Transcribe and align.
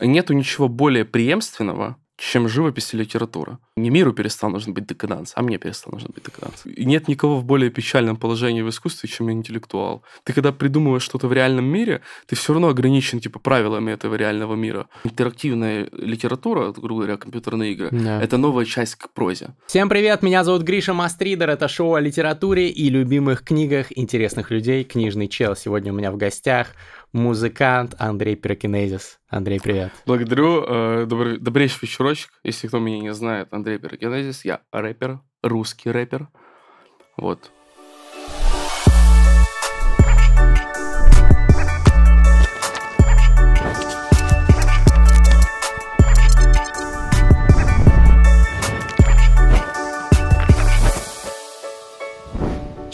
нету 0.00 0.32
ничего 0.32 0.68
более 0.68 1.04
преемственного, 1.04 1.96
чем 2.18 2.48
живопись 2.48 2.92
и 2.94 2.96
литература. 2.96 3.58
Не 3.76 3.90
миру 3.90 4.12
перестал 4.12 4.50
нужен 4.50 4.74
быть 4.74 4.86
декаданс, 4.86 5.32
а 5.36 5.42
мне 5.42 5.56
перестал 5.56 5.92
нужен 5.92 6.10
быть 6.12 6.24
декаданс. 6.24 6.66
И 6.66 6.84
нет 6.84 7.06
никого 7.06 7.36
в 7.36 7.44
более 7.44 7.70
печальном 7.70 8.16
положении 8.16 8.60
в 8.60 8.68
искусстве, 8.68 9.08
чем 9.08 9.30
интеллектуал. 9.30 10.02
Ты 10.24 10.32
когда 10.32 10.50
придумываешь 10.50 11.04
что-то 11.04 11.28
в 11.28 11.32
реальном 11.32 11.66
мире, 11.66 12.02
ты 12.26 12.34
все 12.34 12.52
равно 12.52 12.68
ограничен 12.68 13.20
типа 13.20 13.38
правилами 13.38 13.92
этого 13.92 14.16
реального 14.16 14.56
мира. 14.56 14.88
Интерактивная 15.04 15.88
литература, 15.92 16.72
грубо 16.72 17.02
говоря, 17.02 17.16
компьютерные 17.18 17.72
игры, 17.72 17.88
да. 17.92 18.20
это 18.20 18.36
новая 18.36 18.64
часть 18.64 18.96
к 18.96 19.10
прозе. 19.10 19.50
Всем 19.66 19.88
привет, 19.88 20.22
меня 20.22 20.42
зовут 20.42 20.62
Гриша 20.62 20.94
Мастридер, 20.94 21.48
это 21.48 21.68
шоу 21.68 21.94
о 21.94 22.00
литературе 22.00 22.68
и 22.68 22.90
любимых 22.90 23.44
книгах 23.44 23.96
интересных 23.96 24.50
людей, 24.50 24.82
книжный 24.82 25.28
чел. 25.28 25.54
Сегодня 25.54 25.92
у 25.92 25.96
меня 25.96 26.10
в 26.10 26.16
гостях 26.16 26.68
музыкант 27.12 27.94
Андрей 27.98 28.36
Пирокинезис. 28.36 29.18
Андрей, 29.28 29.60
привет. 29.60 29.92
Благодарю. 30.06 30.64
Э, 30.66 31.06
добрый, 31.06 31.38
добрейший 31.38 31.80
вечерочек. 31.82 32.30
Если 32.44 32.68
кто 32.68 32.78
меня 32.78 33.00
не 33.00 33.14
знает, 33.14 33.48
Андрей 33.52 33.78
Пирокинезис. 33.78 34.44
Я 34.44 34.62
рэпер, 34.72 35.20
русский 35.42 35.90
рэпер. 35.90 36.28
Вот. 37.16 37.50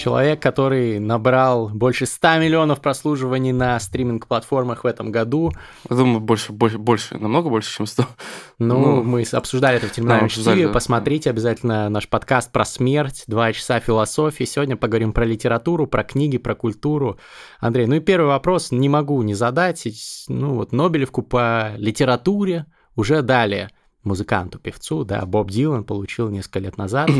Человек, 0.04 0.42
который 0.42 0.98
набрал 0.98 1.70
больше 1.70 2.04
100 2.04 2.36
миллионов 2.36 2.82
прослушиваний 2.82 3.52
на 3.52 3.80
стриминг-платформах 3.80 4.84
в 4.84 4.86
этом 4.86 5.10
году. 5.10 5.50
Я 5.88 5.96
думаю, 5.96 6.20
больше, 6.20 6.52
больше, 6.52 6.77
больше, 6.77 7.16
намного 7.16 7.48
больше, 7.48 7.74
чем 7.74 7.86
100. 7.86 8.04
Ну, 8.58 8.78
ну 8.78 9.02
мы 9.02 9.22
обсуждали 9.32 9.78
это 9.78 9.86
в 9.86 9.92
терминальном 9.92 10.28
да, 10.28 10.34
чтиве. 10.34 10.68
Посмотрите 10.68 11.30
обязательно 11.30 11.88
наш 11.88 12.06
подкаст 12.06 12.52
про 12.52 12.66
смерть, 12.66 13.24
два 13.28 13.50
часа 13.55 13.80
философии. 13.80 14.44
Сегодня 14.44 14.77
поговорим 14.77 15.14
про 15.14 15.24
литературу, 15.24 15.86
про 15.86 16.05
книги, 16.05 16.36
про 16.36 16.55
культуру. 16.55 17.18
Андрей, 17.58 17.86
ну 17.86 17.94
и 17.94 18.00
первый 18.00 18.27
вопрос 18.27 18.72
не 18.72 18.91
могу 18.91 19.22
не 19.22 19.33
задать. 19.33 19.89
Ну 20.28 20.56
вот 20.56 20.72
Нобелевку 20.72 21.22
по 21.22 21.72
литературе 21.78 22.66
уже 22.94 23.22
далее– 23.22 23.70
музыканту, 24.05 24.58
певцу, 24.58 25.05
да, 25.05 25.24
Боб 25.24 25.50
Дилан 25.50 25.84
получил 25.84 26.28
несколько 26.28 26.58
лет 26.60 26.77
назад 26.77 27.10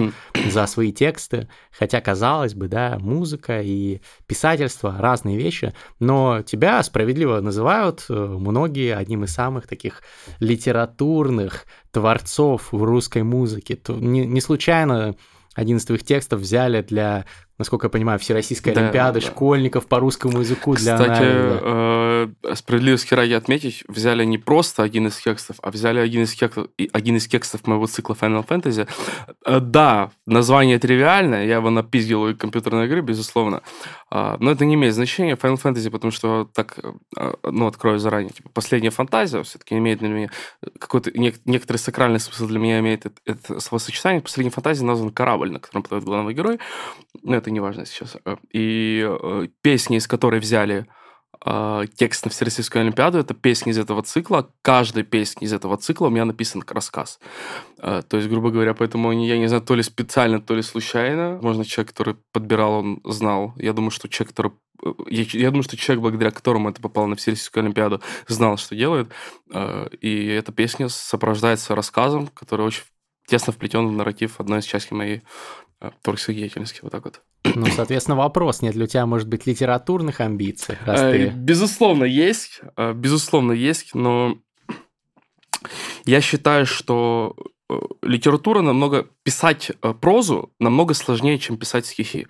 за 0.51 0.67
свои 0.67 0.93
тексты, 0.93 1.49
хотя, 1.71 2.01
казалось 2.01 2.55
бы, 2.55 2.69
да, 2.69 2.99
музыка 3.01 3.61
и 3.63 4.01
писательство— 4.27 4.97
разные 4.99 5.37
вещи, 5.37 5.75
но 5.99 6.43
тебя 6.43 6.83
справедливо 6.83 7.41
называют 7.41 8.05
э, 8.09 8.15
многие 8.15 8.95
одним 8.95 9.25
из 9.25 9.33
самых 9.33 9.67
таких 9.67 10.03
литературных 10.41 11.67
творцов 11.91 12.73
в 12.73 12.83
русской 12.83 13.23
музыке. 13.23 13.79
Не, 13.89 14.27
не 14.27 14.41
случайно 14.41 15.15
один 15.55 15.77
из 15.77 15.85
твоих 15.85 16.05
текстов 16.05 16.41
взяли 16.41 16.83
для 16.83 17.25
насколько 17.59 17.87
я 17.87 17.91
понимаю, 17.91 18.19
Всероссийской 18.19 18.75
да, 18.75 18.83
Олимпиады 18.83 19.21
да. 19.21 19.27
школьников 19.27 19.87
по 19.87 20.01
русскому 20.01 20.41
языку 20.41 20.75
для 20.75 20.97
Кстати, 20.97 21.23
справедливости 22.55 23.15
ради 23.15 23.33
отметить, 23.33 23.85
взяли 23.89 24.25
не 24.25 24.39
просто 24.39 24.83
один 24.83 25.07
из 25.07 25.17
текстов, 25.17 25.57
а 25.63 25.71
взяли 25.71 25.99
один 25.99 26.23
из 26.23 26.35
текстов, 26.35 26.69
один 26.93 27.17
из 27.17 27.27
текстов 27.27 27.67
моего 27.67 27.87
цикла 27.87 28.15
Final 28.15 28.47
Fantasy. 28.47 28.89
Э, 29.47 29.61
да, 29.61 30.11
название 30.27 30.79
тривиальное, 30.79 31.47
я 31.47 31.57
его 31.57 31.71
напиздил 31.71 32.23
у 32.23 32.35
компьютерной 32.35 32.87
игры, 32.87 33.01
безусловно, 33.01 33.63
э, 34.11 34.37
но 34.39 34.51
это 34.51 34.65
не 34.65 34.75
имеет 34.75 34.95
значения. 34.95 35.35
Final 35.35 35.61
Fantasy, 35.63 35.91
потому 35.91 36.11
что 36.11 36.49
так, 36.55 36.79
э, 37.17 37.33
ну, 37.45 37.67
открою 37.67 37.99
заранее, 37.99 38.31
типа, 38.31 38.51
последняя 38.53 38.91
фантазия 38.91 39.43
все-таки 39.43 39.77
имеет 39.77 39.99
для 39.99 40.09
меня 40.09 40.31
какой-то 40.79 41.11
нек- 41.11 41.41
некоторый 41.45 41.79
сакральный 41.79 42.21
смысл 42.21 42.47
для 42.47 42.59
меня 42.59 42.79
имеет 42.81 43.07
это, 43.07 43.17
это 43.25 43.61
словосочетание. 43.61 44.21
Последняя 44.21 44.51
фантазия 44.51 44.85
назван 44.85 45.11
корабль, 45.11 45.51
на 45.51 45.61
котором 45.61 45.83
плывет 45.83 46.05
главный 46.05 46.35
герой 46.35 46.59
это 47.27 47.51
не 47.51 47.61
важно 47.61 47.87
сейчас. 47.87 48.17
Э, 48.25 48.37
и 48.53 49.09
песни, 49.63 49.97
из 49.97 50.07
которой 50.07 50.41
взяли 50.41 50.87
э, 51.45 51.85
текст 51.95 52.25
на 52.25 52.31
Всероссийскую 52.31 52.83
Олимпиаду, 52.83 53.19
это 53.19 53.35
песни 53.35 53.71
из 53.71 53.79
этого 53.79 54.03
цикла. 54.03 54.51
Каждая 54.63 55.05
песня 55.05 55.47
из 55.47 55.53
этого 55.53 55.77
цикла 55.77 56.07
у 56.07 56.11
меня 56.11 56.25
написан 56.25 56.63
рассказ. 56.67 57.19
То 57.77 58.17
есть, 58.17 58.29
грубо 58.29 58.51
говоря, 58.51 58.73
поэтому 58.75 59.13
я 59.13 59.39
не 59.39 59.47
знаю, 59.47 59.63
то 59.63 59.75
ли 59.75 59.83
специально, 59.83 60.41
то 60.41 60.55
ли 60.55 60.63
случайно. 60.63 61.39
Можно 61.43 61.65
человек, 61.65 61.93
который 61.93 62.17
подбирал, 62.33 62.75
он 62.75 63.01
знал. 63.05 63.53
Я 63.57 63.73
думаю, 63.73 63.91
что 63.91 64.09
человек, 64.09 64.31
который 64.31 64.53
я, 65.09 65.23
я 65.23 65.51
думаю, 65.51 65.63
что 65.63 65.77
человек, 65.77 66.03
благодаря 66.03 66.31
которому 66.31 66.71
это 66.71 66.81
попало 66.81 67.07
на 67.07 67.17
Всероссийскую 67.17 67.63
Олимпиаду, 67.63 68.01
знал, 68.27 68.57
что 68.57 68.75
делает. 68.75 69.09
И 70.01 70.27
эта 70.27 70.53
песня 70.53 70.89
сопровождается 70.89 71.75
рассказом, 71.75 72.29
который 72.29 72.67
очень 72.67 72.85
тесно 73.27 73.53
вплетен 73.53 73.87
в 73.87 73.93
нарратив 73.93 74.41
одной 74.41 74.61
из 74.61 74.65
частей 74.65 74.97
моей 74.97 75.23
Э, 75.23 75.64
творческой 76.03 76.35
деятельности, 76.35 76.81
вот 76.83 76.93
так 76.93 77.05
вот. 77.05 77.21
Ну, 77.55 77.67
соответственно, 77.67 78.17
вопрос, 78.17 78.63
нет 78.63 78.75
ли 78.75 78.85
у 78.85 78.87
тебя, 78.87 79.07
может 79.07 79.29
быть, 79.29 79.47
литературных 79.47 80.21
амбиций? 80.21 80.77
Раз 80.85 81.01
э, 81.01 81.13
ты... 81.13 81.29
Безусловно, 81.37 82.05
есть, 82.05 82.61
э, 82.77 82.93
безусловно, 82.93 83.53
есть, 83.53 83.95
но 83.95 84.39
я 86.05 86.21
считаю, 86.21 86.67
что 86.67 87.37
литература 88.03 88.61
намного... 88.61 89.07
Писать 89.23 89.73
прозу 90.01 90.53
намного 90.59 90.95
сложнее, 90.95 91.39
чем 91.39 91.57
писать 91.57 91.87
стихи. 91.87 92.27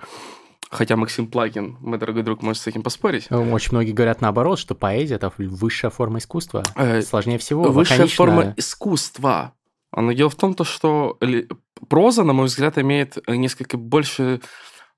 Хотя 0.70 0.96
Максим 0.96 1.28
Плагин, 1.28 1.76
мой 1.80 1.98
дорогой 1.98 2.22
друг, 2.22 2.42
может 2.42 2.62
с 2.62 2.66
этим 2.66 2.82
поспорить. 2.82 3.30
Очень 3.30 3.72
многие 3.72 3.92
говорят 3.92 4.20
наоборот, 4.20 4.58
что 4.58 4.74
поэзия— 4.74 5.14
это 5.16 5.32
высшая 5.38 5.90
форма 5.90 6.18
искусства. 6.18 6.64
Э, 6.74 7.00
Сложнее 7.02 7.38
всего. 7.38 7.64
Высшая 7.64 7.94
лаконичная... 7.94 8.16
форма 8.16 8.54
искусства. 8.56 9.54
Но 9.96 10.12
дело 10.12 10.30
в 10.30 10.34
том, 10.34 10.54
то, 10.54 10.64
что 10.64 11.18
проза, 11.88 12.24
на 12.24 12.32
мой 12.32 12.46
взгляд, 12.46 12.78
имеет 12.78 13.18
несколько 13.28 13.76
больше 13.76 14.40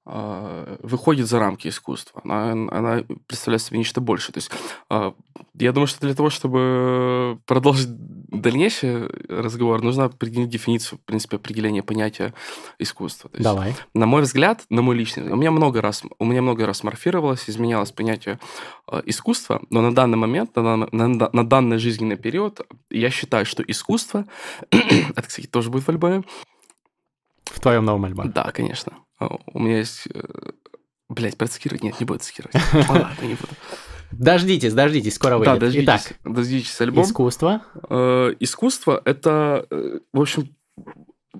а, 0.08 0.78
выходит 0.82 1.26
за 1.26 1.40
рамки 1.40 1.66
искусства. 1.66 2.20
Она, 2.22 2.52
она 2.52 3.02
представляет 3.26 3.62
себе 3.62 3.78
нечто 3.78 4.00
большее. 4.00 4.34
То 4.34 4.38
есть 4.38 4.50
а, 4.88 5.14
я 5.54 5.72
думаю, 5.72 5.88
что 5.88 6.00
для 6.00 6.14
того, 6.14 6.30
чтобы 6.30 7.40
продолжить 7.44 7.88
дальнейший 8.28 9.06
разговор, 9.28 9.82
нужно 9.82 10.04
определить 10.04 10.48
дефиницию, 10.48 10.98
в 10.98 11.02
принципе, 11.02 11.36
определения 11.36 11.82
понятия 11.82 12.34
искусства. 12.78 13.30
есть, 13.32 13.42
Давай. 13.42 13.74
На 13.94 14.06
мой 14.06 14.22
взгляд, 14.22 14.64
на 14.70 14.82
мой 14.82 14.96
личный, 14.96 15.30
у 15.30 15.36
меня 15.36 15.50
много 15.50 15.80
раз, 15.80 16.02
у 16.18 16.24
меня 16.24 16.42
много 16.42 16.66
раз 16.66 16.82
морфировалось, 16.82 17.48
изменялось 17.48 17.92
понятие 17.92 18.38
э, 18.90 19.02
искусства, 19.06 19.62
но 19.70 19.80
на 19.80 19.94
данный 19.94 20.18
момент, 20.18 20.54
на, 20.56 20.76
на, 20.76 20.88
на, 20.90 21.30
на 21.32 21.46
данный 21.46 21.78
жизненный 21.78 22.16
период, 22.16 22.60
я 22.90 23.10
считаю, 23.10 23.46
что 23.46 23.62
искусство, 23.62 24.26
это, 24.70 25.22
кстати, 25.22 25.46
тоже 25.46 25.70
будет 25.70 25.84
в 25.84 25.88
альбоме, 25.88 26.22
в 27.44 27.60
твоем 27.60 27.84
новом 27.84 28.04
альбоме? 28.04 28.30
Да, 28.30 28.50
конечно. 28.52 28.92
У 29.18 29.58
меня 29.58 29.78
есть... 29.78 30.08
Э, 30.12 30.22
Блять, 31.08 31.38
процитировать? 31.38 31.84
Нет, 31.84 32.00
не 32.00 32.04
буду 32.04 32.18
цитировать. 32.18 32.56
Ладно, 32.88 33.14
не 33.22 33.34
буду. 33.34 33.52
Дождитесь, 34.12 34.72
дождитесь, 34.72 35.14
скоро 35.14 35.38
выйдет. 35.38 35.54
Да, 35.54 35.60
дождитесь, 35.60 35.84
Итак, 35.84 36.00
дождитесь 36.24 36.80
альбом. 36.80 37.04
Искусство? 37.04 37.62
Э, 37.88 38.34
искусство– 38.40 39.02
это, 39.04 39.66
э, 39.70 39.98
в 40.12 40.20
общем, 40.20 40.48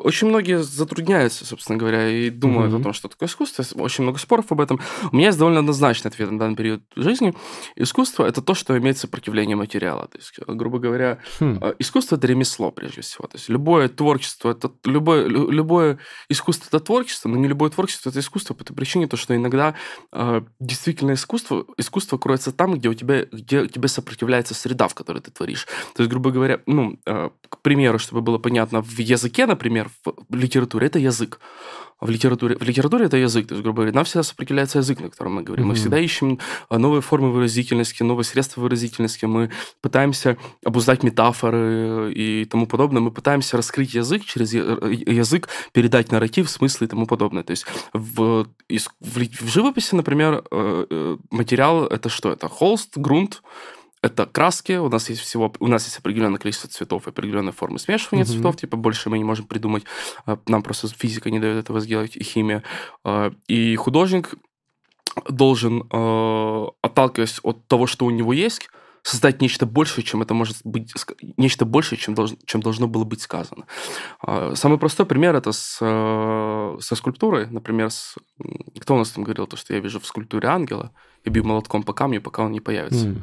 очень 0.01 0.29
многие 0.29 0.63
затрудняются, 0.63 1.45
собственно 1.45 1.79
говоря, 1.79 2.09
и 2.09 2.31
думают 2.31 2.73
mm-hmm. 2.73 2.81
о 2.81 2.83
том, 2.83 2.93
что 2.93 3.09
такое 3.09 3.29
искусство. 3.29 3.65
Очень 3.77 4.05
много 4.05 4.19
споров 4.19 4.51
об 4.51 4.61
этом. 4.61 4.81
У 5.13 5.17
меня 5.17 5.27
есть 5.27 5.39
довольно 5.39 5.61
однозначный 5.61 6.11
ответ 6.11 6.31
на 6.31 6.39
данный 6.39 6.57
период 6.57 6.83
жизни. 6.97 7.35
Искусство– 7.77 8.25
это 8.27 8.43
то, 8.43 8.55
что 8.55 8.77
имеет 8.79 8.99
сопротивление 8.99 9.57
материала. 9.57 10.09
То 10.09 10.19
есть, 10.19 10.33
грубо 10.47 10.79
говоря, 10.79 11.19
mm. 11.41 11.77
искусство– 11.79 12.17
это 12.17 12.27
ремесло, 12.27 12.71
прежде 12.71 13.01
всего. 13.03 13.27
То 13.29 13.37
есть, 13.37 13.49
любое 13.49 13.89
творчество– 13.89 14.51
это 14.53 14.73
любое, 14.85 15.27
любое 15.27 15.99
искусство– 16.29 16.67
это 16.69 16.81
творчество, 16.81 17.29
но 17.29 17.37
не 17.37 17.49
любое 17.49 17.71
творчество– 17.71 18.09
это 18.11 18.21
искусство 18.21 18.55
по 18.55 18.65
той 18.65 18.77
причине, 18.77 19.07
то, 19.07 19.17
что 19.17 19.35
иногда 19.35 19.75
э, 20.13 20.43
действительно 20.61 21.13
искусство, 21.13 21.67
искусство 21.77 22.19
кроется 22.19 22.53
там, 22.53 22.75
где 22.75 22.89
у 22.89 22.95
тебя, 22.95 23.25
где 23.25 23.67
тебе 23.67 23.89
сопротивляется 23.89 24.55
среда, 24.55 24.89
в 24.89 24.95
которой 24.95 25.21
ты 25.21 25.31
творишь. 25.31 25.67
То 25.95 26.03
есть, 26.03 26.11
грубо 26.11 26.31
говоря, 26.31 26.61
ну, 26.67 26.99
э, 27.07 27.31
к 27.49 27.61
примеру, 27.63 27.99
чтобы 27.99 28.21
было 28.23 28.39
понятно, 28.39 28.83
в 28.83 28.99
языке, 28.99 29.47
например, 29.47 29.86
в 30.05 30.35
литературе 30.35 30.87
это 30.87 30.99
язык. 30.99 31.41
В 31.99 32.11
литературе, 32.11 32.57
в 32.59 32.63
литературе 32.63 33.07
это 33.07 33.17
язык, 33.17 33.47
то 33.49 33.55
есть, 33.55 33.63
грубо 33.63 33.77
говоря, 33.77 33.95
нам 33.95 34.05
всегда 34.05 34.23
сопротивляется 34.23 34.79
язык, 34.79 35.01
на 35.01 35.09
котором 35.09 35.37
мы 35.37 35.43
говорим. 35.43 35.65
Mm-hmm. 35.65 35.69
Мы 35.69 35.75
всегда 35.77 35.99
ищем 35.99 36.39
а, 36.69 36.79
новые 36.79 37.01
формы 37.01 37.33
выразительности, 37.33 38.03
новые 38.03 38.27
средства 38.27 38.61
выразительности. 38.61 39.25
Мы 39.25 39.51
пытаемся 39.81 40.37
обуздать 40.63 41.03
метафоры 41.03 42.13
и 42.13 42.45
тому 42.45 42.67
подобное. 42.67 43.01
Мы 43.01 43.11
пытаемся 43.11 43.57
раскрыть 43.57 43.95
язык, 43.95 44.27
через 44.27 44.53
язык 44.53 45.49
передать 45.73 46.13
нарратив, 46.13 46.51
смысл 46.51 46.85
и 46.85 46.87
тому 46.87 47.07
подобное. 47.07 47.43
То 47.45 47.53
есть 47.53 47.65
в, 47.95 48.47
в, 48.69 48.89
в 49.01 49.49
живописи, 49.49 49.95
например, 49.95 50.45
э, 50.51 50.87
э, 50.91 51.17
материал 51.31 51.87
это 51.87 52.11
что? 52.11 52.31
Это 52.31 52.49
холст, 52.49 52.99
грунт, 52.99 53.43
это 54.07 54.27
краски, 54.27 54.73
у 54.73 54.89
нас 54.89 55.11
есть 55.11 55.21
всего, 55.21 55.53
у 55.59 55.67
нас 55.67 55.85
есть 55.85 55.99
определенное 55.99 56.39
количество 56.39 56.71
цветов, 56.71 57.09
определенная 57.09 57.53
форма 57.53 57.79
смешивания 57.79 58.25
mm-hmm. 58.25 58.29
цветов, 58.29 58.57
типа 58.57 58.77
больше 58.77 59.11
мы 59.11 59.19
не 59.19 59.25
можем 59.25 59.47
придумать, 59.47 59.85
а, 60.25 60.39
нам 60.47 60.63
просто 60.63 60.89
физика 60.89 61.31
не 61.31 61.41
дает 61.41 61.59
этого 61.59 61.81
сделать, 61.81 62.17
и 62.17 62.23
химия. 62.23 62.63
А, 63.05 63.33
и 63.49 63.77
художник 63.77 64.35
должен, 65.29 65.85
а, 65.91 66.69
отталкиваясь 66.83 67.41
от 67.43 67.67
того, 67.67 67.87
что 67.87 68.07
у 68.07 68.11
него 68.11 68.33
есть, 68.33 68.69
создать 69.03 69.41
нечто 69.41 69.67
большее, 69.67 70.05
чем 70.05 70.23
это 70.23 70.35
может 70.35 70.57
быть, 70.65 70.93
нечто 71.37 71.65
большее, 71.65 71.97
чем, 71.97 72.15
должно, 72.15 72.37
чем 72.45 72.61
должно 72.61 72.89
было 72.89 73.05
быть 73.05 73.21
сказано. 73.23 73.67
Самый 74.55 74.79
простой 74.79 75.07
пример 75.07 75.37
это 75.37 75.53
с, 75.53 75.77
со 75.79 76.95
скульптурой, 76.97 77.47
например, 77.47 77.93
с, 77.93 78.17
кто 78.81 78.97
у 78.97 78.99
нас 78.99 79.11
там 79.11 79.23
говорил, 79.23 79.47
то, 79.47 79.57
что 79.57 79.75
я 79.75 79.79
вижу 79.79 80.01
в 80.01 80.07
скульптуре 80.07 80.49
ангела 80.49 80.91
и 81.23 81.31
бью 81.31 81.45
молотком 81.45 81.85
по 81.85 81.93
камню, 81.93 82.21
пока 82.21 82.43
он 82.43 82.51
не 82.51 82.59
появится. 82.59 83.07
Mm. 83.07 83.23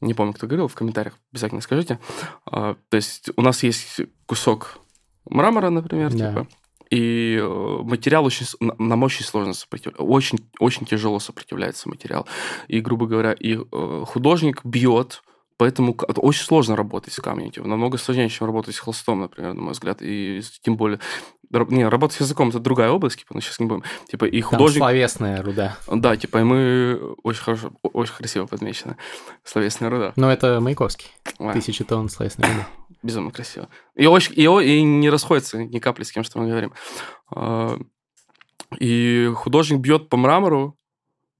Не 0.00 0.14
помню, 0.14 0.32
кто 0.32 0.46
говорил, 0.46 0.68
в 0.68 0.74
комментариях 0.74 1.18
обязательно 1.32 1.60
скажите. 1.60 1.98
А, 2.46 2.76
то 2.88 2.96
есть 2.96 3.30
у 3.36 3.42
нас 3.42 3.62
есть 3.62 4.00
кусок 4.26 4.78
мрамора, 5.26 5.70
например, 5.70 6.12
да. 6.12 6.30
типа, 6.30 6.46
и 6.90 7.38
э, 7.40 7.78
материал 7.82 8.24
очень, 8.24 8.46
нам 8.60 9.02
очень 9.04 9.24
сложно 9.24 9.52
сопротивляется, 9.52 10.02
очень, 10.02 10.38
очень 10.58 10.86
тяжело 10.86 11.20
сопротивляется 11.20 11.88
материал. 11.88 12.26
И, 12.66 12.80
грубо 12.80 13.06
говоря, 13.06 13.32
и 13.32 13.56
э, 13.56 14.04
художник 14.06 14.64
бьет, 14.64 15.22
Поэтому 15.60 15.94
очень 16.16 16.44
сложно 16.44 16.74
работать 16.74 17.12
с 17.12 17.20
камнем. 17.20 17.50
Типа, 17.50 17.68
намного 17.68 17.98
сложнее, 17.98 18.30
чем 18.30 18.46
работать 18.46 18.74
с 18.74 18.78
холстом, 18.78 19.20
например, 19.20 19.52
на 19.52 19.60
мой 19.60 19.72
взгляд. 19.72 19.98
И 20.00 20.40
тем 20.62 20.78
более... 20.78 21.00
Не, 21.50 21.88
работать 21.88 22.16
с 22.16 22.20
языком– 22.20 22.48
это 22.50 22.60
другая 22.60 22.90
область, 22.90 23.18
типа, 23.18 23.34
но 23.34 23.40
сейчас 23.40 23.58
не 23.58 23.66
будем. 23.66 23.82
Типа, 24.08 24.24
и 24.24 24.40
художник... 24.40 24.78
Там 24.78 24.88
словесная 24.88 25.42
руда. 25.42 25.76
Да, 25.88 26.16
типа, 26.16 26.38
и 26.38 26.42
мы 26.44 27.14
очень 27.24 27.42
хорошо, 27.42 27.72
очень 27.82 28.14
красиво 28.14 28.46
подмечены. 28.46 28.96
Словесная 29.42 29.90
руда. 29.90 30.12
Но 30.14 30.30
это 30.30 30.60
Маяковский. 30.60 31.08
А. 31.40 31.52
Тысячи 31.52 31.82
тонн 31.82 32.08
словесной 32.08 32.48
руды. 32.48 32.66
Безумно 33.02 33.32
красиво. 33.32 33.68
И, 33.96 34.06
очень, 34.06 34.34
и, 34.36 34.44
и 34.44 34.82
не 34.82 35.10
расходится 35.10 35.58
ни 35.58 35.78
капли 35.80 36.04
с 36.04 36.12
тем, 36.12 36.22
что 36.22 36.38
мы 36.38 36.48
говорим. 36.48 36.72
А, 37.34 37.76
и 38.78 39.32
художник 39.34 39.80
бьет 39.80 40.08
по 40.08 40.16
мрамору, 40.16 40.78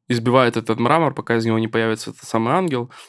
избивает 0.08 0.56
этот 0.56 0.80
мрамор, 0.80 1.14
пока 1.14 1.36
из 1.36 1.46
него 1.46 1.58
не 1.60 1.68
появится 1.68 2.10
этот 2.10 2.24
самый 2.24 2.54
ангел– 2.54 2.90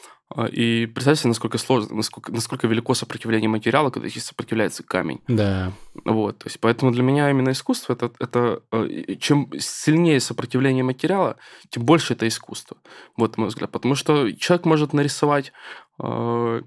и 0.52 0.86
представьте, 0.86 1.28
насколько 1.28 1.58
сложно, 1.58 1.96
насколько, 1.96 2.32
насколько 2.32 2.66
велико 2.66 2.94
сопротивление 2.94 3.48
материала, 3.48 3.90
когда 3.90 4.08
здесь 4.08 4.24
сопротивляется 4.24 4.82
камень. 4.82 5.20
Да. 5.28 5.72
Вот, 6.04 6.38
то 6.38 6.46
есть, 6.46 6.60
поэтому 6.60 6.92
для 6.92 7.02
меня 7.02 7.30
именно 7.30 7.50
искусство 7.50 7.92
это, 7.92 8.12
это 8.18 8.62
э, 8.70 9.16
чем 9.16 9.50
сильнее 9.58 10.20
сопротивление 10.20 10.84
материала, 10.84 11.36
тем 11.68 11.84
больше 11.84 12.14
это 12.14 12.26
искусство. 12.26 12.76
Вот 13.16 13.36
мой 13.36 13.48
взгляд. 13.48 13.70
Потому 13.70 13.94
что 13.94 14.30
человек 14.32 14.64
может 14.64 14.92
нарисовать 14.92 15.52
э, 15.98 16.62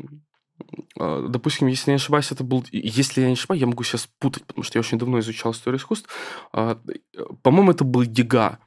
э, 1.00 1.28
допустим, 1.30 1.68
если 1.68 1.92
я 1.92 1.96
не 1.96 2.02
ошибаюсь, 2.02 2.32
это 2.32 2.44
был... 2.44 2.66
Если 2.72 3.22
я 3.22 3.28
не 3.28 3.34
ошибаюсь, 3.34 3.62
я 3.62 3.68
могу 3.68 3.84
сейчас 3.84 4.08
путать, 4.20 4.46
потому 4.46 4.64
что 4.64 4.78
я 4.78 4.82
очень 4.82 5.00
давно 5.00 5.20
изучал 5.20 5.54
историю 5.54 5.80
искусств. 5.80 6.10
По-моему, 6.52 7.72
это 7.72 7.84
был 7.84 8.04
Дега. 8.06 8.60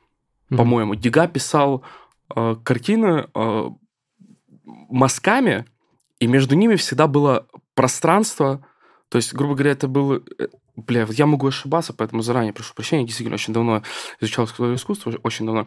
По-моему, 0.48 0.94
Дега 0.94 1.28
писал 1.28 1.84
картины 2.28 3.28
мазками, 4.88 5.64
и 6.20 6.26
между 6.26 6.54
ними 6.54 6.76
всегда 6.76 7.06
было 7.06 7.46
пространство. 7.74 8.64
То 9.08 9.16
есть, 9.16 9.32
грубо 9.32 9.54
говоря, 9.54 9.72
это 9.72 9.88
было... 9.88 10.22
Э, 10.38 10.48
бля, 10.76 11.06
я 11.10 11.26
могу 11.26 11.46
ошибаться, 11.46 11.92
поэтому 11.92 12.22
заранее 12.22 12.52
прошу 12.52 12.74
прощения. 12.74 13.04
Действительно, 13.04 13.34
очень 13.34 13.54
давно 13.54 13.82
изучал 14.20 14.46
искусство, 14.46 15.12
очень 15.22 15.46
давно. 15.46 15.66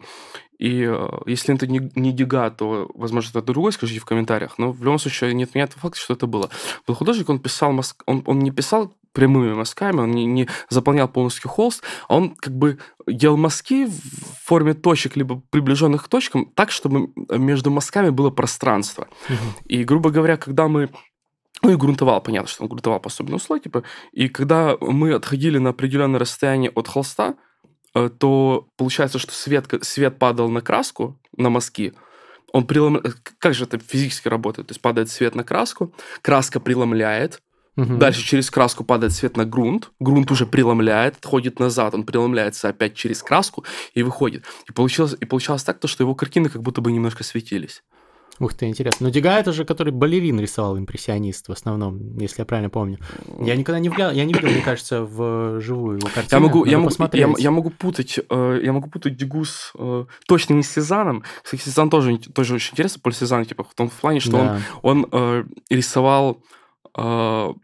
И 0.58 0.82
э, 0.82 1.08
если 1.26 1.54
это 1.54 1.66
не, 1.66 1.90
не 1.94 2.12
Дега, 2.12 2.50
то, 2.50 2.90
возможно, 2.94 3.30
это 3.30 3.42
другой, 3.42 3.72
скажите 3.72 4.00
в 4.00 4.04
комментариях. 4.04 4.58
Но 4.58 4.72
в 4.72 4.82
любом 4.84 4.98
случае 4.98 5.34
нет 5.34 5.54
нет 5.54 5.72
факта, 5.72 5.98
что 5.98 6.14
это 6.14 6.26
было. 6.26 6.50
Был 6.86 6.94
художник, 6.94 7.28
он 7.28 7.40
писал... 7.40 7.72
Мазк... 7.72 8.02
Он, 8.06 8.22
он 8.26 8.38
не 8.40 8.50
писал 8.50 8.94
прямыми 9.12 9.54
мазками, 9.54 10.00
он 10.00 10.10
не, 10.10 10.24
не 10.24 10.48
заполнял 10.68 11.08
полностью 11.08 11.50
холст, 11.50 11.82
а 12.08 12.16
он 12.16 12.34
как 12.34 12.54
бы 12.54 12.78
делал 13.06 13.36
мазки 13.36 13.86
в 13.86 14.44
форме 14.44 14.74
точек, 14.74 15.16
либо 15.16 15.42
приближенных 15.50 16.04
к 16.04 16.08
точкам, 16.08 16.46
так, 16.54 16.70
чтобы 16.70 17.10
между 17.30 17.70
мазками 17.70 18.10
было 18.10 18.30
пространство. 18.30 19.08
Угу. 19.28 19.66
И, 19.66 19.84
грубо 19.84 20.10
говоря, 20.10 20.36
когда 20.36 20.68
мы 20.68 20.90
ну 21.62 21.70
и 21.70 21.76
грунтовал, 21.76 22.20
понятно, 22.20 22.48
что 22.48 22.64
он 22.64 22.68
грунтовал 22.68 22.98
по 22.98 23.08
особенному 23.08 23.38
слою, 23.38 23.62
типа, 23.62 23.84
и 24.10 24.28
когда 24.28 24.76
мы 24.80 25.14
отходили 25.14 25.58
на 25.58 25.70
определенное 25.70 26.18
расстояние 26.18 26.72
от 26.74 26.88
холста, 26.88 27.36
э, 27.94 28.10
то 28.18 28.68
получается, 28.76 29.20
что 29.20 29.32
свет, 29.32 29.72
свет 29.82 30.18
падал 30.18 30.48
на 30.48 30.60
краску, 30.60 31.20
на 31.36 31.50
мазки, 31.50 31.94
он 32.52 32.66
преломляет... 32.66 33.14
Как 33.38 33.54
же 33.54 33.64
это 33.64 33.78
физически 33.78 34.26
работает? 34.28 34.68
То 34.68 34.72
есть 34.72 34.82
падает 34.82 35.08
свет 35.08 35.36
на 35.36 35.44
краску, 35.44 35.94
краска 36.20 36.58
преломляет, 36.58 37.40
Угу. 37.76 37.96
Дальше 37.96 38.22
через 38.22 38.50
краску 38.50 38.84
падает 38.84 39.12
свет 39.12 39.36
на 39.36 39.46
грунт, 39.46 39.90
грунт 39.98 40.30
уже 40.30 40.44
преломляет, 40.44 41.16
отходит 41.16 41.58
назад, 41.58 41.94
он 41.94 42.04
преломляется 42.04 42.68
опять 42.68 42.94
через 42.94 43.22
краску 43.22 43.64
и 43.94 44.02
выходит. 44.02 44.44
И 44.68 44.72
получилось, 44.72 45.16
и 45.18 45.24
получалось 45.24 45.64
так, 45.64 45.78
то, 45.78 45.88
что 45.88 46.04
его 46.04 46.14
картины 46.14 46.50
как 46.50 46.62
будто 46.62 46.82
бы 46.82 46.92
немножко 46.92 47.24
светились. 47.24 47.82
Ух 48.38 48.54
ты, 48.54 48.66
интересно. 48.66 49.06
Но 49.06 49.10
Дега 49.10 49.38
это 49.38 49.52
же, 49.52 49.64
который 49.64 49.92
балерин 49.92 50.40
рисовал, 50.40 50.78
импрессионист 50.78 51.48
в 51.48 51.52
основном, 51.52 52.18
если 52.18 52.40
я 52.40 52.44
правильно 52.44 52.70
помню. 52.70 52.98
Я 53.40 53.56
никогда 53.56 53.78
не 53.78 53.88
видел, 53.88 54.10
я 54.10 54.24
не 54.24 54.32
видел, 54.32 54.48
мне 54.48 54.62
кажется, 54.62 55.02
в 55.02 55.60
живую 55.60 55.98
его 55.98 56.08
картину. 56.08 56.40
Я 56.40 56.40
могу, 56.40 56.64
я 56.64 56.78
могу, 56.78 56.94
я, 57.12 57.34
я 57.38 57.50
могу 57.50 57.70
путать, 57.70 58.18
э, 58.28 58.60
я 58.62 58.72
могу 58.72 58.88
путать 58.88 59.16
Дегу 59.16 59.44
с 59.44 59.72
э, 59.78 60.06
точно 60.26 60.54
не 60.54 60.62
с 60.62 60.70
Сезаном. 60.70 61.24
Кстати, 61.42 61.62
Сезан 61.62 61.90
тоже, 61.90 62.18
тоже 62.18 62.54
очень 62.54 62.72
интересно, 62.72 63.00
Поль 63.02 63.14
Сезан, 63.14 63.44
типа, 63.44 63.64
в 63.64 63.74
том 63.74 63.90
плане, 63.90 64.20
что 64.20 64.32
да. 64.32 64.60
он, 64.82 65.04
он 65.04 65.08
э, 65.12 65.44
рисовал 65.70 66.42
как 66.94 67.56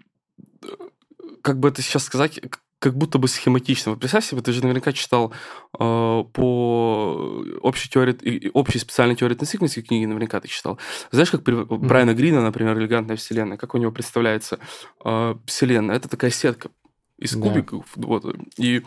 бы 1.58 1.68
это 1.68 1.82
сейчас 1.82 2.04
сказать, 2.04 2.40
как 2.78 2.96
будто 2.96 3.18
бы 3.18 3.26
схематично. 3.28 3.92
Вот 3.92 4.00
представь 4.00 4.24
себе, 4.24 4.40
ты 4.40 4.52
же 4.52 4.62
наверняка 4.62 4.92
читал 4.92 5.32
э, 5.32 5.78
по 5.78 7.44
общей 7.60 7.88
теории, 7.90 8.50
общей 8.54 8.78
специальной 8.78 9.16
теории 9.16 9.34
относительности 9.34 9.82
книги, 9.82 10.04
наверняка 10.04 10.40
ты 10.40 10.48
читал. 10.48 10.78
Знаешь, 11.10 11.30
как 11.30 11.42
при, 11.42 11.54
mm-hmm. 11.54 11.78
Брайана 11.78 12.14
Грина, 12.14 12.40
например, 12.40 12.78
«Элегантная 12.78 13.16
вселенная», 13.16 13.56
как 13.56 13.74
у 13.74 13.78
него 13.78 13.90
представляется 13.90 14.60
э, 15.04 15.34
вселенная? 15.46 15.96
Это 15.96 16.08
такая 16.08 16.30
сетка 16.30 16.70
из 17.18 17.32
кубиков. 17.32 17.84
Да. 17.96 18.06
Вот. 18.06 18.24
И, 18.56 18.82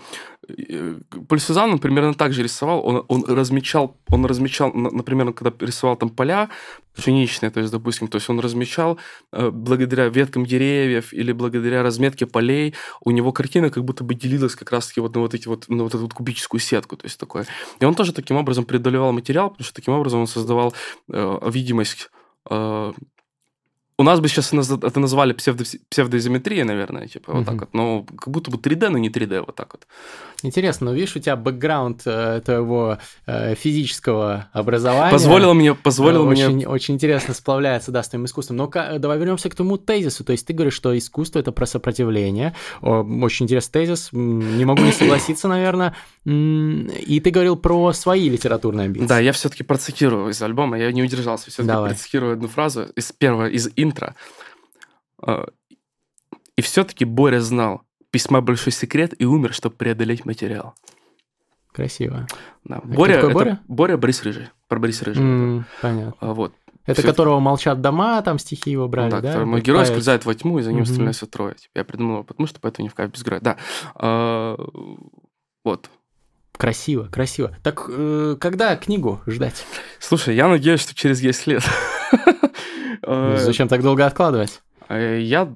и 0.48 0.98
Польсезан, 1.28 1.72
он 1.72 1.80
примерно 1.80 2.14
так 2.14 2.34
же 2.34 2.44
рисовал. 2.44 2.86
Он, 2.86 3.06
он 3.08 3.26
размечал, 3.26 3.98
он 4.10 4.26
размечал, 4.26 4.72
например, 4.74 5.34
когда 5.34 5.54
рисовал 5.66 5.98
там 5.98 6.10
поля 6.10 6.50
пшеничные, 6.96 7.52
то 7.52 7.60
есть, 7.60 7.72
допустим, 7.72 8.08
то 8.08 8.18
есть 8.18 8.30
он 8.30 8.40
размечал 8.40 8.98
э, 9.32 9.50
благодаря 9.50 10.08
веткам 10.10 10.46
деревьев 10.46 11.14
или 11.14 11.32
благодаря 11.32 11.84
разметке 11.84 12.26
полей, 12.26 12.74
у 13.02 13.12
него 13.12 13.32
картина 13.32 13.70
как 13.70 13.86
будто 13.86 14.04
бы 14.04 14.14
делилась 14.14 14.56
как 14.56 14.72
раз-таки 14.72 15.00
вот 15.00 15.16
на 15.16 15.22
вот 15.22 15.34
эти 15.34 15.48
вот, 15.48 15.70
на 15.70 15.84
вот 15.84 15.94
эту 15.94 16.04
вот 16.04 16.14
кубическую 16.14 16.60
сетку, 16.60 16.98
то 16.98 17.06
есть 17.06 17.18
такое. 17.18 17.46
И 17.80 17.86
он 17.86 17.96
тоже 17.96 18.14
таким 18.14 18.38
образом 18.38 18.66
преодолевал 18.66 19.14
материал, 19.14 19.50
потому 19.52 19.66
что 19.66 19.74
таким 19.74 19.94
образом 19.94 20.22
он 20.22 20.28
создавал 20.28 20.74
э, 21.10 21.40
видимость 21.50 22.10
э, 22.50 22.94
у 24.02 24.04
нас 24.04 24.20
бы 24.20 24.28
сейчас 24.28 24.52
это 24.54 25.00
назвали 25.00 25.34
псевдо, 25.34 25.64
псевдоизометрия, 25.90 26.66
наверное, 26.66 27.08
типа 27.08 27.32
угу. 27.32 27.38
вот 27.40 27.46
так 27.46 27.60
вот. 27.62 27.74
Но 27.74 28.04
как 28.04 28.28
будто 28.28 28.52
бы 28.52 28.58
3D, 28.58 28.90
но 28.90 28.98
не 28.98 29.10
3D, 29.10 29.46
вот 29.46 29.56
так 29.56 29.74
вот. 29.74 29.88
Интересно, 30.44 30.88
но 30.88 30.94
видишь, 30.94 31.16
у 31.16 31.20
тебя 31.20 31.36
бэкграунд 31.36 32.02
э, 32.06 32.42
твоего 32.44 32.98
э, 33.28 33.54
физического 33.56 34.50
образования. 34.54 35.12
Позволил 35.12 35.54
мне, 35.54 35.76
позволил 35.76 36.26
очень, 36.28 36.50
мне... 36.50 36.68
Очень 36.68 36.96
интересно 36.96 37.34
сплавляется, 37.34 37.92
да, 37.92 38.02
с 38.02 38.10
твоим 38.10 38.26
искусством. 38.26 38.58
Но 38.58 38.68
давай 38.68 39.20
вернемся 39.20 39.50
к 39.50 39.56
тому 39.56 39.78
тезису. 39.78 40.24
То 40.24 40.32
есть 40.32 40.48
ты 40.48 40.54
говоришь, 40.54 40.74
что 40.74 40.98
искусство– 40.98 41.40
это 41.42 41.52
про 41.52 41.66
сопротивление. 41.66 42.56
Очень 42.82 43.46
интересный 43.46 43.72
тезис. 43.72 44.10
Не 44.12 44.66
могу 44.66 44.82
не 44.82 44.92
согласиться, 44.92 45.48
наверное. 45.48 45.96
И 46.26 47.22
ты 47.24 47.30
говорил 47.30 47.56
про 47.56 47.94
свои 47.94 48.30
литературные 48.30 48.86
амбиции. 48.86 49.08
Да, 49.08 49.20
я 49.20 49.34
все-таки 49.34 49.64
процитирую 49.64 50.30
из 50.30 50.42
альбома. 50.42 50.78
Я 50.78 50.92
не 50.92 51.04
удержался. 51.04 51.52
Все-таки 51.52 51.78
процитирую 51.78 52.34
одну 52.34 52.48
фразу 52.48 52.88
из 52.96 53.12
первого, 53.12 53.48
из 53.48 53.70
интро. 53.92 54.16
А, 55.22 55.48
и 56.56 56.62
все-таки 56.62 57.06
Боря 57.06 57.40
знал, 57.40 57.82
письма 58.12 58.42
большой 58.42 58.74
секрет 58.74 59.14
и 59.20 59.26
умер, 59.26 59.54
чтобы 59.54 59.76
преодолеть 59.76 60.26
материал. 60.26 60.76
Красиво. 61.72 62.28
Да. 62.66 62.82
А 62.84 62.88
Боря, 62.88 63.16
это 63.16 63.30
Боря? 63.30 63.60
Боря 63.68 63.98
Борис 63.98 64.24
Рыжий. 64.24 64.50
Про 64.68 64.80
Борис 64.80 65.02
Рыжий. 65.02 65.24
Mm, 65.24 65.64
понятно. 65.82 66.16
А, 66.20 66.34
вот. 66.34 66.54
Это 66.86 67.02
Всё... 67.02 67.10
которого 67.10 67.40
молчат 67.40 67.80
дома, 67.80 68.22
там 68.22 68.40
стихи 68.40 68.72
его 68.72 68.88
брали, 68.88 69.12
ну, 69.12 69.22
да? 69.22 69.34
да? 69.34 69.46
Мой 69.46 69.62
герой 69.62 69.86
скользает 69.86 70.26
во 70.26 70.34
тьму, 70.34 70.60
и 70.60 70.62
за 70.64 70.74
ним 70.74 70.84
остальное 70.84 71.14
все 71.14 71.28
трое. 71.28 71.56
Типа, 71.56 71.72
я 71.76 71.84
придумал 71.86 72.16
его, 72.16 72.24
потому 72.24 72.48
что 72.48 72.60
поэтому 72.60 72.84
не 72.84 72.90
в 72.90 72.96
кайф 72.96 73.12
без 73.12 73.24
героя. 73.24 73.40
Да. 73.40 73.58
А, 73.96 74.58
вот. 75.64 75.90
Красиво, 76.58 77.06
красиво. 77.06 77.56
Так 77.64 77.86
э, 77.88 78.36
когда 78.40 78.76
книгу 78.76 79.22
ждать? 79.26 79.66
Слушай, 80.00 80.36
я 80.36 80.48
надеюсь, 80.48 80.82
что 80.82 80.94
через 80.94 81.20
10 81.20 81.48
лет. 81.48 81.64
Ну, 83.06 83.38
зачем 83.38 83.68
так 83.68 83.82
долго 83.82 84.06
откладывать? 84.06 84.62
Э, 84.90 85.20
я, 85.20 85.54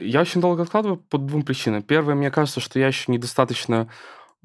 я 0.00 0.20
очень 0.20 0.40
долго 0.40 0.62
откладываю 0.62 0.98
по 0.98 1.18
двум 1.18 1.42
причинам. 1.42 1.82
Первое, 1.82 2.14
мне 2.14 2.30
кажется, 2.30 2.60
что 2.60 2.78
я 2.78 2.88
еще 2.88 3.12
недостаточно... 3.12 3.88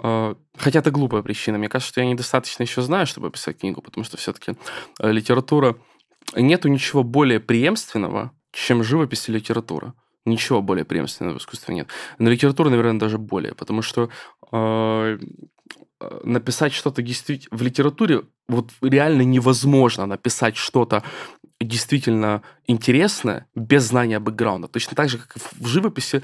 Э, 0.01 0.35
хотя 0.57 0.79
это 0.79 0.91
глупая 0.91 1.21
причина. 1.21 1.57
Мне 1.57 1.69
кажется, 1.69 1.91
что 1.91 2.01
я 2.01 2.07
недостаточно 2.07 2.63
еще 2.63 2.81
знаю, 2.81 3.07
чтобы 3.07 3.31
писать 3.31 3.59
книгу, 3.59 3.81
потому 3.81 4.03
что 4.03 4.17
все-таки 4.17 4.55
э, 4.99 5.11
литература... 5.11 5.77
Нету 6.35 6.67
ничего 6.67 7.03
более 7.03 7.39
преемственного, 7.39 8.31
чем 8.51 8.83
живопись 8.83 9.29
и 9.29 9.31
литература. 9.31 9.93
Ничего 10.25 10.61
более 10.61 10.85
преемственного 10.85 11.39
в 11.39 11.41
искусстве 11.41 11.73
нет. 11.73 11.87
Но 12.19 12.29
литература, 12.29 12.69
наверное, 12.69 12.99
даже 12.99 13.17
более, 13.17 13.55
потому 13.55 13.81
что 13.81 14.09
э, 14.51 15.17
написать 16.23 16.73
что-то 16.73 17.01
действительно... 17.01 17.57
В 17.57 17.61
литературе 17.61 18.23
вот 18.49 18.71
реально 18.81 19.21
невозможно 19.21 20.05
написать 20.05 20.57
что-то 20.57 21.03
действительно 21.61 22.41
интересное 22.67 23.47
без 23.55 23.83
знания 23.83 24.19
бэкграунда. 24.19 24.67
Точно 24.67 24.95
так 24.95 25.09
же, 25.09 25.17
как 25.17 25.35
и 25.35 25.39
в 25.39 25.67
живописи. 25.67 26.21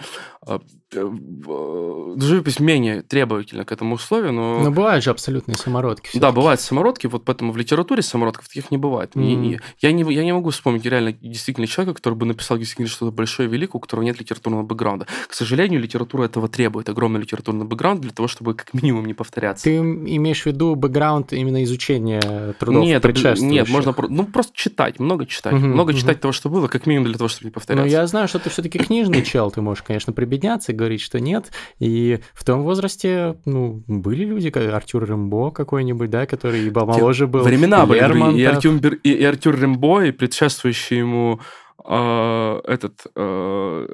Э, 0.47 0.59
э, 0.93 2.15
живопись 2.17 2.59
менее 2.59 3.01
требовательна 3.01 3.65
к 3.65 3.71
этому 3.71 3.95
условию, 3.95 4.31
но... 4.31 4.59
Но 4.59 4.71
бывают 4.71 5.03
же 5.03 5.09
абсолютные 5.09 5.55
самородки. 5.55 6.17
Да, 6.17 6.31
бывают 6.31 6.61
самородки, 6.61 7.07
вот 7.07 7.25
поэтому 7.25 7.51
в 7.51 7.57
литературе 7.57 8.01
самородков 8.01 8.47
таких 8.47 8.69
не 8.71 8.77
бывает. 8.77 9.15
Mm-hmm. 9.15 9.59
Я, 9.81 9.91
не, 9.91 10.13
я 10.13 10.23
не 10.23 10.33
могу 10.33 10.51
вспомнить 10.51 10.85
реально 10.85 11.13
действительно 11.13 11.67
человека, 11.67 11.95
который 11.95 12.13
бы 12.13 12.25
написал 12.25 12.57
действительно 12.57 12.87
что-то 12.87 13.11
большое 13.11 13.49
и 13.49 13.51
великое, 13.51 13.79
у 13.79 13.81
которого 13.81 14.05
нет 14.05 14.19
литературного 14.19 14.63
бэкграунда. 14.63 15.07
К 15.27 15.33
сожалению, 15.33 15.81
литература 15.81 16.25
этого 16.25 16.47
требует, 16.47 16.87
огромный 16.87 17.19
литературный 17.19 17.65
бэкграунд 17.65 18.01
для 18.01 18.11
того, 18.11 18.27
чтобы 18.27 18.53
как 18.53 18.73
минимум 18.73 19.05
не 19.05 19.15
повторяться. 19.15 19.63
Ты 19.63 19.77
имеешь 19.77 20.43
в 20.43 20.45
виду 20.45 20.75
бэкграунд 20.75 21.33
именно 21.33 21.63
изучения 21.63 22.14
трудов 22.59 22.83
Нет, 22.83 23.03
нет, 23.39 23.69
можно 23.69 23.95
ну, 24.09 24.25
просто 24.25 24.53
читать, 24.55 24.99
много 24.99 25.25
читать. 25.25 25.53
Mm-hmm. 25.53 25.59
Много 25.59 25.91
mm-hmm. 25.91 25.97
читать 25.97 26.21
того, 26.21 26.31
что 26.31 26.49
было, 26.49 26.67
как 26.67 26.85
минимум 26.85 27.07
для 27.07 27.17
того, 27.17 27.27
чтобы 27.27 27.45
не 27.45 27.51
повторяться. 27.51 27.85
Ну, 27.85 27.91
я 27.91 28.07
знаю, 28.07 28.27
что 28.27 28.39
ты 28.39 28.49
все-таки 28.49 28.79
книжный 28.79 29.23
чел, 29.23 29.51
ты 29.51 29.61
можешь, 29.61 29.83
конечно, 29.83 30.13
прибедняться 30.13 30.71
и 30.71 30.75
говорить, 30.75 31.01
что 31.01 31.19
нет. 31.19 31.51
И 31.79 32.19
в 32.33 32.43
том 32.43 32.63
возрасте, 32.63 33.37
ну, 33.45 33.83
были 33.87 34.25
люди, 34.25 34.49
как 34.49 34.71
Артюр 34.73 35.05
Рэмбо 35.05 35.51
какой-нибудь, 35.51 36.09
да, 36.09 36.25
который 36.25 36.67
и 36.67 36.71
моложе 36.71 37.27
был. 37.27 37.43
Времена 37.43 37.85
были, 37.85 37.99
и, 38.37 38.43
Артюр, 38.43 38.75
и, 39.03 39.11
и 39.11 39.23
Артюр 39.23 39.59
Рэмбо, 39.59 40.05
и 40.05 40.11
предшествующий 40.11 40.97
ему 40.97 41.39
э, 41.83 42.61
этот 42.65 43.05
э, 43.15 43.87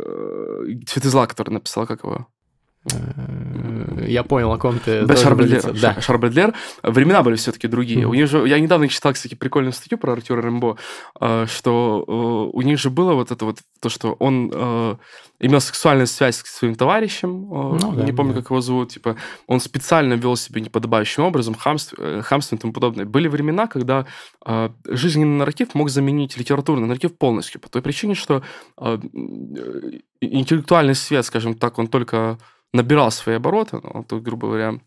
Цветы 0.87 1.09
зла, 1.09 1.27
который 1.27 1.51
написал, 1.51 1.85
как 1.87 2.03
его? 2.03 2.27
Э, 2.89 4.05
я 4.07 4.23
понял, 4.23 4.51
о 4.51 4.57
ком 4.57 4.79
ты. 4.79 5.05
Да. 5.05 5.15
Шарбредлер. 6.01 6.53
Времена 6.81 7.21
были 7.21 7.35
все-таки 7.35 7.67
другие. 7.67 8.01
Mm-hmm. 8.01 8.09
У 8.09 8.13
них 8.13 8.27
же, 8.27 8.47
я 8.47 8.59
недавно 8.59 8.87
читал, 8.87 9.13
кстати, 9.13 9.35
прикольную 9.35 9.73
статью 9.73 9.97
про 9.97 10.13
Артюра 10.13 10.41
Рэмбо, 10.41 10.77
э, 11.19 11.45
что 11.47 12.03
э, 12.07 12.57
у 12.57 12.61
них 12.61 12.79
же 12.79 12.89
было 12.89 13.13
вот 13.13 13.31
это 13.31 13.45
вот, 13.45 13.59
то, 13.79 13.89
что 13.89 14.13
он 14.13 14.51
имел 15.39 15.59
сексуальную 15.59 16.05
связь 16.05 16.37
с 16.37 16.57
своим 16.57 16.75
товарищем, 16.75 17.47
ну, 17.49 17.93
не 17.93 18.11
да, 18.11 18.13
помню, 18.13 18.33
да. 18.33 18.41
как 18.41 18.51
его 18.51 18.61
зовут, 18.61 18.91
типа, 18.91 19.15
он 19.47 19.59
специально 19.59 20.13
вел 20.13 20.35
себя 20.35 20.61
неподобающим 20.61 21.23
образом, 21.23 21.55
хамство, 21.55 22.21
хамство 22.21 22.55
и 22.55 22.59
тому 22.59 22.73
подобное. 22.73 23.05
Были 23.05 23.27
времена, 23.27 23.65
когда 23.65 24.05
жизненный 24.85 25.39
нарратив 25.39 25.73
мог 25.73 25.89
заменить 25.89 26.37
литературный 26.37 26.87
нарратив 26.87 27.17
полностью, 27.17 27.59
по 27.59 27.69
той 27.69 27.81
причине, 27.81 28.13
что 28.13 28.43
интеллектуальный 30.21 30.95
свет, 30.95 31.25
скажем 31.25 31.55
так, 31.55 31.79
он 31.79 31.87
только 31.87 32.37
набирал 32.73 33.11
свои 33.11 33.35
обороты, 33.35 33.79
ну, 33.83 34.03
то, 34.03 34.19
грубо 34.19 34.47
говоря, 34.47 34.79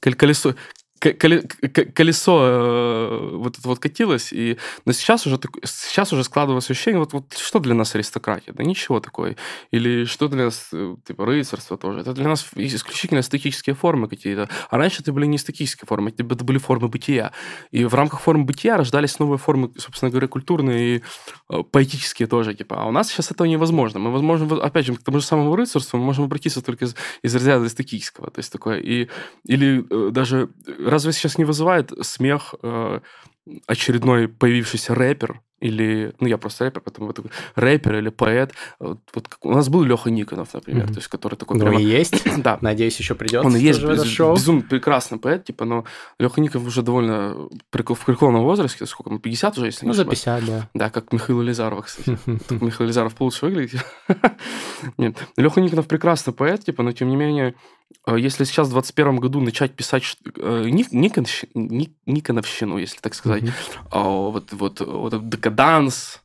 колесо, 0.00 0.54
колесо 1.00 2.40
э, 2.42 3.36
вот 3.36 3.58
это 3.58 3.66
вот 3.66 3.78
катилось, 3.78 4.32
и 4.32 4.58
но 4.84 4.92
сейчас 4.92 5.26
уже 5.26 5.38
сейчас 5.64 6.12
уже 6.12 6.24
складывалось 6.24 6.70
ощущение, 6.70 6.98
вот, 7.00 7.12
вот 7.14 7.32
что 7.32 7.58
для 7.58 7.74
нас 7.74 7.94
аристократия? 7.94 8.52
Да 8.52 8.62
ничего 8.62 9.00
такое. 9.00 9.36
Или 9.70 10.04
что 10.04 10.28
для 10.28 10.44
нас, 10.44 10.68
э, 10.72 10.96
типа, 11.06 11.24
рыцарство 11.24 11.78
тоже. 11.78 12.00
Это 12.00 12.12
для 12.12 12.28
нас 12.28 12.46
исключительно 12.54 13.20
эстетические 13.20 13.74
формы 13.74 14.08
какие-то. 14.08 14.48
А 14.68 14.76
раньше 14.76 15.00
это 15.00 15.12
были 15.12 15.26
не 15.26 15.36
эстетические 15.36 15.86
формы, 15.86 16.10
это 16.10 16.44
были 16.44 16.58
формы 16.58 16.88
бытия. 16.88 17.32
И 17.70 17.84
в 17.84 17.94
рамках 17.94 18.20
форм 18.20 18.44
бытия 18.44 18.76
рождались 18.76 19.18
новые 19.18 19.38
формы, 19.38 19.70
собственно 19.78 20.10
говоря, 20.10 20.28
культурные 20.28 20.96
и 20.96 21.02
э, 21.48 21.62
поэтические 21.70 22.28
тоже, 22.28 22.54
типа. 22.54 22.82
А 22.82 22.86
у 22.86 22.92
нас 22.92 23.08
сейчас 23.08 23.30
этого 23.30 23.46
невозможно. 23.46 24.00
Мы, 24.00 24.12
возможно, 24.12 24.62
опять 24.62 24.86
же, 24.86 24.94
к 24.94 25.02
тому 25.02 25.20
же 25.20 25.24
самому 25.24 25.56
рыцарству 25.56 25.98
мы 25.98 26.04
можем 26.04 26.24
обратиться 26.24 26.60
только 26.60 26.84
из, 26.84 26.94
из 27.22 27.34
разряда 27.34 27.66
эстетического. 27.66 28.30
То 28.30 28.40
есть 28.40 28.52
такое. 28.52 28.78
И, 28.80 29.08
или 29.46 30.10
даже 30.10 30.50
разве 30.90 31.12
сейчас 31.12 31.38
не 31.38 31.44
вызывает 31.44 31.92
смех 32.02 32.54
э, 32.62 33.00
очередной 33.66 34.28
появившийся 34.28 34.94
рэпер, 34.94 35.40
или, 35.60 36.14
ну, 36.20 36.26
я 36.26 36.38
просто 36.38 36.64
рэпер, 36.64 36.80
поэтому 36.80 37.06
вот 37.08 37.20
рэпер 37.54 37.96
или 37.96 38.08
поэт. 38.08 38.52
Вот, 38.78 39.00
вот 39.14 39.28
у 39.42 39.52
нас 39.52 39.68
был 39.68 39.82
Леха 39.82 40.10
Никонов, 40.10 40.54
например, 40.54 40.84
mm-hmm. 40.84 40.92
то 40.92 40.98
есть, 40.98 41.08
который 41.08 41.34
такой 41.34 41.58
ну, 41.58 41.64
прямо... 41.66 41.80
и 41.80 41.84
есть. 41.84 42.24
да. 42.42 42.58
Надеюсь, 42.62 42.98
еще 42.98 43.14
придет. 43.14 43.44
Он 43.44 43.54
и 43.54 43.60
есть 43.60 43.82
без, 43.82 44.04
шоу. 44.04 44.34
безумно 44.34 44.62
прекрасный 44.62 45.18
поэт, 45.18 45.44
типа, 45.44 45.66
но 45.66 45.84
Леха 46.18 46.40
Никонов 46.40 46.66
уже 46.66 46.82
довольно 46.82 47.48
прикол, 47.68 47.94
в 47.94 48.04
преклонном 48.06 48.42
возрасте, 48.42 48.86
сколько, 48.86 49.18
50 49.18 49.58
уже, 49.58 49.66
если 49.66 49.84
не 49.84 49.88
Ну, 49.88 49.94
за 49.94 50.04
50, 50.06 50.44
да. 50.46 50.68
Да, 50.72 50.90
как 50.90 51.12
Михаил 51.12 51.42
Лизаров, 51.42 51.84
кстати. 51.84 52.18
Михаил 52.50 52.88
Лизаров 52.88 53.14
получше 53.14 53.46
выглядит. 53.46 53.84
Нет, 54.96 55.16
Леха 55.36 55.60
Никонов 55.60 55.86
прекрасный 55.86 56.32
поэт, 56.32 56.64
типа, 56.64 56.82
но, 56.82 56.92
тем 56.92 57.08
не 57.08 57.16
менее, 57.16 57.54
если 58.06 58.44
сейчас 58.44 58.68
в 58.68 58.72
21 58.72 59.16
году 59.16 59.40
начать 59.40 59.72
писать 59.72 60.16
э, 60.36 60.68
Никоновщину, 60.70 62.78
если 62.78 62.98
так 63.00 63.14
сказать, 63.14 63.44
mm-hmm. 63.44 64.30
вот, 64.30 64.52
вот, 64.52 64.80
вот 64.80 65.28
декаданс. 65.28 66.22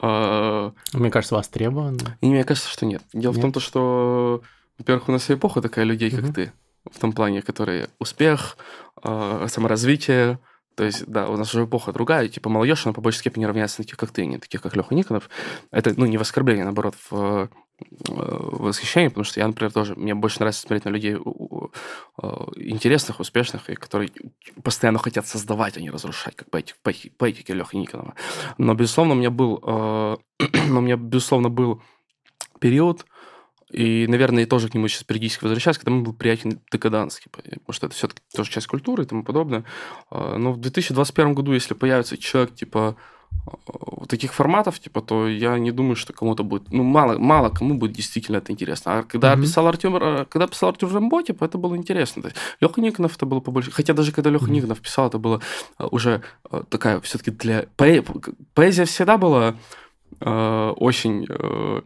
Э, 0.00 0.70
Мне 0.92 1.10
кажется, 1.10 1.34
востребовано. 1.34 2.18
И 2.20 2.26
мне 2.26 2.44
кажется, 2.44 2.70
что 2.70 2.86
нет. 2.86 3.02
Дело 3.12 3.32
нет? 3.32 3.44
в 3.44 3.52
том, 3.52 3.62
что, 3.62 4.42
во-первых, 4.78 5.08
у 5.08 5.12
нас 5.12 5.30
эпоха 5.30 5.60
такая 5.60 5.84
людей, 5.84 6.10
как 6.10 6.24
mm-hmm. 6.24 6.32
ты, 6.32 6.52
в 6.90 6.98
том 6.98 7.12
плане, 7.12 7.42
которые 7.42 7.88
успех, 7.98 8.56
э, 9.02 9.46
саморазвитие, 9.48 10.38
то 10.76 10.84
есть, 10.84 11.06
да, 11.06 11.28
у 11.28 11.36
нас 11.38 11.54
уже 11.54 11.64
эпоха 11.64 11.92
другая, 11.92 12.28
типа 12.28 12.50
молодежь, 12.50 12.84
она 12.84 12.92
по 12.92 13.00
большей 13.00 13.20
степени 13.20 13.46
равняется 13.46 13.80
на 13.80 13.84
таких, 13.84 13.98
как 13.98 14.10
ты, 14.10 14.26
не 14.26 14.38
таких, 14.38 14.60
как 14.60 14.76
Леха 14.76 14.94
Никонов. 14.94 15.30
Это, 15.70 15.94
ну, 15.96 16.04
не 16.04 16.18
в 16.18 16.20
оскорбление, 16.20 16.62
а 16.62 16.66
наоборот, 16.66 16.94
в 17.10 17.48
восхищение, 18.08 19.10
потому 19.10 19.24
что 19.24 19.40
я, 19.40 19.46
например, 19.46 19.72
тоже, 19.72 19.94
мне 19.96 20.14
больше 20.14 20.38
нравится 20.40 20.62
смотреть 20.62 20.84
на 20.84 20.90
людей 20.90 21.14
э, 21.14 22.26
интересных, 22.56 23.20
успешных, 23.20 23.68
и 23.68 23.74
которые 23.74 24.10
постоянно 24.62 24.98
хотят 24.98 25.26
создавать, 25.26 25.76
а 25.76 25.80
не 25.80 25.90
разрушать, 25.90 26.36
как 26.36 26.50
по, 26.50 26.62
по 26.82 27.24
этике 27.24 27.54
Лехи 27.54 27.76
Никонова. 27.76 28.14
Но, 28.58 28.74
безусловно, 28.74 29.14
у 29.14 29.16
меня 29.16 29.30
был, 29.30 29.60
э, 29.62 30.16
но 30.68 30.78
у 30.78 30.82
меня, 30.82 30.96
безусловно, 30.96 31.50
был 31.50 31.82
период, 32.60 33.04
и, 33.70 34.06
наверное, 34.06 34.42
я 34.42 34.46
тоже 34.46 34.68
к 34.68 34.74
нему 34.74 34.88
сейчас 34.88 35.04
периодически 35.04 35.44
возвращаюсь, 35.44 35.78
когда 35.78 35.90
мы 35.90 36.02
был 36.02 36.14
приятен 36.14 36.60
декаданский, 36.70 37.28
потому 37.30 37.72
что 37.72 37.86
это 37.86 37.96
все-таки 37.96 38.22
тоже 38.34 38.50
часть 38.50 38.68
культуры 38.68 39.02
и 39.02 39.06
тому 39.06 39.22
подобное. 39.22 39.64
Э, 40.10 40.36
но 40.38 40.52
в 40.52 40.60
2021 40.60 41.34
году, 41.34 41.52
если 41.52 41.74
появится 41.74 42.16
человек, 42.16 42.54
типа, 42.54 42.96
таких 44.08 44.32
форматов, 44.34 44.78
типа, 44.78 45.00
то 45.00 45.28
я 45.28 45.58
не 45.58 45.70
думаю, 45.70 45.96
что 45.96 46.12
кому-то 46.12 46.44
будет, 46.44 46.72
ну, 46.72 46.82
мало, 46.82 47.18
мало 47.18 47.50
кому 47.50 47.74
будет 47.74 47.92
действительно 47.92 48.36
это 48.36 48.52
интересно. 48.52 48.98
А 48.98 49.02
когда 49.02 49.34
mm-hmm. 49.34 49.42
писал 49.42 49.66
Артем, 49.66 49.92
когда 50.28 50.46
писал 50.46 50.70
Артем 50.70 50.92
Рамбо, 50.92 51.22
типа, 51.22 51.44
это 51.44 51.58
было 51.58 51.76
интересно. 51.76 52.22
То 52.22 52.28
есть 52.28 52.40
Леха 52.60 52.80
Никонов 52.80 53.16
это 53.16 53.26
было 53.26 53.40
побольше. 53.40 53.70
Хотя 53.70 53.94
даже 53.94 54.12
когда 54.12 54.30
Леха 54.30 54.46
mm-hmm. 54.46 54.50
Никонов 54.50 54.80
писал, 54.80 55.08
это 55.08 55.18
было 55.18 55.40
э, 55.78 55.86
уже 55.90 56.22
э, 56.50 56.62
такая 56.68 57.00
все-таки 57.00 57.30
для... 57.30 57.66
Поэ... 57.76 58.02
Поэзия 58.54 58.84
всегда 58.84 59.18
была 59.18 59.54
э, 60.20 60.72
очень... 60.76 61.26
Э, 61.28 61.82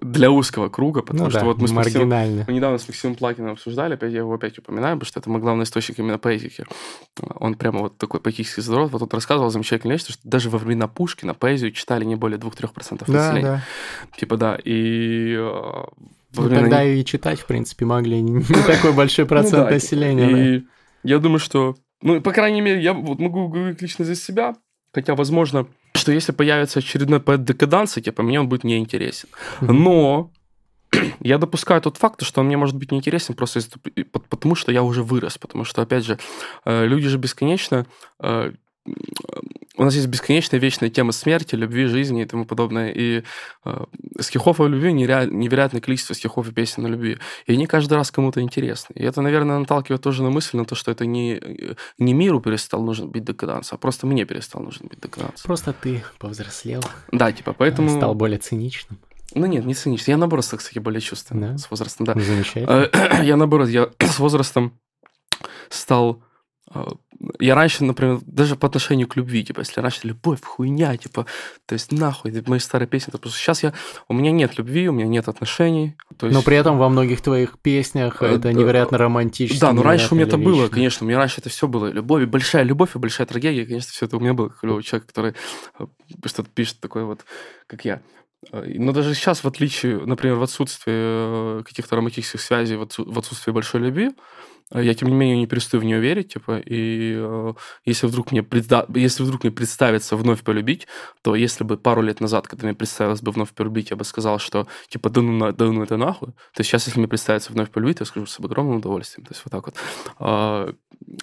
для 0.00 0.30
узкого 0.30 0.68
круга, 0.68 1.02
потому 1.02 1.24
ну, 1.24 1.30
что 1.30 1.40
да, 1.40 1.46
вот 1.46 1.58
мы 1.58 1.68
с 1.68 1.72
Максимом, 1.72 2.08
мы 2.08 2.52
недавно 2.52 2.78
с 2.78 2.88
Максимом 2.88 3.16
Плакиным 3.16 3.52
обсуждали, 3.52 3.94
опять 3.94 4.12
я 4.12 4.18
его 4.18 4.34
опять 4.34 4.58
упоминаю, 4.58 4.96
потому 4.96 5.08
что 5.08 5.20
это 5.20 5.30
мой 5.30 5.40
главный 5.40 5.64
источник 5.64 5.98
именно 5.98 6.18
поэтики. 6.18 6.64
Он 7.36 7.54
прямо 7.54 7.80
вот 7.80 7.98
такой 7.98 8.20
поэтический 8.20 8.62
задрот. 8.62 8.90
Вот 8.92 9.02
он 9.02 9.08
рассказывал 9.10 9.50
замечательную 9.50 9.98
вещь, 9.98 10.06
что 10.08 10.28
даже 10.28 10.50
во 10.50 10.58
времена 10.58 10.88
Пушкина 10.88 11.34
поэзию 11.34 11.72
читали 11.72 12.04
не 12.04 12.16
более 12.16 12.38
2-3% 12.38 13.04
да, 13.06 13.12
населения. 13.12 13.42
Да. 13.42 14.18
Типа 14.18 14.36
да, 14.36 14.58
и... 14.62 15.34
Э, 15.34 15.84
ну, 16.36 16.42
времена... 16.42 16.60
тогда 16.60 16.84
и 16.84 17.04
читать, 17.04 17.40
в 17.40 17.46
принципе, 17.46 17.84
могли 17.84 18.20
не 18.20 18.42
такой 18.42 18.92
большой 18.92 19.26
процент 19.26 19.68
ну 19.68 19.74
населения. 19.74 20.56
И 20.56 20.64
я 21.02 21.18
думаю, 21.18 21.38
что... 21.38 21.76
Ну, 22.02 22.20
по 22.20 22.32
крайней 22.32 22.60
мере, 22.60 22.80
я 22.80 22.94
вот 22.94 23.18
могу 23.18 23.48
говорить 23.48 23.82
лично 23.82 24.04
за 24.04 24.14
себя, 24.14 24.54
хотя, 24.92 25.14
возможно, 25.14 25.66
что 25.94 26.12
если 26.12 26.32
появится 26.32 26.78
очередной 26.78 27.20
поэт 27.20 27.44
декаданса, 27.44 28.00
типа, 28.00 28.22
мне 28.22 28.40
он 28.40 28.48
будет 28.48 28.64
неинтересен. 28.64 29.28
Но 29.60 30.30
я 31.20 31.38
допускаю 31.38 31.80
тот 31.80 31.96
факт, 31.96 32.22
что 32.22 32.40
он 32.40 32.46
мне 32.46 32.56
может 32.56 32.76
быть 32.76 32.92
неинтересен 32.92 33.34
просто 33.34 33.60
потому, 34.28 34.54
что 34.54 34.72
я 34.72 34.82
уже 34.82 35.02
вырос. 35.02 35.38
Потому 35.38 35.64
что, 35.64 35.82
опять 35.82 36.04
же, 36.04 36.18
э, 36.64 36.86
люди 36.86 37.08
же 37.08 37.18
бесконечно 37.18 37.86
э, 38.20 38.52
у 39.76 39.84
нас 39.84 39.94
есть 39.94 40.08
бесконечная 40.08 40.60
вечная 40.60 40.90
тема 40.90 41.12
смерти, 41.12 41.54
любви, 41.54 41.86
жизни 41.86 42.22
и 42.22 42.26
тому 42.26 42.44
подобное. 42.44 42.90
И 42.90 43.22
э, 43.64 43.84
стихов 44.20 44.60
о 44.60 44.66
любви 44.66 44.92
невероятное 44.92 45.80
количество 45.80 46.14
стихов 46.14 46.48
и 46.48 46.52
песен 46.52 46.84
о 46.84 46.88
любви. 46.88 47.18
И 47.46 47.52
они 47.52 47.66
каждый 47.66 47.94
раз 47.94 48.10
кому-то 48.10 48.40
интересны. 48.40 48.92
И 48.94 49.02
это, 49.02 49.22
наверное, 49.22 49.58
наталкивает 49.58 50.02
тоже 50.02 50.22
на 50.22 50.30
мысль 50.30 50.56
на 50.56 50.64
то, 50.64 50.74
что 50.74 50.90
это 50.90 51.06
не, 51.06 51.40
не 51.98 52.12
миру 52.12 52.40
перестал 52.40 52.82
нужен 52.82 53.08
быть 53.10 53.24
декаданс, 53.24 53.72
а 53.72 53.78
просто 53.78 54.06
мне 54.06 54.24
перестал 54.24 54.62
нужен 54.62 54.86
быть 54.86 55.00
декаданс. 55.00 55.42
Просто 55.42 55.72
ты 55.72 56.04
повзрослел. 56.18 56.82
Да, 57.12 57.32
типа, 57.32 57.54
поэтому... 57.54 57.88
Стал 57.88 58.14
более 58.14 58.38
циничным. 58.38 58.98
Ну 59.34 59.46
нет, 59.46 59.64
не 59.64 59.74
циничный. 59.74 60.12
Я 60.12 60.18
наоборот, 60.18 60.44
кстати, 60.44 60.78
более 60.78 61.00
чувственный 61.00 61.52
да? 61.52 61.58
с 61.58 61.70
возрастом, 61.70 62.04
да. 62.06 62.14
Замечательно. 62.14 62.88
Я 63.22 63.36
наоборот, 63.36 63.68
я 63.68 63.90
с 63.98 64.18
возрастом 64.18 64.78
стал 65.68 66.22
а, 66.68 66.88
я 67.38 67.54
раньше, 67.54 67.84
например, 67.84 68.20
даже 68.26 68.56
по 68.56 68.66
отношению 68.66 69.06
к 69.06 69.16
любви, 69.16 69.44
типа, 69.44 69.60
если 69.60 69.80
раньше 69.80 70.00
любовь, 70.04 70.40
хуйня, 70.42 70.96
типа, 70.96 71.26
то 71.66 71.72
есть 71.74 71.92
нахуй, 71.92 72.32
это 72.32 72.48
мои 72.48 72.58
старые 72.58 72.88
песни, 72.88 73.12
то 73.12 73.18
просто 73.18 73.38
сейчас 73.38 73.62
я, 73.62 73.74
у 74.08 74.14
меня 74.14 74.30
нет 74.30 74.56
любви, 74.56 74.88
у 74.88 74.92
меня 74.92 75.06
нет 75.06 75.28
отношений. 75.28 75.96
То 76.16 76.26
есть... 76.26 76.36
Но 76.36 76.42
при 76.42 76.56
этом 76.56 76.78
во 76.78 76.88
многих 76.88 77.20
твоих 77.20 77.58
песнях 77.58 78.22
э, 78.22 78.36
это 78.36 78.52
невероятно 78.52 78.96
романтично. 78.96 79.60
Да, 79.60 79.72
но 79.72 79.82
раньше 79.82 80.08
у 80.12 80.14
меня 80.14 80.26
это 80.26 80.38
было, 80.38 80.68
конечно, 80.68 81.04
у 81.04 81.08
меня 81.08 81.18
раньше 81.18 81.40
это 81.40 81.50
все 81.50 81.68
было, 81.68 81.88
любовь, 81.88 82.26
большая 82.26 82.62
любовь 82.62 82.96
и 82.96 82.98
большая 82.98 83.26
трагедия, 83.26 83.66
конечно, 83.66 83.90
все 83.90 84.06
это 84.06 84.16
у 84.16 84.20
меня 84.20 84.32
было, 84.32 84.48
как 84.48 84.62
любой 84.62 84.82
человек, 84.82 85.06
который 85.06 85.34
э, 85.78 85.86
что-то 86.24 86.48
пишет 86.50 86.80
такое 86.80 87.04
вот, 87.04 87.24
как 87.66 87.84
я. 87.84 88.00
Э, 88.52 88.64
но 88.78 88.92
даже 88.92 89.14
сейчас, 89.14 89.44
в 89.44 89.48
отличие, 89.48 89.98
например, 89.98 90.36
в 90.36 90.42
отсутствии 90.42 91.62
каких-то 91.62 91.96
романтических 91.96 92.40
связей, 92.40 92.76
в 92.76 93.18
отсутствии 93.18 93.52
большой 93.52 93.82
любви, 93.82 94.10
я, 94.72 94.94
тем 94.94 95.08
не 95.08 95.14
менее, 95.14 95.38
не 95.38 95.46
перестаю 95.46 95.80
в 95.80 95.84
нее 95.84 95.98
верить, 96.00 96.32
типа, 96.32 96.58
и 96.58 97.14
э, 97.16 97.52
если, 97.84 98.06
вдруг 98.06 98.30
мне 98.30 98.42
предда... 98.42 98.86
если 98.94 99.24
вдруг 99.24 99.42
мне 99.42 99.50
представится 99.50 100.16
вновь 100.16 100.42
полюбить, 100.42 100.86
то 101.22 101.34
если 101.34 101.64
бы 101.64 101.76
пару 101.76 102.02
лет 102.02 102.20
назад, 102.20 102.46
когда 102.46 102.66
мне 102.66 102.76
представилось 102.76 103.22
бы 103.22 103.32
вновь 103.32 103.50
полюбить, 103.50 103.90
я 103.90 103.96
бы 103.96 104.04
сказал, 104.04 104.38
что, 104.38 104.68
типа, 104.88 105.10
да 105.10 105.22
ну, 105.22 105.32
на... 105.32 105.52
да 105.52 105.66
ну 105.66 105.82
это 105.82 105.96
нахуй, 105.96 106.34
то 106.54 106.62
сейчас, 106.62 106.86
если 106.86 107.00
мне 107.00 107.08
представится 107.08 107.52
вновь 107.52 107.70
полюбить, 107.70 108.00
я 108.00 108.06
скажу 108.06 108.26
с 108.26 108.38
огромным 108.38 108.76
удовольствием, 108.76 109.26
то 109.26 109.32
есть 109.32 109.44
вот 109.44 109.50
так 109.50 109.66
вот. 109.66 109.74
Э, 110.20 110.72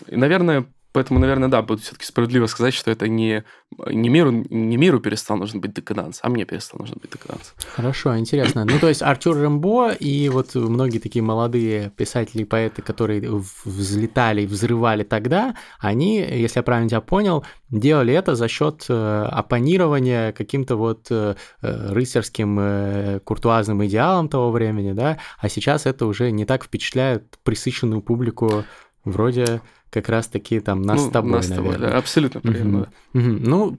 наверное, 0.10 0.66
Поэтому, 0.98 1.20
наверное, 1.20 1.48
да, 1.48 1.62
будет 1.62 1.82
все-таки 1.82 2.06
справедливо 2.06 2.48
сказать, 2.48 2.74
что 2.74 2.89
это 2.89 3.08
не, 3.08 3.44
не, 3.88 4.10
миру, 4.10 4.32
не 4.32 4.77
миру 4.77 5.00
перестал 5.00 5.38
нужен 5.38 5.62
быть 5.62 5.72
декаданс, 5.72 6.22
а 6.24 6.30
мне 6.30 6.44
перестал 6.44 6.80
нужен 6.80 6.98
быть 7.00 7.12
декаданс. 7.12 7.54
Хорошо, 7.75 8.18
интересно. 8.18 8.66
Ну, 8.66 8.80
то 8.80 8.88
есть 8.88 9.04
Артур 9.04 9.38
Рембо 9.38 9.92
и 9.92 10.27
вот 10.30 10.56
многие 10.56 10.98
такие 10.98 11.22
молодые 11.22 11.92
писатели 11.92 12.42
и 12.42 12.46
поэты, 12.46 12.82
которые 12.82 13.30
взлетали, 13.63 14.48
взрывали 14.48 15.04
тогда, 15.04 15.56
они, 15.80 16.18
если 16.18 16.58
я 16.58 16.63
правильно 16.63 16.89
тебя 16.89 17.01
понял, 17.01 17.46
делали 17.70 18.16
это 18.16 18.34
за 18.34 18.48
счет 18.48 18.88
э, 18.89 19.30
оппонирования 19.32 20.32
каким-то 20.32 20.77
вот 20.77 21.12
э, 21.12 21.36
рыцарским 21.62 22.58
э, 22.60 23.20
куртуазным 23.24 23.86
идеалам 23.86 24.30
того 24.30 24.50
времени, 24.50 24.94
да, 24.94 25.20
а 25.38 25.48
сейчас 25.48 25.86
это 25.86 26.08
уже 26.08 26.32
не 26.32 26.46
так 26.46 26.63
впечатляет 26.63 27.38
присыщенную 27.44 28.01
публику 28.01 28.63
вроде 29.06 29.62
как 29.89 30.10
раз-таки 30.10 30.60
там 30.60 30.82
нас 30.82 31.01
ну, 31.01 31.10
с 31.10 31.12
тобой, 31.12 31.32
нас 31.32 31.50
наверное. 31.50 31.74
Тобой, 31.74 31.89
да, 31.89 31.98
абсолютно 31.98 32.41
правильно. 32.41 32.89
Угу. 33.13 33.24
Угу. 33.24 33.29
Ну, 33.39 33.77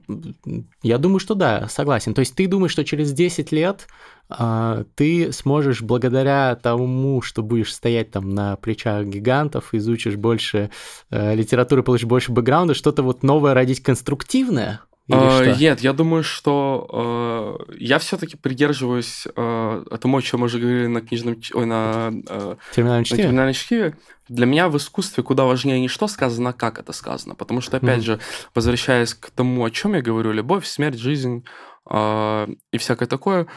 я 0.81 0.97
думаю, 0.97 1.19
что 1.19 1.35
да, 1.35 1.67
согласен. 1.69 2.13
То 2.13 2.19
есть 2.19 2.35
ты 2.35 2.47
думаешь, 2.47 2.71
что 2.71 2.83
через 2.83 3.13
10 3.13 3.51
лет 3.51 3.87
а, 4.29 4.85
ты 4.95 5.31
сможешь 5.31 5.81
благодаря 5.81 6.55
тому, 6.55 7.21
что 7.21 7.43
будешь 7.43 7.73
стоять 7.73 8.11
там 8.11 8.29
на 8.29 8.55
плечах 8.57 9.05
гигантов, 9.05 9.73
изучишь 9.73 10.15
больше 10.15 10.69
э, 11.09 11.35
литературы, 11.35 11.83
получишь 11.83 12.07
больше 12.07 12.31
бэкграунда, 12.31 12.73
что-то 12.73 13.03
вот 13.03 13.23
новое 13.23 13.53
родить 13.53 13.81
конструктивное? 13.81 14.81
Или 15.09 15.59
Нет, 15.59 15.79
я 15.81 15.93
думаю, 15.93 16.23
что 16.23 17.57
э, 17.67 17.73
я 17.79 17.97
все-таки 17.97 18.37
придерживаюсь 18.37 19.27
э, 19.35 19.85
тому, 19.99 20.17
о 20.17 20.21
чем 20.21 20.41
мы 20.41 20.45
уже 20.45 20.59
говорили 20.59 20.85
на 20.85 21.01
книжном, 21.01 21.41
ой, 21.53 21.65
на, 21.65 22.11
э, 22.29 22.55
терминальном, 22.75 23.03
чтиве. 23.05 23.23
на 23.23 23.27
терминальном 23.27 23.53
чтиве. 23.55 23.97
Для 24.27 24.45
меня 24.45 24.69
в 24.69 24.77
искусстве 24.77 25.23
куда 25.23 25.45
важнее 25.45 25.79
не 25.79 25.87
что 25.87 26.07
сказано, 26.07 26.51
а 26.51 26.53
как 26.53 26.77
это 26.77 26.93
сказано. 26.93 27.33
Потому 27.33 27.61
что, 27.61 27.77
опять 27.77 28.01
mm. 28.01 28.05
же, 28.05 28.19
возвращаясь 28.53 29.15
к 29.15 29.31
тому, 29.31 29.65
о 29.65 29.71
чем 29.71 29.95
я 29.95 30.03
говорю, 30.03 30.31
любовь, 30.31 30.67
смерть, 30.67 30.99
жизнь 30.99 31.43
э, 31.89 32.47
и 32.71 32.77
всякое 32.77 33.07
такое, 33.07 33.47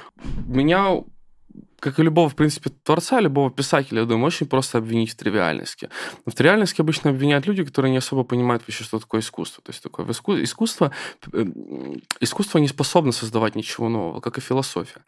меня 0.46 1.02
как 1.82 1.98
и 1.98 2.02
любого, 2.04 2.28
в 2.28 2.36
принципе, 2.36 2.70
творца, 2.84 3.20
любого 3.20 3.50
писателя, 3.50 4.02
я 4.02 4.06
думаю, 4.06 4.26
очень 4.26 4.46
просто 4.46 4.78
обвинить 4.78 5.10
в 5.10 5.16
тривиальности. 5.16 5.88
Но 6.24 6.30
в 6.30 6.34
тривиальности 6.36 6.80
обычно 6.80 7.10
обвиняют 7.10 7.44
люди, 7.48 7.64
которые 7.64 7.90
не 7.90 7.96
особо 7.96 8.22
понимают 8.22 8.62
вообще, 8.62 8.84
что 8.84 9.00
такое 9.00 9.20
искусство. 9.20 9.64
То 9.64 9.72
есть 9.72 9.82
такое 9.82 10.06
искусство, 10.44 10.92
э, 11.32 11.44
искусство 12.20 12.58
не 12.58 12.68
способно 12.68 13.10
создавать 13.10 13.56
ничего 13.56 13.88
нового, 13.88 14.20
как 14.20 14.38
и 14.38 14.40
философия. 14.40 15.02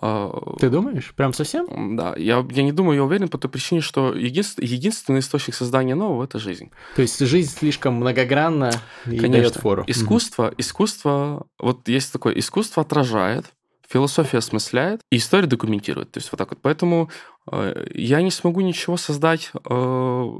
А, 0.00 0.56
Ты 0.58 0.68
думаешь? 0.68 1.14
Прям 1.14 1.32
совсем? 1.32 1.96
Да. 1.96 2.16
Я, 2.16 2.44
я 2.50 2.62
не 2.64 2.72
думаю, 2.72 2.96
я 2.96 3.04
уверен 3.04 3.28
по 3.28 3.38
той 3.38 3.48
причине, 3.48 3.80
что 3.80 4.12
единственный, 4.12 4.66
единственный 4.66 5.20
источник 5.20 5.54
создания 5.54 5.94
нового– 5.94 6.24
это 6.24 6.40
жизнь. 6.40 6.72
То 6.96 7.02
есть 7.02 7.20
жизнь 7.20 7.56
слишком 7.56 7.94
многогранна 7.94 8.72
и 9.04 9.10
Конечно. 9.10 9.28
дает 9.28 9.54
фору. 9.54 9.84
Искусство, 9.86 10.52
искусство, 10.58 11.46
вот 11.56 11.86
есть 11.86 12.12
такое, 12.12 12.34
искусство 12.34 12.82
отражает 12.82 13.46
философия 13.88 14.38
осмысляет, 14.38 15.00
и 15.10 15.16
история 15.16 15.46
документирует. 15.46 16.12
То 16.12 16.18
есть 16.18 16.30
вот 16.32 16.38
так 16.38 16.50
вот. 16.50 16.58
Поэтому 16.62 17.10
э, 17.50 17.86
я 17.94 18.22
не 18.22 18.30
смогу 18.30 18.60
ничего 18.60 18.96
создать 18.96 19.50
э, 19.52 19.70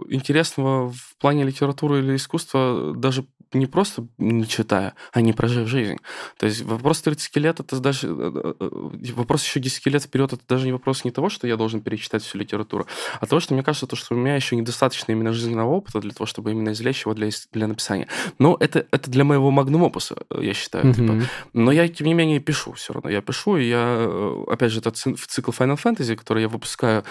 интересного 0.08 0.92
в 0.92 1.16
плане 1.18 1.44
литературы 1.44 2.00
или 2.00 2.16
искусства 2.16 2.94
даже 2.96 3.26
не 3.52 3.66
просто 3.66 4.06
не 4.18 4.46
читая, 4.46 4.94
а 5.12 5.20
не 5.20 5.32
прожив 5.32 5.68
жизнь. 5.68 5.96
То 6.38 6.46
есть 6.46 6.62
вопрос 6.62 7.00
30 7.02 7.36
лет, 7.36 7.60
это 7.60 7.80
даже... 7.80 8.08
Э, 8.08 8.54
э, 8.60 9.12
вопрос 9.14 9.44
еще 9.44 9.60
10 9.60 9.86
лет 9.86 10.02
вперед, 10.02 10.32
это 10.32 10.42
даже 10.48 10.66
не 10.66 10.72
вопрос 10.72 11.04
не 11.04 11.10
того, 11.10 11.28
что 11.28 11.46
я 11.46 11.56
должен 11.56 11.80
перечитать 11.80 12.22
всю 12.22 12.38
литературу, 12.38 12.86
а 13.20 13.26
того, 13.26 13.40
что 13.40 13.54
мне 13.54 13.62
кажется, 13.62 13.86
то, 13.86 13.96
что 13.96 14.14
у 14.14 14.18
меня 14.18 14.34
еще 14.34 14.56
недостаточно 14.56 15.12
именно 15.12 15.32
жизненного 15.32 15.70
опыта 15.70 16.00
для 16.00 16.12
того, 16.12 16.26
чтобы 16.26 16.50
именно 16.50 16.70
извлечь 16.70 17.02
его 17.04 17.14
для, 17.14 17.30
для 17.52 17.66
написания. 17.66 18.08
Но 18.38 18.56
это, 18.58 18.86
это 18.90 19.10
для 19.10 19.24
моего 19.24 19.50
магнум 19.50 19.84
опуса, 19.84 20.16
я 20.30 20.54
считаю. 20.54 20.86
Mm-hmm. 20.86 20.94
Типа. 20.94 21.30
Но 21.52 21.72
я, 21.72 21.88
тем 21.88 22.06
не 22.06 22.14
менее, 22.14 22.40
пишу 22.40 22.72
все 22.72 22.92
равно. 22.92 23.10
Я 23.10 23.22
пишу, 23.22 23.56
и 23.56 23.68
я, 23.68 23.96
э, 23.98 24.44
опять 24.48 24.72
же, 24.72 24.80
этот 24.80 24.96
цикл 24.96 25.50
Final 25.50 25.78
Fantasy, 25.82 26.16
который 26.16 26.42
я 26.42 26.48
выпускаю 26.48 27.04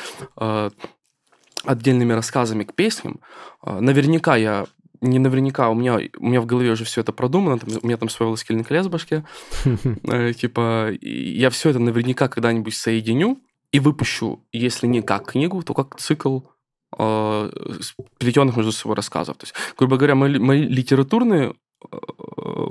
отдельными 1.64 2.14
рассказами 2.14 2.64
к 2.64 2.76
песням. 2.76 3.20
Наверняка 3.64 4.36
я 4.36 4.68
не 5.02 5.20
наверняка, 5.20 5.70
у 5.70 5.76
меня, 5.76 6.00
у 6.18 6.26
меня 6.26 6.42
в 6.42 6.46
голове 6.46 6.72
уже 6.72 6.86
все 6.86 7.02
это 7.02 7.12
продумано, 7.12 7.60
там, 7.60 7.70
у 7.82 7.88
меня 7.88 7.98
там 7.98 8.10
свой 8.10 8.30
властелин 8.30 8.64
колес 8.64 8.86
в 8.86 8.90
башке, 8.90 9.26
э, 10.04 10.34
типа, 10.34 10.92
я 11.02 11.50
все 11.50 11.70
это 11.70 11.80
наверняка 11.80 12.28
когда-нибудь 12.28 12.76
соединю 12.76 13.40
и 13.72 13.80
выпущу, 13.80 14.44
если 14.52 14.88
не 14.88 15.02
как 15.02 15.32
книгу, 15.32 15.62
то 15.64 15.74
как 15.74 15.98
цикл 15.98 16.42
э, 16.98 17.52
плетенных 18.18 18.56
между 18.56 18.72
собой 18.72 18.96
рассказов. 18.96 19.38
То 19.38 19.46
есть, 19.46 19.56
грубо 19.78 19.98
говоря, 19.98 20.16
мои, 20.16 20.40
мои 20.40 20.62
литературные 20.62 21.56
э, 21.92 21.98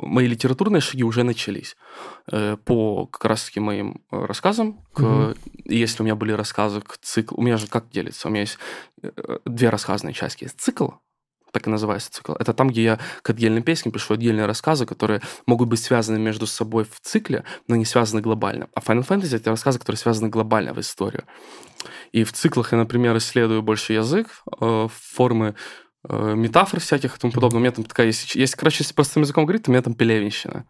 мои 0.02 0.26
литературные 0.26 0.80
шаги 0.80 1.02
уже 1.02 1.24
начались 1.24 1.76
по 2.64 3.06
как 3.06 3.24
раз-таки 3.24 3.60
моим 3.60 4.02
рассказам. 4.10 4.80
К, 4.92 5.00
mm 5.00 5.38
Если 5.66 6.02
у 6.02 6.04
меня 6.04 6.14
были 6.14 6.32
рассказы 6.32 6.80
к 6.80 6.96
циклу, 6.98 7.38
у 7.38 7.42
меня 7.42 7.56
же 7.56 7.66
как 7.66 7.90
делится? 7.90 8.28
У 8.28 8.30
меня 8.30 8.42
есть 8.42 8.58
две 9.44 9.70
рассказные 9.70 10.14
части. 10.14 10.44
Есть 10.44 10.60
цикл, 10.60 10.88
так 11.54 11.68
и 11.68 11.70
называется 11.70 12.10
цикл. 12.10 12.32
Это 12.32 12.52
там, 12.52 12.68
где 12.68 12.82
я 12.82 12.98
к 13.22 13.30
отдельным 13.30 13.62
песням 13.62 13.92
пишу 13.92 14.14
отдельные 14.14 14.46
рассказы, 14.46 14.86
которые 14.86 15.22
могут 15.46 15.68
быть 15.68 15.80
связаны 15.80 16.18
между 16.18 16.46
собой 16.46 16.84
в 16.84 17.00
цикле, 17.00 17.44
но 17.68 17.76
не 17.76 17.84
связаны 17.84 18.20
глобально. 18.20 18.68
А 18.74 18.80
Final 18.80 19.06
Fantasy— 19.06 19.36
это 19.36 19.50
рассказы, 19.50 19.78
которые 19.78 19.98
связаны 19.98 20.28
глобально 20.28 20.74
в 20.74 20.80
историю. 20.80 21.24
И 22.12 22.24
в 22.24 22.32
циклах 22.32 22.72
я, 22.72 22.78
например, 22.78 23.16
исследую 23.16 23.62
больше 23.62 23.92
язык, 23.92 24.26
э, 24.60 24.88
формы 24.92 25.54
э, 26.08 26.34
метафор 26.34 26.80
всяких 26.80 27.16
и 27.16 27.20
тому 27.20 27.32
подобное. 27.32 27.58
У 27.58 27.60
меня 27.60 27.72
там 27.72 27.84
такая 27.84 28.08
есть... 28.08 28.34
есть 28.34 28.56
короче, 28.56 28.82
если 28.82 28.94
простым 28.94 29.22
языком 29.22 29.44
говорить, 29.44 29.62
то 29.62 29.70
у 29.70 29.72
меня 29.72 29.82
там 29.82 29.94
пелевенщина. 29.94 30.66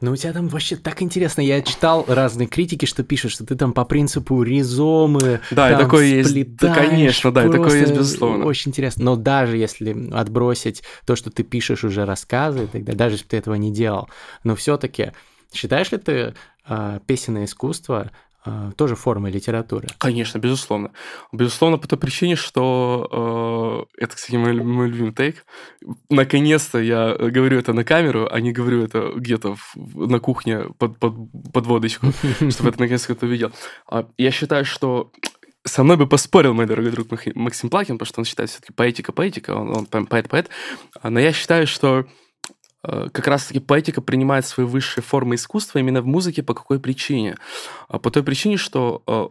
Ну, 0.00 0.12
у 0.12 0.16
тебя 0.16 0.32
там 0.32 0.48
вообще 0.48 0.76
так 0.76 1.02
интересно. 1.02 1.42
Я 1.42 1.60
читал 1.62 2.04
разные 2.08 2.48
критики, 2.48 2.86
что 2.86 3.02
пишут, 3.02 3.32
что 3.32 3.44
ты 3.44 3.54
там 3.54 3.72
по 3.72 3.84
принципу 3.84 4.42
ризомы. 4.42 5.40
Да, 5.50 5.72
и 5.72 5.76
такое 5.76 6.06
есть. 6.06 6.56
Да, 6.56 6.74
конечно, 6.74 7.32
да, 7.32 7.44
и 7.44 7.50
такое 7.50 7.80
есть, 7.80 7.92
безусловно. 7.92 8.44
Очень 8.46 8.70
интересно. 8.70 9.04
Но 9.04 9.16
даже 9.16 9.56
если 9.56 10.10
отбросить 10.12 10.82
то, 11.04 11.16
что 11.16 11.30
ты 11.30 11.42
пишешь 11.42 11.84
уже 11.84 12.04
рассказы 12.06 12.64
и 12.64 12.66
так 12.66 12.84
далее, 12.84 12.98
даже 12.98 13.16
если 13.16 13.26
ты 13.26 13.36
этого 13.36 13.54
не 13.56 13.72
делал, 13.72 14.08
но 14.42 14.56
все-таки 14.56 15.12
считаешь 15.52 15.92
ли 15.92 15.98
ты 15.98 16.34
э, 16.66 17.00
песенное 17.06 17.44
искусство 17.44 18.10
тоже 18.76 18.96
формой 18.96 19.30
литературы. 19.30 19.88
Конечно, 19.98 20.38
безусловно. 20.38 20.92
Безусловно, 21.32 21.78
по 21.78 21.86
той 21.86 21.98
причине, 21.98 22.36
что 22.36 23.86
э, 23.98 24.02
это, 24.04 24.16
кстати, 24.16 24.36
мой, 24.36 24.54
мой 24.54 24.88
любимый 24.88 25.12
тейк. 25.12 25.44
Наконец-то 26.08 26.78
я 26.78 27.14
говорю 27.14 27.58
это 27.58 27.72
на 27.72 27.84
камеру, 27.84 28.28
а 28.30 28.40
не 28.40 28.52
говорю 28.52 28.82
это 28.82 29.12
где-то 29.14 29.56
в, 29.56 30.06
на 30.06 30.20
кухне 30.20 30.64
под, 30.78 30.98
под, 30.98 31.14
под 31.52 31.66
водочку, 31.66 32.06
чтобы 32.50 32.70
это 32.70 32.80
наконец-то 32.80 33.14
кто 33.14 33.26
увидел. 33.26 33.52
А, 33.90 34.08
я 34.16 34.30
считаю, 34.30 34.64
что 34.64 35.12
со 35.64 35.84
мной 35.84 35.98
бы 35.98 36.06
поспорил 36.06 36.54
мой 36.54 36.66
дорогой 36.66 36.92
друг 36.92 37.08
Максим 37.34 37.68
Плакин, 37.68 37.98
потому 37.98 38.06
что 38.06 38.20
он 38.20 38.24
считает 38.24 38.48
все-таки 38.48 38.72
поэтика-поэтика, 38.72 39.50
он, 39.50 39.86
он 39.92 40.06
поэт-поэт. 40.06 40.48
Но 41.02 41.20
я 41.20 41.32
считаю, 41.32 41.66
что 41.66 42.06
Э, 42.06 42.06
как 42.82 43.26
раз-таки 43.26 43.60
поэтика 43.60 44.00
принимает 44.00 44.46
свои 44.46 44.66
высшие 44.66 45.02
формы 45.02 45.34
искусства 45.34 45.78
именно 45.78 46.02
в 46.02 46.06
музыке 46.06 46.42
по 46.42 46.54
какой 46.54 46.80
причине? 46.80 47.36
А 47.88 47.98
по 47.98 48.10
той 48.10 48.22
причине, 48.22 48.56
что 48.56 49.02
э, 49.06 49.28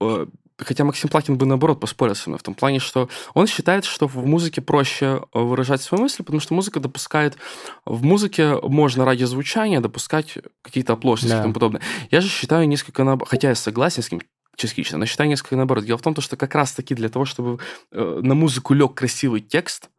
э, 0.00 0.26
Хотя 0.60 0.82
Максим 0.82 1.08
Плакин 1.08 1.38
бы, 1.38 1.46
наоборот, 1.46 1.78
поспорил 1.78 2.16
со 2.16 2.30
мной 2.30 2.40
в 2.40 2.42
том 2.42 2.52
плане, 2.52 2.80
что 2.80 3.08
он 3.32 3.46
считает, 3.46 3.84
что 3.84 4.08
в 4.08 4.26
музыке 4.26 4.60
проще 4.60 5.22
выражать 5.32 5.82
свои 5.82 6.00
мысли, 6.00 6.24
потому 6.24 6.40
что 6.40 6.52
музыка 6.52 6.80
допускает... 6.80 7.36
В 7.84 8.02
музыке 8.02 8.56
можно 8.60 9.04
ради 9.04 9.22
звучания 9.22 9.80
допускать 9.80 10.36
какие-то 10.62 10.94
оплошности 10.94 11.34
да. 11.34 11.38
и 11.38 11.42
тому 11.42 11.54
подобное. 11.54 11.80
Я 12.10 12.20
же 12.20 12.28
считаю 12.28 12.66
несколько... 12.66 13.04
Наоборот, 13.04 13.28
хотя 13.28 13.50
я 13.50 13.54
согласен 13.54 14.02
с 14.02 14.10
ним 14.10 14.20
частично, 14.56 14.98
но 14.98 15.06
считаю 15.06 15.30
несколько 15.30 15.54
наоборот. 15.54 15.84
Дело 15.84 15.96
в 15.96 16.02
том, 16.02 16.16
что 16.20 16.36
как 16.36 16.56
раз-таки 16.56 16.96
для 16.96 17.08
того, 17.08 17.24
чтобы 17.24 17.60
на 17.92 18.34
музыку 18.34 18.74
лег 18.74 18.94
красивый 18.94 19.40
текст, 19.40 19.90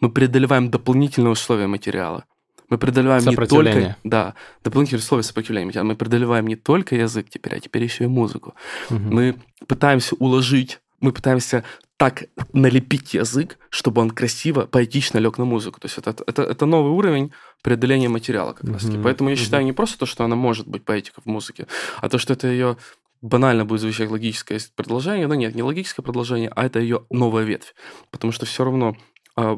мы 0.00 0.10
преодолеваем 0.10 0.70
дополнительные 0.70 1.32
условия 1.32 1.66
материала. 1.66 2.24
Мы 2.68 2.78
преодолеваем 2.78 3.24
не 3.24 3.36
только... 3.36 3.96
Да, 4.04 4.34
дополнительные 4.62 5.00
условия 5.00 5.24
сопротивления 5.24 5.66
материала. 5.66 5.88
Мы 5.88 5.96
преодолеваем 5.96 6.46
не 6.46 6.56
только 6.56 6.94
язык 6.94 7.26
теперь, 7.28 7.56
а 7.56 7.60
теперь 7.60 7.82
еще 7.82 8.04
и 8.04 8.06
музыку. 8.06 8.54
Угу. 8.90 8.98
Мы 8.98 9.36
пытаемся 9.66 10.14
уложить, 10.16 10.80
мы 11.00 11.12
пытаемся 11.12 11.64
так 11.96 12.24
налепить 12.54 13.12
язык, 13.12 13.58
чтобы 13.68 14.00
он 14.00 14.10
красиво, 14.10 14.66
поэтично 14.66 15.18
лег 15.18 15.36
на 15.36 15.44
музыку. 15.44 15.80
То 15.80 15.86
есть 15.86 15.98
это, 15.98 16.14
это, 16.26 16.42
это 16.42 16.64
новый 16.64 16.92
уровень 16.92 17.32
преодоления 17.62 18.08
материала 18.08 18.54
как 18.54 18.70
раз 18.70 18.84
таки. 18.84 18.96
Mm-hmm. 18.96 19.02
Поэтому 19.02 19.30
я 19.30 19.36
считаю 19.36 19.64
не 19.64 19.74
просто 19.74 19.98
то, 19.98 20.06
что 20.06 20.24
она 20.24 20.34
может 20.34 20.66
быть 20.66 20.82
поэтика 20.82 21.20
в 21.20 21.26
музыке, 21.26 21.66
а 22.00 22.08
то, 22.08 22.16
что 22.16 22.32
это 22.32 22.46
ее 22.46 22.78
банально 23.20 23.66
будет 23.66 23.80
звучать 23.80 24.08
логическое 24.08 24.58
продолжение, 24.74 25.26
но 25.26 25.34
нет, 25.34 25.54
не 25.54 25.62
логическое 25.62 26.02
продолжение, 26.02 26.50
а 26.56 26.64
это 26.64 26.78
ее 26.78 27.04
новая 27.10 27.44
ветвь. 27.44 27.74
Потому 28.10 28.32
что 28.32 28.46
все 28.46 28.64
равно 28.64 28.96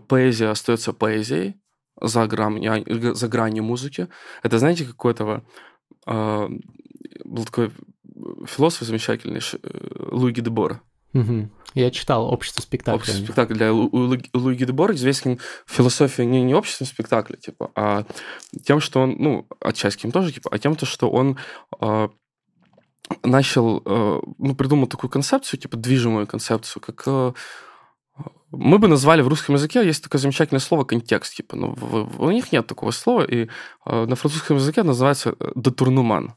поэзия 0.09 0.49
остается 0.49 0.93
поэзией 0.93 1.57
за, 2.01 2.27
грань, 2.27 2.85
за 3.15 3.29
гранью 3.29 3.65
музыки. 3.65 4.09
Это, 4.43 4.59
знаете, 4.59 4.85
какой-то 4.85 5.45
э, 6.07 6.49
был 7.25 7.45
такой 7.45 7.71
философ 8.47 8.87
замечательный, 8.87 9.41
э, 9.41 10.09
Луи 10.11 10.33
Дебора. 10.33 10.81
Угу. 11.15 11.51
Я 11.75 11.91
читал 11.91 12.27
«Общество 12.27 12.63
спектакля». 12.63 12.97
«Общество 12.97 13.25
спектакля». 13.25 13.55
Для 13.55 13.73
Луи 13.73 14.57
Дебора 14.57 14.95
известен 14.95 15.39
философия 15.67 16.25
не, 16.25 16.43
не 16.43 16.55
обществом 16.55 16.87
спектакля, 16.87 17.37
типа, 17.37 17.71
а 17.75 18.05
тем, 18.65 18.81
что 18.81 19.01
он, 19.01 19.17
ну, 19.19 19.47
отчасти 19.61 20.11
тоже, 20.11 20.33
типа, 20.33 20.51
а 20.53 20.59
тем, 20.59 20.75
то, 20.77 20.87
что 20.87 21.11
он 21.11 21.39
э, 21.81 22.09
начал, 23.23 23.83
э, 23.85 24.21
ну, 24.39 24.55
придумал 24.55 24.87
такую 24.87 25.11
концепцию, 25.11 25.61
типа, 25.61 25.77
движимую 25.77 26.27
концепцию, 26.27 26.83
как... 26.83 27.03
Э, 27.07 27.33
мы 28.53 28.79
бы 28.79 28.87
назвали 28.89 29.23
в 29.23 29.29
русском 29.29 29.55
языке, 29.55 29.85
есть 29.85 30.05
такое 30.05 30.21
замечательное 30.21 30.61
слово 30.61 30.85
контекст, 30.85 31.35
типа, 31.35 31.57
но 31.57 31.75
в, 31.75 32.23
у 32.23 32.31
них 32.31 32.53
нет 32.53 32.67
такого 32.67 32.91
слова, 32.91 33.23
и 33.23 33.49
э, 33.87 34.07
на 34.07 34.15
французском 34.15 34.57
языке 34.57 34.83
называется 34.83 35.35
детурнуман. 35.55 36.35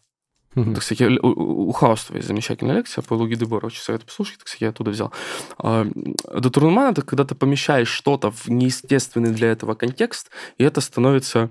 Mm-hmm. 0.56 0.72
Это, 0.72 0.80
кстати, 0.80 1.04
у, 1.04 1.68
у 1.68 1.72
Хаустова 1.74 2.16
есть 2.18 2.28
замечательная 2.28 2.78
лекция 2.78 3.02
по 3.02 3.14
Луги 3.14 3.36
Дебора, 3.36 3.66
очень 3.66 3.82
советую 3.82 4.08
послушать, 4.08 4.40
кстати, 4.42 4.64
я 4.64 4.70
оттуда 4.70 4.92
взял. 4.92 5.14
Детурнуман– 5.62 6.92
это 6.92 7.02
когда 7.02 7.26
ты 7.26 7.36
помещаешь 7.36 7.90
что-то 7.90 8.32
в 8.32 8.48
неестественный 8.48 9.32
для 9.32 9.52
этого 9.52 9.76
контекст, 9.76 10.32
и 10.58 10.64
это 10.64 10.80
становится 10.80 11.50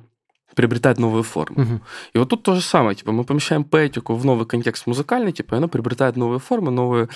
приобретает 0.54 0.98
новые 0.98 1.22
формы. 1.22 1.62
Угу. 1.62 1.80
И 2.14 2.18
вот 2.18 2.28
тут 2.28 2.42
то 2.42 2.54
же 2.54 2.60
самое, 2.60 2.94
типа 2.94 3.12
мы 3.12 3.24
помещаем 3.24 3.64
поэтику 3.64 4.14
в 4.14 4.24
новый 4.24 4.46
контекст 4.46 4.86
музыкальный, 4.86 5.32
типа, 5.32 5.54
и 5.54 5.58
она 5.58 5.68
приобретает 5.68 6.16
новые 6.16 6.38
формы, 6.38 6.70
новые 6.70 7.08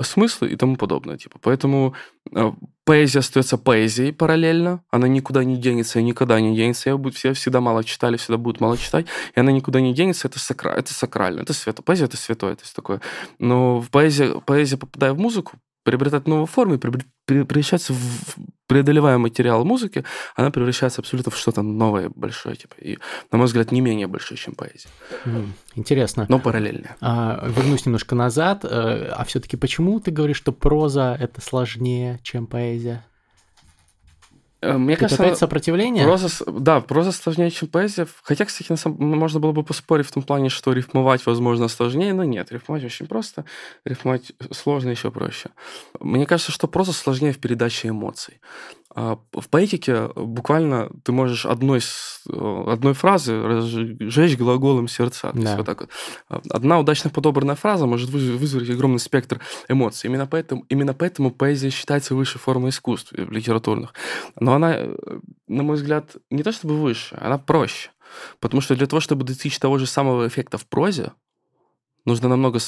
смыслы 0.00 0.48
и 0.48 0.56
тому 0.56 0.76
подобное, 0.76 1.16
типа. 1.16 1.38
Поэтому 1.40 1.94
э, 2.32 2.52
поэзия 2.84 3.20
остается 3.20 3.58
поэзией 3.58 4.12
параллельно, 4.12 4.82
она 4.90 5.08
никуда 5.08 5.44
не 5.44 5.56
денется 5.56 5.98
и 5.98 6.02
никогда 6.02 6.40
не 6.40 6.56
денется. 6.56 6.90
Я 6.90 6.96
буду, 6.96 7.14
все 7.14 7.32
всегда 7.32 7.60
мало 7.60 7.84
читали, 7.84 8.16
всегда 8.16 8.38
будут 8.38 8.60
мало 8.60 8.76
читать, 8.76 9.06
и 9.34 9.40
она 9.40 9.52
никуда 9.52 9.80
не 9.80 9.94
денется. 9.94 10.28
Это, 10.28 10.38
сакра, 10.38 10.70
это 10.70 10.94
сакрально, 10.94 11.42
это 11.42 11.52
свято. 11.52 11.82
Поэзия 11.82 12.04
это 12.06 12.16
святое, 12.16 12.52
это 12.52 12.62
такое. 12.74 13.00
Но 13.38 13.80
в 13.80 13.90
поэзия, 13.90 14.40
поэзия 14.40 14.76
попадая 14.76 15.12
в 15.12 15.18
музыку, 15.18 15.58
приобретает 15.84 16.26
новые 16.26 16.46
формы, 16.46 16.78
превращается 17.26 17.92
в 17.92 18.36
преодолевая 18.66 19.18
материал 19.18 19.64
музыки, 19.64 20.04
она 20.34 20.50
превращается 20.50 21.00
абсолютно 21.00 21.32
в 21.32 21.36
что-то 21.36 21.62
новое, 21.62 22.10
большое, 22.14 22.56
типа, 22.56 22.74
и, 22.80 22.98
на 23.32 23.38
мой 23.38 23.46
взгляд, 23.46 23.72
не 23.72 23.80
менее 23.80 24.06
большое, 24.06 24.38
чем 24.38 24.54
поэзия. 24.54 24.88
Интересно. 25.74 26.26
Но 26.28 26.38
параллельно. 26.38 26.96
А, 27.00 27.44
вернусь 27.46 27.86
немножко 27.86 28.14
назад. 28.14 28.64
Э, 28.64 29.10
а 29.12 29.24
все-таки 29.24 29.56
почему 29.56 30.00
ты 30.00 30.10
говоришь, 30.10 30.38
что 30.38 30.52
проза 30.52 31.16
это 31.18 31.40
сложнее, 31.40 32.18
чем 32.22 32.46
поэзия? 32.46 33.04
Э, 34.66 34.78
мне 34.78 34.96
кажется, 34.96 35.22
опять 35.22 35.38
сопротивление? 35.38 36.04
Проза, 36.04 36.28
да, 36.46 36.80
проза 36.80 37.12
сложнее, 37.12 37.50
чем 37.50 37.68
поэзия. 37.68 38.06
Хотя, 38.22 38.44
кстати, 38.44 38.70
на 38.70 38.76
самом, 38.76 39.18
можно 39.18 39.40
было 39.40 39.52
бы 39.52 39.62
поспорить 39.62 40.06
в 40.06 40.12
том 40.12 40.22
плане, 40.22 40.48
что 40.48 40.72
рифмовать, 40.72 41.24
возможно, 41.26 41.68
сложнее, 41.68 42.12
но 42.12 42.24
нет, 42.24 42.50
рифмовать 42.52 42.84
очень 42.84 43.06
просто, 43.06 43.44
рифмовать 43.84 44.32
сложно 44.50 44.90
еще 44.90 45.10
проще. 45.10 45.50
Мне 46.00 46.26
кажется, 46.26 46.52
что 46.52 46.68
проза 46.68 46.92
сложнее 46.92 47.32
в 47.32 47.38
передаче 47.38 47.88
эмоций. 47.88 48.40
А 48.98 49.18
в 49.30 49.50
поэтике 49.50 50.08
буквально 50.16 50.90
ты 51.04 51.12
можешь 51.12 51.44
одной, 51.44 51.82
одной 52.26 52.94
фразы 52.94 53.42
разжечь 53.42 54.38
глаголом 54.38 54.88
сердца. 54.88 55.32
Да. 55.34 55.58
вот 55.58 55.66
так 55.66 55.82
вот. 55.82 55.90
Одна 56.48 56.80
удачно 56.80 57.10
подобранная 57.10 57.56
фраза 57.56 57.84
может 57.84 58.08
вызвать 58.08 58.70
огромный 58.70 58.98
спектр 58.98 59.42
эмоций. 59.68 60.08
Именно 60.08 60.26
поэтому, 60.26 60.64
именно 60.70 60.94
поэтому 60.94 61.30
поэзия 61.30 61.68
считается 61.68 62.14
высшей 62.14 62.40
формой 62.40 62.70
искусств 62.70 63.12
литературных. 63.12 63.92
Но 64.40 64.54
она, 64.54 64.78
на 65.46 65.62
мой 65.62 65.76
взгляд, 65.76 66.16
не 66.30 66.42
то 66.42 66.50
чтобы 66.50 66.80
выше, 66.80 67.18
она 67.20 67.36
проще. 67.36 67.90
Потому 68.40 68.62
что 68.62 68.76
для 68.76 68.86
того, 68.86 69.00
чтобы 69.00 69.26
достичь 69.26 69.58
того 69.58 69.76
же 69.76 69.86
самого 69.86 70.26
эффекта 70.26 70.56
в 70.56 70.66
прозе, 70.66 71.12
нужно 72.06 72.30
намного 72.30 72.60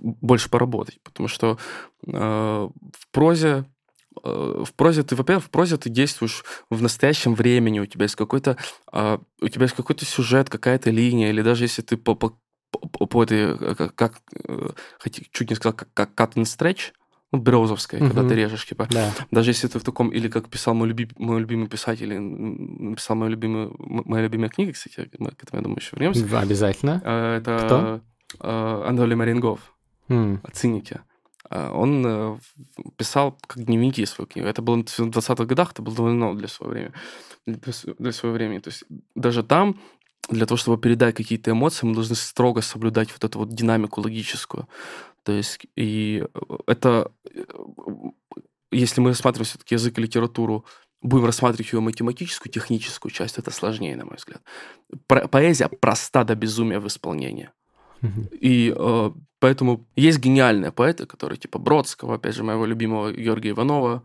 больше 0.00 0.48
поработать. 0.48 1.00
Потому 1.02 1.28
что 1.28 1.58
э, 2.06 2.10
в 2.10 3.10
прозе 3.10 3.66
Э, 3.66 3.75
в 4.22 4.72
прозе 4.76 5.02
ты, 5.02 5.14
во-первых, 5.16 5.44
в 5.44 5.50
прозе 5.50 5.76
ты 5.76 5.90
действуешь 5.90 6.44
в 6.70 6.82
настоящем 6.82 7.34
времени, 7.34 7.80
у 7.80 7.86
тебя 7.86 8.04
есть 8.04 8.16
какой-то, 8.16 8.56
а, 8.90 9.20
у 9.40 9.48
тебя 9.48 9.64
есть 9.64 9.76
какой-то 9.76 10.04
сюжет, 10.04 10.50
какая-то 10.50 10.90
линия, 10.90 11.30
или 11.30 11.42
даже 11.42 11.64
если 11.64 11.82
ты 11.82 11.96
по, 11.96 12.14
по, 12.14 12.38
по, 12.70 13.06
по 13.06 13.22
этой, 13.22 13.56
э, 13.58 13.74
как, 13.94 14.20
э, 14.48 14.70
чуть 15.32 15.50
не 15.50 15.56
сказал, 15.56 15.74
как, 15.74 15.88
как 15.94 16.10
cut 16.14 16.34
and 16.34 16.44
stretch, 16.44 16.92
ну, 17.32 17.40
Березовская, 17.40 18.00
угу. 18.00 18.10
когда 18.10 18.28
ты 18.28 18.34
режешь, 18.34 18.66
типа. 18.66 18.88
Да. 18.90 19.12
Даже 19.30 19.50
если 19.50 19.66
ты 19.68 19.78
в 19.78 19.84
таком, 19.84 20.10
или 20.10 20.28
как 20.28 20.48
писал 20.48 20.74
мой, 20.74 20.88
люби, 20.88 21.08
мой 21.16 21.40
любимый 21.40 21.68
писатель, 21.68 22.18
написал 22.18 23.16
мою 23.16 23.32
любимую, 23.32 23.74
моя 23.78 24.24
любимая 24.24 24.48
книга, 24.48 24.72
кстати, 24.72 25.08
мы 25.18 25.30
к 25.30 25.42
этому, 25.42 25.60
я 25.60 25.62
думаю, 25.62 25.78
еще 25.78 25.96
вернемся. 25.96 26.38
Обязательно. 26.38 27.02
Это 27.04 27.58
Кто? 27.64 28.00
Анатолий 28.40 29.16
Марингов. 29.16 29.74
Mm. 30.08 30.38
О 30.42 30.50
цинике. 30.52 31.00
А, 31.50 31.72
он 31.72 32.04
э, 32.06 32.38
писал 32.96 33.38
как 33.46 33.64
дневники 33.64 34.04
свою 34.06 34.26
книгу. 34.26 34.48
Это 34.48 34.62
было 34.62 34.76
в 34.76 34.80
20-х 34.80 35.44
годах, 35.44 35.72
это 35.72 35.82
было 35.82 35.96
довольно 35.96 36.36
для 36.36 36.48
своего 36.48 36.72
времени. 36.72 36.92
Для 37.98 38.12
своего 38.12 38.36
времени. 38.36 38.58
То 38.58 38.68
есть 38.68 38.84
даже 39.14 39.42
там 39.42 39.80
для 40.28 40.46
того, 40.46 40.56
чтобы 40.56 40.78
передать 40.78 41.14
какие-то 41.14 41.52
эмоции, 41.52 41.86
мы 41.86 41.94
должны 41.94 42.16
строго 42.16 42.60
соблюдать 42.60 43.12
вот 43.12 43.22
эту 43.24 43.38
вот 43.38 43.50
динамику 43.50 44.00
логическую. 44.00 44.68
То 45.22 45.32
есть 45.32 45.66
и 45.76 46.24
э, 46.34 46.56
это, 46.66 47.12
э, 47.32 47.44
если 48.72 49.00
мы 49.00 49.10
рассматриваем 49.10 49.46
все-таки 49.46 49.74
язык 49.74 49.98
и 49.98 50.02
литературу, 50.02 50.64
будем 51.02 51.26
рассматривать 51.26 51.72
ее 51.72 51.80
математическую, 51.80 52.52
техническую 52.52 53.12
часть, 53.12 53.38
это 53.38 53.50
сложнее, 53.50 53.96
на 53.96 54.04
мой 54.04 54.16
взгляд. 54.16 54.42
Поэзия 55.06 55.68
проста 55.68 56.24
до 56.24 56.34
безумия 56.34 56.80
в 56.80 56.86
исполнении. 56.86 57.50
И 58.40 58.74
э, 58.76 59.10
поэтому 59.38 59.86
есть 59.96 60.18
гениальные 60.18 60.72
поэты, 60.72 61.06
которые 61.06 61.38
типа 61.38 61.58
Бродского, 61.58 62.14
опять 62.14 62.34
же, 62.34 62.44
моего 62.44 62.66
любимого 62.66 63.12
Георгия 63.12 63.50
Иванова. 63.50 64.02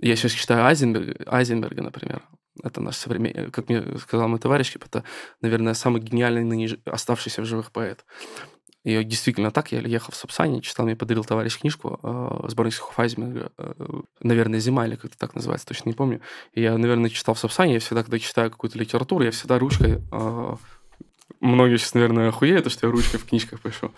Я 0.00 0.16
сейчас 0.16 0.32
читаю 0.32 0.64
Айзенберг, 0.64 1.22
Айзенберга, 1.26 1.82
например. 1.82 2.22
Это 2.62 2.80
наш 2.80 2.96
современный, 2.96 3.50
как 3.50 3.68
мне 3.68 3.82
сказал 3.98 4.28
мой 4.28 4.38
товарищ, 4.38 4.76
это, 4.76 5.02
наверное, 5.40 5.74
самый 5.74 6.00
гениальный 6.00 6.44
ныне 6.44 6.78
оставшийся 6.84 7.42
в 7.42 7.46
живых 7.46 7.72
поэт. 7.72 8.04
И 8.84 9.02
действительно 9.02 9.50
так, 9.50 9.72
я 9.72 9.80
ехал 9.80 10.12
в 10.12 10.16
Сапсане, 10.16 10.60
читал, 10.60 10.84
мне 10.84 10.94
подарил 10.94 11.24
товарищ 11.24 11.58
книжку 11.58 11.98
э, 12.02 12.48
сборник 12.48 12.74
Хайзмера, 12.74 13.50
э, 13.56 13.72
наверное, 14.20 14.60
«Зима» 14.60 14.86
или 14.86 14.96
как-то 14.96 15.16
так 15.16 15.34
называется, 15.34 15.66
точно 15.66 15.88
не 15.88 15.94
помню. 15.94 16.20
И 16.52 16.60
я, 16.60 16.76
наверное, 16.76 17.08
читал 17.08 17.34
в 17.34 17.38
Сапсане, 17.38 17.74
я 17.74 17.80
всегда, 17.80 18.02
когда 18.02 18.18
читаю 18.18 18.50
какую-то 18.50 18.78
литературу, 18.78 19.24
я 19.24 19.30
всегда 19.30 19.58
ручкой 19.58 20.02
э, 20.12 20.56
Многие 21.40 21.76
сейчас, 21.78 21.94
наверное, 21.94 22.28
охуеют, 22.28 22.70
что 22.70 22.86
я 22.86 22.92
ручкой 22.92 23.18
в 23.18 23.26
книжках 23.26 23.60
пишу. 23.60 23.92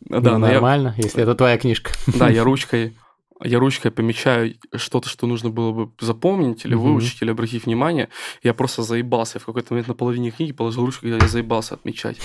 Да, 0.00 0.38
ну, 0.38 0.46
нормально, 0.46 0.94
я... 0.96 1.04
если 1.04 1.22
это 1.22 1.34
твоя 1.34 1.58
книжка. 1.58 1.92
Да, 2.06 2.28
я 2.28 2.44
ручкой 2.44 2.94
я 3.42 3.58
ручкой 3.58 3.90
помечаю 3.90 4.54
что-то, 4.74 5.08
что 5.08 5.26
нужно 5.26 5.50
было 5.50 5.72
бы 5.72 5.92
запомнить 6.00 6.64
или 6.64 6.74
выучить, 6.74 7.22
или 7.22 7.30
обратить 7.30 7.66
внимание. 7.66 8.08
Я 8.42 8.52
просто 8.52 8.82
заебался. 8.82 9.36
Я 9.36 9.40
в 9.40 9.46
какой-то 9.46 9.72
момент 9.72 9.88
на 9.88 9.94
половине 9.94 10.30
книги 10.30 10.52
положил 10.52 10.84
ручку, 10.84 11.02
когда 11.02 11.18
я 11.18 11.28
заебался 11.28 11.74
отмечать. 11.74 12.18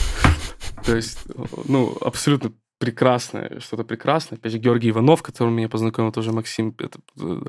То 0.85 0.95
есть, 0.95 1.19
ну, 1.65 1.95
абсолютно 2.01 2.51
прекрасное, 2.79 3.59
что-то 3.59 3.83
прекрасное. 3.83 4.37
Опять 4.37 4.53
же, 4.53 4.57
Георгий 4.57 4.89
Иванов, 4.89 5.21
которым 5.21 5.53
меня 5.55 5.69
познакомил 5.69 6.11
тоже 6.11 6.33
Максим, 6.33 6.75
это, 6.79 6.99
э, 7.19 7.41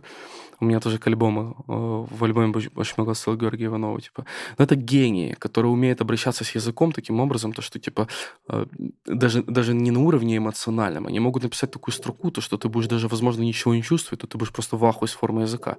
у 0.60 0.64
меня 0.64 0.80
тоже 0.80 0.98
к 0.98 1.06
альбому, 1.06 1.64
э, 1.68 2.14
в 2.16 2.24
альбоме 2.24 2.52
очень 2.76 2.94
много 2.96 3.14
ссылок 3.14 3.40
Георгия 3.40 3.66
Иванова, 3.66 4.00
типа. 4.00 4.24
Но 4.58 4.64
это 4.64 4.76
гении, 4.76 5.34
которые 5.34 5.72
умеют 5.72 6.00
обращаться 6.00 6.44
с 6.44 6.54
языком 6.54 6.92
таким 6.92 7.20
образом, 7.20 7.52
то, 7.52 7.62
что, 7.62 7.78
типа, 7.78 8.08
э, 8.48 8.66
даже, 9.06 9.42
даже 9.42 9.74
не 9.74 9.90
на 9.90 10.00
уровне 10.00 10.36
эмоциональном, 10.36 11.06
они 11.06 11.20
могут 11.20 11.42
написать 11.42 11.70
такую 11.70 11.92
строку, 11.92 12.30
то, 12.30 12.40
что 12.40 12.56
ты 12.56 12.68
будешь 12.68 12.88
даже, 12.88 13.08
возможно, 13.08 13.42
ничего 13.42 13.74
не 13.74 13.82
чувствовать, 13.82 14.20
то 14.20 14.26
ты 14.26 14.38
будешь 14.38 14.52
просто 14.52 14.76
в 14.76 14.84
ахуе 14.84 15.08
с 15.08 15.12
формы 15.12 15.42
языка. 15.42 15.76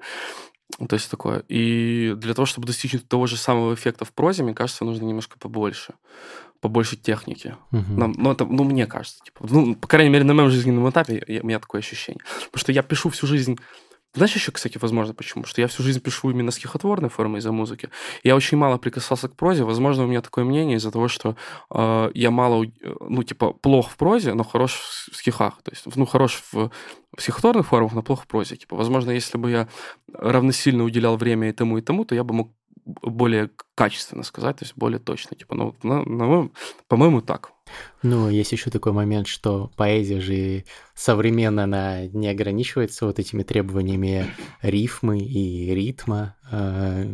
То 0.90 0.96
есть 0.96 1.12
такое. 1.12 1.44
И 1.48 2.14
для 2.18 2.34
того, 2.34 2.46
чтобы 2.46 2.68
достичь 2.68 2.96
того 3.08 3.28
же 3.28 3.38
самого 3.38 3.74
эффекта 3.74 4.04
в 4.04 4.12
прозе, 4.12 4.44
мне 4.44 4.54
кажется, 4.54 4.84
нужно 4.84 5.06
немножко 5.06 5.38
побольше 5.38 5.94
побольше 6.62 6.96
техники. 6.96 7.56
Угу. 7.72 7.94
Нам, 7.96 8.14
ну, 8.18 8.32
это, 8.32 8.46
ну, 8.46 8.64
мне 8.64 8.88
кажется. 8.88 9.20
Типа, 9.24 9.46
ну, 9.48 9.76
по 9.76 9.88
крайней 9.88 10.10
мере, 10.10 10.24
на 10.24 10.34
моем 10.34 10.50
жизненном 10.50 10.90
этапе 10.90 11.24
я, 11.28 11.42
у 11.42 11.46
меня 11.46 11.60
такое 11.60 11.80
ощущение. 11.80 12.24
Потому 12.46 12.60
что 12.60 12.72
я 12.72 12.82
пишу 12.82 13.10
всю 13.10 13.28
жизнь 13.28 13.60
Знаешь 14.16 14.34
еще, 14.34 14.52
кстати, 14.52 14.78
возможно, 14.78 15.14
почему? 15.14 15.44
Что 15.44 15.62
я 15.62 15.68
всю 15.68 15.84
жизнь 15.84 16.00
пишу 16.00 16.30
именно 16.30 16.52
стихотворной 16.52 17.10
формой 17.10 17.40
из-за 17.40 17.52
музыки. 17.52 17.90
Я 18.24 18.36
очень 18.36 18.58
мало 18.58 18.78
прикасался 18.78 19.28
к 19.28 19.36
прозе. 19.36 19.64
Возможно, 19.64 20.06
у 20.06 20.08
меня 20.08 20.22
такое 20.22 20.46
мнение 20.46 20.78
из-за 20.78 20.92
того, 20.92 21.08
что 21.08 21.36
э, 21.70 22.12
я 22.14 22.32
мало, 22.32 22.66
ну, 23.02 23.24
типа, 23.24 23.52
плох 23.54 23.90
в 23.90 23.98
прозе, 23.98 24.34
но 24.34 24.44
хорош 24.44 25.08
в 25.12 25.18
стихах. 25.18 25.62
То 25.64 25.72
есть, 25.72 25.84
ну, 25.96 26.06
хорош 26.06 26.44
в 26.52 26.72
стихотворных 27.18 27.68
формах, 27.68 27.94
но 27.94 28.02
плох 28.02 28.24
в 28.24 28.28
прозе. 28.28 28.56
Типа, 28.56 28.76
возможно, 28.76 29.12
если 29.12 29.38
бы 29.38 29.52
я 29.52 29.68
равносильно 30.14 30.84
уделял 30.84 31.18
время 31.18 31.50
и 31.50 31.52
тому, 31.52 31.78
и 31.78 31.82
тому, 31.82 32.06
то 32.06 32.16
я 32.16 32.24
бы 32.24 32.34
мог 32.34 32.52
более 32.86 33.50
качественно 33.74 34.24
сказать, 34.24 34.58
то 34.58 34.66
есть 34.66 34.76
более 34.76 35.00
точно. 35.00 35.36
Типа, 35.36 35.56
ну, 35.56 35.76
ну, 35.84 36.04
ну 36.06 36.52
по-моему, 36.88 37.22
так. 37.22 37.52
Ну, 38.04 38.30
есть 38.30 38.52
еще 38.52 38.70
такой 38.70 38.92
момент, 38.92 39.28
что 39.28 39.72
поэзия 39.76 40.22
же 40.22 40.66
современно 40.94 41.64
она 41.64 42.06
не 42.08 42.28
ограничивается 42.28 43.06
вот 43.06 43.20
этими 43.20 43.44
требованиями 43.44 44.28
рифмы 44.62 45.20
и 45.20 45.74
ритма. 45.74 46.36
А, 46.52 47.06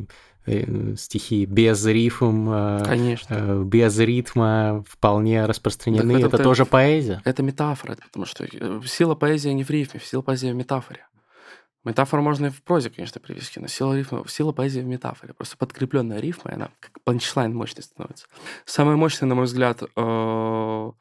э, 0.45 0.95
стихи 0.97 1.45
без 1.45 1.85
рифм, 1.85 2.47
а, 2.49 2.83
Конечно. 2.83 3.33
Э, 3.33 3.63
без 3.63 3.97
ритма 3.99 4.83
вполне 4.87 5.45
распространены. 5.45 6.11
это, 6.13 6.37
тоже 6.37 6.65
поэзия. 6.65 7.21
Это 7.23 7.43
метафора, 7.43 7.95
потому 7.95 8.25
что 8.25 8.43
э, 8.43 8.81
сила 8.85 9.15
поэзии 9.15 9.49
не 9.49 9.63
в 9.63 9.69
рифме, 9.69 10.01
сила 10.03 10.21
поэзии 10.21 10.51
в 10.51 10.55
метафоре. 10.55 11.05
Метафору 11.83 12.21
можно 12.21 12.47
и 12.47 12.49
в 12.49 12.61
прозе, 12.61 12.89
конечно, 12.89 13.19
привести, 13.19 13.59
но 13.59 13.67
сила, 13.67 13.97
рифма, 13.97 14.23
сила 14.27 14.51
поэзии 14.51 14.81
в 14.81 14.85
метафоре. 14.85 15.33
Просто 15.33 15.57
подкрепленная 15.57 16.19
рифма, 16.19 16.53
она 16.53 16.69
как 16.79 17.01
панчлайн 17.03 17.55
мощной 17.55 17.83
становится. 17.83 18.27
Самая 18.65 18.95
мощная, 18.95 19.27
на 19.27 19.35
мой 19.35 19.45
взгляд, 19.45 19.81
э, 19.95 20.91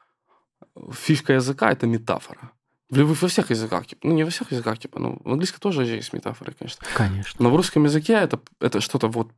фишка 0.91 1.33
языка— 1.33 1.71
это 1.71 1.85
метафора. 1.85 2.51
Во 2.89 3.27
всех 3.27 3.51
языках, 3.51 3.87
типа, 3.87 4.07
ну 4.07 4.13
не 4.15 4.23
во 4.23 4.31
всех 4.31 4.51
языках, 4.51 4.79
типа, 4.79 4.99
ну 4.99 5.21
в 5.23 5.31
английском 5.31 5.61
тоже 5.61 5.85
есть 5.85 6.11
метафоры, 6.13 6.53
конечно. 6.57 6.85
Конечно. 6.95 7.43
Но 7.43 7.49
в 7.49 7.55
русском 7.55 7.85
языке 7.85 8.13
это, 8.13 8.39
это 8.59 8.81
что-то 8.81 9.07
вот 9.07 9.31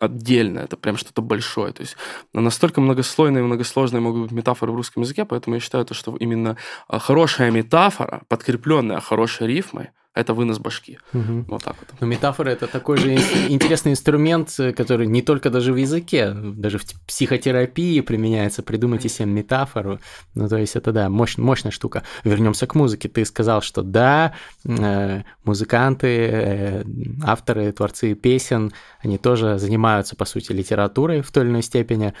отдельное, 0.00 0.64
это 0.64 0.76
прям 0.76 0.96
что-то 0.96 1.22
большое. 1.22 1.72
То 1.72 1.82
есть 1.82 1.96
настолько 2.32 2.80
многослойные 2.80 3.42
и 3.42 3.46
многосложные 3.46 4.00
могут 4.00 4.22
быть 4.22 4.32
метафоры 4.32 4.72
в 4.72 4.76
русском 4.76 5.02
языке, 5.02 5.24
поэтому 5.24 5.56
я 5.56 5.60
считаю, 5.60 5.86
что 5.90 6.16
именно 6.16 6.56
а, 6.88 6.98
хорошая 6.98 7.50
метафора, 7.50 8.22
подкрепленная 8.28 9.00
хорошей 9.00 9.48
рифмой, 9.48 9.90
это 10.14 10.32
вынос 10.32 10.58
башки. 10.58 10.98
Угу. 11.12 11.46
Вот 11.48 11.64
так 11.64 11.76
вот. 11.80 11.88
Но 12.00 12.06
метафора 12.06 12.50
это 12.50 12.68
такой 12.68 12.98
же 12.98 13.14
интересный 13.48 13.92
инструмент, 13.92 14.54
который 14.76 15.08
не 15.08 15.22
только 15.22 15.50
даже 15.50 15.72
в 15.72 15.76
языке, 15.76 16.32
даже 16.32 16.78
в 16.78 16.84
психотерапии 17.06 18.00
применяется. 18.00 18.62
Придумайте 18.62 19.08
себе 19.08 19.26
метафору. 19.26 19.98
Ну, 20.34 20.48
то 20.48 20.56
есть 20.56 20.76
это, 20.76 20.92
да, 20.92 21.08
мощь, 21.08 21.36
мощная 21.36 21.72
штука. 21.72 22.04
Вернемся 22.22 22.66
к 22.68 22.76
музыке. 22.76 23.08
Ты 23.08 23.24
сказал, 23.24 23.60
что 23.60 23.82
да, 23.82 24.34
э, 24.64 25.22
музыканты, 25.42 26.06
э, 26.06 26.84
авторы, 27.24 27.72
творцы 27.72 28.14
песен, 28.14 28.72
они 29.00 29.18
тоже 29.18 29.58
занимаются, 29.58 30.14
по 30.14 30.24
сути, 30.24 30.52
литературой 30.52 31.22
в 31.22 31.32
той 31.32 31.42
или 31.42 31.50
иной 31.50 31.62
степени 31.62 32.14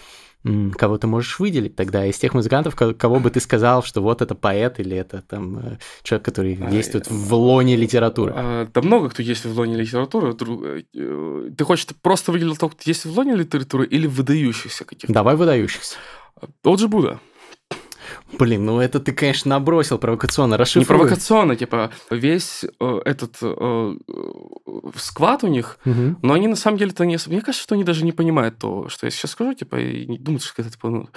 кого 0.76 0.98
ты 0.98 1.06
можешь 1.06 1.38
выделить 1.38 1.74
тогда 1.74 2.04
из 2.04 2.18
тех 2.18 2.34
музыкантов, 2.34 2.76
кого 2.76 3.18
бы 3.18 3.30
ты 3.30 3.40
сказал, 3.40 3.82
что 3.82 4.02
вот 4.02 4.20
это 4.20 4.34
поэт 4.34 4.78
или 4.78 4.96
это 4.96 5.22
там 5.22 5.58
э, 5.58 5.78
человек, 6.02 6.24
который 6.24 6.58
а, 6.60 6.70
действует 6.70 7.10
в 7.10 7.34
лоне 7.34 7.76
литературы? 7.76 8.32
А, 8.36 8.68
да 8.72 8.82
много 8.82 9.08
кто 9.08 9.22
есть 9.22 9.46
в 9.46 9.56
лоне 9.56 9.76
литературы. 9.76 10.36
Э, 10.94 11.50
ты 11.56 11.64
хочешь 11.64 11.86
просто 12.02 12.30
выделить 12.30 12.58
того, 12.58 12.70
кто 12.70 12.82
есть 12.84 13.06
в 13.06 13.16
лоне 13.16 13.36
литературы 13.36 13.86
или 13.86 14.06
выдающихся 14.06 14.84
каких-то? 14.84 15.12
Давай 15.12 15.34
выдающихся. 15.36 15.96
Тот 16.62 16.78
же 16.78 16.88
Будда. 16.88 17.20
Блин, 18.38 18.64
ну 18.64 18.80
это 18.80 19.00
ты, 19.00 19.12
конечно, 19.12 19.50
набросил 19.50 19.98
провокационно, 19.98 20.56
расшифруй. 20.56 20.82
Не 20.82 20.86
провокационно, 20.86 21.56
типа, 21.56 21.90
весь 22.10 22.64
э, 22.80 23.00
этот 23.04 23.36
э, 23.42 23.94
сквад 24.96 25.44
у 25.44 25.48
них, 25.48 25.78
угу. 25.84 26.16
но 26.22 26.34
они 26.34 26.48
на 26.48 26.56
самом 26.56 26.78
деле-то 26.78 27.04
не... 27.04 27.18
Мне 27.26 27.40
кажется, 27.40 27.62
что 27.62 27.74
они 27.74 27.84
даже 27.84 28.04
не 28.04 28.12
понимают 28.12 28.58
то, 28.58 28.88
что 28.88 29.06
я 29.06 29.10
сейчас 29.10 29.32
скажу, 29.32 29.54
типа, 29.54 29.76
и 29.76 30.06
не 30.06 30.18
думают, 30.18 30.42
что 30.42 30.62
это, 30.62 30.70
типа, 30.70 30.88
ну, 30.88 31.08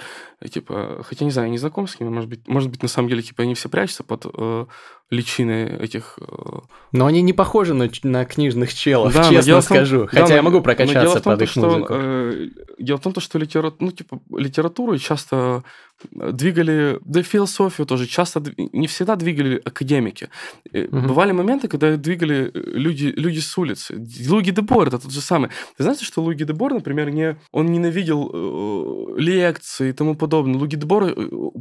типа, 0.48 1.02
хотя, 1.04 1.24
не 1.24 1.30
знаю, 1.30 1.48
я 1.48 1.52
не 1.52 1.58
знаком 1.58 1.86
с 1.86 1.98
ними, 1.98 2.10
может 2.10 2.28
быть, 2.30 2.46
может 2.48 2.70
быть, 2.70 2.82
на 2.82 2.88
самом 2.88 3.08
деле, 3.08 3.22
типа, 3.22 3.42
они 3.42 3.54
все 3.54 3.68
прячутся 3.68 4.04
под 4.04 4.26
э, 4.32 4.66
личины 5.10 5.78
этих... 5.80 6.18
Э... 6.20 6.60
Но 6.92 7.06
они 7.06 7.22
не 7.22 7.32
похожи 7.32 7.74
на, 7.74 7.88
на 8.02 8.24
книжных 8.24 8.74
челов, 8.74 9.14
да, 9.14 9.28
честно 9.28 9.60
скажу. 9.60 10.00
Том, 10.00 10.08
хотя 10.08 10.26
да, 10.26 10.34
я 10.34 10.42
могу 10.42 10.60
прокачаться 10.60 11.18
в 11.18 11.22
том, 11.22 11.32
под 11.32 11.42
их 11.42 11.50
что, 11.50 11.86
э, 11.88 12.48
дело 12.78 12.98
в 12.98 13.00
том, 13.00 13.14
что 13.18 13.38
литера... 13.38 13.72
ну, 13.78 13.90
типа, 13.90 14.20
литературу 14.36 14.98
часто 14.98 15.64
двигали, 16.12 16.98
да 17.08 17.20
и 17.20 17.22
философию 17.22 17.86
тоже 17.86 18.06
часто, 18.06 18.42
не 18.56 18.86
всегда 18.86 19.16
двигали 19.16 19.60
академики. 19.64 20.28
Угу. 20.72 21.08
Бывали 21.08 21.32
моменты, 21.32 21.66
когда 21.68 21.96
двигали 21.96 22.50
э, 22.54 22.78
люди, 22.78 23.06
люди 23.16 23.40
с 23.40 23.58
улицы. 23.58 23.94
Луги 24.28 24.50
де 24.50 24.60
Бор 24.62 24.88
это 24.88 24.98
тот 24.98 25.10
же 25.10 25.20
самый. 25.20 25.50
Ты 25.76 25.84
знаешь, 25.84 26.00
что 26.00 26.22
Луги 26.22 26.44
де 26.44 26.52
Бор, 26.52 26.74
например, 26.74 27.10
не, 27.10 27.36
он 27.50 27.66
ненавидел 27.66 28.30
э, 28.32 29.20
лекции 29.20 29.88
и 29.88 29.92
тому 29.92 30.14
подобное. 30.14 30.58
Луги 30.58 30.76
де 30.76 30.86
Бор 30.86 31.14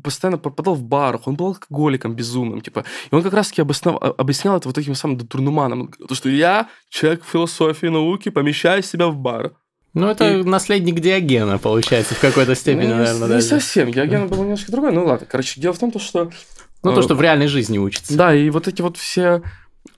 постоянно 0.04 0.38
пропадал 0.38 0.76
в 0.76 0.84
барах, 0.84 1.28
он 1.28 1.36
был 1.36 1.48
алкоголиком 1.48 2.14
безумным, 2.14 2.62
типа. 2.62 2.84
И 3.12 3.16
он 3.16 3.24
как 3.24 3.34
раз-таки 3.34 3.62
обоснов... 3.62 3.98
А, 4.02 4.14
объяснял 4.18 4.58
это 4.58 4.68
вот 4.68 4.76
таким 4.76 4.96
самым 4.96 5.18
дурнуманом. 5.18 5.92
То, 6.08 6.14
что 6.14 6.30
я, 6.30 6.70
человек 6.90 7.24
философии, 7.24 7.88
науки, 7.88 8.30
помещаю 8.30 8.84
себя 8.84 9.08
в 9.08 9.16
бар. 9.18 9.54
Ну, 9.98 10.08
это 10.10 10.30
и... 10.30 10.44
наследник 10.44 11.00
Диогена, 11.00 11.58
получается, 11.58 12.14
в 12.14 12.20
какой-то 12.20 12.56
степени, 12.56 12.88
ну, 12.88 12.98
наверное, 12.98 13.28
не, 13.28 13.34
даже. 13.34 13.48
Совсем. 13.48 13.92
Диоген 13.92 14.28
был 14.28 14.44
немножко 14.44 14.72
другой. 14.72 14.92
Ну, 14.92 15.06
ладно. 15.06 15.26
Короче, 15.30 15.60
дело 15.60 15.74
в 15.74 15.80
том, 15.80 15.92
что... 16.00 16.32
Ну, 16.84 16.94
то, 16.94 17.00
э, 17.00 17.04
что 17.04 17.16
в 17.16 17.22
реальной 17.22 17.48
жизни 17.48 17.80
учится. 17.80 18.16
Да, 18.16 18.34
и 18.34 18.50
вот 18.50 18.68
эти 18.68 18.82
вот 18.82 18.98
все... 18.98 19.42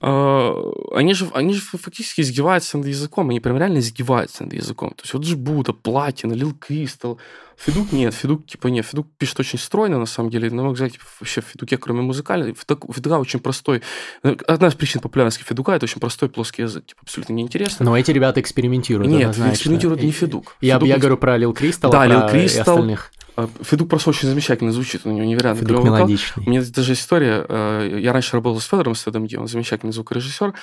Э, 0.02 0.54
они 0.94 1.12
же, 1.12 1.28
они 1.34 1.52
же 1.52 1.60
фактически 1.60 2.22
издеваются 2.22 2.78
над 2.78 2.86
языком, 2.86 3.28
они 3.28 3.40
прям 3.40 3.58
реально 3.58 3.78
издеваются 3.78 4.44
над 4.44 4.54
языком. 4.54 4.90
То 4.90 5.02
есть 5.02 5.12
вот 5.12 5.24
же 5.24 5.36
Будда, 5.36 5.74
Платина, 5.74 6.32
Лил 6.32 6.54
Кристал, 6.54 7.18
Федук 7.58 7.92
нет, 7.92 8.14
Федук 8.14 8.46
типа 8.46 8.68
нет, 8.68 8.86
Федук 8.86 9.06
пишет 9.18 9.38
очень 9.40 9.58
стройно 9.58 9.98
на 9.98 10.06
самом 10.06 10.30
деле, 10.30 10.48
мой 10.50 10.72
взгляд, 10.72 10.92
типа, 10.92 11.04
вообще 11.20 11.42
в 11.42 11.44
Федуке, 11.44 11.76
кроме 11.76 12.00
музыкальной, 12.00 12.54
Федука 12.54 13.18
очень 13.18 13.40
простой. 13.40 13.82
Одна 14.22 14.68
из 14.68 14.74
причин 14.74 15.02
популярности 15.02 15.42
Федука 15.42 15.72
это 15.72 15.84
очень 15.84 16.00
простой 16.00 16.30
плоский 16.30 16.62
язык, 16.62 16.86
типа 16.86 17.02
абсолютно 17.02 17.34
неинтересно. 17.34 17.84
Но 17.84 17.98
эти 17.98 18.10
ребята 18.10 18.40
экспериментируют. 18.40 19.10
Нет, 19.10 19.36
экспериментируют 19.38 20.02
не 20.02 20.12
Федук. 20.12 20.56
Я, 20.62 20.76
Федук 20.76 20.88
я 20.88 20.96
говорю 20.96 21.18
про 21.18 21.36
Лил 21.36 21.52
Кристал, 21.52 21.92
да, 21.92 22.06
Лил 22.06 22.26
Кристал, 22.26 22.76
остальных. 22.76 23.12
А, 23.36 23.48
Федук 23.62 23.88
просто 23.88 24.10
очень 24.10 24.28
замечательно 24.28 24.72
звучит, 24.72 25.02
у 25.04 25.10
него 25.10 25.26
невероятно 25.26 25.60
Федук 25.60 25.84
мелодичный. 25.84 26.44
У 26.46 26.50
меня 26.50 26.62
даже 26.74 26.92
история, 26.92 27.44
э, 27.48 27.98
я 28.00 28.12
раньше 28.12 28.34
работал 28.34 28.60
с 28.60 28.64
Федором 28.64 28.94
Стедомги, 28.94 29.36
он 29.36 29.46
замечательный 29.46 29.92
звукорежиссер, 29.92 30.54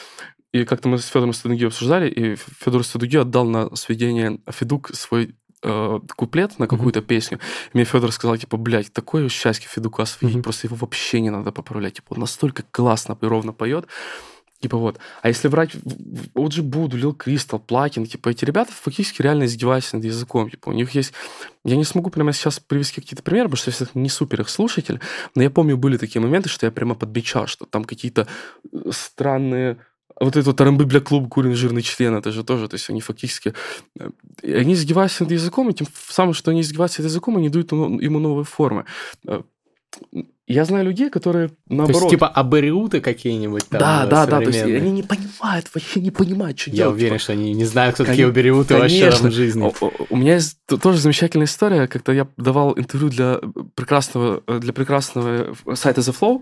и 0.53 0.63
как-то 0.65 0.89
мы 0.89 0.97
с 0.97 1.05
Федором 1.05 1.33
Стедомги 1.33 1.65
обсуждали, 1.65 2.09
и 2.09 2.35
Федор 2.35 2.83
Стедомги 2.83 3.17
отдал 3.17 3.45
на 3.45 3.75
сведение 3.75 4.39
Федук 4.49 4.89
свой 4.93 5.35
э, 5.63 5.99
куплет 6.15 6.59
на 6.59 6.67
какую-то 6.67 6.99
mm-hmm. 6.99 7.03
песню. 7.03 7.39
И 7.73 7.77
мне 7.77 7.83
Федор 7.83 8.11
сказал, 8.11 8.37
типа, 8.37 8.57
блядь, 8.57 8.91
такое 8.93 9.27
счастье 9.29 9.67
Федука 9.69 10.05
свидеть, 10.05 10.37
mm-hmm. 10.37 10.43
просто 10.43 10.67
его 10.67 10.75
вообще 10.77 11.21
не 11.21 11.29
надо 11.29 11.51
поправлять. 11.51 11.95
Типа, 11.95 12.13
он 12.13 12.21
настолько 12.21 12.63
классно 12.71 13.17
и 13.21 13.25
ровно 13.25 13.53
поет. 13.53 13.87
Типа 14.59 14.77
вот. 14.77 14.97
А 15.21 15.27
если 15.27 15.47
брать 15.49 15.71
вот 16.33 16.51
же 16.51 16.63
Буду, 16.63 16.97
Лил 16.97 17.13
Кристал, 17.13 17.59
Платин, 17.59 18.05
типа 18.05 18.29
эти 18.29 18.43
ребята 18.43 18.71
фактически 18.71 19.21
реально 19.21 19.45
издеваются 19.45 19.97
над 19.97 20.05
языком. 20.05 20.49
Типа 20.49 20.69
у 20.69 20.73
них 20.73 20.91
есть... 20.91 21.13
Я 21.63 21.75
не 21.75 21.83
смогу 21.83 22.09
прямо 22.09 22.33
сейчас 22.33 22.59
привести 22.59 23.01
какие-то 23.01 23.23
примеры, 23.23 23.49
потому 23.49 23.73
что 23.73 23.85
я 23.85 24.01
не 24.01 24.09
супер 24.09 24.41
их 24.41 24.49
слушатель, 24.49 24.99
но 25.35 25.43
я 25.43 25.49
помню, 25.49 25.77
были 25.77 25.97
такие 25.97 26.21
моменты, 26.21 26.49
что 26.49 26.65
я 26.65 26.71
прямо 26.71 26.95
подмечал, 26.95 27.45
что 27.45 27.65
там 27.65 27.83
какие-то 27.83 28.27
э, 28.71 28.77
странные 28.91 29.77
вот 30.19 30.35
этот 30.35 30.57
Тарамбыбля 30.57 30.99
клуб 30.99 31.29
Курин 31.29 31.55
жирный 31.55 31.81
член, 31.81 32.15
это 32.15 32.31
же 32.31 32.43
тоже, 32.43 32.67
то 32.67 32.75
есть 32.75 32.89
они 32.89 33.01
фактически, 33.01 33.53
э, 33.99 34.09
они 34.43 34.73
издеваются 34.73 35.23
над 35.23 35.31
языком, 35.31 35.69
и 35.69 35.73
тем 35.73 35.87
самым, 36.09 36.33
что 36.33 36.51
они 36.51 36.61
издеваются 36.61 37.01
над 37.01 37.11
языком, 37.11 37.37
они 37.37 37.49
дают 37.49 37.71
ему 37.71 38.19
новые 38.19 38.45
формы. 38.45 38.85
Э, 40.47 40.53
я 40.53 40.65
знаю 40.65 40.85
людей, 40.85 41.09
которые 41.09 41.51
наоборот... 41.67 41.93
То 41.93 42.05
есть, 42.05 42.09
типа 42.11 42.27
абориуты 42.27 43.01
какие-нибудь 43.01 43.67
там 43.67 43.79
Да, 43.79 44.05
да, 44.05 44.25
да, 44.25 44.39
то 44.39 44.47
есть 44.47 44.61
они 44.63 44.91
не 44.91 45.03
понимают, 45.03 45.69
вообще 45.73 45.99
не 45.99 46.11
понимают, 46.11 46.59
что 46.59 46.69
Я 46.69 46.75
делать. 46.75 46.89
Я 46.89 46.95
уверен, 46.95 47.13
типа... 47.15 47.23
что 47.23 47.33
они 47.33 47.53
не 47.53 47.65
знают, 47.65 47.95
кто 47.95 48.05
такие 48.05 48.27
абориуты 48.27 48.77
вообще 48.77 49.09
в 49.11 49.31
жизни. 49.31 49.71
У 50.09 50.15
меня 50.15 50.35
есть 50.35 50.57
тоже 50.65 50.99
замечательная 50.99 51.47
история, 51.47 51.87
когда 51.87 52.13
я 52.13 52.27
давал 52.37 52.77
интервью 52.77 53.09
для 53.09 53.39
прекрасного, 53.75 54.41
для 54.59 54.73
прекрасного 54.73 55.55
сайта 55.73 56.01
The 56.01 56.15
Flow, 56.17 56.41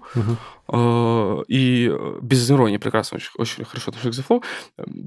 uh-huh. 0.68 1.46
и 1.48 1.92
без 2.22 2.50
иронии 2.52 2.78
прекрасно, 2.78 3.18
очень, 3.18 3.32
очень 3.38 3.66
хорошо 3.66 3.92
отношусь 3.92 4.16
к 4.16 4.20
The 4.20 4.26
Flow, 4.28 4.44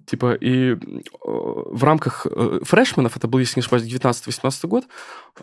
типа, 0.06 0.34
и 0.34 0.76
в 1.24 1.84
рамках 1.84 2.26
фрешменов, 2.62 3.16
это 3.16 3.28
был, 3.28 3.38
если 3.38 3.60
не 3.60 3.62
ошибаюсь, 3.62 3.84
19-18 3.84 4.66
год, 4.66 4.84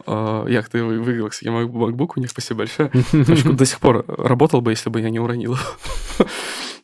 я 0.07 0.61
как-то 0.61 0.83
выиграл, 0.83 1.29
кстати, 1.29 1.49
MacBook 1.49 2.11
у 2.15 2.19
них, 2.19 2.29
спасибо 2.29 2.59
большое, 2.59 2.91
до 3.53 3.65
сих 3.65 3.79
пор 3.79 4.05
работал 4.07 4.61
бы, 4.61 4.71
если 4.71 4.89
бы 4.89 5.01
я 5.01 5.09
не 5.09 5.19
уронил. 5.19 5.57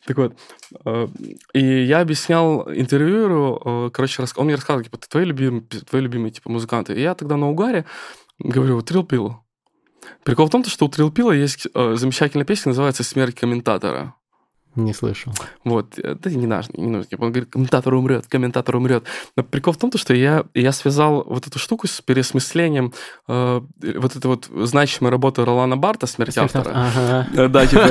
Так 0.04 0.16
вот, 0.16 0.36
э, 0.84 1.08
и 1.54 1.84
я 1.84 2.00
объяснял 2.00 2.68
интервьюеру, 2.68 3.62
э, 3.64 3.90
короче, 3.92 4.24
он 4.34 4.46
мне 4.46 4.56
рассказывал, 4.56 4.82
типа, 4.82 4.98
твои 4.98 5.24
любимые, 5.24 5.62
твои 5.62 6.02
любимые, 6.02 6.32
типа, 6.32 6.50
музыканты. 6.50 6.92
И 6.94 7.00
я 7.00 7.14
тогда 7.14 7.36
на 7.36 7.48
угаре 7.48 7.84
говорю, 8.40 8.82
Трил 8.82 9.04
Прикол 9.04 10.46
в 10.46 10.50
том, 10.50 10.64
что 10.64 10.86
у 10.86 10.88
Трил 10.88 11.30
есть 11.30 11.68
э, 11.72 11.94
замечательная 11.94 12.44
песня, 12.44 12.70
называется 12.70 13.04
«Смерть 13.04 13.36
комментатора». 13.36 14.16
Не 14.74 14.94
слышал. 14.94 15.32
Вот, 15.64 15.98
это 15.98 16.30
не 16.30 16.46
нужно, 16.46 16.72
не 16.76 16.86
нужно. 16.86 17.18
Он 17.18 17.30
говорит, 17.30 17.50
комментатор 17.50 17.92
умрет, 17.94 18.26
комментатор 18.26 18.76
умрет. 18.76 19.04
Но 19.36 19.42
прикол 19.42 19.74
в 19.74 19.76
том, 19.76 19.92
что 19.96 20.14
я, 20.14 20.44
я 20.54 20.72
связал 20.72 21.24
вот 21.26 21.46
эту 21.46 21.58
штуку 21.58 21.86
с 21.86 22.00
переосмыслением 22.00 22.94
э, 23.28 23.60
вот 23.98 24.16
этой 24.16 24.26
вот 24.26 24.48
значимой 24.66 25.10
работы 25.10 25.44
Ролана 25.44 25.76
Барта 25.76 26.06
«Смерть 26.06 26.38
автора». 26.38 26.72
Ага. 26.74 27.28
Э, 27.34 27.48
да, 27.48 27.66
типа... 27.66 27.86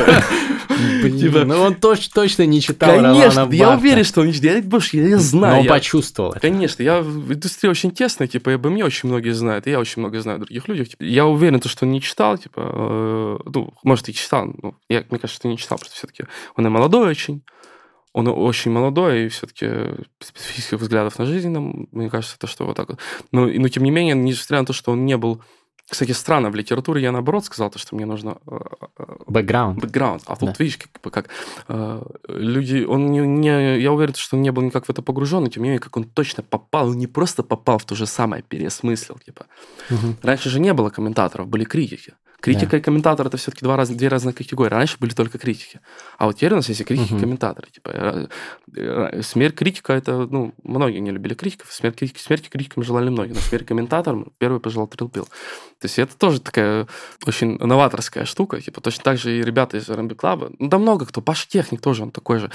Блин, 0.70 1.20
типа, 1.20 1.46
ну 1.46 1.62
он 1.62 1.76
точно, 1.76 2.12
точно 2.14 2.46
не 2.46 2.62
читал 2.62 2.96
Конечно, 2.96 3.50
я 3.52 3.76
уверен, 3.76 4.04
что 4.04 4.22
он 4.22 4.28
не 4.28 4.34
читал. 4.34 4.52
Я, 4.52 4.58
я, 4.60 5.08
я 5.10 5.18
знаю. 5.18 5.54
Но 5.54 5.60
он 5.60 5.66
я, 5.66 5.72
почувствовал 5.72 6.32
это. 6.32 6.40
Конечно, 6.40 6.84
я 6.84 7.02
в 7.02 7.34
индустрии 7.34 7.70
очень 7.70 7.92
тесно, 7.92 8.28
типа, 8.28 8.54
обо 8.54 8.70
мне 8.70 8.86
очень 8.86 9.10
многие 9.10 9.32
знают, 9.32 9.68
и 9.68 9.72
я 9.72 9.80
очень 9.80 10.02
много 10.02 10.20
знаю 10.22 10.40
других 10.40 10.68
людей. 10.68 10.86
Типа, 10.86 11.04
я 11.04 11.26
уверен, 11.26 11.60
то, 11.60 11.70
что 11.70 11.86
он 11.86 11.92
не 11.92 12.02
читал, 12.02 12.38
типа, 12.38 12.60
э, 12.60 13.38
ну, 13.54 13.74
может, 13.84 14.10
и 14.10 14.14
читал, 14.14 14.54
но 14.62 14.76
я, 14.90 15.04
мне 15.10 15.20
кажется, 15.20 15.36
что 15.36 15.48
не 15.48 15.58
читал, 15.58 15.78
потому 15.78 15.90
что 15.90 15.98
все-таки 15.98 16.26
он 16.56 16.66
и 16.66 16.70
молодой 16.70 17.08
очень, 17.10 17.44
он 18.14 18.28
очень 18.28 18.72
молодой, 18.72 19.26
и 19.26 19.30
все-таки 19.30 19.68
специфических 20.20 20.80
взглядов 20.80 21.18
на 21.18 21.26
жизнь, 21.26 21.50
нам, 21.50 21.88
мне 21.92 22.10
кажется, 22.10 22.38
то, 22.38 22.48
что 22.48 22.66
вот 22.66 22.76
так 22.76 22.90
вот. 22.90 23.00
Но, 23.32 23.46
но 23.46 23.68
тем 23.70 23.84
не 23.84 23.92
менее, 23.92 24.16
несмотря 24.16 24.60
на 24.60 24.66
то, 24.66 24.74
что 24.74 24.92
он 24.92 25.06
не 25.06 25.18
был 25.18 25.42
кстати, 25.92 26.14
странно, 26.14 26.50
в 26.50 26.56
литературе 26.56 27.02
я 27.02 27.12
наоборот 27.12 27.44
сказал, 27.44 27.70
то, 27.70 27.78
что 27.78 27.96
мне 27.96 28.06
нужно... 28.06 28.38
Э, 28.48 28.60
э, 28.98 29.04
бэкграунд. 29.28 29.78
Бэкграунд. 29.78 30.24
А 30.26 30.38
тут, 30.38 30.50
да. 30.50 30.56
видишь, 30.58 30.78
как 30.78 31.12
как 31.12 31.30
э, 31.68 32.02
люди... 32.30 32.86
Он 32.88 33.12
не, 33.12 33.20
не... 33.20 33.82
Я 33.82 33.92
уверен, 33.92 34.16
что 34.16 34.38
он 34.38 34.42
не 34.42 34.52
был 34.52 34.62
никак 34.62 34.86
в 34.86 34.90
это 34.90 35.02
погружен, 35.02 35.44
но 35.44 35.50
тем 35.50 35.64
не 35.64 35.70
менее, 35.70 35.82
как 35.82 35.98
он 35.98 36.06
точно 36.06 36.44
попал, 36.44 36.94
не 36.94 37.08
просто 37.08 37.44
попал 37.44 37.78
в 37.78 37.84
то 37.84 37.96
же 37.96 38.06
самое, 38.06 38.42
переосмыслил, 38.42 39.20
типа. 39.26 39.48
Угу. 39.90 40.16
Раньше 40.24 40.50
же 40.50 40.62
не 40.62 40.74
было 40.74 40.90
комментаторов, 40.90 41.50
были 41.50 41.66
критики. 41.66 42.14
Критика 42.42 42.72
да. 42.72 42.78
и 42.78 42.82
комментатор 42.82 43.28
это 43.28 43.38
все-таки 43.38 43.64
два 43.64 43.78
раз, 43.78 43.90
две 43.90 44.08
разные 44.08 44.34
категории. 44.34 44.74
Раньше 44.74 44.98
были 45.00 45.14
только 45.14 45.38
критики. 45.38 45.80
А 46.18 46.26
вот 46.26 46.38
теперь 46.38 46.54
у 46.54 46.56
нас 46.56 46.68
есть 46.70 46.82
и 46.82 46.84
критики, 46.84 47.14
и 47.14 47.20
комментаторы. 47.20 47.68
Типа, 47.70 48.30
смерть 49.22 49.56
критика 49.56 49.94
это, 49.94 50.26
ну, 50.26 50.54
многие 50.64 51.00
не 51.00 51.12
любили 51.12 51.36
критиков. 51.36 51.72
Смерть, 51.72 51.98
критики, 51.98 52.20
смерти 52.20 52.50
критикам 52.50 52.84
желали 52.84 53.10
многие. 53.10 53.34
Но 53.34 53.40
смерть 53.40 53.68
комментаторам 53.68 54.32
первый 54.40 54.60
пожелал 54.60 54.88
Трилпил. 54.88 55.26
То 55.26 55.86
есть 55.86 56.00
это 56.00 56.18
тоже 56.18 56.42
такая 56.42 56.88
очень 57.28 57.58
новаторская 57.60 58.26
штука. 58.26 58.60
Типа, 58.60 58.82
точно 58.82 59.04
так 59.04 59.18
же 59.20 59.38
и 59.38 59.44
ребята 59.44 59.78
из 59.78 59.88
R&B 59.88 60.16
Club. 60.16 60.56
Ну, 60.58 60.68
да 60.68 60.80
много 60.80 61.06
кто. 61.06 61.22
Паша 61.22 61.48
Техник 61.48 61.80
тоже, 61.82 62.04
он 62.04 62.12
такой 62.12 62.40
же. 62.40 62.50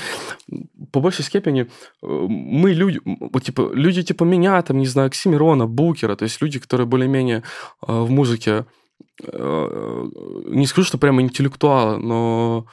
По 0.90 1.00
большей 1.00 1.24
степени 1.24 1.62
э, 1.62 1.66
мы 2.06 2.72
люди, 2.72 3.00
типа, 3.40 3.70
люди 3.72 4.02
типа 4.02 4.24
меня, 4.24 4.60
там, 4.62 4.78
не 4.78 4.86
знаю, 4.86 5.06
Оксимирона, 5.06 5.66
Букера, 5.66 6.16
то 6.16 6.24
есть 6.24 6.42
люди, 6.42 6.58
которые 6.58 6.88
более-менее 6.88 7.44
э, 7.86 7.92
в 7.92 8.10
музыке 8.10 8.50
Э, 8.50 8.64
не 9.22 10.66
скажу, 10.66 10.86
что 10.86 10.98
прямо 10.98 11.22
интеллектуалы, 11.22 11.98
но... 11.98 12.66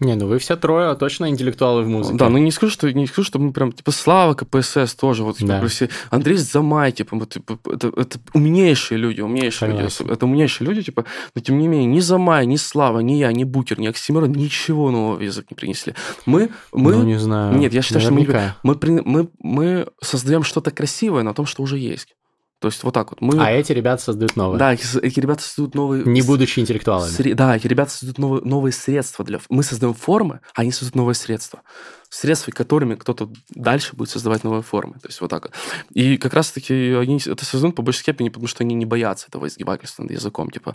Не, 0.00 0.14
ну 0.14 0.26
вы 0.26 0.38
все 0.38 0.56
трое 0.56 0.94
точно 0.94 1.28
интеллектуалы 1.28 1.82
в 1.82 1.88
музыке. 1.88 2.16
Да, 2.16 2.30
ну 2.30 2.38
не 2.38 2.50
скажу, 2.50 2.72
что 2.72 2.90
не 2.90 3.06
скажу, 3.06 3.26
что 3.26 3.38
мы 3.38 3.52
прям 3.52 3.70
типа 3.70 3.90
Слава 3.90 4.32
КПСС 4.32 4.94
тоже, 4.94 5.24
вот 5.24 5.36
типа, 5.36 5.60
да. 5.60 5.68
все, 5.68 5.90
Андрей 6.10 6.38
Замай, 6.38 6.90
типа, 6.90 7.16
вот, 7.18 7.28
типа 7.34 7.58
это, 7.70 7.88
это 7.88 8.18
умнейшие 8.32 8.96
люди, 8.96 9.20
умнейшие 9.20 9.70
Конечно. 9.70 10.04
люди, 10.04 10.14
это 10.14 10.24
умнейшие 10.24 10.66
люди, 10.66 10.82
типа, 10.84 11.04
но 11.34 11.40
тем 11.42 11.58
не 11.58 11.68
менее 11.68 11.86
ни 11.86 12.00
Замай, 12.00 12.46
ни 12.46 12.56
Слава, 12.56 13.00
ни 13.00 13.12
я, 13.12 13.30
ни 13.32 13.44
Букер, 13.44 13.78
ни 13.78 13.86
Оксимирон 13.86 14.32
ничего 14.32 14.90
нового 14.90 15.16
в 15.16 15.20
язык 15.20 15.50
не 15.50 15.54
принесли. 15.54 15.94
Мы, 16.24 16.48
мы, 16.72 16.96
ну 16.96 17.02
не 17.02 17.18
знаю. 17.18 17.54
Нет, 17.58 17.74
я 17.74 17.82
считаю, 17.82 18.10
Наверняка. 18.10 18.56
что 18.60 18.60
мы, 18.62 18.78
мы, 18.82 19.02
мы, 19.04 19.28
мы 19.42 19.86
создаем 20.00 20.44
что-то 20.44 20.70
красивое 20.70 21.24
на 21.24 21.34
том, 21.34 21.44
что 21.44 21.62
уже 21.62 21.76
есть. 21.76 22.16
То 22.64 22.68
есть 22.68 22.82
вот 22.82 22.94
так 22.94 23.10
вот. 23.10 23.20
Мы... 23.20 23.38
А 23.44 23.50
эти 23.50 23.72
ребята 23.72 24.02
создают 24.02 24.36
новые. 24.36 24.58
Да, 24.58 24.72
эти, 24.72 24.98
эти 25.00 25.20
ребята 25.20 25.42
создают 25.42 25.74
новые... 25.74 26.02
Не 26.06 26.22
будучи 26.22 26.60
интеллектуалами. 26.60 27.10
Сре... 27.10 27.34
Да, 27.34 27.54
эти 27.54 27.66
ребята 27.66 27.90
создают 27.90 28.16
новые, 28.16 28.42
новые 28.42 28.72
средства. 28.72 29.22
для. 29.22 29.38
Мы 29.50 29.62
создаем 29.62 29.92
формы, 29.92 30.40
а 30.54 30.62
они 30.62 30.72
создают 30.72 30.94
новые 30.94 31.14
средства. 31.14 31.60
Средства, 32.08 32.52
которыми 32.52 32.94
кто-то 32.94 33.28
дальше 33.50 33.94
будет 33.94 34.08
создавать 34.08 34.44
новые 34.44 34.62
формы. 34.62 34.94
То 34.94 35.08
есть 35.08 35.20
вот 35.20 35.28
так 35.28 35.42
вот. 35.42 35.52
И 35.92 36.16
как 36.16 36.32
раз-таки 36.32 36.72
они 36.94 37.20
это 37.26 37.44
создают 37.44 37.76
по 37.76 37.82
большей 37.82 38.00
степени, 38.00 38.30
потому 38.30 38.46
что 38.46 38.64
они 38.64 38.74
не 38.74 38.86
боятся 38.86 39.26
этого 39.28 39.46
издевательства 39.46 40.04
над 40.04 40.12
языком. 40.12 40.50
Типа, 40.50 40.74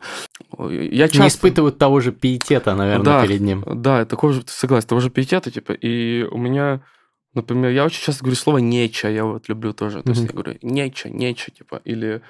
я 0.59 1.07
часто... 1.07 1.23
Не 1.23 1.27
испытывают 1.29 1.79
того 1.79 2.01
же 2.01 2.11
пиетета, 2.11 2.75
наверное, 2.75 3.03
да, 3.03 3.21
перед 3.23 3.41
ним. 3.41 3.63
Да, 3.65 4.05
такого 4.05 4.33
же, 4.33 4.43
согласен, 4.45 4.87
того 4.87 5.01
же 5.01 5.09
пиетета, 5.09 5.49
типа. 5.49 5.71
И 5.71 6.21
у 6.21 6.37
меня 6.37 6.81
Например, 7.33 7.71
я 7.71 7.85
очень 7.85 8.03
часто 8.03 8.23
говорю 8.23 8.35
слово 8.35 8.57
«неча», 8.57 9.07
я 9.09 9.23
вот 9.25 9.49
люблю 9.49 9.73
тоже. 9.73 10.01
То 10.01 10.09
есть 10.09 10.23
я 10.23 10.29
говорю 10.29 10.57
«неча», 10.61 11.09
«неча», 11.09 11.51
типа, 11.51 11.81
или 11.85 12.21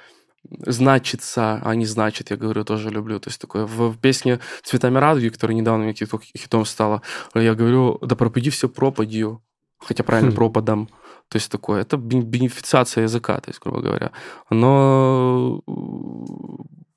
значится, 0.65 1.61
а 1.63 1.75
не 1.75 1.85
значит, 1.85 2.31
я 2.31 2.37
говорю, 2.37 2.63
тоже 2.63 2.89
люблю. 2.89 3.19
То 3.19 3.29
есть 3.29 3.39
такое 3.41 3.65
в, 3.65 3.91
в 3.91 3.97
песне 3.97 4.39
«Цветами 4.63 4.97
радуги», 4.97 5.29
которая 5.29 5.55
недавно 5.55 5.85
мне 5.85 5.93
хитом 5.93 6.65
стала, 6.65 7.01
я 7.33 7.55
говорю 7.55 7.99
«да 8.01 8.15
пропади 8.15 8.49
все 8.49 8.67
пропадью», 8.67 9.41
хотя 9.77 10.03
правильно 10.03 10.31
хм. 10.31 10.35
пропадом. 10.35 10.89
То 11.29 11.37
есть 11.37 11.51
такое, 11.51 11.81
это 11.81 11.97
бенефициация 11.97 13.03
языка, 13.03 13.39
то 13.39 13.49
есть, 13.49 13.61
грубо 13.61 13.81
говоря. 13.81 14.11
Но 14.49 15.61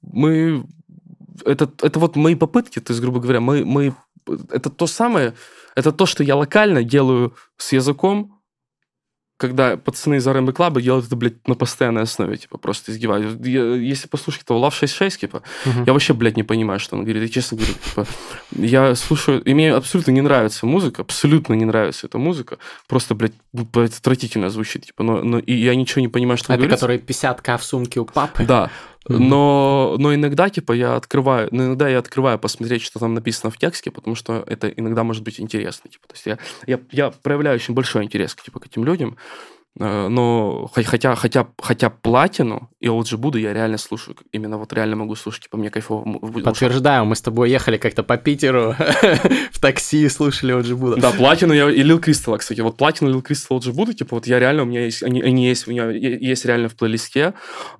мы... 0.01 0.65
Это, 1.45 1.71
это 1.83 1.99
вот 1.99 2.17
мои 2.17 2.35
попытки, 2.35 2.81
то 2.81 2.93
есть, 2.93 3.01
грубо 3.01 3.21
говоря, 3.21 3.41
мы, 3.41 3.65
мы 3.65 3.95
это 4.50 4.70
то 4.70 4.87
самое, 4.87 5.35
это 5.74 5.92
то, 5.92 6.06
что 6.06 6.22
я 6.22 6.37
локально 6.37 6.82
делаю 6.82 7.35
с 7.56 7.72
языком, 7.72 8.42
когда 9.42 9.76
пацаны 9.76 10.16
из 10.16 10.26
R&B 10.26 10.52
Club 10.52 10.80
делают 10.80 11.06
это, 11.06 11.16
блядь, 11.16 11.48
на 11.48 11.56
постоянной 11.56 12.02
основе, 12.02 12.37
типа, 12.37 12.58
просто 12.58 12.92
издевают. 12.92 13.44
Я, 13.44 13.74
если 13.74 14.06
послушать 14.06 14.42
этого 14.42 14.64
Love 14.64 14.72
66, 14.72 15.20
типа, 15.20 15.42
uh-huh. 15.64 15.82
я 15.85 15.92
вообще, 15.92 16.14
блядь, 16.14 16.37
не 16.37 16.44
понимаю, 16.44 16.78
что 16.78 16.94
он 16.94 17.02
говорит. 17.02 17.24
Я 17.24 17.28
честно 17.28 17.56
говорю, 17.56 17.74
типа, 17.74 18.06
я 18.52 18.94
слушаю, 18.94 19.42
и 19.42 19.52
мне 19.52 19.74
абсолютно 19.74 20.12
не 20.12 20.20
нравится 20.20 20.64
музыка, 20.64 21.02
абсолютно 21.02 21.54
не 21.54 21.64
нравится 21.64 22.06
эта 22.06 22.18
музыка, 22.18 22.58
просто, 22.87 23.16
блядь, 23.16 23.32
отвратительно 23.52 24.48
звучит, 24.48 24.87
типа, 24.87 25.02
но, 25.02 25.24
но 25.24 25.40
и 25.40 25.54
я 25.54 25.74
ничего 25.74 26.02
не 26.02 26.08
понимаю, 26.08 26.38
что 26.38 26.52
он 26.52 26.61
Это 26.61 26.68
который 26.68 26.98
50к 26.98 27.58
в 27.58 27.64
сумке 27.64 27.98
у 27.98 28.04
папы? 28.04 28.44
Да, 28.44 28.70
но, 29.09 29.97
но 29.99 30.15
иногда, 30.15 30.49
типа, 30.49 30.73
я 30.73 30.97
открываю, 30.97 31.49
ну, 31.51 31.65
иногда 31.67 31.88
я 31.88 31.99
открываю 31.99 32.38
посмотреть, 32.38 32.83
что 32.83 32.99
там 32.99 33.15
написано 33.15 33.51
в 33.51 33.59
тексте, 33.59 33.91
потому 33.91 34.15
что 34.15 34.45
это 34.47 34.69
иногда 34.69 35.03
может 35.03 35.23
быть 35.23 35.41
интересно. 35.41 35.91
Типа. 35.91 36.07
То 36.09 36.15
есть 36.15 36.27
я, 36.27 36.38
я, 36.67 36.81
я 36.91 37.11
проявляю 37.11 37.57
очень 37.57 37.75
большой 37.75 38.05
интерес 38.05 38.35
типа, 38.35 38.61
к 38.61 38.67
этим 38.67 38.85
людям. 38.85 39.17
Э, 39.78 40.08
но 40.08 40.70
хотя, 40.74 41.14
хотя, 41.14 41.46
хотя 41.58 41.90
платину 41.90 42.68
и 42.80 42.87
LG 42.87 43.16
буду 43.16 43.38
я 43.38 43.54
реально 43.54 43.78
слушаю. 43.78 44.16
Именно 44.32 44.58
вот 44.58 44.72
реально 44.72 44.96
могу 44.96 45.14
слушать, 45.14 45.44
типа 45.44 45.56
мне 45.56 45.70
кайфово. 45.70 46.18
Подтверждаю, 46.42 47.04
мы 47.06 47.16
с 47.16 47.22
тобой 47.22 47.50
ехали 47.50 47.78
как-то 47.78 48.02
по 48.02 48.18
Питеру 48.18 48.74
в 49.52 49.61
такси 49.61 50.04
и 50.04 50.08
слушали 50.08 50.54
LG 50.54 50.74
буду. 50.74 50.96
Да, 50.96 51.11
платину 51.11 51.54
я 51.54 51.70
и 51.70 51.82
Lil 51.82 52.00
Crystal, 52.00 52.37
кстати. 52.37 52.61
Вот 52.61 52.76
платину 52.76 53.11
Lil 53.11 53.22
Crystal 53.22 53.58
LG 53.58 53.72
буду, 53.72 53.94
типа 53.94 54.16
вот 54.16 54.26
я 54.26 54.38
реально, 54.38 54.64
у 54.64 54.66
меня 54.66 54.85
есть, 54.85 55.02
они, 55.02 55.22
они 55.22 55.46
есть, 55.46 55.66
у 55.66 55.70
меня 55.70 55.88
есть 55.90 56.44
реально 56.44 56.68
в 56.68 56.74
плейлисте. 56.74 57.32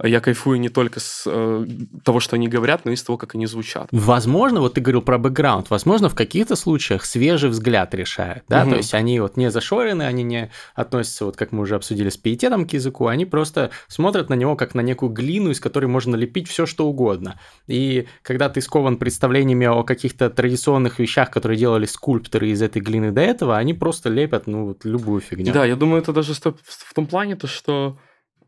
Я 0.03 0.21
кайфую 0.21 0.61
не 0.61 0.71
только 0.71 0.99
с 0.99 1.25
э, 1.27 1.67
того, 2.05 2.21
что 2.21 2.37
они 2.37 2.49
говорят, 2.49 2.85
но 2.85 2.93
и 2.93 2.97
с 2.97 3.03
того, 3.03 3.19
как 3.19 3.35
они 3.35 3.47
звучат. 3.47 3.89
Возможно, 3.91 4.61
вот 4.61 4.75
ты 4.75 4.81
говорил 4.81 5.03
про 5.03 5.19
бэкграунд, 5.19 5.69
возможно, 5.69 6.09
в 6.09 6.15
каких-то 6.15 6.57
случаях 6.57 7.05
свежий 7.05 7.51
взгляд 7.51 7.95
решает, 7.95 8.45
да, 8.49 8.63
угу. 8.63 8.71
то 8.71 8.77
есть 8.77 8.95
они 8.95 9.21
вот 9.21 9.37
не 9.37 9.51
зашорены, 9.51 10.05
они 10.05 10.23
не 10.23 10.51
относятся, 10.75 11.27
вот 11.27 11.37
как 11.37 11.53
мы 11.53 11.63
уже 11.63 11.82
обсудили 11.83 12.09
с 12.09 12.17
пиететом 12.17 12.67
к 12.67 12.73
языку, 12.73 13.07
они 13.07 13.27
просто 13.27 13.71
смотрят 13.89 14.31
на 14.31 14.35
него 14.35 14.57
как 14.57 14.75
на 14.75 14.81
некую 14.81 15.11
глину, 15.11 15.51
из 15.51 15.61
которой 15.61 15.87
можно 15.87 16.17
лепить 16.17 16.49
все 16.49 16.65
что 16.65 16.87
угодно. 16.87 17.41
И 17.67 18.07
когда 18.23 18.49
ты 18.49 18.61
скован 18.61 18.97
представлениями 18.97 19.67
о 19.67 19.83
каких-то 19.83 20.31
традиционных 20.31 20.99
вещах, 20.99 21.31
которые 21.31 21.59
делали 21.59 21.87
скульпторы 21.87 22.51
из 22.51 22.63
этой 22.63 22.81
глины 22.81 23.11
до 23.11 23.21
этого, 23.21 23.59
они 23.59 23.75
просто 23.75 24.09
лепят, 24.09 24.47
ну, 24.47 24.67
вот 24.67 24.85
любую 24.85 25.21
фигню. 25.21 25.53
Да, 25.53 25.65
я 25.65 25.77
думаю, 25.77 26.03
это 26.03 26.13
даже 26.13 26.33
в 26.35 26.95
том 26.95 27.07
плане, 27.07 27.37
то, 27.37 27.47
что 27.47 27.99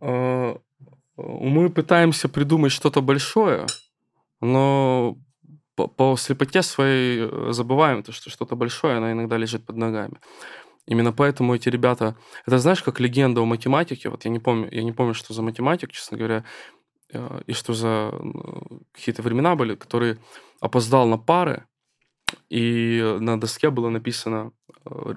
э, 0.00 0.56
мы 1.16 1.70
пытаемся 1.70 2.28
придумать 2.28 2.72
что-то 2.72 3.02
большое, 3.02 3.66
но 4.40 5.16
по, 5.76 5.88
по 5.88 6.16
слепоте 6.16 6.62
своей 6.62 7.28
э, 7.28 7.48
забываем 7.50 8.02
то, 8.02 8.12
что 8.12 8.30
что-то 8.30 8.56
большое, 8.56 8.96
оно 8.96 9.10
иногда 9.12 9.36
лежит 9.36 9.66
под 9.66 9.76
ногами. 9.76 10.18
Именно 10.86 11.12
поэтому 11.12 11.54
эти 11.54 11.68
ребята... 11.68 12.16
Это 12.46 12.58
знаешь, 12.58 12.82
как 12.82 13.00
легенда 13.00 13.40
о 13.40 13.46
математике. 13.46 14.10
Вот 14.10 14.24
я 14.24 14.30
не 14.30 14.38
помню, 14.38 14.68
я 14.70 14.82
не 14.82 14.92
помню, 14.92 15.14
что 15.14 15.32
за 15.32 15.42
математик, 15.42 15.92
честно 15.92 16.18
говоря, 16.18 16.44
э, 17.12 17.40
и 17.46 17.52
что 17.52 17.72
за 17.72 18.12
какие-то 18.92 19.22
времена 19.22 19.56
были, 19.56 19.74
который 19.76 20.18
опоздал 20.60 21.06
на 21.08 21.18
пары, 21.18 21.64
и 22.50 23.16
на 23.20 23.40
доске 23.40 23.70
было 23.70 23.88
написано 23.88 24.52
э, 24.84 25.14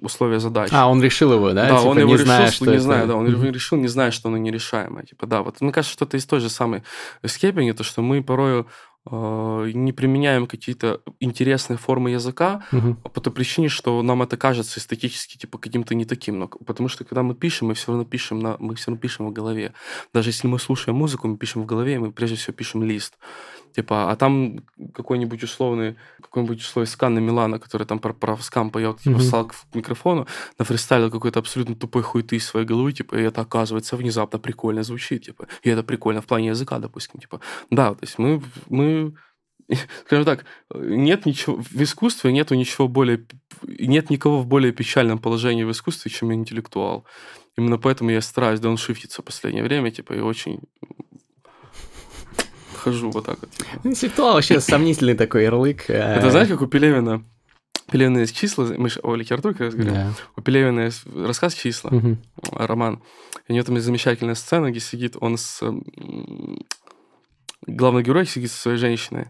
условия 0.00 0.40
задачи. 0.40 0.72
А, 0.74 0.88
он 0.88 1.02
решил 1.02 1.32
его, 1.32 1.52
да? 1.52 1.68
Да, 1.68 1.78
типа, 1.78 1.88
он 1.88 1.98
его 1.98 2.08
не 2.08 2.14
решил, 2.14 2.26
зная, 2.26 2.50
что 2.50 2.64
не 2.66 2.72
это... 2.72 2.82
знаю, 2.82 3.08
да, 3.08 3.16
он 3.16 3.26
mm-hmm. 3.26 3.52
решил, 3.52 3.78
не 3.78 3.88
зная, 3.88 4.10
что 4.10 4.28
оно 4.28 4.38
нерешаемое. 4.38 5.04
Типа, 5.04 5.26
да, 5.26 5.42
вот 5.42 5.60
мне 5.60 5.72
кажется, 5.72 5.92
что 5.92 6.04
это 6.04 6.16
из 6.16 6.26
той 6.26 6.40
же 6.40 6.48
самой 6.48 6.82
степени, 7.24 7.72
то, 7.72 7.84
что 7.84 8.02
мы 8.02 8.22
порою 8.22 8.66
э, 8.66 8.66
не 9.06 9.92
применяем 9.92 10.46
какие-то 10.46 11.00
интересные 11.20 11.78
формы 11.78 12.10
языка 12.10 12.64
угу. 12.70 12.94
по 12.96 13.20
той 13.20 13.32
причине, 13.32 13.68
что 13.68 14.02
нам 14.02 14.22
это 14.22 14.36
кажется 14.36 14.78
эстетически 14.78 15.38
типа 15.38 15.58
каким-то 15.58 15.94
не 15.94 16.04
таким. 16.04 16.38
Но, 16.38 16.48
потому 16.48 16.88
что 16.88 17.04
когда 17.04 17.22
мы 17.22 17.34
пишем, 17.34 17.68
мы 17.68 17.74
все 17.74 17.88
равно 17.88 18.04
пишем 18.04 18.40
на, 18.40 18.56
мы 18.58 18.74
все 18.74 18.90
равно 18.90 19.00
пишем 19.00 19.26
в 19.26 19.32
голове. 19.32 19.72
Даже 20.12 20.28
если 20.28 20.48
мы 20.48 20.58
слушаем 20.58 20.98
музыку, 20.98 21.28
мы 21.28 21.38
пишем 21.38 21.62
в 21.62 21.66
голове, 21.66 21.98
мы 21.98 22.12
прежде 22.12 22.36
всего 22.36 22.54
пишем 22.54 22.82
лист. 22.82 23.18
Типа, 23.74 24.10
а 24.10 24.16
там 24.16 24.60
какой-нибудь 24.94 25.42
условный, 25.42 25.96
какой-нибудь 26.20 26.60
условный 26.60 26.86
скан 26.86 27.14
на 27.14 27.18
Милана, 27.20 27.58
который 27.58 27.86
там 27.86 27.98
про, 27.98 28.12
про 28.12 28.36
скам 28.38 28.70
поет, 28.70 28.98
типа, 28.98 29.18
mm-hmm. 29.18 29.20
стал 29.22 29.46
к 29.46 29.54
микрофону, 29.74 30.26
нафристайлил 30.58 31.10
какой-то 31.10 31.38
абсолютно 31.38 31.74
тупой 31.74 32.02
хуйты 32.02 32.36
из 32.36 32.46
своей 32.46 32.66
головы, 32.66 32.92
типа, 32.92 33.16
и 33.16 33.22
это, 33.22 33.40
оказывается, 33.40 33.96
внезапно 33.96 34.38
прикольно 34.38 34.82
звучит, 34.82 35.24
типа, 35.24 35.46
и 35.62 35.70
это 35.70 35.82
прикольно 35.82 36.20
в 36.20 36.26
плане 36.26 36.48
языка, 36.48 36.78
допустим, 36.78 37.20
типа. 37.20 37.40
Да, 37.70 37.94
то 37.94 38.02
есть 38.02 38.18
мы, 38.18 38.42
мы 38.68 39.14
скажем 40.06 40.24
так, 40.24 40.44
нет 40.74 41.26
ничего 41.26 41.56
в 41.56 41.82
искусстве 41.82 42.32
нету 42.32 42.54
ничего 42.54 42.88
более 42.88 43.26
нет 43.62 44.10
никого 44.10 44.38
в 44.40 44.46
более 44.46 44.72
печальном 44.72 45.18
положении 45.18 45.64
в 45.64 45.70
искусстве, 45.70 46.10
чем 46.10 46.32
интеллектуал. 46.32 47.04
Именно 47.56 47.78
поэтому 47.78 48.10
я 48.10 48.20
стараюсь 48.20 48.60
дауншифтиться 48.60 49.22
в 49.22 49.24
последнее 49.24 49.64
время, 49.64 49.90
типа, 49.90 50.14
и 50.14 50.20
очень 50.20 50.60
хожу 52.80 53.10
вот 53.10 53.26
так 53.26 53.38
вот. 53.40 53.50
Типа. 53.50 53.68
Интеллектуал 53.84 54.34
вообще 54.34 54.60
сомнительный 54.60 55.14
такой 55.14 55.44
ярлык. 55.44 55.88
Э. 55.88 56.16
Это 56.16 56.30
знаешь, 56.30 56.48
как 56.48 56.62
у 56.62 56.66
Пелевина? 56.66 57.22
Пелевина 57.90 58.18
есть 58.18 58.36
числа, 58.36 58.66
мы 58.76 58.88
же 58.88 59.00
о 59.00 59.14
литературе 59.14 59.54
как 59.54 59.66
раз 59.66 59.74
говорим. 59.74 59.94
Yeah. 59.94 60.12
У 60.36 60.42
Пелевина 60.42 60.80
есть 60.80 61.02
рассказ 61.14 61.54
«Числа», 61.54 61.90
uh-huh. 61.90 62.16
роман. 62.52 63.02
И 63.48 63.52
у 63.52 63.54
него 63.54 63.64
там 63.64 63.74
есть 63.74 63.86
замечательная 63.86 64.36
сцена, 64.36 64.70
где 64.70 64.80
сидит 64.80 65.16
он 65.20 65.36
с... 65.36 65.60
Главный 67.66 68.02
герой 68.02 68.26
сидит 68.26 68.50
со 68.52 68.60
своей 68.60 68.78
женщиной. 68.78 69.28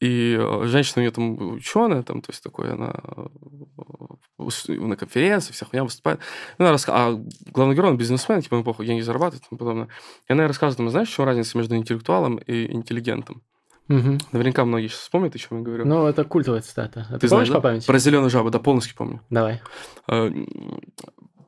И 0.00 0.36
э, 0.38 0.66
женщина 0.66 0.94
у 0.96 1.00
нее 1.00 1.10
там 1.10 1.54
ученая, 1.54 2.02
там, 2.02 2.22
то 2.22 2.30
есть 2.30 2.42
такой, 2.42 2.72
она 2.72 2.94
э, 2.94 3.26
на 4.68 4.96
конференции, 4.96 5.52
вся 5.52 5.66
хуйня 5.66 5.82
выступает. 5.82 6.20
Она 6.56 6.70
рассказ... 6.70 6.94
А 6.96 7.20
главный 7.52 7.74
герой, 7.74 7.90
он 7.90 7.96
бизнесмен, 7.96 8.40
типа, 8.40 8.54
ему 8.54 8.64
похуй, 8.64 8.86
деньги 8.86 9.00
зарабатывает 9.00 9.44
и 9.44 9.48
тому 9.48 9.58
подобное. 9.58 9.88
И 10.28 10.32
она 10.32 10.46
рассказывает, 10.46 10.78
ему, 10.78 10.90
знаешь, 10.90 11.08
в 11.08 11.12
чем 11.12 11.24
разница 11.24 11.58
между 11.58 11.74
интеллектуалом 11.74 12.36
и 12.36 12.72
интеллигентом? 12.72 13.42
Угу. 13.88 14.18
Наверняка 14.32 14.64
многие 14.64 14.86
сейчас 14.86 15.00
вспомнят, 15.00 15.34
о 15.34 15.38
чем 15.38 15.58
я 15.58 15.64
говорю. 15.64 15.84
Ну, 15.84 16.06
это 16.06 16.22
культовая 16.22 16.60
цитата. 16.60 17.06
А 17.10 17.14
ты, 17.14 17.20
ты 17.20 17.28
знаешь, 17.28 17.48
да? 17.48 17.54
по 17.54 17.60
памяти? 17.62 17.86
Про 17.86 17.98
зеленую 17.98 18.30
жабу, 18.30 18.50
да, 18.50 18.60
полностью 18.60 18.94
помню. 18.94 19.20
Давай. 19.30 19.60
Э, 20.08 20.30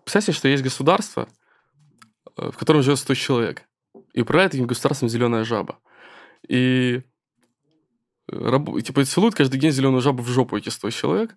представьте, 0.02 0.32
что 0.32 0.48
есть 0.48 0.64
государство, 0.64 1.28
в 2.36 2.56
котором 2.56 2.82
живет 2.82 2.98
100 2.98 3.14
человек, 3.14 3.62
и 4.12 4.22
управляет 4.22 4.54
этим 4.54 4.66
государством 4.66 5.08
зеленая 5.08 5.44
жаба. 5.44 5.78
И 6.48 7.02
раб... 8.30 8.68
типа 8.82 9.04
целуют 9.04 9.34
каждый 9.34 9.58
день 9.58 9.70
зеленую 9.70 10.00
жабу 10.00 10.22
в 10.22 10.28
жопу 10.28 10.56
эти 10.56 10.68
100 10.68 10.90
человек. 10.90 11.36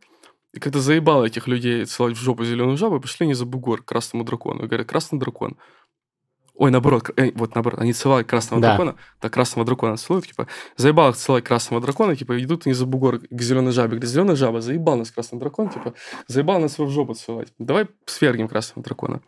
И 0.54 0.60
когда 0.60 0.80
заебало 0.80 1.26
этих 1.26 1.48
людей 1.48 1.86
целовать 1.86 2.18
в 2.18 2.22
жопу 2.22 2.46
зеленую 2.46 2.78
жабу, 2.78 3.00
пошли 3.00 3.26
они 3.26 3.34
за 3.34 3.46
бугор 3.46 3.82
к 3.82 3.86
красному 3.86 4.24
дракону. 4.24 4.64
И 4.64 4.68
говорят, 4.68 4.88
красный 4.88 5.20
дракон. 5.20 5.58
Ой, 6.56 6.70
наоборот, 6.70 7.10
э, 7.18 7.32
вот 7.34 7.56
наоборот, 7.56 7.82
они 7.82 7.94
целовали 7.94 8.24
красного 8.24 8.62
да. 8.62 8.70
дракона, 8.70 8.96
так 9.20 9.34
красного 9.34 9.66
дракона 9.66 9.98
целуют, 9.98 10.28
типа, 10.28 10.48
заебал 10.78 11.10
их 11.10 11.16
целовать 11.16 11.44
красного 11.44 11.82
дракона, 11.82 12.16
типа, 12.16 12.42
идут 12.44 12.68
они 12.68 12.76
за 12.76 12.86
бугор 12.86 13.22
к 13.28 13.42
зеленой 13.42 13.72
жабе, 13.72 13.96
говорят, 13.98 14.10
зеленая 14.10 14.36
жаба, 14.36 14.62
заебал 14.62 14.98
нас 14.98 15.10
красный 15.10 15.40
дракон, 15.40 15.70
типа, 15.70 15.96
заебал 16.28 16.60
нас 16.60 16.78
в 16.78 16.90
жопу 16.90 17.16
целовать. 17.16 17.52
Давай 17.58 17.88
свергнем 18.06 18.48
красного 18.48 18.84
дракона. 18.84 19.22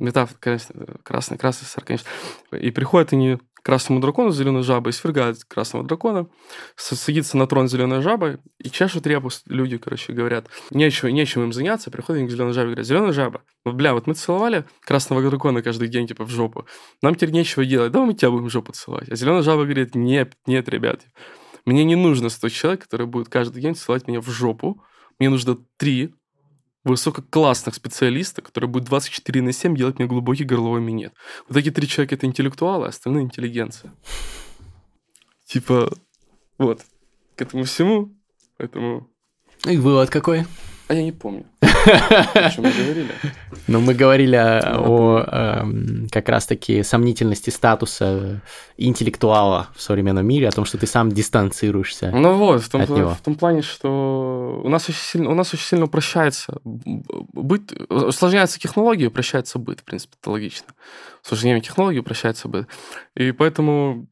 Метафора, 0.00 0.36
конечно, 0.40 0.74
красный, 1.04 1.38
красный 1.38 1.68
сэр, 1.68 1.84
конечно. 1.84 2.08
И 2.50 2.72
приходят 2.72 3.12
они 3.12 3.38
красному 3.68 4.00
дракону 4.00 4.30
зеленой 4.30 4.62
жабой, 4.62 4.94
свергает 4.94 5.44
красного 5.44 5.84
дракона, 5.84 6.26
садится 6.74 7.36
на 7.36 7.46
трон 7.46 7.68
зеленой 7.68 8.00
жабы 8.00 8.40
и 8.58 8.70
чешут 8.70 9.06
репу 9.06 9.28
люди, 9.44 9.76
короче, 9.76 10.14
говорят, 10.14 10.46
нечего, 10.70 11.08
нечем 11.10 11.42
им 11.42 11.52
заняться, 11.52 11.90
приходят 11.90 12.26
к 12.26 12.30
зеленой 12.30 12.54
жабе 12.54 12.68
и 12.68 12.70
говорят, 12.70 12.86
зеленая 12.86 13.12
жаба, 13.12 13.42
ну, 13.66 13.72
бля, 13.72 13.92
вот 13.92 14.06
мы 14.06 14.14
целовали 14.14 14.64
красного 14.80 15.20
дракона 15.20 15.60
каждый 15.60 15.88
день, 15.88 16.06
типа, 16.06 16.24
в 16.24 16.30
жопу, 16.30 16.64
нам 17.02 17.14
теперь 17.14 17.32
нечего 17.32 17.66
делать, 17.66 17.92
давай 17.92 18.08
мы 18.08 18.14
тебя 18.14 18.30
будем 18.30 18.46
в 18.46 18.50
жопу 18.50 18.72
целовать. 18.72 19.10
А 19.10 19.16
зеленая 19.16 19.42
жаба 19.42 19.64
говорит, 19.64 19.94
нет, 19.94 20.32
нет, 20.46 20.66
ребят, 20.70 21.02
мне 21.66 21.84
не 21.84 21.94
нужно 21.94 22.30
100 22.30 22.48
человек, 22.48 22.84
которые 22.84 23.06
будут 23.06 23.28
каждый 23.28 23.60
день 23.60 23.74
целовать 23.74 24.08
меня 24.08 24.22
в 24.22 24.30
жопу, 24.30 24.82
мне 25.18 25.28
нужно 25.28 25.58
три 25.76 26.14
высококлассных 26.88 27.74
специалистов, 27.74 28.44
которые 28.44 28.68
будут 28.68 28.88
24 28.88 29.42
на 29.42 29.52
7 29.52 29.76
делать 29.76 29.98
мне 29.98 30.08
глубокий 30.08 30.44
горловой 30.44 30.80
минет. 30.80 31.12
Вот 31.48 31.56
эти 31.56 31.70
три 31.70 31.86
человека— 31.86 32.14
это 32.16 32.26
интеллектуалы, 32.26 32.86
а 32.86 32.88
остальные— 32.88 33.24
интеллигенция. 33.24 33.92
Типа, 35.46 35.92
вот, 36.58 36.82
к 37.36 37.42
этому 37.42 37.64
всему, 37.64 38.14
поэтому... 38.56 39.08
И 39.66 39.76
вывод 39.76 40.10
какой? 40.10 40.44
А 40.88 40.94
я 40.94 41.02
не 41.02 41.12
помню. 41.12 41.44
О 41.60 42.50
чем 42.50 42.64
мы 42.64 42.72
говорили? 42.72 43.10
Ну, 43.66 43.80
мы 43.80 43.92
говорили 43.92 44.36
о, 44.36 45.22
эм, 45.30 46.08
как 46.10 46.30
раз-таки 46.30 46.82
сомнительности 46.82 47.50
статуса 47.50 48.40
интеллектуала 48.78 49.68
в 49.76 49.82
современном 49.82 50.26
мире, 50.26 50.48
о 50.48 50.50
том, 50.50 50.64
что 50.64 50.78
ты 50.78 50.86
сам 50.86 51.12
дистанцируешься 51.12 52.10
Ну 52.10 52.34
вот, 52.34 52.62
в 52.62 52.68
том, 52.70 52.86
в 52.86 53.20
том 53.22 53.34
плане, 53.34 53.60
что 53.60 54.62
у 54.64 54.68
нас 54.70 54.88
очень 54.88 55.02
сильно, 55.02 55.30
у 55.30 55.34
нас 55.34 55.52
очень 55.52 55.64
сильно 55.64 55.84
упрощается 55.84 56.58
быт, 56.64 57.72
усложняются 57.90 58.58
технологии, 58.58 59.06
упрощается 59.06 59.58
быт, 59.58 59.80
в 59.80 59.84
принципе, 59.84 60.16
это 60.18 60.30
логично. 60.30 60.68
Усложнением 61.22 61.60
технологий 61.60 61.98
упрощается 61.98 62.48
быт. 62.48 62.66
И 63.14 63.32
поэтому 63.32 64.08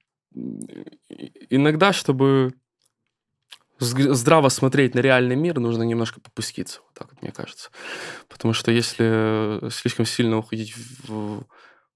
иногда, 1.48 1.94
чтобы 1.94 2.52
здраво 3.78 4.48
смотреть 4.48 4.94
на 4.94 5.00
реальный 5.00 5.36
мир, 5.36 5.58
нужно 5.58 5.82
немножко 5.82 6.20
попуститься, 6.20 6.80
вот 6.80 6.94
так 6.94 7.08
вот, 7.12 7.22
мне 7.22 7.32
кажется. 7.32 7.70
Потому 8.28 8.54
что 8.54 8.70
если 8.70 9.70
слишком 9.70 10.06
сильно 10.06 10.38
уходить 10.38 10.74
в, 11.06 11.42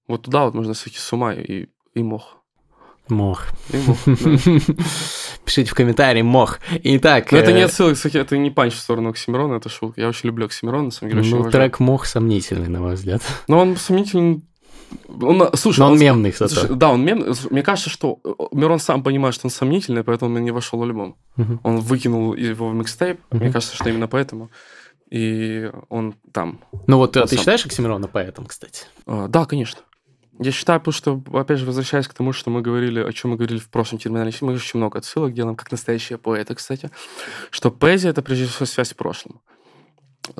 вот 0.07 0.23
туда, 0.23 0.45
вот 0.45 0.53
можно 0.53 0.73
сойти 0.73 0.99
с 0.99 1.13
ума 1.13 1.33
и, 1.33 1.67
и 1.93 2.03
мох. 2.03 2.37
Мох. 3.09 3.47
И 3.73 3.77
мох 3.77 3.97
да. 4.05 4.13
Пишите 5.45 5.71
в 5.71 5.73
комментарии 5.73 6.21
мох. 6.21 6.59
Итак... 6.83 7.31
Но 7.31 7.37
это 7.37 7.51
не 7.51 7.61
э, 7.61 7.65
отсылка, 7.65 7.95
кстати, 7.95 8.17
это 8.17 8.37
не 8.37 8.51
панч 8.51 8.73
в 8.73 8.79
сторону 8.79 9.09
Оксимирона, 9.09 9.55
это 9.55 9.69
шутка. 9.69 10.01
Я 10.01 10.07
очень 10.07 10.27
люблю 10.27 10.45
Оксимирона, 10.45 10.85
на 10.85 10.91
самом 10.91 11.13
деле, 11.13 11.35
Ну, 11.35 11.49
трек 11.49 11.79
мох 11.79 12.05
сомнительный, 12.05 12.67
на 12.67 12.79
мой 12.79 12.93
взгляд. 12.93 13.21
Но 13.47 13.59
он 13.59 13.75
сомнительный 13.75 14.43
он, 15.21 15.49
слушай, 15.55 15.79
Но 15.79 15.87
он, 15.87 15.91
он 15.93 15.99
мемный, 15.99 16.31
кстати. 16.31 16.53
Слушай, 16.53 16.75
да, 16.75 16.89
он 16.89 17.03
мемный. 17.03 17.33
Мне 17.49 17.63
кажется, 17.63 17.89
что 17.89 18.19
э, 18.23 18.29
Мирон 18.51 18.79
сам 18.79 19.03
понимает, 19.03 19.35
что 19.35 19.47
он 19.47 19.51
сомнительный, 19.51 20.03
поэтому 20.03 20.35
он 20.35 20.43
не 20.43 20.51
вошел 20.51 20.79
в 20.79 20.83
альбом. 20.83 21.15
Uh-huh. 21.37 21.59
Он 21.63 21.79
выкинул 21.79 22.33
его 22.33 22.69
в 22.69 22.73
микстейп. 22.73 23.19
Uh-huh. 23.29 23.37
Мне 23.37 23.51
кажется, 23.51 23.75
что 23.75 23.89
именно 23.89 24.07
поэтому. 24.07 24.49
И 25.09 25.69
он 25.89 26.15
там. 26.31 26.59
Ну 26.87 26.97
вот 26.97 27.17
а 27.17 27.23
ты 27.23 27.29
сам... 27.29 27.39
считаешь 27.39 27.65
Оксимирона 27.65 28.07
поэтом, 28.07 28.45
кстати? 28.45 28.85
А, 29.05 29.27
да, 29.27 29.45
конечно. 29.45 29.81
Я 30.39 30.51
считаю, 30.51 30.79
потому 30.79 30.93
что, 30.93 31.21
опять 31.37 31.59
же, 31.59 31.65
возвращаясь 31.65 32.07
к 32.07 32.13
тому, 32.13 32.33
что 32.33 32.49
мы 32.49 32.61
говорили, 32.61 32.99
о 32.99 33.11
чем 33.11 33.31
мы 33.31 33.37
говорили 33.37 33.59
в 33.59 33.69
прошлом 33.69 33.99
терминале, 33.99 34.33
мы 34.41 34.53
очень 34.53 34.79
много 34.79 34.97
отсылок 34.97 35.33
делаем, 35.33 35.55
как 35.55 35.71
настоящие 35.71 36.17
поэты, 36.17 36.55
кстати, 36.55 36.89
что 37.51 37.69
поэзия— 37.69 38.09
это 38.11 38.23
прежде 38.23 38.47
всего 38.47 38.65
связь 38.65 38.89
с 38.89 38.93
прошлым. 38.93 39.41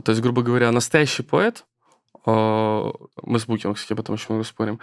То 0.04 0.12
есть, 0.12 0.22
грубо 0.22 0.42
говоря, 0.42 0.72
настоящий 0.72 1.22
поэт 1.22 1.66
а, 2.26 2.61
мы 3.22 3.40
с 3.40 3.46
Букиным, 3.46 3.76
кстати, 3.76 3.94
об 3.94 4.00
этом 4.00 4.14
очень 4.14 4.28
много 4.30 4.46
спорим. 4.46 4.80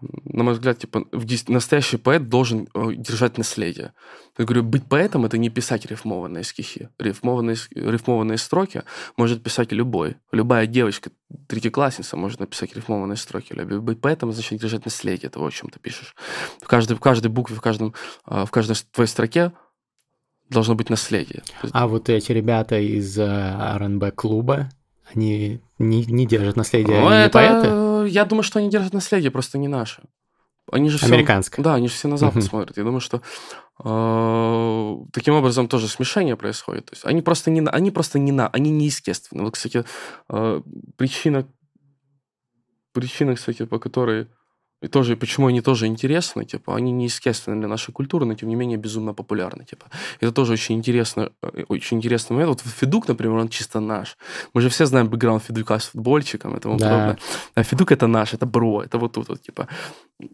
На 0.00 0.44
мой 0.44 0.54
взгляд, 0.54 0.78
типа, 0.78 1.04
настоящий 1.48 1.98
поэт 1.98 2.28
должен 2.28 2.68
э, 2.74 2.94
держать 2.94 3.36
наследие. 3.36 3.92
Я 4.38 4.44
говорю, 4.46 4.62
быть 4.62 4.86
поэтом— 4.86 5.24
это 5.26 5.36
не 5.36 5.50
писать 5.50 5.84
рифмованные 5.84 6.42
стихи. 6.42 6.88
Рифмованные, 6.98 7.56
рифмованные 7.74 8.38
строки 8.38 8.82
может 9.18 9.42
писать 9.42 9.72
любой. 9.72 10.16
Любая 10.32 10.66
девочка, 10.66 11.10
третьеклассница 11.48 12.16
может 12.16 12.40
написать 12.40 12.74
рифмованные 12.74 13.16
строки. 13.16 13.52
Быть 13.52 14.00
поэтом— 14.00 14.32
значит 14.32 14.58
держать 14.58 14.86
наследие 14.86 15.28
того, 15.28 15.46
о 15.46 15.50
чем 15.50 15.68
ты 15.68 15.78
пишешь. 15.78 16.14
В 16.62 16.66
каждой, 16.66 16.96
в 16.96 17.00
каждой 17.00 17.28
букве, 17.28 17.54
в, 17.54 17.60
каждом, 17.60 17.94
а, 18.24 18.46
в 18.46 18.50
каждой 18.50 18.76
твоей 18.92 19.08
строке 19.08 19.52
должно 20.48 20.74
быть 20.74 20.88
наследие. 20.88 21.42
А 21.72 21.86
вот 21.86 22.08
эти 22.08 22.32
ребята 22.32 22.78
из 22.78 23.18
э, 23.18 23.22
R&B-клуба, 23.24 24.70
они 25.14 25.60
не, 25.78 26.04
не 26.06 26.26
держат 26.26 26.56
наследие, 26.56 27.00
ну, 27.00 27.08
они 27.08 27.24
это... 27.24 27.32
поэты? 27.32 28.10
Я 28.10 28.24
думаю, 28.24 28.42
что 28.42 28.58
они 28.58 28.70
держат 28.70 28.92
наследие, 28.92 29.30
просто 29.30 29.58
не 29.58 29.68
наше. 29.68 30.02
Они 30.72 30.88
же 30.88 31.04
Американское. 31.04 31.56
Все, 31.56 31.62
да, 31.62 31.74
они 31.74 31.88
же 31.88 31.94
все 31.94 32.08
на 32.08 32.16
Запад 32.16 32.42
uh-huh. 32.42 32.48
смотрят. 32.48 32.76
Я 32.76 32.84
думаю, 32.84 33.00
что 33.00 33.22
э, 33.82 34.96
таким 35.12 35.34
образом 35.34 35.68
тоже 35.68 35.88
смешение 35.88 36.36
происходит. 36.36 36.86
То 36.86 36.94
есть 36.94 37.04
они 37.04 37.22
просто 37.22 37.50
не, 37.50 37.60
они 37.60 37.90
просто 37.90 38.18
не 38.18 38.30
на, 38.30 38.48
они 38.48 38.70
неестественны. 38.70 39.42
Вот, 39.42 39.54
кстати, 39.54 39.84
э, 40.28 40.62
причина, 40.96 41.48
причина, 42.92 43.34
кстати, 43.34 43.64
по 43.64 43.78
которой 43.78 44.28
и 44.82 44.88
тоже, 44.88 45.16
почему 45.16 45.46
они 45.46 45.60
тоже 45.60 45.86
интересны, 45.86 46.44
типа, 46.44 46.74
они 46.74 46.92
не 46.92 47.04
естественны 47.04 47.60
для 47.60 47.68
нашей 47.68 47.92
культуры, 47.92 48.24
но 48.24 48.34
тем 48.34 48.48
не 48.48 48.56
менее 48.56 48.78
безумно 48.78 49.14
популярны, 49.14 49.64
типа. 49.64 49.86
Это 50.20 50.32
тоже 50.32 50.52
очень 50.54 50.76
интересно, 50.76 51.30
э, 51.42 51.64
очень 51.68 51.98
интересный 51.98 52.34
момент. 52.36 52.62
Вот 52.62 52.72
Федук, 52.72 53.08
например, 53.08 53.36
он 53.36 53.48
чисто 53.48 53.80
наш. 53.80 54.16
Мы 54.54 54.62
же 54.62 54.68
все 54.68 54.86
знаем 54.86 55.08
бэкграунд 55.08 55.42
Федука 55.44 55.78
с 55.78 55.86
футбольчиком 55.86 56.56
и 56.56 56.60
тому 56.60 56.78
да. 56.78 56.84
подобное. 56.84 57.18
А 57.54 57.62
Федук 57.62 57.92
это 57.92 58.06
наш, 58.06 58.34
это 58.34 58.46
бро, 58.46 58.82
это 58.82 58.98
вот 58.98 59.12
тут 59.12 59.28
вот, 59.28 59.42
типа. 59.42 59.68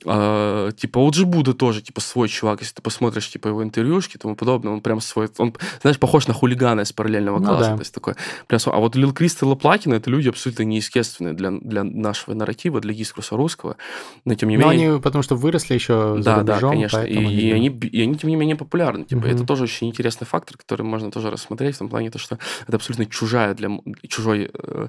Uh, 0.05 0.73
типа 0.73 0.99
у 0.99 1.11
Джибуда 1.11 1.55
тоже, 1.55 1.83
типа, 1.83 2.01
свой 2.01 2.29
чувак, 2.29 2.61
если 2.61 2.75
ты 2.75 2.83
посмотришь, 2.83 3.29
типа, 3.29 3.49
его 3.49 3.63
интервьюшки 3.63 4.17
и 4.17 4.19
тому 4.19 4.37
подобное, 4.37 4.73
он 4.73 4.81
прям 4.81 5.01
свой, 5.01 5.29
он, 5.39 5.55
знаешь, 5.83 5.99
похож 5.99 6.27
на 6.29 6.35
хулигана 6.35 6.83
из 6.83 6.93
параллельного 6.93 7.39
ну, 7.39 7.47
класса, 7.47 7.71
да. 7.71 7.77
то 7.77 7.81
есть 7.81 7.95
такой, 7.95 8.15
прям, 8.47 8.61
а 8.67 8.79
вот 8.79 8.97
Лил 8.97 9.13
Кристал 9.13 9.53
и 9.53 9.57
Плакина 9.57 9.95
это 9.95 10.11
люди 10.11 10.29
абсолютно 10.29 10.63
неестественные 10.63 11.35
для, 11.35 11.51
для 11.51 11.85
нашего 11.85 12.35
нарратива, 12.35 12.81
для 12.81 12.95
дискурса 12.95 13.37
русского, 13.37 13.77
но 14.25 14.35
тем 14.35 14.49
не 14.49 14.57
менее... 14.57 14.89
Но 14.89 14.95
они 14.95 15.01
потому 15.01 15.23
что 15.23 15.35
выросли 15.35 15.75
еще 15.75 16.17
да, 16.17 16.23
за 16.23 16.35
рубежом, 16.41 16.61
Да, 16.61 16.69
конечно, 16.69 16.99
и, 17.01 17.15
и, 17.15 17.53
они, 17.53 17.69
и 17.69 18.03
они, 18.03 18.17
тем 18.17 18.31
не 18.31 18.37
менее, 18.37 18.57
популярны, 18.57 19.05
типа, 19.05 19.21
угу. 19.21 19.29
это 19.29 19.45
тоже 19.45 19.65
очень 19.65 19.89
интересный 19.89 20.27
фактор, 20.27 20.57
который 20.57 20.83
можно 20.83 21.11
тоже 21.11 21.31
рассмотреть 21.31 21.77
в 21.77 21.79
том 21.79 21.89
плане, 21.89 22.11
то, 22.11 22.19
что 22.19 22.39
это 22.67 22.77
абсолютно 22.77 23.07
чужая 23.07 23.55
для, 23.55 23.71
чужой 24.09 24.51
э, 24.53 24.77
Э, 24.77 24.89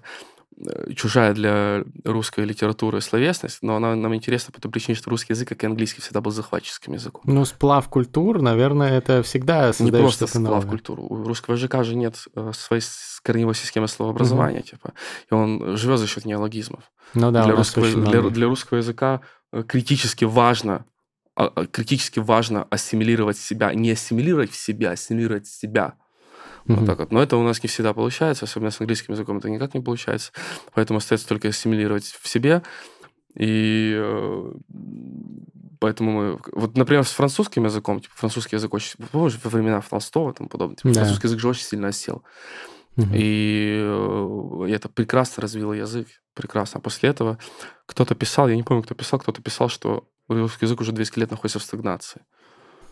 чужая 0.95 1.34
для 1.34 1.84
русской 2.03 2.45
литературы 2.45 3.01
словесность, 3.01 3.60
но 3.62 3.76
она 3.76 3.95
нам 3.95 4.16
интересна 4.16 4.51
по 4.51 4.60
той 4.60 4.72
причине, 4.72 4.95
что 4.95 5.10
русский 5.10 5.34
язык, 5.34 5.49
как 5.49 5.64
и 5.64 5.68
английский, 5.68 6.01
всегда 6.01 6.22
был 6.22 6.32
захватческим 6.32 6.93
языком. 6.93 7.22
Ну, 7.26 7.45
сплав 7.45 7.88
культур, 7.89 8.41
наверное, 8.41 8.97
это 8.97 9.22
всегда 9.24 9.72
Не 9.80 9.91
просто 9.91 10.26
сплав 10.28 10.43
новое. 10.43 10.68
культур. 10.68 10.99
У 10.99 11.24
русского 11.24 11.55
языка 11.55 11.84
же 11.84 11.95
нет 11.95 12.16
э, 12.36 12.51
своей 12.53 12.82
корневой 13.22 13.55
системы 13.55 13.88
словообразования, 13.88 14.60
угу. 14.60 14.68
типа, 14.68 14.93
и 15.30 15.34
он 15.34 15.78
живет 15.78 15.99
за 15.99 16.08
счет 16.08 16.26
неологизмов. 16.26 16.91
Ну 17.14 17.32
да, 17.32 17.43
для, 17.45 17.55
русского, 17.55 17.88
для, 17.88 18.22
для 18.22 18.47
русского 18.47 18.78
языка 18.78 19.22
э, 19.51 19.64
критически 19.64 20.26
важно 20.26 20.86
а, 21.36 21.51
а, 21.55 21.68
критически 21.68 22.18
важно 22.18 22.66
ассимилировать 22.72 23.38
себя, 23.38 23.72
не 23.76 23.91
ассимилировать 23.91 24.51
в 24.51 24.55
себя, 24.55 24.89
а 24.89 24.93
ассимилировать 24.93 25.45
себя. 25.45 25.93
Вот 26.76 26.86
так 26.86 26.99
вот. 26.99 27.11
Но 27.11 27.22
это 27.22 27.38
у 27.38 27.43
нас 27.43 27.63
не 27.63 27.70
всегда 27.70 27.93
получается, 27.93 28.45
особенно 28.45 28.72
с 28.72 28.82
английским 28.82 29.13
языком 29.13 29.38
это 29.38 29.49
никак 29.49 29.74
не 29.74 29.82
получается. 29.82 30.32
Поэтому 30.74 30.97
остается 30.97 31.28
только 31.28 31.47
ассимилировать 31.47 32.05
в 32.22 32.28
себе. 32.28 32.61
И 33.36 33.93
э, 33.95 34.53
поэтому 35.80 36.11
мы... 36.11 36.39
Вот, 36.51 36.76
например, 36.76 37.05
с 37.05 37.11
французским 37.11 37.65
языком, 37.65 38.01
типа, 38.01 38.13
французский 38.15 38.55
язык 38.55 38.74
очень... 38.74 38.95
Помнишь, 39.11 39.39
во 39.43 39.49
времена 39.49 39.82
Толстого 39.82 40.32
и 40.32 40.34
тому 40.34 40.49
подобное, 40.49 40.76
типа, 40.76 40.89
да. 40.89 41.01
французский 41.01 41.28
язык 41.28 41.39
же 41.39 41.47
очень 41.49 41.63
сильно 41.63 41.89
осел. 41.89 42.24
Угу. 42.97 43.09
И 43.13 44.70
это 44.70 44.89
прекрасно 44.89 45.41
развило 45.41 45.74
язык, 45.74 46.07
прекрасно. 46.34 46.80
А 46.80 46.82
после 46.82 47.09
этого 47.09 47.38
кто-то 47.86 48.15
писал, 48.15 48.47
я 48.47 48.55
не 48.55 48.63
помню, 48.63 48.84
кто 48.84 48.95
писал, 48.95 49.20
кто-то 49.20 49.41
писал, 49.41 49.70
что 49.70 50.07
русский 50.28 50.65
язык 50.65 50.82
уже 50.82 50.91
200 50.91 51.20
лет 51.20 51.32
находится 51.32 51.59
в 51.59 51.63
стагнации. 51.63 52.22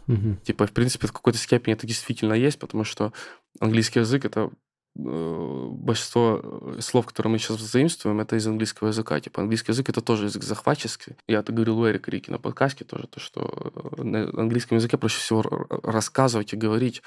Угу. 0.07 0.37
Типа, 0.43 0.67
в 0.67 0.71
принципе, 0.71 1.07
в 1.07 1.13
какой-то 1.13 1.39
степени 1.39 1.73
это 1.73 1.87
действительно 1.87 2.33
есть, 2.33 2.59
потому 2.59 2.83
что 2.83 3.13
английский 3.59 3.99
язык 3.99 4.25
это 4.25 4.51
э, 4.97 5.67
большинство 5.71 6.41
э, 6.43 6.81
слов, 6.81 7.07
которые 7.07 7.31
мы 7.31 7.39
сейчас 7.39 7.59
заимствуем, 7.59 8.19
это 8.19 8.35
из 8.35 8.45
английского 8.47 8.89
языка. 8.89 9.19
Типа 9.19 9.41
английский 9.41 9.71
язык 9.71 9.89
это 9.89 10.01
тоже 10.01 10.25
язык 10.25 10.43
захватческий. 10.43 11.15
Я 11.27 11.39
это 11.39 11.51
говорил 11.51 11.79
у 11.79 11.87
Эрика 11.89 12.11
Рики 12.11 12.29
на 12.29 12.37
подкасте 12.37 12.85
тоже, 12.85 13.07
то, 13.07 13.19
что 13.19 13.71
э, 13.97 14.03
на 14.03 14.29
английском 14.41 14.77
языке 14.77 14.97
проще 14.97 15.19
всего 15.19 15.43
рассказывать 15.83 16.53
и 16.53 16.57
говорить, 16.57 17.01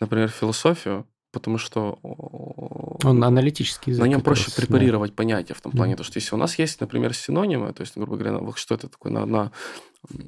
например, 0.00 0.28
философию, 0.28 1.06
потому 1.32 1.58
что 1.58 1.98
он 2.02 3.24
аналитический 3.24 3.90
язык. 3.90 4.04
На 4.04 4.08
нем 4.08 4.20
проще 4.20 4.46
раз, 4.46 4.54
препарировать 4.54 5.10
да. 5.10 5.16
понятия 5.16 5.54
в 5.54 5.60
том 5.60 5.72
плане, 5.72 5.94
mm-hmm. 5.94 5.96
то, 5.96 6.04
что 6.04 6.18
если 6.18 6.34
у 6.34 6.38
нас 6.38 6.58
есть, 6.58 6.80
например, 6.80 7.12
синонимы, 7.12 7.72
то 7.72 7.80
есть, 7.82 7.96
грубо 7.96 8.16
говоря, 8.16 8.40
что 8.54 8.74
это 8.76 8.88
такое 8.88 9.12
на, 9.12 9.26
на 9.26 9.52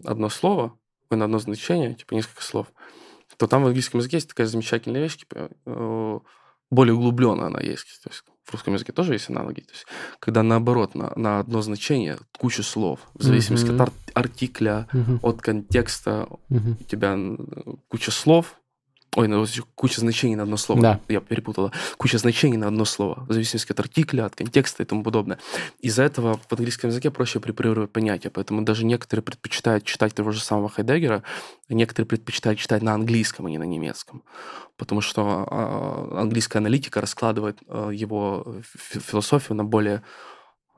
одно 0.05 0.29
слово, 0.29 0.77
на 1.15 1.27
одно 1.27 1.39
значение, 1.39 1.95
типа 1.95 2.15
несколько 2.15 2.43
слов, 2.43 2.67
то 3.37 3.47
там 3.47 3.63
в 3.63 3.67
английском 3.67 4.01
языке 4.01 4.17
есть 4.17 4.29
такая 4.29 4.47
замечательная 4.47 5.03
вещь, 5.03 5.19
типа, 5.19 5.51
э, 5.67 6.19
более 6.71 6.95
углубленно 6.95 7.47
она 7.47 7.61
есть. 7.61 8.01
То 8.03 8.11
есть 8.11 8.25
в 8.45 8.53
русском 8.53 8.75
языке 8.75 8.93
тоже 8.93 9.13
есть 9.13 9.29
аналоги. 9.29 9.61
То 9.61 9.73
есть, 9.73 9.87
когда 10.21 10.43
наоборот, 10.43 10.95
на, 10.95 11.13
на 11.17 11.41
одно 11.41 11.63
значение 11.63 12.19
куча 12.39 12.63
слов, 12.63 13.01
в 13.15 13.23
зависимости 13.23 13.67
mm-hmm. 13.67 13.83
от 13.83 13.93
артикля, 14.15 14.89
mm-hmm. 14.93 15.19
от 15.23 15.43
контекста, 15.43 16.29
mm-hmm. 16.49 16.77
у 16.81 16.85
тебя 16.85 17.77
куча 17.89 18.11
слов, 18.11 18.61
Ой, 19.17 19.29
ну, 19.29 19.47
куча 19.75 20.01
значений 20.01 20.37
на 20.37 20.43
одно 20.43 20.59
слово. 20.59 20.83
Да. 20.83 21.01
Я 21.09 21.21
перепутала. 21.21 21.73
Куча 21.97 22.19
значений 22.19 22.59
на 22.59 22.67
одно 22.67 22.85
слово, 22.85 23.25
в 23.27 23.33
зависимости 23.33 23.73
от 23.73 23.81
артикля, 23.81 24.27
от 24.27 24.37
контекста 24.37 24.83
и 24.83 24.87
тому 24.87 25.03
подобное. 25.03 25.39
Из-за 25.81 26.03
этого 26.03 26.39
в 26.47 26.53
английском 26.53 26.91
языке 26.91 27.11
проще 27.11 27.41
препарировать 27.41 27.91
понятия, 27.91 28.29
поэтому 28.29 28.61
даже 28.61 28.85
некоторые 28.85 29.23
предпочитают 29.23 29.85
читать 29.85 30.15
того 30.15 30.33
же 30.33 30.41
самого 30.41 30.69
Хайдеггера, 30.69 31.23
а 31.71 31.75
некоторые 31.75 32.07
предпочитают 32.07 32.59
читать 32.59 32.83
на 32.83 32.93
английском, 32.93 33.47
а 33.47 33.51
не 33.51 33.57
на 33.57 33.65
немецком. 33.65 34.23
Потому 34.77 35.01
что 35.01 35.47
а, 35.51 36.21
английская 36.21 36.59
аналитика 36.59 37.01
раскладывает 37.01 37.59
а, 37.69 37.89
его 37.89 38.57
философию 38.75 39.57
на 39.57 39.65
более 39.65 40.03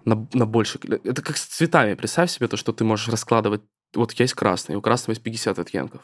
на, 0.04 0.28
на 0.32 0.46
больше... 0.46 0.78
Это 1.02 1.22
как 1.22 1.36
с 1.36 1.44
цветами. 1.44 1.94
Представь 1.94 2.30
себе 2.30 2.46
то, 2.46 2.56
что 2.56 2.72
ты 2.72 2.84
можешь 2.84 3.08
раскладывать... 3.08 3.62
Вот 3.94 4.12
есть 4.12 4.34
красный, 4.34 4.76
у 4.76 4.80
красного 4.80 5.12
есть 5.12 5.22
50 5.22 5.58
оттенков. 5.58 6.02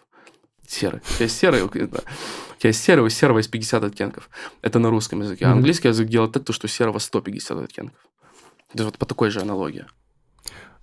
Серый. 0.66 1.00
У 1.00 1.14
тебя 1.14 1.24
есть 1.24 1.38
серый, 1.38 1.62
у 1.62 1.68
тебя 1.68 1.88
есть 2.62 2.82
серый, 2.82 3.04
у 3.04 3.08
серого 3.08 3.38
есть 3.38 3.50
50 3.50 3.84
оттенков. 3.84 4.30
Это 4.62 4.78
на 4.78 4.90
русском 4.90 5.20
языке. 5.20 5.46
А 5.46 5.52
английский 5.52 5.88
язык 5.88 6.08
делает 6.08 6.32
так, 6.32 6.54
что 6.54 6.66
у 6.66 6.68
серого 6.68 6.98
150 6.98 7.64
оттенков. 7.64 7.98
Это 8.72 8.84
вот 8.84 8.98
по 8.98 9.06
такой 9.06 9.30
же 9.30 9.40
аналогии. 9.40 9.86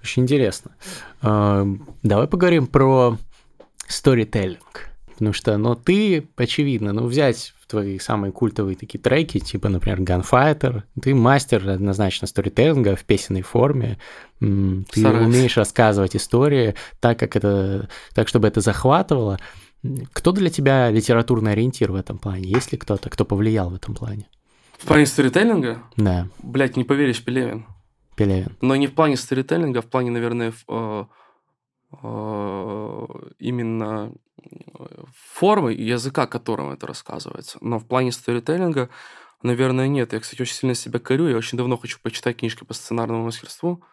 Очень 0.02 0.24
интересно. 0.24 0.76
А, 1.22 1.66
давай 2.04 2.28
поговорим 2.28 2.68
про 2.68 3.18
сторителлинг. 3.88 4.90
Потому 5.14 5.34
что, 5.34 5.58
ну, 5.58 5.76
ты, 5.76 6.28
очевидно, 6.36 6.94
ну, 6.94 7.06
взять 7.06 7.54
твои 7.68 8.00
самые 8.00 8.32
культовые 8.34 8.76
такие 8.76 9.00
треки, 9.00 9.40
типа, 9.40 9.70
например, 9.70 10.02
Gunfighter, 10.02 10.84
ты 11.02 11.16
мастер 11.16 11.70
однозначно 11.70 12.28
сторителлинга 12.28 12.96
в 12.96 13.06
песенной 13.06 13.44
форме, 13.44 13.98
ты 14.40 14.84
Стараюсь. 14.92 15.28
умеешь 15.28 15.58
рассказывать 15.58 16.16
истории 16.16 16.76
так, 17.00 17.18
как 17.18 17.36
это, 17.36 17.88
так, 18.14 18.28
чтобы 18.28 18.48
это 18.50 18.60
захватывало. 18.60 19.40
Кто 20.14 20.32
для 20.32 20.50
тебя 20.50 20.92
литературный 20.92 21.54
ориентир 21.54 21.92
в 21.92 21.96
этом 21.96 22.18
плане? 22.18 22.48
Есть 22.48 22.72
ли 22.72 22.78
кто-то, 22.78 23.10
кто 23.10 23.26
повлиял 23.26 23.70
в 23.70 23.76
этом 23.76 23.96
плане? 23.96 24.28
В 24.78 24.86
плане 24.86 25.06
сторителлинга? 25.06 25.84
Да. 25.98 26.28
Блять, 26.42 26.78
не 26.78 26.84
поверишь, 26.84 27.24
Пелевин. 27.24 27.66
Пелевин. 28.16 28.58
Но 28.62 28.76
не 28.76 28.88
в 28.88 28.94
плане 28.94 29.18
сторителлинга, 29.18 29.80
а 29.80 29.82
в 29.82 29.88
плане, 29.88 30.12
наверное, 30.12 30.52
в, 30.52 30.64
э, 30.68 31.06
э, 32.04 33.08
именно 33.40 34.12
формы 35.16 35.74
и 35.74 35.84
языка, 35.84 36.28
которым 36.28 36.72
это 36.72 36.88
рассказывается. 36.88 37.58
Но 37.62 37.80
в 37.80 37.86
плане 37.86 38.12
сторителлинга, 38.12 38.90
наверное, 39.44 39.88
нет. 39.88 40.14
Я, 40.14 40.20
кстати, 40.20 40.42
очень 40.42 40.56
сильно 40.56 40.76
себя 40.76 41.00
корю. 41.00 41.28
Я 41.28 41.38
очень 41.38 41.58
давно 41.58 41.78
хочу 41.78 42.00
почитать 42.02 42.38
книжки 42.38 42.64
по 42.64 42.74
сценарному 42.74 43.26
мастерству. 43.26 43.84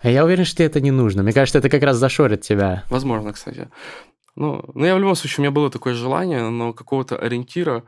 А 0.00 0.10
я 0.10 0.24
уверен, 0.24 0.44
что 0.44 0.56
тебе 0.56 0.66
это 0.66 0.80
не 0.80 0.90
нужно. 0.90 1.22
Мне 1.22 1.32
кажется, 1.32 1.58
это 1.58 1.68
как 1.68 1.82
раз 1.82 1.96
зашорит 1.96 2.42
тебя. 2.42 2.84
Возможно, 2.90 3.32
кстати. 3.32 3.68
Ну, 4.38 4.62
ну, 4.72 4.84
я 4.86 4.94
в 4.94 5.00
любом 5.00 5.16
случае, 5.16 5.38
у 5.38 5.42
меня 5.42 5.50
было 5.50 5.68
такое 5.68 5.94
желание, 5.94 6.48
но 6.48 6.72
какого-то 6.72 7.16
ориентира, 7.16 7.82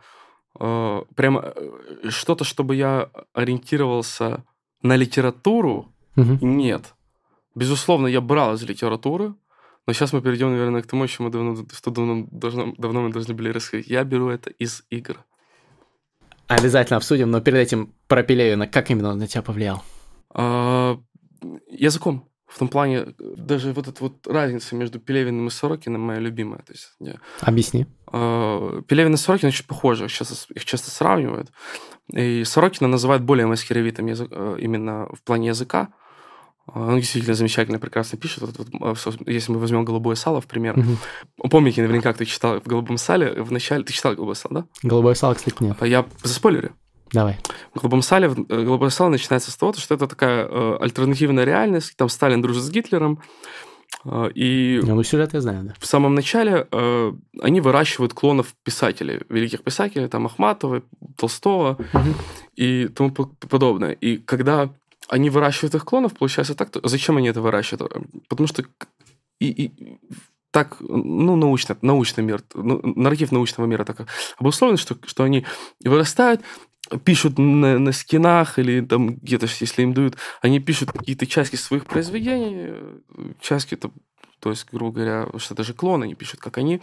э, 0.58 1.02
прямо 1.14 1.52
э, 1.54 2.08
что-то, 2.08 2.42
чтобы 2.42 2.74
я 2.74 3.08
ориентировался 3.32 4.42
на 4.82 4.96
литературу, 4.96 5.92
угу. 6.16 6.38
нет. 6.40 6.94
Безусловно, 7.54 8.08
я 8.08 8.20
брал 8.20 8.54
из 8.54 8.64
литературы, 8.64 9.34
но 9.86 9.92
сейчас 9.92 10.12
мы 10.12 10.22
перейдем, 10.22 10.50
наверное, 10.50 10.82
к 10.82 10.88
тому, 10.88 11.06
что 11.06 11.22
мы 11.22 11.30
давно, 11.30 11.56
что 11.72 11.90
давно, 11.92 12.26
должно, 12.32 12.74
давно 12.78 13.02
мы 13.02 13.12
должны 13.12 13.32
были 13.32 13.50
рассказать. 13.50 13.86
Я 13.86 14.02
беру 14.02 14.28
это 14.28 14.50
из 14.50 14.82
игр. 14.90 15.24
Обязательно 16.48 16.96
обсудим, 16.96 17.30
но 17.30 17.40
перед 17.40 17.58
этим 17.58 17.94
про 18.08 18.24
Пелевина. 18.24 18.66
Как 18.66 18.90
именно 18.90 19.10
он 19.10 19.18
на 19.18 19.28
тебя 19.28 19.42
повлиял? 19.42 19.84
А, 20.30 20.98
языком. 21.70 22.28
В 22.50 22.58
том 22.58 22.68
плане, 22.68 23.14
даже 23.18 23.72
вот 23.72 23.86
эта 23.86 24.02
вот 24.02 24.26
разница 24.26 24.74
между 24.74 24.98
Пелевиным 24.98 25.46
и 25.46 25.50
Сорокиным 25.50 26.00
моя 26.00 26.18
любимая. 26.18 26.62
То 26.62 26.72
есть, 26.72 26.90
я, 26.98 27.14
Объясни. 27.40 27.86
Э, 28.12 28.82
Пелевин 28.88 29.14
и 29.14 29.16
Сорокин 29.16 29.48
очень 29.48 29.64
похожи, 29.64 30.04
их 30.04 30.12
часто, 30.12 30.34
их 30.52 30.64
часто 30.64 30.90
сравнивают. 30.90 31.52
И 32.12 32.42
Сорокина 32.44 32.88
называют 32.88 33.22
более 33.22 33.46
мастеровитым 33.46 34.06
язык, 34.06 34.28
э, 34.32 34.56
именно 34.60 35.06
в 35.12 35.22
плане 35.22 35.48
языка. 35.48 35.90
Он 36.66 36.96
действительно 36.96 37.34
замечательно, 37.34 37.78
прекрасно 37.78 38.18
пишет. 38.18 38.42
Вот, 38.42 38.56
вот, 38.72 39.28
если 39.28 39.52
мы 39.52 39.58
возьмем 39.58 39.84
«Голубое 39.84 40.16
сало» 40.16 40.40
в 40.40 40.46
пример. 40.46 40.78
Угу. 40.78 41.48
Помните, 41.50 41.82
наверняка, 41.82 42.12
ты 42.12 42.24
читал 42.24 42.60
в 42.60 42.64
«Голубом 42.64 42.98
сале» 42.98 43.42
в 43.42 43.50
начале... 43.52 43.84
Ты 43.84 43.92
читал 43.92 44.14
«Голубое 44.14 44.34
сало», 44.34 44.54
да? 44.54 44.64
«Голубое 44.82 45.14
сало», 45.14 45.34
кстати, 45.34 45.54
нет. 45.60 45.80
Я 45.82 46.04
заспойлерю. 46.22 46.74
Давай. 47.12 47.38
«Голубом 47.74 48.02
сале», 48.02 48.28
э, 48.28 48.62
«Голубое 48.64 48.90
сало» 48.90 49.10
начинается 49.10 49.50
с 49.50 49.56
того, 49.56 49.72
что 49.72 49.94
это 49.94 50.06
такая 50.06 50.46
э, 50.46 50.76
альтернативная 50.80 51.44
реальность. 51.44 51.96
Там 51.96 52.08
Сталин 52.08 52.42
дружит 52.42 52.62
с 52.62 52.70
Гитлером. 52.70 53.20
Э, 54.04 54.30
и 54.34 54.80
ну, 54.82 55.02
сюжет 55.02 55.34
я 55.34 55.40
знаю, 55.40 55.64
да. 55.64 55.74
В 55.78 55.86
самом 55.86 56.14
начале 56.14 56.66
э, 56.70 57.12
они 57.40 57.60
выращивают 57.60 58.14
клонов 58.14 58.54
писателей, 58.64 59.20
великих 59.28 59.62
писателей, 59.62 60.08
там 60.08 60.26
Ахматова, 60.26 60.82
Толстого 61.16 61.78
угу. 61.92 62.14
и 62.56 62.88
тому 62.88 63.10
подобное. 63.10 63.92
И 63.92 64.18
когда 64.18 64.70
они 65.08 65.30
выращивают 65.30 65.74
их 65.74 65.84
клонов, 65.84 66.14
получается 66.14 66.54
так. 66.54 66.70
Зачем 66.84 67.16
они 67.16 67.28
это 67.28 67.40
выращивают? 67.40 67.92
Потому 68.28 68.46
что 68.46 68.64
и, 69.40 69.48
и 69.48 69.98
так, 70.50 70.76
ну, 70.80 71.36
научно, 71.36 71.76
научный 71.82 72.24
мир, 72.24 72.42
ну, 72.54 72.80
нарратив 72.82 73.32
научного 73.32 73.66
мира 73.66 73.84
так 73.84 74.08
обусловлен, 74.36 74.76
что, 74.76 74.96
что 75.06 75.24
они 75.24 75.46
вырастают, 75.84 76.42
пишут 77.04 77.38
на, 77.38 77.78
на 77.78 77.92
скинах 77.92 78.58
или 78.58 78.80
там 78.80 79.16
где-то, 79.16 79.46
если 79.60 79.82
им 79.82 79.94
дают, 79.94 80.16
они 80.42 80.60
пишут 80.60 80.92
какие-то 80.92 81.26
части 81.26 81.56
своих 81.56 81.86
произведений, 81.86 82.74
части 83.40 83.74
это 83.74 83.90
то 84.40 84.50
есть, 84.50 84.66
грубо 84.72 84.92
говоря, 84.92 85.28
что 85.36 85.54
даже 85.54 85.74
клоны 85.74 86.06
не 86.06 86.14
пишут, 86.14 86.40
как 86.40 86.58
они, 86.58 86.80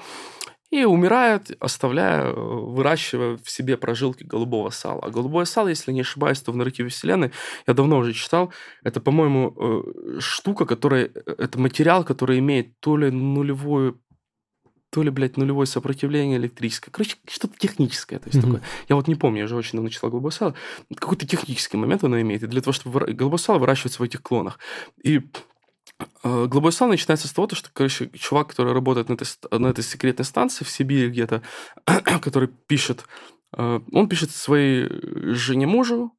и 0.70 0.84
умирает, 0.84 1.52
оставляя, 1.60 2.32
выращивая 2.32 3.38
в 3.38 3.50
себе 3.50 3.78
прожилки 3.78 4.24
голубого 4.24 4.70
сала. 4.70 5.02
А 5.04 5.10
голубое 5.10 5.46
сало, 5.46 5.70
если 5.70 5.92
не 5.92 6.02
ошибаюсь, 6.02 6.42
то 6.42 6.52
в 6.52 6.58
нарративе 6.58 6.90
Вселенной, 6.90 7.32
я 7.66 7.74
давно 7.74 8.00
уже 8.00 8.14
читал, 8.14 8.52
это, 8.84 9.00
по-моему, 9.00 9.56
э, 9.58 10.20
штука, 10.20 10.66
которая, 10.66 11.06
э, 11.06 11.36
это 11.38 11.60
материал, 11.60 12.04
который 12.04 12.40
имеет 12.40 12.80
то 12.80 12.98
ли 12.98 13.10
нулевую 13.10 14.02
то 14.90 15.04
ли, 15.04 15.10
блядь, 15.10 15.38
нулевое 15.38 15.68
сопротивление 15.68 16.38
электрическое. 16.38 16.92
Короче, 16.92 17.18
что-то 17.28 17.58
техническое. 17.58 18.20
То 18.20 18.30
есть 18.30 18.38
mm-hmm. 18.38 18.42
такое. 18.42 18.62
Я 18.88 18.96
вот 18.96 19.08
не 19.08 19.16
помню, 19.16 19.42
я 19.42 19.48
же 19.48 19.56
очень 19.56 19.74
давно 19.74 19.90
читал 19.90 20.10
голубое 20.10 20.32
сало. 20.32 20.56
Какой-то 20.96 21.28
технический 21.28 21.78
момент 21.78 22.04
оно 22.04 22.20
имеет. 22.22 22.44
И 22.44 22.48
для 22.48 22.62
того, 22.62 22.72
чтобы 22.72 23.14
голубое 23.14 23.38
сало 23.38 23.60
выращивается 23.60 24.00
в 24.00 24.06
этих 24.06 24.22
клонах. 24.22 24.60
И 25.04 25.22
э, 26.24 26.46
Голубой 26.48 26.72
сал 26.72 26.88
начинается 26.88 27.28
с 27.28 27.34
того, 27.34 27.50
что, 27.52 27.70
короче, 27.74 28.10
чувак, 28.14 28.48
который 28.48 28.74
работает 28.74 29.10
на 29.10 29.14
этой, 29.14 29.28
на 29.52 29.68
этой 29.68 29.84
секретной 29.84 30.26
станции 30.26 30.64
в 30.64 30.70
Сибири 30.70 31.10
где-то, 31.10 31.42
который 32.22 32.48
пишет, 32.48 33.06
э, 33.58 33.82
он 33.92 34.08
пишет 34.08 34.32
своей 34.32 34.88
жене 35.34 35.68
мужу, 35.68 36.14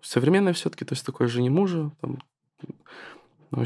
современной 0.00 0.54
все-таки, 0.54 0.84
то 0.84 0.94
есть 0.94 1.04
такой 1.04 1.28
жене 1.28 1.50
мужу, 1.50 1.94
там, 2.00 2.18
ну, 3.50 3.64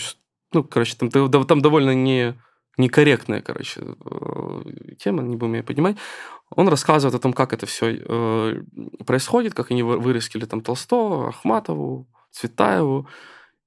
ну 0.53 0.65
короче, 0.65 0.97
там, 0.97 1.11
там 1.11 1.61
довольно 1.61 1.95
не 1.95 2.35
некорректная, 2.79 3.43
короче, 3.43 3.83
э, 3.83 4.63
тема, 4.99 5.23
не 5.23 5.37
будем 5.37 5.55
ее 5.55 5.63
поднимать. 5.63 5.97
Он 6.51 6.69
рассказывает 6.69 7.15
о 7.15 7.19
том, 7.19 7.33
как 7.33 7.53
это 7.53 7.67
все 7.67 8.01
э, 8.01 8.63
происходит, 9.05 9.55
как 9.55 9.71
они 9.71 9.83
вырастили 9.83 10.45
там 10.47 10.61
Толстого, 10.61 11.29
Ахматову, 11.29 12.09
Цветаеву. 12.31 13.09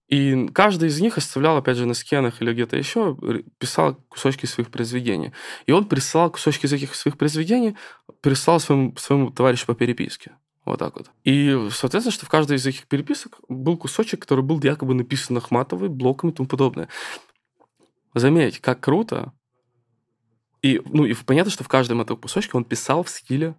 И 0.07 0.49
каждый 0.53 0.89
из 0.89 0.99
них 0.99 1.18
оставлял, 1.18 1.55
опять 1.55 1.78
же, 1.78 1.86
на 1.86 1.93
скенах 1.93 2.41
или 2.41 2.51
где-то 2.51 2.76
еще, 2.76 3.18
писал 3.59 3.95
кусочки 4.09 4.45
своих 4.45 4.70
произведений. 4.70 5.32
И 5.68 5.72
он 5.72 5.86
присылал 5.86 6.32
кусочки 6.32 6.66
из 6.66 6.74
этих 6.74 6.95
своих 6.95 7.18
произведений, 7.18 7.78
прислал 8.20 8.59
своему, 8.59 8.93
своему 8.97 9.30
товарищу 9.30 9.66
по 9.68 9.74
переписке. 9.74 10.34
Вот 10.66 10.80
так 10.80 10.95
вот. 10.95 11.09
И, 11.24 11.57
соответственно, 11.72 12.14
что 12.14 12.26
в 12.26 12.30
каждой 12.30 12.57
из 12.57 12.66
этих 12.66 12.88
переписок 12.88 13.39
был 13.47 13.78
кусочек, 13.78 14.22
который 14.22 14.43
был 14.43 14.59
якобы 14.62 14.93
написан 14.93 15.38
Ахматовой, 15.38 15.89
блоками 15.89 16.32
и 16.32 16.34
тому 16.34 16.47
подобное. 16.47 16.88
Заметь, 18.14 18.59
как 18.59 18.80
круто. 18.80 19.34
И, 20.62 20.82
ну, 20.86 21.05
и 21.05 21.14
понятно, 21.14 21.51
что 21.51 21.64
в 21.64 21.68
каждом 21.68 22.01
этом 22.01 22.18
кусочке 22.18 22.51
он 22.53 22.64
писал 22.64 23.03
в 23.03 23.09
стиле 23.09 23.55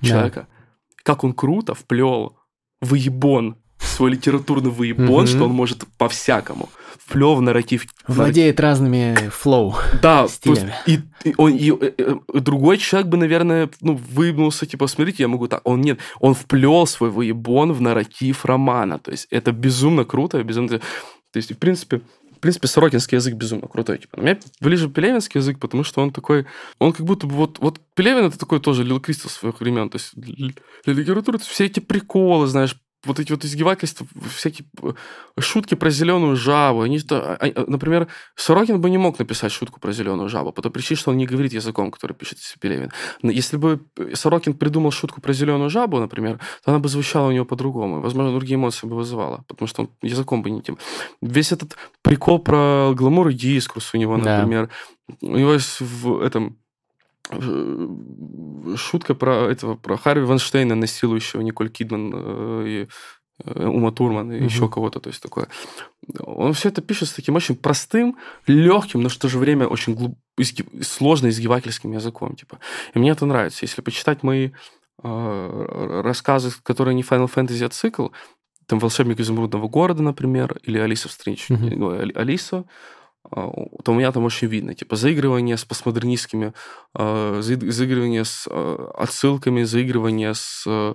человека. 0.00 0.46
Да. 0.48 1.02
Как 1.02 1.24
он 1.24 1.32
круто 1.32 1.74
вплел 1.74 2.38
выебон, 2.80 3.56
свой 3.78 4.12
литературный 4.12 4.70
выебон, 4.70 5.26
что 5.26 5.44
он 5.44 5.52
может 5.52 5.84
по-всякому. 5.98 6.68
Вплел 6.98 7.36
в 7.36 7.42
нарратив. 7.42 7.86
Владеет 8.08 8.58
разными 8.58 9.14
флоу 9.30 9.76
Да, 10.02 10.26
стилями. 10.28 10.74
и, 10.86 11.00
и, 11.24 11.34
он, 11.36 11.52
и, 11.52 11.68
и, 11.68 11.70
э, 11.70 11.92
э, 11.98 12.40
другой 12.40 12.78
человек 12.78 13.08
бы, 13.08 13.16
наверное, 13.16 13.70
ну, 13.80 13.94
выебнулся, 13.94 14.66
типа, 14.66 14.88
смотрите, 14.88 15.22
я 15.22 15.28
могу 15.28 15.46
так. 15.46 15.60
Он 15.64 15.80
нет, 15.80 16.00
он 16.20 16.34
вплел 16.34 16.86
свой 16.86 17.10
выебон 17.10 17.72
в 17.72 17.80
нарратив 17.80 18.44
романа. 18.44 18.98
То 18.98 19.12
есть 19.12 19.28
это 19.30 19.52
безумно 19.52 20.04
круто, 20.04 20.42
безумно... 20.42 20.78
То 20.78 21.36
есть, 21.36 21.52
в 21.52 21.58
принципе, 21.58 22.00
принципе, 22.46 22.68
сорокинский 22.68 23.16
язык 23.16 23.34
безумно 23.34 23.66
крутой. 23.66 23.98
Типа. 23.98 24.16
Но 24.16 24.22
мне 24.22 24.40
ближе 24.60 24.88
пелевинский 24.88 25.40
язык, 25.40 25.58
потому 25.58 25.84
что 25.84 26.00
он 26.00 26.12
такой... 26.12 26.46
Он 26.78 26.92
как 26.92 27.04
будто 27.04 27.26
бы... 27.26 27.34
Вот, 27.34 27.58
вот 27.58 27.80
Пелевин 27.94 28.26
это 28.26 28.38
такой 28.38 28.60
тоже 28.60 28.84
Лил 28.84 29.00
Кристал 29.00 29.30
своих 29.30 29.60
времен. 29.60 29.90
То 29.90 29.96
есть 29.96 30.12
для 30.14 30.94
литературы 30.94 31.38
все 31.38 31.64
эти 31.66 31.80
приколы, 31.80 32.46
знаешь, 32.46 32.76
вот 33.06 33.20
эти 33.20 33.32
вот 33.32 33.44
издевательства, 33.44 34.06
всякие 34.34 34.66
э, 34.82 34.92
шутки 35.40 35.74
про 35.74 35.90
зеленую 35.90 36.36
жабу. 36.36 36.82
Они, 36.82 37.00
а, 37.10 37.38
а, 37.40 37.64
например, 37.66 38.08
Сорокин 38.34 38.80
бы 38.80 38.90
не 38.90 38.98
мог 38.98 39.18
написать 39.18 39.52
шутку 39.52 39.80
про 39.80 39.92
зеленую 39.92 40.28
жабу, 40.28 40.52
по 40.52 40.62
той 40.62 40.70
причине, 40.70 40.98
что 40.98 41.10
он 41.10 41.16
не 41.16 41.26
говорит 41.26 41.52
языком, 41.52 41.90
который 41.90 42.12
пишет 42.12 42.38
Пелевин. 42.60 42.90
Если 43.22 43.56
бы 43.56 43.80
Сорокин 44.14 44.54
придумал 44.54 44.90
шутку 44.90 45.20
про 45.20 45.32
зеленую 45.32 45.70
жабу, 45.70 45.98
например, 45.98 46.38
то 46.64 46.72
она 46.72 46.78
бы 46.78 46.88
звучала 46.88 47.28
у 47.28 47.32
него 47.32 47.44
по-другому. 47.44 48.00
Возможно, 48.00 48.32
другие 48.32 48.56
эмоции 48.56 48.86
бы 48.86 48.96
вызывала, 48.96 49.44
потому 49.48 49.68
что 49.68 49.82
он 49.82 49.90
языком 50.02 50.42
бы 50.42 50.50
не 50.50 50.62
тем. 50.62 50.78
Весь 51.22 51.52
этот 51.52 51.76
прикол 52.02 52.38
про 52.38 52.92
гламур 52.94 53.28
и 53.28 53.34
дискурс 53.34 53.94
у 53.94 53.98
него, 53.98 54.16
например. 54.16 54.68
Да. 55.08 55.28
У 55.28 55.36
него 55.36 55.52
есть 55.52 55.80
в 55.80 56.20
этом 56.20 56.56
Э, 56.56 56.65
шутка 58.76 59.14
про 59.14 59.50
этого 59.50 59.76
про 59.76 59.96
Харви 59.96 60.24
Ванштейна, 60.24 60.74
насилующего 60.74 61.40
Николь 61.40 61.70
Кидман 61.70 62.12
э, 62.14 62.64
и 62.66 62.88
э, 63.44 63.66
Ума 63.66 63.90
Турман 63.90 64.32
и 64.32 64.36
угу. 64.36 64.44
еще 64.44 64.68
кого-то, 64.68 65.00
то 65.00 65.08
есть 65.08 65.22
такое. 65.22 65.48
Он 66.20 66.52
все 66.52 66.68
это 66.68 66.82
пишет 66.82 67.08
с 67.08 67.12
таким 67.12 67.36
очень 67.36 67.56
простым, 67.56 68.16
легким, 68.46 69.02
но 69.02 69.08
в 69.08 69.16
то 69.16 69.28
же 69.28 69.38
время 69.38 69.66
очень 69.66 69.94
глуб... 69.94 70.16
изги... 70.38 70.64
сложно 70.82 71.28
изгибательским 71.28 71.92
языком, 71.92 72.36
типа. 72.36 72.58
И 72.94 72.98
мне 72.98 73.10
это 73.10 73.26
нравится. 73.26 73.64
Если 73.64 73.82
почитать 73.82 74.22
мои 74.22 74.50
э, 75.02 76.00
рассказы, 76.04 76.52
которые 76.62 76.94
не 76.94 77.02
Final 77.02 77.30
Fantasy, 77.32 77.64
а 77.64 77.68
цикл, 77.68 78.08
там 78.66 78.78
«Волшебник 78.78 79.20
изумрудного 79.20 79.68
города», 79.68 80.02
например, 80.02 80.58
или 80.62 80.78
«Алиса 80.78 81.08
в 81.08 81.12
стране 81.12 81.38
угу. 81.48 81.90
Алиса», 82.14 82.64
то 83.30 83.92
у 83.92 83.94
меня 83.94 84.12
там 84.12 84.24
очень 84.24 84.48
видно, 84.48 84.74
типа, 84.74 84.96
заигрывание 84.96 85.56
с 85.56 85.64
постмодернистскими, 85.64 86.52
а, 86.94 87.40
заигрывание 87.40 88.24
с 88.24 88.48
а, 88.50 88.92
отсылками, 88.98 89.62
заигрывание 89.64 90.34
с 90.34 90.94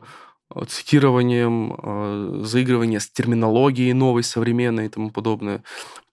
цитированием, 0.67 2.43
заигрывание 2.43 2.99
с 2.99 3.09
терминологией 3.09 3.93
новой, 3.93 4.21
современной 4.21 4.87
и 4.87 4.89
тому 4.89 5.09
подобное. 5.09 5.63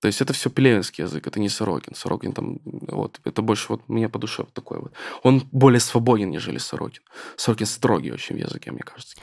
То 0.00 0.06
есть 0.06 0.20
это 0.20 0.32
все 0.32 0.48
пелевинский 0.48 1.02
язык, 1.02 1.26
это 1.26 1.40
не 1.40 1.48
Сорокин. 1.48 1.96
Сорокин 1.96 2.32
там, 2.32 2.58
вот, 2.64 3.20
это 3.24 3.42
больше 3.42 3.66
вот 3.70 3.88
мне 3.88 4.08
по 4.08 4.20
душе 4.20 4.42
вот 4.42 4.52
такой 4.52 4.78
вот. 4.78 4.92
Он 5.24 5.42
более 5.50 5.80
свободен, 5.80 6.30
нежели 6.30 6.58
Сорокин. 6.58 7.02
Сорокин 7.36 7.66
строгий 7.66 8.12
очень 8.12 8.36
в 8.36 8.38
языке, 8.38 8.70
мне 8.70 8.82
кажется. 8.82 9.16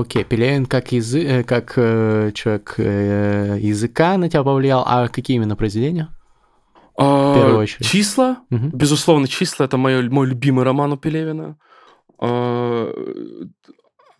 Окей, 0.00 0.24
Пелевин 0.24 0.66
как, 0.66 0.92
язы... 0.92 1.24
Э, 1.24 1.42
как 1.44 1.74
э, 1.76 2.32
человек 2.34 2.74
э, 2.78 3.58
языка 3.60 4.16
на 4.16 4.28
тебя 4.28 4.42
повлиял, 4.42 4.84
а 4.86 5.08
какие 5.08 5.36
именно 5.36 5.56
произведения? 5.56 6.08
А, 6.96 7.32
в 7.32 7.34
первую 7.34 7.58
очередь. 7.58 7.86
Числа, 7.86 8.38
угу. 8.50 8.68
безусловно, 8.72 9.28
числа 9.28 9.66
это 9.66 9.76
мой, 9.76 10.08
мой 10.08 10.26
любимый 10.26 10.64
роман 10.64 10.92
у 10.92 10.96
Пелевина. 10.96 11.56
А, 12.20 12.92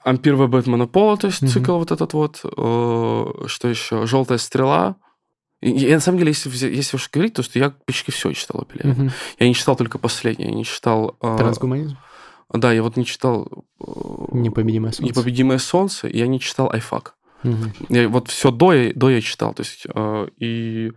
Ампир 0.05 0.37
в 0.37 0.49
Бэтмена 0.49 0.87
Пола, 0.87 1.17
то 1.17 1.27
есть 1.27 1.43
угу. 1.43 1.51
цикл 1.51 1.79
вот 1.79 1.91
этот 1.91 2.13
вот. 2.13 2.41
А, 2.45 3.45
что 3.47 3.69
еще? 3.69 4.07
Желтая 4.07 4.39
стрела. 4.39 4.97
И, 5.61 5.71
и 5.71 5.93
на 5.93 6.01
самом 6.01 6.19
деле, 6.19 6.31
если, 6.31 6.51
если 6.69 6.97
уж 6.97 7.11
говорить, 7.11 7.35
то 7.35 7.43
что 7.43 7.59
я 7.59 7.71
почти 7.71 8.13
все 8.13 8.33
читал 8.33 8.63
у 8.63 8.65
Пелевина. 8.65 9.07
Угу. 9.07 9.13
Я 9.41 9.49
не 9.49 9.55
читал 9.55 9.77
только 9.77 9.99
последнее, 9.99 10.51
я 10.51 10.55
не 10.55 10.65
читал... 10.65 11.17
А, 11.21 11.37
Трансгуманизм? 11.37 11.97
Да, 12.53 12.73
я 12.73 12.83
вот 12.83 12.97
не 12.97 13.05
читал... 13.05 13.67
Непобедимое 14.33 14.93
солнце. 14.93 15.13
Непобедимое 15.13 15.59
солнце, 15.59 16.09
я 16.09 16.27
не 16.27 16.41
читал 16.41 16.71
айфак. 16.71 17.15
Угу. 17.45 17.55
Я, 17.91 18.09
вот 18.09 18.29
все 18.29 18.51
до, 18.51 18.73
я, 18.73 18.93
до 18.95 19.11
я 19.11 19.21
читал. 19.21 19.55
То 19.55 19.63
есть, 19.63 19.87
э, 19.93 20.29
и, 20.39 20.93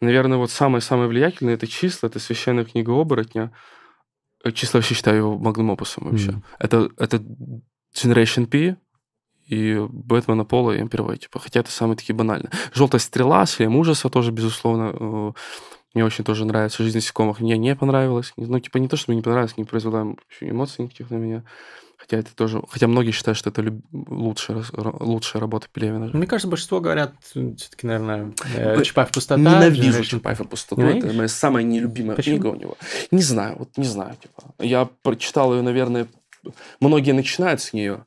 наверное, 0.00 0.38
вот 0.38 0.50
самое-самое 0.50 1.08
влиятельное 1.08 1.54
это 1.54 1.66
числа, 1.66 2.06
это 2.08 2.18
священная 2.18 2.64
книга 2.64 2.90
оборотня. 2.90 3.52
Числа 4.54 4.78
вообще 4.78 4.94
считаю 4.94 5.18
его 5.18 5.38
магнум 5.38 5.70
опусом 5.70 6.08
вообще. 6.08 6.30
Mm. 6.30 6.42
Это, 6.58 6.90
это 6.96 7.22
Generation 7.94 8.46
P 8.46 8.76
и 9.46 9.86
Бэтмена 9.88 10.44
Пола 10.44 10.72
и 10.72 10.80
Эмпер 10.80 11.18
типа, 11.18 11.38
хотя 11.38 11.60
это 11.60 11.70
самые 11.70 11.96
такие 11.96 12.14
банальные. 12.14 12.50
Желтая 12.72 13.00
стрела, 13.00 13.44
Шлем 13.46 13.76
ужаса 13.76 14.08
тоже, 14.08 14.30
безусловно, 14.30 14.94
э, 14.98 15.32
мне 15.94 16.04
очень 16.04 16.24
тоже 16.24 16.44
нравится 16.44 16.82
«Жизнь 16.82 16.96
насекомых». 16.96 17.40
Мне 17.40 17.56
не 17.58 17.76
понравилось. 17.76 18.32
Ну, 18.36 18.58
типа, 18.60 18.78
не 18.78 18.88
то, 18.88 18.96
что 18.96 19.10
мне 19.10 19.16
не 19.16 19.22
понравилось, 19.22 19.56
не 19.56 19.64
произвела 19.64 20.14
эмоций 20.40 20.84
никаких 20.84 21.10
на 21.10 21.16
меня. 21.16 21.44
Хотя 21.98 22.16
это 22.16 22.34
тоже... 22.34 22.60
Хотя 22.68 22.88
многие 22.88 23.12
считают, 23.12 23.38
что 23.38 23.50
это 23.50 23.64
лучшая, 23.92 24.64
лучшая 24.72 25.40
работа 25.40 25.68
Пелевина. 25.72 26.10
Мне 26.12 26.26
кажется, 26.26 26.48
большинство 26.48 26.80
говорят, 26.80 27.14
все-таки, 27.22 27.86
наверное, 27.86 28.32
э, 28.56 28.82
Чапаев 28.82 29.10
пустота. 29.10 29.40
Ненавижу 29.40 30.02
Чапаев 30.04 30.40
и 30.40 30.44
пустоту. 30.44 30.80
Ненавидишь? 30.80 31.04
Это 31.04 31.16
моя 31.16 31.28
самая 31.28 31.62
нелюбимая 31.62 32.16
Почему? 32.16 32.36
книга 32.36 32.46
у 32.48 32.56
него. 32.56 32.76
Не 33.12 33.22
знаю, 33.22 33.56
вот 33.58 33.76
не 33.76 33.84
знаю. 33.84 34.16
Типа. 34.20 34.54
Я 34.58 34.88
прочитал 35.02 35.54
ее, 35.54 35.62
наверное... 35.62 36.08
Многие 36.80 37.12
начинают 37.12 37.60
с 37.60 37.72
нее, 37.72 38.04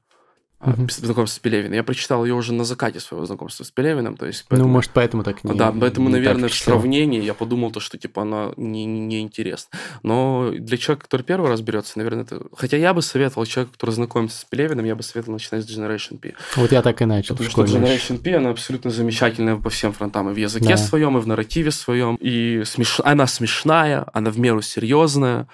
угу. 0.66 0.88
знакомство 0.90 1.38
с 1.38 1.40
Пелевиным. 1.40 1.74
Я 1.74 1.84
прочитал 1.84 2.26
ее 2.26 2.34
уже 2.34 2.54
на 2.54 2.64
закате 2.64 3.00
своего 3.00 3.26
знакомства 3.26 3.64
с 3.64 3.72
Пелевиным. 3.72 4.18
То 4.18 4.26
есть, 4.26 4.42
ну, 4.42 4.48
поэтому... 4.50 4.68
Ну, 4.68 4.74
может, 4.74 4.92
поэтому 4.92 5.24
так 5.24 5.44
не 5.44 5.54
Да, 5.54 5.74
поэтому, 5.78 6.10
не 6.10 6.14
наверное, 6.14 6.50
в 6.50 6.54
сравнении 6.54 7.22
я 7.22 7.34
подумал, 7.34 7.72
то, 7.72 7.80
что 7.80 7.98
типа 7.98 8.24
она 8.24 8.52
не, 8.58 8.86
не 8.86 9.22
интересна. 9.22 9.78
Но 10.04 10.52
для 10.52 10.78
человека, 10.78 11.06
который 11.06 11.24
первый 11.24 11.50
раз 11.50 11.62
берется, 11.62 11.94
наверное, 11.98 12.24
это... 12.24 12.42
Хотя 12.56 12.78
я 12.78 12.94
бы 12.94 13.02
советовал 13.02 13.46
человеку, 13.46 13.74
который 13.74 13.92
знакомится 13.92 14.40
с 14.40 14.46
Пелевиным, 14.46 14.86
я 14.86 14.96
бы 14.96 15.04
советовал 15.04 15.34
начинать 15.34 15.64
с 15.64 15.70
Generation 15.70 16.18
P. 16.18 16.34
Вот 16.56 16.72
я 16.72 16.82
так 16.82 17.02
и 17.02 17.06
начал. 17.06 17.36
Потому 17.36 17.50
что 17.50 17.64
Generation 17.64 18.18
P, 18.18 18.36
она 18.36 18.50
абсолютно 18.50 18.92
замечательная 18.92 19.56
по 19.58 19.70
всем 19.70 19.94
фронтам. 19.94 20.30
И 20.30 20.34
в 20.34 20.38
языке 20.38 20.70
да. 20.70 20.78
своем, 20.78 21.18
и 21.18 21.22
в 21.22 21.28
нарративе 21.28 21.72
своем. 21.72 22.16
И 22.16 22.64
смеш... 22.66 23.00
она 23.04 23.28
смешная, 23.28 24.06
она 24.14 24.32
в 24.32 24.40
меру 24.40 24.62
серьезная. 24.62 25.48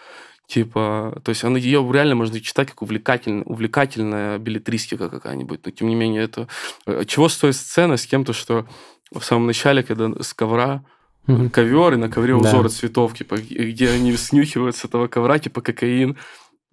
Типа, 0.52 1.22
то 1.24 1.30
есть 1.30 1.46
она, 1.46 1.58
ее 1.58 1.90
реально 1.94 2.16
можно 2.16 2.42
читать 2.42 2.68
как 2.68 2.82
увлекательная, 2.82 3.44
увлекательная 3.46 4.38
билетристика 4.38 5.08
какая-нибудь. 5.08 5.62
Но 5.64 5.72
тем 5.72 5.88
не 5.88 5.96
менее, 5.96 6.24
это... 6.24 6.50
Э, 6.86 7.06
чего 7.08 7.30
стоит 7.30 7.56
сцена 7.56 7.96
с 7.96 8.06
кем-то, 8.06 8.34
что 8.34 8.68
в 9.14 9.22
самом 9.22 9.48
начале, 9.48 9.82
когда 9.82 10.12
с 10.22 10.34
ковра 10.34 10.84
ковер, 11.26 11.94
и 11.94 11.96
на 11.96 12.10
ковре 12.10 12.36
узоры 12.36 12.64
да. 12.64 12.70
цветов, 12.70 13.14
типа, 13.14 13.38
где 13.38 13.92
они 13.92 14.18
снюхивают 14.18 14.76
с 14.76 14.84
этого 14.84 15.08
ковра, 15.08 15.40
типа, 15.40 15.62
кокаин 15.62 16.18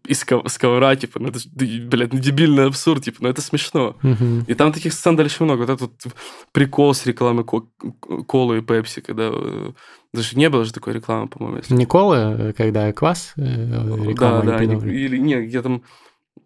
из 0.08 0.24
ковра, 0.24 0.96
типа, 0.96 1.20
ну 1.20 1.28
это, 1.28 1.38
блядь, 1.54 2.12
ну 2.12 2.18
дебильный 2.18 2.66
абсурд, 2.66 3.04
типа, 3.04 3.18
ну 3.20 3.28
это 3.28 3.42
смешно. 3.42 3.96
Uh-huh. 4.02 4.44
И 4.46 4.54
там 4.54 4.72
таких 4.72 4.92
сцен 4.92 5.14
дальше 5.14 5.44
много. 5.44 5.60
Вот 5.60 5.70
этот 5.70 5.92
прикол 6.50 6.94
с 6.94 7.06
рекламой 7.06 7.44
колы 7.44 8.58
и 8.58 8.62
пепси, 8.62 9.02
когда 9.02 9.30
э, 9.32 9.72
даже 10.12 10.36
не 10.36 10.48
было 10.48 10.64
же 10.64 10.72
такой 10.72 10.94
рекламы, 10.94 11.28
по-моему. 11.28 11.58
Если... 11.58 11.74
Не 11.74 11.86
колы, 11.86 12.16
э, 12.16 12.52
когда 12.54 12.92
квас 12.92 13.34
э, 13.36 13.42
реклама 13.42 14.42
Да, 14.42 14.58
да, 14.58 14.64
или 14.64 15.18
нет, 15.18 15.46
где 15.46 15.62
там 15.62 15.82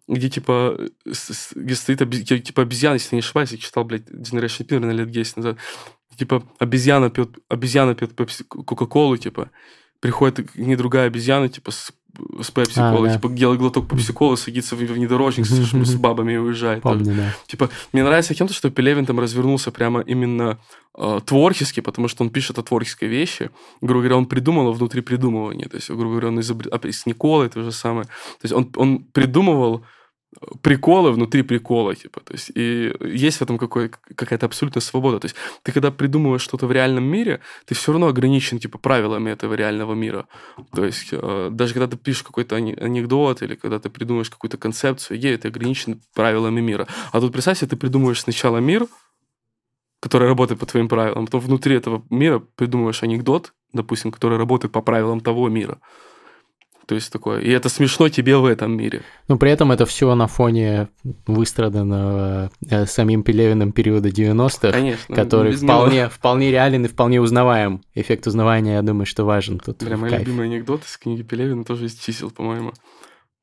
где 0.07 0.29
типа 0.29 0.77
где 1.55 1.75
стоит 1.75 2.01
где, 2.01 2.39
типа 2.39 2.63
обезьяна, 2.63 2.95
если 2.95 3.15
не 3.15 3.21
ошибаюсь, 3.21 3.51
я 3.51 3.57
читал, 3.57 3.85
блядь, 3.85 4.09
Generation 4.09 4.65
P, 4.65 4.79
наверное, 4.79 5.05
лет 5.05 5.11
10 5.11 5.37
назад. 5.37 5.57
Типа 6.17 6.43
обезьяна 6.59 7.09
пьет, 7.09 7.37
обезьяна 7.49 7.95
пьет 7.95 8.13
Кока-Колу, 8.47 9.17
типа, 9.17 9.49
приходит 9.99 10.55
не 10.55 10.75
другая 10.75 11.07
обезьяна, 11.07 11.49
типа, 11.49 11.71
с 11.71 11.91
с 12.41 12.51
пепси 12.51 12.75
колы, 12.75 13.07
а, 13.07 13.11
да. 13.11 13.17
типа 13.17 13.29
делает 13.29 13.59
глоток 13.59 13.87
пепси 13.87 14.11
колы, 14.11 14.37
садится 14.37 14.75
в 14.75 14.79
внедорожник 14.79 15.45
с, 15.45 15.49
с 15.85 15.95
бабами 15.95 16.33
и 16.33 16.37
уезжает. 16.37 16.83
Помню, 16.83 17.15
да. 17.15 17.35
Типа, 17.47 17.69
мне 17.91 18.03
нравится 18.03 18.35
тем, 18.35 18.47
что 18.49 18.69
Пелевин 18.69 19.05
там 19.05 19.19
развернулся 19.19 19.71
прямо 19.71 20.01
именно 20.01 20.59
э, 20.95 21.19
творчески, 21.25 21.79
потому 21.79 22.07
что 22.07 22.23
он 22.23 22.29
пишет 22.29 22.59
о 22.59 22.63
творческой 22.63 23.07
вещи. 23.07 23.49
Грубо 23.81 24.01
говоря, 24.01 24.17
он 24.17 24.25
придумал 24.27 24.71
внутри 24.73 25.01
придумывания. 25.01 25.67
То 25.67 25.77
есть, 25.77 25.89
грубо 25.89 26.11
говоря, 26.11 26.27
он 26.27 26.39
изобрел... 26.39 26.71
А, 26.73 26.79
с 26.91 27.05
Николой 27.05 27.49
то 27.49 27.63
же 27.63 27.71
самое. 27.71 28.05
То 28.05 28.43
есть, 28.43 28.53
он, 28.53 28.69
он 28.75 28.99
придумывал 28.99 29.83
приколы 30.61 31.11
внутри 31.11 31.41
прикола, 31.43 31.95
типа, 31.95 32.21
то 32.21 32.33
есть, 32.33 32.51
и 32.55 32.93
есть 33.01 33.37
в 33.37 33.41
этом 33.41 33.57
какой, 33.57 33.89
какая-то 33.89 34.45
абсолютная 34.45 34.81
свобода, 34.81 35.19
то 35.19 35.25
есть, 35.25 35.35
ты 35.63 35.71
когда 35.71 35.91
придумываешь 35.91 36.41
что-то 36.41 36.67
в 36.67 36.71
реальном 36.71 37.03
мире, 37.03 37.41
ты 37.65 37.75
все 37.75 37.91
равно 37.91 38.07
ограничен, 38.07 38.59
типа, 38.59 38.77
правилами 38.77 39.31
этого 39.31 39.53
реального 39.53 39.93
мира, 39.93 40.27
то 40.73 40.85
есть, 40.85 41.09
э, 41.11 41.49
даже 41.51 41.73
когда 41.73 41.87
ты 41.87 41.97
пишешь 41.97 42.23
какой-то 42.23 42.55
анекдот 42.55 43.41
или 43.41 43.55
когда 43.55 43.79
ты 43.79 43.89
придумываешь 43.89 44.29
какую-то 44.29 44.57
концепцию, 44.57 45.17
идею, 45.17 45.39
ты 45.39 45.47
ограничен 45.47 46.01
правилами 46.13 46.61
мира, 46.61 46.87
а 47.11 47.19
тут, 47.19 47.31
представь 47.31 47.57
себе, 47.59 47.69
ты 47.69 47.75
придумываешь 47.75 48.21
сначала 48.21 48.57
мир, 48.57 48.87
который 49.99 50.27
работает 50.27 50.59
по 50.59 50.65
твоим 50.65 50.89
правилам, 50.89 51.25
потом 51.25 51.41
внутри 51.41 51.77
этого 51.77 52.03
мира 52.09 52.39
придумываешь 52.55 53.03
анекдот, 53.03 53.53
допустим, 53.71 54.11
который 54.11 54.37
работает 54.37 54.73
по 54.73 54.81
правилам 54.81 55.21
того 55.21 55.47
мира, 55.49 55.79
то 56.85 56.95
есть 56.95 57.11
такое. 57.11 57.39
И 57.39 57.49
это 57.49 57.69
смешно 57.69 58.09
тебе 58.09 58.37
в 58.37 58.45
этом 58.45 58.75
мире. 58.75 59.03
Но 59.27 59.37
при 59.37 59.51
этом 59.51 59.71
это 59.71 59.85
все 59.85 60.13
на 60.15 60.27
фоне 60.27 60.89
выстраданного 61.25 62.51
э, 62.69 62.85
самим 62.85 63.23
Пелевиным 63.23 63.71
периода 63.71 64.09
90-х, 64.09 64.71
Конечно, 64.71 65.15
который 65.15 65.53
вполне, 65.53 66.09
вполне 66.09 66.51
реален 66.51 66.85
и 66.85 66.87
вполне 66.87 67.21
узнаваем. 67.21 67.81
Эффект 67.95 68.27
узнавания, 68.27 68.73
я 68.73 68.81
думаю, 68.81 69.05
что 69.05 69.23
важен 69.23 69.59
тут. 69.59 69.77
Прям 69.77 70.01
мой 70.01 70.09
любимый 70.09 70.47
анекдот 70.47 70.83
из 70.83 70.97
книги 70.97 71.21
Пелевина 71.21 71.63
тоже 71.63 71.85
из 71.85 71.95
чисел, 71.95 72.31
по-моему. 72.31 72.73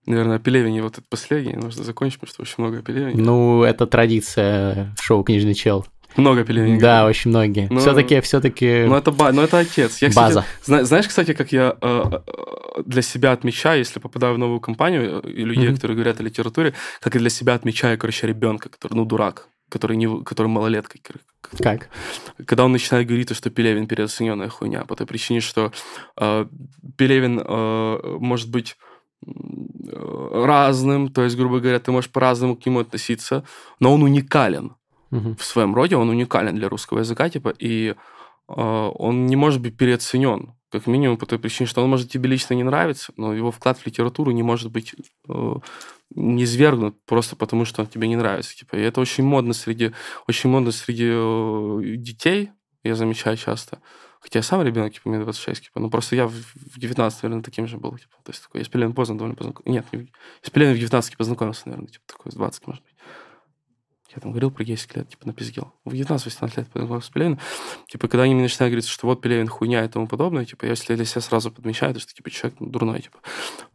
Наверное, 0.07 0.37
о 0.37 0.39
Пелевине 0.39 0.83
вот 0.83 0.93
этот 0.95 1.09
последний 1.09 1.55
нужно 1.55 1.85
закончить, 1.85 2.21
потому 2.21 2.33
что 2.33 2.43
очень 2.43 2.55
много 2.59 2.79
о 2.79 2.83
Пелевине. 2.83 3.23
Ну, 3.23 3.63
это 3.63 3.87
традиция 3.87 4.95
шоу 4.99 5.23
«Книжный 5.25 5.55
чел». 5.55 5.87
Много 6.17 6.45
пельменей. 6.45 6.81
Да, 6.81 7.07
очень 7.07 7.31
многие. 7.31 7.69
Ну, 7.71 7.79
все-таки, 7.79 8.21
все-таки. 8.21 8.85
Ну 8.87 8.97
это, 8.97 9.13
ба... 9.13 9.33
ну 9.33 9.43
это 9.43 9.59
отец. 9.59 10.03
Я, 10.03 10.11
База. 10.11 10.45
Кстати, 10.61 10.85
знаешь, 10.85 11.09
кстати, 11.09 11.35
как 11.35 11.53
я 11.53 11.77
э, 11.81 12.03
э, 12.11 12.19
для 12.85 13.03
себя 13.03 13.33
отмечаю, 13.33 13.79
если 13.79 14.01
попадаю 14.01 14.35
в 14.35 14.39
новую 14.39 14.61
компанию 14.61 15.23
э, 15.25 15.31
и 15.31 15.45
людей, 15.45 15.69
mm-hmm. 15.69 15.75
которые 15.75 15.97
говорят 15.97 16.21
о 16.21 16.23
литературе, 16.23 16.75
как 17.01 17.15
я 17.15 17.21
для 17.21 17.31
себя 17.31 17.55
отмечаю, 17.55 17.99
короче, 17.99 18.27
ребенка, 18.27 18.69
который, 18.69 18.95
ну, 18.95 19.05
дурак, 19.05 19.49
который 19.69 19.97
не, 19.97 20.25
который 20.25 20.49
малолетка. 20.49 20.99
Как? 21.59 21.89
Когда 22.47 22.65
он 22.65 22.73
начинает 22.73 23.07
говорить, 23.07 23.35
что 23.35 23.51
Пелевин 23.51 23.87
переоцененная 23.87 24.49
хуйня, 24.49 24.85
по 24.85 24.97
той 24.97 25.07
причине, 25.07 25.41
что 25.41 25.73
э, 26.17 26.47
Пелевин 26.97 27.41
э, 27.45 28.17
может 28.19 28.51
быть 28.51 28.77
разным, 29.23 31.09
то 31.09 31.25
есть, 31.25 31.37
грубо 31.37 31.61
говоря, 31.61 31.79
ты 31.79 31.93
можешь 31.93 32.11
по-разному 32.11 32.57
к 32.57 32.65
нему 32.65 32.81
относиться, 32.81 33.45
но 33.79 33.93
он 33.93 34.03
уникален 34.03 34.77
угу. 35.11 35.37
в 35.39 35.45
своем 35.45 35.75
роде, 35.75 35.97
он 35.97 36.09
уникален 36.09 36.57
для 36.57 36.69
русского 36.69 37.01
языка, 37.01 37.29
типа, 37.29 37.53
и 37.59 37.95
э, 38.49 38.55
он 38.55 39.27
не 39.27 39.37
может 39.37 39.61
быть 39.61 39.77
переоценен, 39.77 40.55
как 40.71 40.87
минимум 40.87 41.17
по 41.17 41.27
той 41.27 41.39
причине, 41.39 41.67
что 41.67 41.83
он 41.83 41.91
может 41.91 42.11
тебе 42.11 42.29
лично 42.29 42.55
не 42.55 42.63
нравиться, 42.63 43.13
но 43.17 43.35
его 43.35 43.51
вклад 43.51 43.79
в 43.79 43.87
литературу 43.87 44.31
не 44.31 44.43
может 44.43 44.71
быть 44.71 44.95
э, 45.29 45.55
не 46.15 46.47
свергнут 46.47 46.97
просто 47.05 47.37
потому, 47.37 47.65
что 47.65 47.83
он 47.83 47.89
тебе 47.89 48.09
не 48.09 48.17
нравится. 48.17 48.57
Типа, 48.57 48.77
и 48.77 48.81
это 48.81 49.01
очень 49.01 49.25
модно 49.25 49.53
среди, 49.53 49.93
очень 50.27 50.51
модно 50.51 50.73
среди 50.73 51.09
э, 51.11 51.97
детей, 51.97 52.51
я 52.85 52.95
замечаю 52.95 53.37
часто. 53.37 53.81
Хотя 54.21 54.41
я 54.41 54.43
сам 54.43 54.63
ребенок, 54.63 54.93
типа, 54.93 55.09
мне 55.09 55.19
26, 55.19 55.65
типа, 55.65 55.81
ну 55.81 55.89
просто 55.89 56.15
я 56.15 56.27
в 56.27 56.79
19, 56.79 57.23
наверное, 57.23 57.43
таким 57.43 57.67
же 57.67 57.79
был, 57.79 57.97
типа, 57.97 58.17
то 58.23 58.33
есть 58.33 58.43
такой, 58.43 58.61
я 58.61 58.65
с 58.65 58.69
Пеленом 58.69 58.93
поздно 58.93 59.17
довольно 59.17 59.35
познакомился. 59.35 59.73
Нет, 59.73 59.87
не, 59.93 60.13
с 60.43 60.51
Пеленом 60.51 60.75
в 60.75 60.79
19 60.79 61.17
познакомился, 61.17 61.63
наверное, 61.67 61.89
типа, 61.89 62.05
такой, 62.07 62.31
с 62.31 62.35
20, 62.35 62.67
может 62.67 62.83
быть. 62.85 62.90
Я 64.15 64.21
там 64.21 64.33
говорил 64.33 64.51
про 64.51 64.65
10 64.65 64.97
лет, 64.97 65.09
типа, 65.09 65.27
напиздел. 65.27 65.73
В 65.85 65.95
19-18 65.95 66.53
лет 66.57 66.69
познакомился 66.69 67.07
с 67.07 67.11
Пелевиным. 67.11 67.39
Типа, 67.89 68.09
когда 68.09 68.25
они 68.25 68.35
мне 68.35 68.43
начинают 68.43 68.73
говорить, 68.73 68.89
что 68.89 69.07
вот 69.07 69.21
Пелевин 69.21 69.47
хуйня 69.47 69.85
и 69.85 69.89
тому 69.89 70.09
подобное, 70.09 70.45
типа, 70.45 70.65
я 70.65 70.71
если 70.71 70.97
для 70.97 71.05
себя 71.05 71.21
сразу 71.21 71.53
подмечаю, 71.53 71.95
то 71.95 72.01
что, 72.01 72.13
типа, 72.13 72.31
человек 72.31 72.59
дурной, 72.61 73.03
типа. 73.03 73.19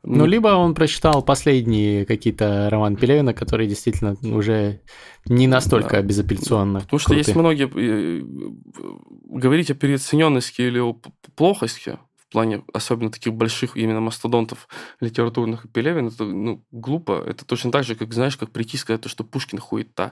Ну, 0.04 0.26
либо 0.26 0.50
он 0.50 0.74
прочитал 0.76 1.22
последние 1.22 2.06
какие-то 2.06 2.70
романы 2.70 2.98
Пелевина, 2.98 3.34
которые 3.34 3.70
действительно 3.70 4.18
уже 4.24 4.82
не 5.26 5.48
настолько 5.48 5.98
да. 5.98 6.02
безапелляционно. 6.02 6.82
Потому 6.82 7.00
что 7.00 7.14
есть 7.14 7.36
многие... 7.36 7.70
Э, 7.74 8.22
говорить 9.30 9.72
о 9.72 9.76
переоцененности 9.76 10.62
или 10.62 10.80
о 10.80 10.98
плохости 11.36 11.98
плане 12.36 12.64
особенно 12.74 13.12
таких 13.12 13.34
больших 13.34 13.78
именно 13.78 14.02
мастодонтов 14.02 14.68
литературных 15.00 15.64
и 15.64 15.68
Пелевин, 15.70 16.08
это 16.08 16.26
ну, 16.26 16.62
глупо. 16.72 17.24
Это 17.26 17.46
точно 17.46 17.72
так 17.72 17.86
же, 17.86 17.96
как, 17.96 18.14
знаешь, 18.14 18.36
как 18.36 18.52
прийти 18.52 18.76
и 18.76 18.80
сказать, 18.80 19.02
то, 19.02 19.08
что 19.08 19.24
Пушкин 19.24 19.60
хуета. 19.60 20.12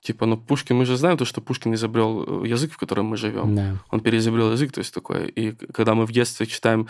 Типа, 0.00 0.26
ну, 0.26 0.36
Пушкин, 0.36 0.76
мы 0.76 0.84
же 0.84 0.96
знаем 0.96 1.18
то, 1.18 1.24
что 1.24 1.40
Пушкин 1.40 1.74
изобрел 1.74 2.44
э, 2.44 2.48
язык, 2.48 2.72
в 2.72 2.76
котором 2.76 3.06
мы 3.06 3.16
живем. 3.16 3.56
Да. 3.56 3.82
Он 3.90 4.00
переизобрел 4.00 4.52
язык, 4.52 4.70
то 4.70 4.78
есть 4.78 4.94
такое. 4.94 5.26
И 5.26 5.50
когда 5.72 5.94
мы 5.94 6.06
в 6.06 6.12
детстве 6.12 6.46
читаем 6.46 6.86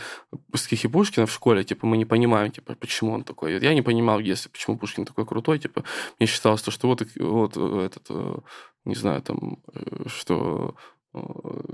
стихи 0.55 0.87
Пушкина 0.89 1.25
в 1.25 1.33
школе, 1.33 1.64
типа, 1.64 1.87
мы 1.87 1.97
не 1.97 2.05
понимаем, 2.05 2.51
типа, 2.51 2.75
почему 2.75 3.12
он 3.12 3.25
такой. 3.25 3.59
Я 3.59 3.73
не 3.73 3.83
понимал 3.83 4.19
в 4.19 4.23
детстве, 4.23 4.51
почему 4.53 4.77
Пушкин 4.77 5.07
такой 5.07 5.25
крутой, 5.25 5.59
типа, 5.59 5.83
мне 6.19 6.27
считалось, 6.27 6.61
то, 6.61 6.71
что 6.71 6.89
вот, 6.89 7.03
вот 7.16 7.53
э, 7.57 7.87
этот, 7.87 8.07
э, 8.11 8.37
не 8.85 8.95
знаю, 8.95 9.23
там, 9.23 9.57
что 10.07 10.75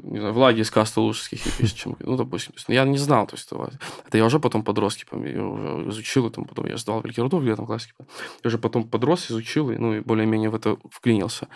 не 0.03 0.18
знаю, 0.18 0.34
Влади 0.34 0.61
из 0.61 0.70
каста 0.70 1.01
лучше 1.01 1.30
пишет, 1.30 1.76
чем, 1.76 1.97
ну, 2.01 2.16
допустим. 2.16 2.53
То 2.53 2.59
есть, 2.59 2.68
я 2.68 2.84
не 2.84 2.99
знал, 2.99 3.26
то 3.26 3.36
есть, 3.36 3.51
это 4.07 4.18
я 4.18 4.24
уже 4.24 4.38
потом 4.38 4.62
подрос, 4.62 4.97
типа, 4.97 5.16
я 5.16 5.45
уже 5.45 5.88
изучил, 5.90 6.26
и 6.26 6.30
там, 6.30 6.45
потом 6.45 6.66
я 6.66 6.76
сдал 6.76 7.01
в 7.01 7.07
литературу 7.07 7.42
в 7.42 7.45
девятом 7.45 7.66
классе, 7.66 7.88
типа, 7.88 8.09
я 8.45 8.49
уже 8.49 8.59
потом 8.59 8.88
подрос, 8.88 9.30
изучил, 9.30 9.70
и, 9.70 9.76
ну, 9.76 9.95
и 9.95 10.01
более-менее 10.01 10.51
в 10.51 10.55
это 10.55 10.76
вклинился. 10.90 11.49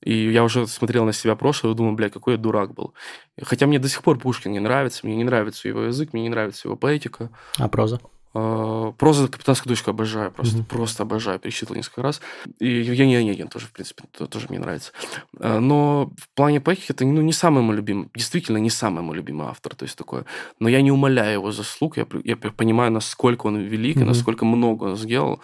И 0.00 0.30
я 0.30 0.44
уже 0.44 0.66
смотрел 0.66 1.04
на 1.04 1.12
себя 1.12 1.34
прошлое 1.34 1.72
и 1.72 1.76
думал, 1.76 1.94
бля, 1.94 2.10
какой 2.10 2.34
я 2.34 2.38
дурак 2.38 2.74
был. 2.74 2.94
Хотя 3.42 3.66
мне 3.66 3.78
до 3.78 3.88
сих 3.88 4.02
пор 4.02 4.18
Пушкин 4.18 4.52
не 4.52 4.60
нравится, 4.60 5.00
мне 5.06 5.16
не 5.16 5.24
нравится 5.24 5.66
его 5.66 5.82
язык, 5.82 6.12
мне 6.12 6.22
не 6.22 6.28
нравится 6.28 6.68
его 6.68 6.76
поэтика. 6.76 7.30
А 7.58 7.68
проза? 7.68 8.00
А, 8.34 8.90
проза 8.92 9.28
«Капитанскую 9.28 9.70
дочку» 9.70 9.90
обожаю, 9.90 10.32
просто, 10.32 10.58
mm-hmm. 10.58 10.64
просто 10.64 11.02
обожаю, 11.04 11.38
перечитывал 11.38 11.76
несколько 11.76 12.02
раз. 12.02 12.20
И 12.58 12.66
Евгений 12.66 13.14
Онегин 13.16 13.48
тоже, 13.48 13.66
в 13.66 13.72
принципе, 13.72 14.04
тоже 14.08 14.46
мне 14.48 14.58
нравится. 14.58 14.92
А, 15.38 15.60
но 15.60 16.10
в 16.18 16.28
плане 16.34 16.60
поэтики 16.60 16.90
это 16.90 17.04
ну, 17.06 17.22
не 17.22 17.32
самый 17.32 17.62
мой 17.62 17.76
любимый, 17.76 18.10
действительно 18.14 18.58
не 18.58 18.70
самый 18.70 19.02
мой 19.02 19.16
любимый 19.16 19.46
автор, 19.46 19.76
то 19.76 19.84
есть 19.84 19.96
такое. 19.96 20.24
Но 20.58 20.68
я 20.68 20.82
не 20.82 20.90
умоляю 20.90 21.34
его 21.34 21.52
заслуг, 21.52 21.96
я, 21.96 22.06
я 22.24 22.36
понимаю, 22.36 22.90
насколько 22.90 23.46
он 23.46 23.58
велик 23.58 23.98
mm-hmm. 23.98 24.02
и 24.02 24.04
насколько 24.04 24.44
много 24.44 24.84
он 24.84 24.96
сделал. 24.96 25.40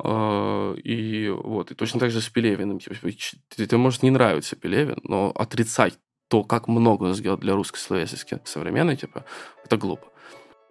А, 0.00 0.74
и 0.74 1.28
вот, 1.28 1.72
и 1.72 1.74
точно 1.74 1.98
так 1.98 2.12
же 2.12 2.20
с 2.20 2.28
Пелевиным. 2.28 2.78
Типа, 2.78 2.94
тебе 3.56 3.78
может 3.78 4.04
не 4.04 4.10
нравиться 4.10 4.54
Пелевин, 4.54 5.00
но 5.02 5.32
отрицать 5.34 5.98
то, 6.28 6.44
как 6.44 6.68
много 6.68 7.04
он 7.04 7.14
сделал 7.14 7.38
для 7.38 7.54
русской 7.54 7.78
словесности 7.78 8.38
современной, 8.44 8.96
типа, 8.96 9.24
это 9.64 9.76
глупо. 9.76 10.06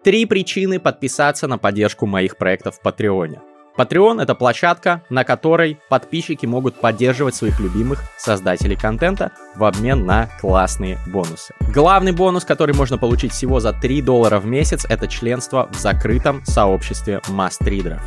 Три 0.04 0.26
причины 0.26 0.78
подписаться 0.78 1.48
на 1.48 1.58
поддержку 1.58 2.06
моих 2.06 2.36
проектов 2.36 2.76
в 2.76 2.80
Патреоне. 2.80 3.40
Patreon— 3.76 4.22
это 4.22 4.36
площадка, 4.36 5.02
на 5.10 5.24
которой 5.24 5.78
подписчики 5.88 6.46
могут 6.46 6.80
поддерживать 6.80 7.34
своих 7.34 7.58
любимых 7.58 8.02
создателей 8.16 8.76
контента 8.76 9.32
в 9.56 9.64
обмен 9.64 10.06
на 10.06 10.28
классные 10.40 10.98
бонусы. 11.08 11.52
Главный 11.74 12.12
бонус, 12.12 12.44
который 12.44 12.74
можно 12.74 12.96
получить 12.96 13.32
всего 13.32 13.58
за 13.58 13.72
3 13.72 14.02
доллара 14.02 14.38
в 14.38 14.46
месяц, 14.46 14.84
это 14.88 15.08
членство 15.08 15.68
в 15.72 15.76
закрытом 15.76 16.44
сообществе 16.44 17.20
мастридеров. 17.28 18.02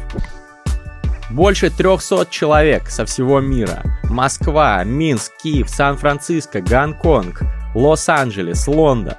Больше 1.30 1.70
300 1.70 2.28
человек 2.30 2.90
со 2.90 3.06
всего 3.06 3.42
мира. 3.42 3.84
Москва, 4.10 4.84
Минск, 4.86 5.32
Киев, 5.44 5.70
Сан-Франциско, 5.70 6.62
Гонконг, 6.62 7.42
Лос-Анджелес, 7.76 8.68
Лондон. 8.68 9.16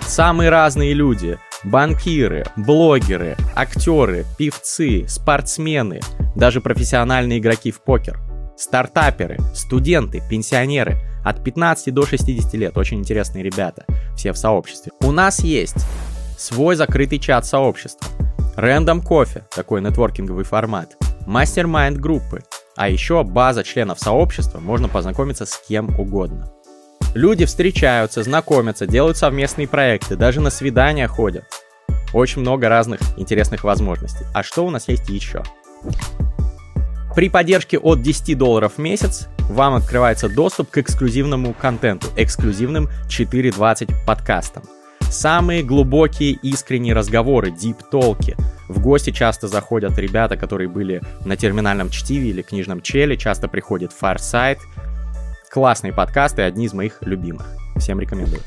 Самые 0.00 0.50
разные 0.50 0.92
люди, 0.92 1.36
банкиры, 1.64 2.44
блогеры, 2.56 3.36
актеры, 3.54 4.24
певцы, 4.38 5.06
спортсмены, 5.08 6.00
даже 6.34 6.60
профессиональные 6.60 7.38
игроки 7.38 7.70
в 7.70 7.82
покер, 7.82 8.18
стартаперы, 8.56 9.38
студенты, 9.54 10.22
пенсионеры, 10.28 10.98
от 11.24 11.42
15 11.42 11.92
до 11.92 12.06
60 12.06 12.54
лет. 12.54 12.78
Очень 12.78 13.00
интересные 13.00 13.42
ребята, 13.42 13.84
все 14.16 14.32
в 14.32 14.38
сообществе. 14.38 14.92
У 15.00 15.10
нас 15.10 15.40
есть 15.40 15.84
свой 16.38 16.76
закрытый 16.76 17.18
чат 17.18 17.44
сообщества, 17.44 18.08
Random 18.56 19.02
кофе, 19.02 19.44
такой 19.54 19.82
нетворкинговый 19.82 20.44
формат, 20.44 20.96
мастер-майнд 21.26 21.98
группы, 21.98 22.42
а 22.74 22.88
еще 22.88 23.22
база 23.22 23.64
членов 23.64 23.98
сообщества, 23.98 24.60
можно 24.60 24.88
познакомиться 24.88 25.44
с 25.44 25.60
кем 25.68 25.98
угодно. 25.98 26.50
Люди 27.14 27.44
встречаются, 27.46 28.22
знакомятся, 28.22 28.86
делают 28.86 29.16
совместные 29.16 29.68
проекты, 29.68 30.16
даже 30.16 30.40
на 30.40 30.50
свидания 30.50 31.08
ходят. 31.08 31.44
Очень 32.12 32.42
много 32.42 32.68
разных 32.68 33.00
интересных 33.16 33.64
возможностей. 33.64 34.24
А 34.34 34.42
что 34.42 34.64
у 34.64 34.70
нас 34.70 34.88
есть 34.88 35.08
еще? 35.08 35.42
При 37.14 37.30
поддержке 37.30 37.78
от 37.78 38.02
10 38.02 38.36
долларов 38.36 38.74
в 38.76 38.78
месяц 38.78 39.28
вам 39.48 39.74
открывается 39.74 40.28
доступ 40.28 40.70
к 40.70 40.78
эксклюзивному 40.78 41.54
контенту, 41.54 42.08
эксклюзивным 42.16 42.90
4.20 43.08 43.94
подкастам. 44.06 44.64
Самые 45.00 45.62
глубокие 45.62 46.32
искренние 46.32 46.92
разговоры, 46.92 47.50
дип-толки. 47.50 48.36
В 48.68 48.80
гости 48.80 49.10
часто 49.10 49.48
заходят 49.48 49.96
ребята, 49.96 50.36
которые 50.36 50.68
были 50.68 51.00
на 51.24 51.36
терминальном 51.36 51.90
чтиве 51.90 52.30
или 52.30 52.42
книжном 52.42 52.82
челе, 52.82 53.16
часто 53.16 53.48
приходит 53.48 53.92
Farsight. 53.98 54.58
Классные 55.56 55.94
подкасты, 55.94 56.42
одни 56.42 56.66
из 56.66 56.74
моих 56.74 56.98
любимых. 57.00 57.46
Всем 57.78 57.98
рекомендую. 57.98 58.42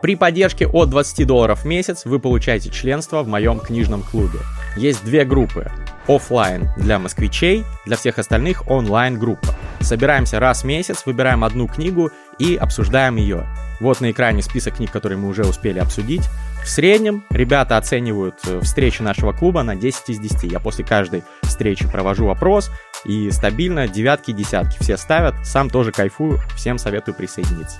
При 0.00 0.14
поддержке 0.14 0.64
от 0.68 0.90
20 0.90 1.26
долларов 1.26 1.62
в 1.62 1.64
месяц 1.64 2.04
вы 2.04 2.20
получаете 2.20 2.70
членство 2.70 3.24
в 3.24 3.26
моем 3.26 3.58
книжном 3.58 4.04
клубе. 4.04 4.38
Есть 4.76 5.04
две 5.04 5.24
группы. 5.24 5.68
Оффлайн 6.06 6.68
для 6.76 7.00
москвичей, 7.00 7.64
для 7.84 7.96
всех 7.96 8.20
остальных 8.20 8.70
онлайн 8.70 9.18
группа. 9.18 9.48
Собираемся 9.80 10.38
раз 10.38 10.62
в 10.62 10.66
месяц, 10.66 11.02
выбираем 11.04 11.42
одну 11.42 11.66
книгу 11.66 12.12
и 12.38 12.54
обсуждаем 12.54 13.16
ее. 13.16 13.48
Вот 13.80 14.00
на 14.00 14.12
экране 14.12 14.40
список 14.42 14.76
книг, 14.76 14.92
которые 14.92 15.18
мы 15.18 15.28
уже 15.28 15.42
успели 15.42 15.80
обсудить. 15.80 16.28
В 16.62 16.68
среднем 16.68 17.24
ребята 17.30 17.76
оценивают 17.76 18.36
э, 18.46 18.60
встречи 18.60 19.02
нашего 19.02 19.32
клуба 19.32 19.62
на 19.62 19.74
10 19.74 20.10
из 20.10 20.18
10. 20.18 20.52
Я 20.52 20.60
после 20.60 20.84
каждой 20.84 21.22
встречи 21.42 21.88
провожу 21.90 22.28
опрос, 22.28 22.70
и 23.04 23.30
стабильно 23.30 23.88
девятки, 23.88 24.32
десятки 24.32 24.78
все 24.80 24.96
ставят. 24.96 25.34
Сам 25.44 25.70
тоже 25.70 25.92
кайфую, 25.92 26.40
всем 26.56 26.78
советую 26.78 27.14
присоединиться. 27.14 27.78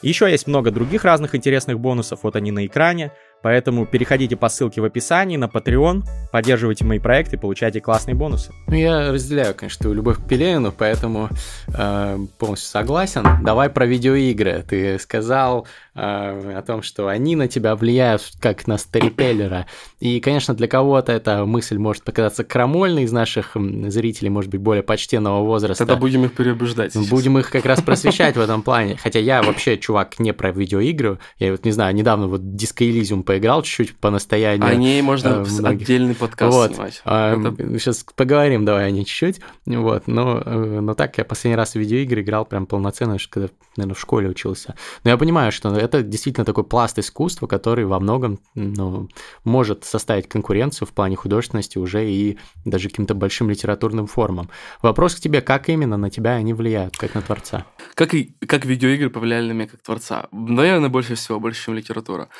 Еще 0.00 0.30
есть 0.30 0.46
много 0.46 0.70
других 0.70 1.04
разных 1.04 1.34
интересных 1.34 1.80
бонусов, 1.80 2.20
вот 2.22 2.36
они 2.36 2.52
на 2.52 2.66
экране. 2.66 3.12
Поэтому 3.42 3.86
переходите 3.86 4.36
по 4.36 4.48
ссылке 4.48 4.80
в 4.80 4.84
описании 4.84 5.36
на 5.36 5.44
Patreon, 5.44 6.02
поддерживайте 6.32 6.84
мои 6.84 6.98
проекты, 6.98 7.38
получайте 7.38 7.80
классные 7.80 8.14
бонусы. 8.14 8.52
Ну, 8.66 8.74
я 8.74 9.12
разделяю, 9.12 9.54
конечно, 9.54 9.82
твою 9.82 9.96
любовь 9.96 10.18
к 10.18 10.26
Пеленину, 10.26 10.72
поэтому 10.76 11.28
э, 11.68 12.18
полностью 12.38 12.68
согласен. 12.68 13.24
Давай 13.42 13.70
про 13.70 13.86
видеоигры. 13.86 14.64
Ты 14.68 14.98
сказал 14.98 15.66
э, 15.94 16.00
о 16.00 16.62
том, 16.66 16.82
что 16.82 17.08
они 17.08 17.36
на 17.36 17.48
тебя 17.48 17.76
влияют 17.76 18.22
как 18.40 18.66
на 18.66 18.76
старипеллера. 18.76 19.66
И, 20.00 20.20
конечно, 20.20 20.54
для 20.54 20.66
кого-то 20.66 21.12
эта 21.12 21.44
мысль 21.44 21.78
может 21.78 22.02
показаться 22.02 22.44
крамольной 22.44 23.04
из 23.04 23.12
наших 23.12 23.56
зрителей, 23.86 24.30
может 24.30 24.50
быть, 24.50 24.60
более 24.60 24.82
почтенного 24.82 25.44
возраста. 25.44 25.86
Тогда 25.86 25.96
будем 25.96 26.24
их 26.24 26.34
переубеждать. 26.34 26.92
Сейчас. 26.92 27.08
Будем 27.08 27.38
их 27.38 27.50
как 27.50 27.64
раз 27.64 27.80
просвещать 27.82 28.36
в 28.36 28.40
этом 28.40 28.62
плане. 28.62 28.96
Хотя 29.00 29.20
я 29.20 29.42
вообще, 29.42 29.78
чувак, 29.78 30.18
не 30.18 30.32
про 30.32 30.50
видеоигры. 30.50 31.18
Я 31.38 31.52
вот 31.52 31.64
не 31.64 31.72
знаю, 31.72 31.94
недавно 31.94 32.26
вот 32.26 32.40
Disco 32.40 32.88
Elysium 32.88 33.22
поиграл 33.28 33.60
чуть-чуть 33.60 33.94
по 33.94 34.08
настоянию. 34.08 34.66
О 34.66 34.74
ней 34.74 35.02
можно 35.02 35.44
э, 35.46 35.62
отдельный 35.62 36.14
подкаст 36.14 36.56
вот. 36.56 36.72
снимать. 36.72 37.02
А, 37.04 37.36
Это... 37.36 37.78
Сейчас 37.78 38.02
поговорим 38.16 38.64
давай 38.64 38.86
о 38.86 38.90
ней 38.90 39.04
чуть-чуть. 39.04 39.42
Вот, 39.66 40.06
но, 40.06 40.42
э, 40.42 40.80
но 40.80 40.94
так 40.94 41.18
я 41.18 41.26
последний 41.26 41.56
раз 41.56 41.72
в 41.72 41.74
видеоигры 41.74 42.22
играл 42.22 42.46
прям 42.46 42.64
полноценно, 42.64 43.18
когда, 43.28 43.50
наверное, 43.76 43.94
в 43.94 44.00
школе 44.00 44.30
учился. 44.30 44.76
Но 45.04 45.10
я 45.10 45.18
понимаю, 45.18 45.52
что 45.52 45.76
это 45.76 46.02
действительно 46.02 46.46
такой 46.46 46.64
пласт 46.64 46.98
искусства, 46.98 47.46
который 47.46 47.84
во 47.84 48.00
многом 48.00 48.40
ну, 48.54 49.10
может 49.44 49.84
составить 49.84 50.26
конкуренцию 50.26 50.88
в 50.88 50.92
плане 50.92 51.16
художественности 51.16 51.76
уже 51.76 52.10
и 52.10 52.38
даже 52.64 52.88
каким-то 52.88 53.12
большим 53.12 53.50
литературным 53.50 54.06
формам. 54.06 54.48
Вопрос 54.80 55.16
к 55.16 55.20
тебе, 55.20 55.42
как 55.42 55.68
именно 55.68 55.98
на 55.98 56.08
тебя 56.08 56.30
они 56.30 56.54
влияют, 56.54 56.96
как 56.96 57.14
на 57.14 57.20
творца? 57.20 57.66
Как, 57.94 58.14
и, 58.14 58.34
как 58.46 58.64
видеоигры 58.64 59.10
повлияли 59.10 59.48
на 59.48 59.52
меня 59.52 59.66
как 59.66 59.82
творца? 59.82 60.28
Наверное, 60.32 60.88
больше 60.88 61.14
всего, 61.14 61.38
больше, 61.38 61.66
чем 61.66 61.74
литература. 61.74 62.30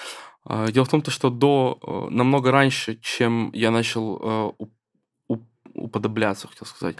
А, 0.50 0.70
дело 0.70 0.86
в 0.86 0.88
том, 0.88 1.04
что 1.04 1.28
до 1.28 1.78
э, 1.82 2.08
намного 2.10 2.50
раньше, 2.50 2.98
чем 3.02 3.50
я 3.52 3.70
начал 3.70 4.56
э, 5.28 5.36
уподобляться, 5.74 6.48
хотел 6.48 6.66
сказать, 6.66 6.96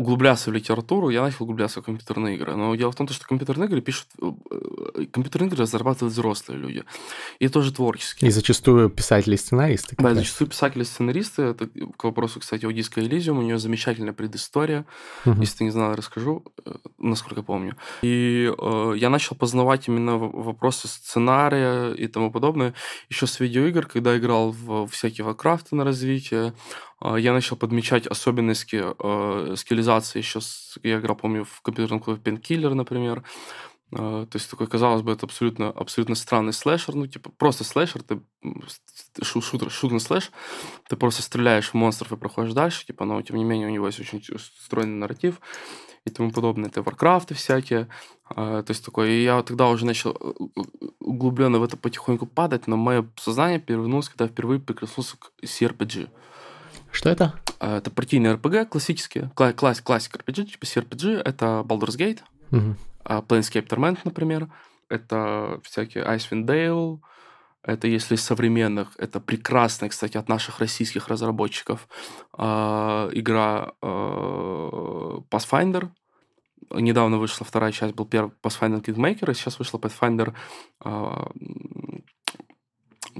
углубляться 0.00 0.50
в 0.50 0.52
литературу, 0.54 1.10
я 1.10 1.22
начал 1.22 1.44
углубляться 1.44 1.80
в 1.80 1.84
компьютерные 1.84 2.36
игры. 2.36 2.56
Но 2.56 2.74
дело 2.74 2.90
в 2.90 2.96
том, 2.96 3.08
что 3.08 3.26
компьютерные 3.26 3.68
игры 3.68 3.80
пишут... 3.80 4.08
Э, 4.20 4.32
э, 4.50 5.06
компьютерные 5.06 5.48
игры 5.48 5.62
разрабатывают 5.62 6.12
взрослые 6.12 6.58
люди. 6.58 6.84
И 7.38 7.48
тоже 7.48 7.72
творческие. 7.72 8.28
И 8.28 8.32
зачастую 8.32 8.88
писатели-сценаристы. 8.90 9.96
Да, 9.98 10.14
зачастую 10.14 10.48
писатели-сценаристы. 10.48 11.42
Это 11.42 11.68
к 11.96 12.04
вопросу, 12.04 12.40
кстати, 12.40 12.64
о 12.66 12.70
Disco 12.70 13.02
Elysium. 13.06 13.38
У 13.38 13.42
нее 13.42 13.58
замечательная 13.58 14.12
предыстория. 14.12 14.86
Угу. 15.26 15.40
Если 15.40 15.58
ты 15.58 15.64
не 15.64 15.70
знал, 15.70 15.94
расскажу, 15.94 16.44
э, 16.64 16.72
насколько 16.98 17.42
помню. 17.42 17.76
И 18.02 18.50
э, 18.56 18.94
я 18.96 19.10
начал 19.10 19.36
познавать 19.36 19.88
именно 19.88 20.16
вопросы 20.16 20.88
сценария 20.88 21.92
и 21.92 22.06
тому 22.06 22.30
подобное 22.30 22.74
еще 23.08 23.26
с 23.26 23.40
видеоигр, 23.40 23.86
когда 23.86 24.16
играл 24.16 24.50
в 24.52 24.86
всякие 24.86 25.26
Warcraft 25.26 25.66
на 25.72 25.84
развитие, 25.84 26.54
я 27.02 27.32
начал 27.32 27.56
подмечать 27.56 28.06
особенности 28.06 28.82
э, 28.82 29.56
скиллизации 29.56 30.18
еще, 30.18 30.40
с, 30.40 30.78
я 30.82 30.98
играл, 30.98 31.16
помню, 31.16 31.44
в 31.44 31.62
компьютерном 31.62 32.00
клубе 32.00 32.20
Painkiller, 32.20 32.74
например. 32.74 33.24
Э, 33.92 34.26
то 34.30 34.36
есть 34.36 34.50
такой, 34.50 34.66
казалось 34.66 35.02
бы, 35.02 35.12
это 35.12 35.26
абсолютно, 35.26 35.70
абсолютно 35.70 36.14
странный 36.14 36.52
слэшер, 36.52 36.94
ну, 36.94 37.06
типа, 37.06 37.30
просто 37.30 37.64
слэшер, 37.64 38.02
ты 38.02 38.20
шутер, 39.22 39.70
шутер 39.70 40.00
слэш, 40.00 40.30
ты 40.88 40.96
просто 40.96 41.22
стреляешь 41.22 41.70
в 41.70 41.74
монстров 41.74 42.12
и 42.12 42.16
проходишь 42.16 42.52
дальше, 42.52 42.86
типа, 42.86 43.04
но, 43.04 43.20
тем 43.22 43.36
не 43.36 43.44
менее, 43.44 43.68
у 43.68 43.70
него 43.70 43.86
есть 43.86 44.00
очень 44.00 44.22
стройный 44.38 44.96
нарратив 44.96 45.40
и 46.06 46.10
тому 46.10 46.30
подобное. 46.30 46.70
Это 46.70 46.82
варкрафты 46.82 47.34
всякие. 47.34 47.88
Э, 48.30 48.62
то 48.64 48.70
есть 48.70 48.84
такой, 48.84 49.10
и 49.12 49.22
я 49.24 49.42
тогда 49.42 49.68
уже 49.68 49.84
начал 49.84 50.12
э, 50.12 50.60
углубленно 51.00 51.58
в 51.58 51.64
это 51.64 51.76
потихоньку 51.76 52.26
падать, 52.26 52.66
но 52.66 52.76
мое 52.76 53.10
сознание 53.16 53.58
перевернулось, 53.58 54.08
когда 54.08 54.24
я 54.24 54.30
впервые 54.30 54.60
прикоснулся 54.60 55.16
к 55.16 55.32
CRPG. 55.42 56.08
Что 56.92 57.10
это? 57.10 57.34
А, 57.58 57.78
это 57.78 57.90
партийные 57.90 58.34
RPG, 58.34 58.66
классические. 58.66 59.30
Кла- 59.36 59.52
класс, 59.52 59.80
классик 59.80 60.16
RPG, 60.16 60.46
типа 60.46 60.64
CRPG. 60.64 61.22
Это 61.22 61.64
Baldur's 61.66 61.96
Gate, 61.96 62.20
угу. 62.50 62.76
Planescape 63.04 63.68
Torment, 63.68 63.98
например. 64.04 64.48
Это 64.88 65.60
всякие 65.62 66.04
Icewind 66.04 66.46
Dale. 66.46 67.00
Это, 67.62 67.86
если 67.86 68.14
из 68.14 68.24
современных, 68.24 68.88
это 68.96 69.20
прекрасная, 69.20 69.90
кстати, 69.90 70.16
от 70.16 70.30
наших 70.30 70.60
российских 70.60 71.08
разработчиков 71.08 71.88
э, 72.38 72.42
игра 73.12 73.72
Pathfinder. 73.82 75.90
Недавно 76.70 77.18
вышла 77.18 77.44
вторая 77.44 77.72
часть, 77.72 77.94
был 77.94 78.06
первый 78.06 78.32
Pathfinder 78.42 78.82
Kingmaker, 78.82 79.30
и 79.30 79.34
сейчас 79.34 79.58
вышла 79.58 79.78
Pathfinder 79.78 80.34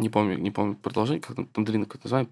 не 0.00 0.08
помню, 0.08 0.38
не 0.38 0.50
помню 0.50 0.74
продолжение, 0.74 1.20
как 1.20 1.36
там, 1.36 1.64
длинное 1.64 1.86
какое-то 1.86 2.06
название, 2.06 2.28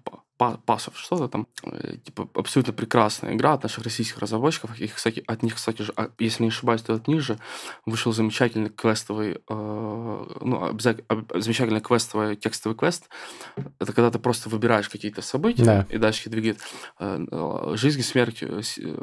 пасов, 0.65 0.97
что-то 0.97 1.27
там. 1.27 1.47
Э, 1.63 1.97
типа, 1.97 2.29
абсолютно 2.33 2.71
прекрасная 2.73 3.35
игра 3.35 3.53
от 3.53 3.63
наших 3.63 3.83
российских 3.83 4.19
разработчиков. 4.19 4.79
Их, 4.79 4.95
кстати, 4.95 5.23
от 5.27 5.43
них, 5.43 5.55
кстати 5.55 5.81
же, 5.81 5.93
а, 5.97 6.09
если 6.17 6.43
не 6.43 6.49
ошибаюсь, 6.49 6.81
то 6.81 6.93
от 6.93 7.07
них 7.07 7.21
же 7.21 7.37
вышел 7.85 8.13
замечательный 8.13 8.69
квестовый, 8.69 9.31
э, 9.33 10.25
ну, 10.41 10.65
обязательно, 10.65 11.25
замечательный 11.35 11.81
квестовый, 11.81 12.35
текстовый 12.37 12.77
квест. 12.77 13.09
Это 13.79 13.91
когда 13.91 14.11
ты 14.11 14.19
просто 14.19 14.49
выбираешь 14.49 14.87
какие-то 14.87 15.21
события, 15.21 15.65
да. 15.65 15.87
и 15.89 15.97
дальше 15.97 16.29
двигает 16.29 16.59
э, 16.99 17.73
жизнь 17.75 17.99
и 17.99 18.03
смерть, 18.03 18.41
э, 18.41 18.61
э, 18.77 18.95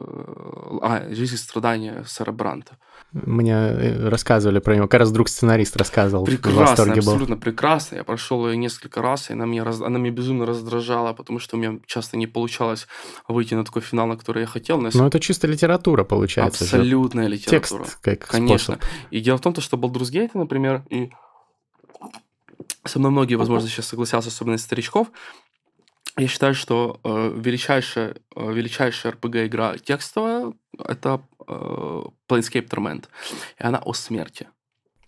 а, 0.82 1.06
жизнь 1.10 1.34
и 1.34 1.38
страдания 1.38 2.02
Сара 2.06 2.32
Бранта. 2.32 2.78
Мне 3.12 3.52
э, 3.52 4.08
рассказывали 4.08 4.58
про 4.58 4.74
него, 4.74 4.88
как 4.88 5.00
раз 5.00 5.12
друг 5.12 5.28
сценарист 5.28 5.76
рассказывал. 5.76 6.24
Прекрасно, 6.24 6.92
абсолютно 6.92 7.36
прекрасно. 7.36 7.96
Я 7.96 8.04
прошел 8.04 8.50
ее 8.56 8.62
несколько 8.62 9.02
раз, 9.02 9.30
и 9.30 9.32
она 9.32 9.46
меня, 9.46 9.64
раз... 9.64 9.80
она 9.80 9.98
меня 9.98 10.10
безумно 10.10 10.46
раздражала, 10.46 11.12
потому 11.12 11.38
что 11.38 11.56
у 11.56 11.60
меня 11.60 11.78
часто 11.86 12.16
не 12.16 12.26
получалось 12.26 12.86
выйти 13.28 13.54
на 13.54 13.64
такой 13.64 13.82
финал, 13.82 14.06
на 14.06 14.16
который 14.16 14.40
я 14.40 14.46
хотел. 14.46 14.80
Но 14.80 14.90
ну, 14.92 15.06
это 15.06 15.20
чисто 15.20 15.46
литература, 15.46 16.04
получается. 16.04 16.64
Абсолютная 16.64 17.26
литература. 17.26 17.84
Текст, 17.84 18.00
как 18.00 18.26
Конечно. 18.26 18.74
Способ. 18.74 18.90
И 19.10 19.20
дело 19.20 19.38
в 19.38 19.40
том, 19.40 19.54
что 19.56 19.76
Gate, 19.76 20.30
например, 20.34 20.84
и 20.90 21.10
со 22.84 22.98
мной 22.98 23.10
многие, 23.10 23.34
возможно, 23.34 23.68
сейчас 23.68 23.86
согласятся, 23.86 24.28
особенно 24.28 24.54
из 24.54 24.62
старичков, 24.62 25.08
я 26.18 26.28
считаю, 26.28 26.54
что 26.54 26.98
э, 27.04 27.32
величайшая, 27.36 28.16
э, 28.34 28.52
величайшая 28.52 29.12
RPG-игра 29.12 29.76
текстовая— 29.76 30.54
это 30.78 31.20
э, 31.46 32.02
Planescape 32.28 32.68
Torment. 32.68 33.04
И 33.58 33.62
она 33.62 33.78
о 33.78 33.92
смерти. 33.92 34.48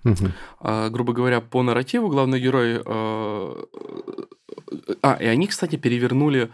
Uh-huh. 0.04 0.30
Э, 0.60 0.90
грубо 0.90 1.12
говоря, 1.12 1.40
по 1.40 1.62
нарративу 1.62 2.08
главный 2.08 2.40
герой... 2.40 2.82
Э, 2.84 3.64
а, 5.02 5.14
и 5.20 5.26
они, 5.26 5.46
кстати, 5.46 5.76
перевернули 5.76 6.50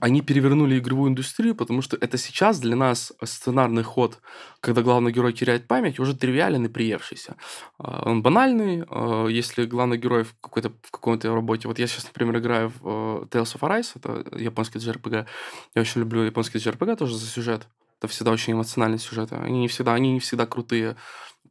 они 0.00 0.20
перевернули 0.20 0.78
игровую 0.78 1.10
индустрию, 1.10 1.54
потому 1.54 1.82
что 1.82 1.96
это 2.00 2.18
сейчас 2.18 2.60
для 2.60 2.76
нас 2.76 3.12
сценарный 3.24 3.82
ход, 3.82 4.20
когда 4.60 4.82
главный 4.82 5.12
герой 5.12 5.32
теряет 5.32 5.66
память, 5.66 5.98
уже 5.98 6.14
тривиален 6.14 6.66
и 6.66 6.68
приевшийся. 6.68 7.36
А, 7.78 8.02
он 8.04 8.22
банальный, 8.22 8.84
а, 8.88 9.26
если 9.26 9.64
главный 9.64 9.96
герой 9.96 10.24
в, 10.24 10.34
какой-то, 10.40 10.72
в 10.82 10.90
какой-то 10.90 11.34
работе... 11.34 11.68
Вот 11.68 11.78
я 11.78 11.86
сейчас, 11.86 12.04
например, 12.04 12.38
играю 12.38 12.68
в 12.68 12.80
э, 12.84 13.26
Tales 13.30 13.56
of 13.56 13.60
Arise, 13.60 13.92
это 13.94 14.36
японский 14.36 14.78
JRPG. 14.78 15.26
Я 15.74 15.82
очень 15.82 16.02
люблю 16.02 16.22
японский 16.22 16.58
JRPG 16.58 16.96
тоже 16.96 17.16
за 17.16 17.26
сюжет. 17.26 17.66
Это 17.98 18.08
всегда 18.08 18.30
очень 18.30 18.52
эмоциональные 18.52 18.98
сюжеты. 18.98 19.36
Они 19.36 19.60
не 19.60 19.68
всегда, 19.68 19.94
они 19.94 20.12
не 20.12 20.20
всегда 20.20 20.46
крутые 20.46 20.96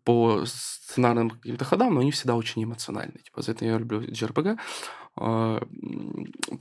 по 0.08 0.46
сценарным 0.46 1.32
каким-то 1.32 1.66
ходам, 1.66 1.94
но 1.96 2.00
они 2.00 2.12
всегда 2.12 2.38
очень 2.38 2.64
эмоциональные. 2.64 3.20
Типа, 3.24 3.42
за 3.42 3.52
это 3.52 3.66
я 3.66 3.78
люблю 3.78 4.00
JRPG. 4.00 4.58
А, 5.18 5.62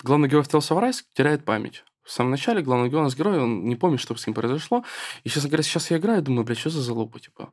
главный 0.03 0.29
герой 0.29 0.43
в 0.43 0.49
Tales 0.49 0.69
of 0.69 0.83
Rise 0.83 1.05
теряет 1.15 1.45
память. 1.45 1.85
В 2.03 2.11
самом 2.11 2.33
начале 2.33 2.61
главный 2.61 2.89
герой, 2.89 3.03
у 3.03 3.05
нас 3.05 3.15
герой, 3.15 3.39
он 3.39 3.69
не 3.69 3.77
помнит, 3.77 4.01
что 4.01 4.17
с 4.17 4.27
ним 4.27 4.35
произошло. 4.35 4.85
И, 5.23 5.29
честно 5.29 5.49
говоря, 5.49 5.63
сейчас 5.63 5.93
я 5.93 5.99
играю, 5.99 6.23
думаю, 6.23 6.45
блядь, 6.45 6.59
что 6.59 6.71
за 6.71 6.83
залупа, 6.83 7.21
типа. 7.21 7.53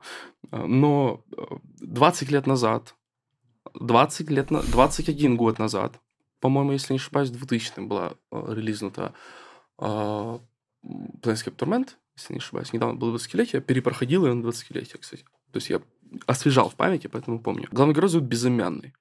А, 0.50 0.66
но 0.66 1.24
20 1.82 2.32
лет 2.32 2.48
назад, 2.48 2.96
20 3.76 4.32
лет, 4.32 4.50
на... 4.50 4.64
21 4.64 5.38
год 5.38 5.60
назад, 5.60 6.02
по-моему, 6.40 6.72
если 6.72 6.94
не 6.94 6.98
ошибаюсь, 6.98 7.30
в 7.30 7.34
2000 7.34 7.82
была 7.82 8.14
а, 8.32 8.52
релизнута 8.52 9.14
Planescape 9.78 10.56
Torment, 11.56 11.90
если 12.18 12.34
не 12.34 12.40
ошибаюсь. 12.40 12.74
Недавно 12.74 12.96
было 12.96 13.16
20-летие, 13.16 13.62
перепроходил 13.62 14.26
его 14.26 14.34
на 14.34 14.44
20-летие, 14.48 14.98
кстати. 14.98 15.24
То 15.54 15.58
есть 15.58 15.70
я 15.70 15.82
освежал 16.26 16.70
в 16.70 16.76
памяти, 16.76 17.08
поэтому 17.08 17.40
помню. 17.40 17.68
Главный 17.72 17.94
герой 17.94 18.10
зовут 18.10 18.28
Безымянный. 18.28 18.94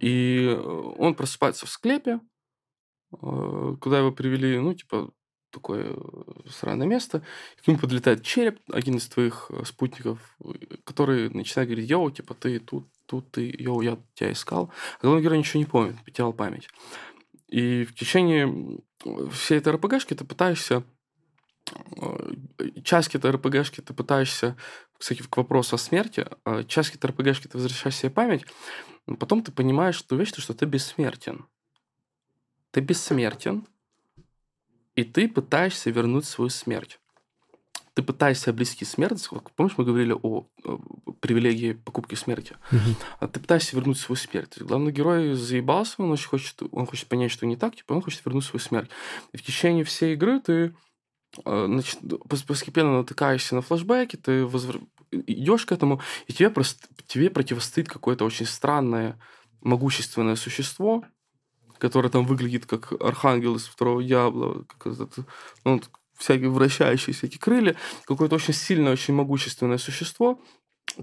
И 0.00 0.46
э, 0.48 0.60
он 0.98 1.14
просыпается 1.14 1.66
в 1.66 1.70
склепе, 1.70 2.20
э, 3.12 3.76
куда 3.80 3.98
его 3.98 4.12
привели, 4.12 4.58
ну, 4.58 4.74
типа, 4.74 5.10
такое 5.50 5.94
э, 5.94 5.96
странное 6.48 6.86
место. 6.86 7.22
К 7.62 7.68
нему 7.68 7.78
подлетает 7.78 8.22
череп, 8.22 8.60
один 8.70 8.96
из 8.96 9.06
твоих 9.08 9.50
спутников, 9.64 10.38
который 10.84 11.28
начинает 11.28 11.68
говорить, 11.68 11.90
йоу, 11.90 12.10
типа, 12.10 12.34
ты 12.34 12.58
тут, 12.58 12.88
тут 13.06 13.30
ты, 13.30 13.54
йоу, 13.58 13.82
я 13.82 13.98
тебя 14.14 14.32
искал. 14.32 14.72
А 15.00 15.06
главный 15.06 15.22
герой 15.22 15.38
ничего 15.38 15.60
не 15.60 15.66
помнит, 15.66 16.02
потерял 16.02 16.32
память. 16.32 16.68
И 17.48 17.84
в 17.84 17.94
течение 17.94 18.80
всей 19.30 19.58
этой 19.58 19.74
РПГшки 19.74 20.14
ты 20.14 20.24
пытаешься 20.24 20.82
часть 22.84 23.14
этой 23.14 23.30
РПГшки 23.30 23.80
ты 23.80 23.94
пытаешься, 23.94 24.56
кстати, 25.02 25.20
к 25.20 25.36
вопросу 25.36 25.74
о 25.74 25.78
смерти, 25.78 26.24
часть 26.68 26.94
этой 26.94 27.06
РПГшки 27.06 27.48
ты 27.48 27.58
возвращаешь 27.58 27.96
себе 27.96 28.10
память, 28.10 28.46
но 29.08 29.16
потом 29.16 29.42
ты 29.42 29.50
понимаешь 29.50 30.00
ту 30.00 30.14
вещь, 30.14 30.32
что 30.32 30.54
ты 30.54 30.64
бессмертен. 30.64 31.44
Ты 32.70 32.82
бессмертен, 32.82 33.66
и 34.94 35.02
ты 35.02 35.28
пытаешься 35.28 35.90
вернуть 35.90 36.24
свою 36.24 36.50
смерть. 36.50 37.00
Ты 37.94 38.04
пытаешься 38.04 38.50
обрести 38.50 38.84
смерть. 38.84 39.28
Помнишь, 39.56 39.76
мы 39.76 39.84
говорили 39.84 40.14
о, 40.22 40.46
привилегии 41.18 41.72
покупки 41.72 42.14
смерти? 42.14 42.56
Угу. 42.70 43.26
ты 43.26 43.40
пытаешься 43.40 43.74
вернуть 43.74 43.98
свою 43.98 44.14
смерть. 44.14 44.56
Главный 44.60 44.92
герой 44.92 45.34
заебался, 45.34 45.96
он 45.98 46.12
очень 46.12 46.28
хочет, 46.28 46.62
он 46.70 46.86
хочет 46.86 47.08
понять, 47.08 47.32
что 47.32 47.44
не 47.44 47.56
так, 47.56 47.74
типа 47.74 47.94
он 47.94 48.02
хочет 48.02 48.24
вернуть 48.24 48.44
свою 48.44 48.60
смерть. 48.60 48.88
И 49.32 49.36
в 49.36 49.42
течение 49.42 49.82
всей 49.82 50.12
игры 50.12 50.38
ты 50.38 50.76
значит, 51.44 51.98
постепенно 52.28 52.98
натыкаешься 52.98 53.54
на 53.54 53.62
флешбеки, 53.62 54.16
ты 54.16 54.44
возвр 54.44 54.80
идешь 55.10 55.66
к 55.66 55.72
этому, 55.72 56.00
и 56.26 56.32
тебе, 56.32 56.50
просто, 56.50 56.86
тебе 57.06 57.30
противостоит 57.30 57.88
какое-то 57.88 58.24
очень 58.24 58.46
странное, 58.46 59.18
могущественное 59.60 60.36
существо, 60.36 61.04
которое 61.78 62.08
там 62.08 62.24
выглядит 62.24 62.66
как 62.66 62.92
архангел 63.00 63.56
из 63.56 63.66
второго 63.66 64.02
дьявола, 64.02 64.64
как 64.64 64.92
этот, 64.92 65.14
ну, 65.64 65.80
всякие 66.16 66.50
вращающиеся 66.50 67.26
эти 67.26 67.38
крылья, 67.38 67.76
какое-то 68.04 68.36
очень 68.36 68.54
сильное, 68.54 68.92
очень 68.92 69.14
могущественное 69.14 69.78
существо, 69.78 70.40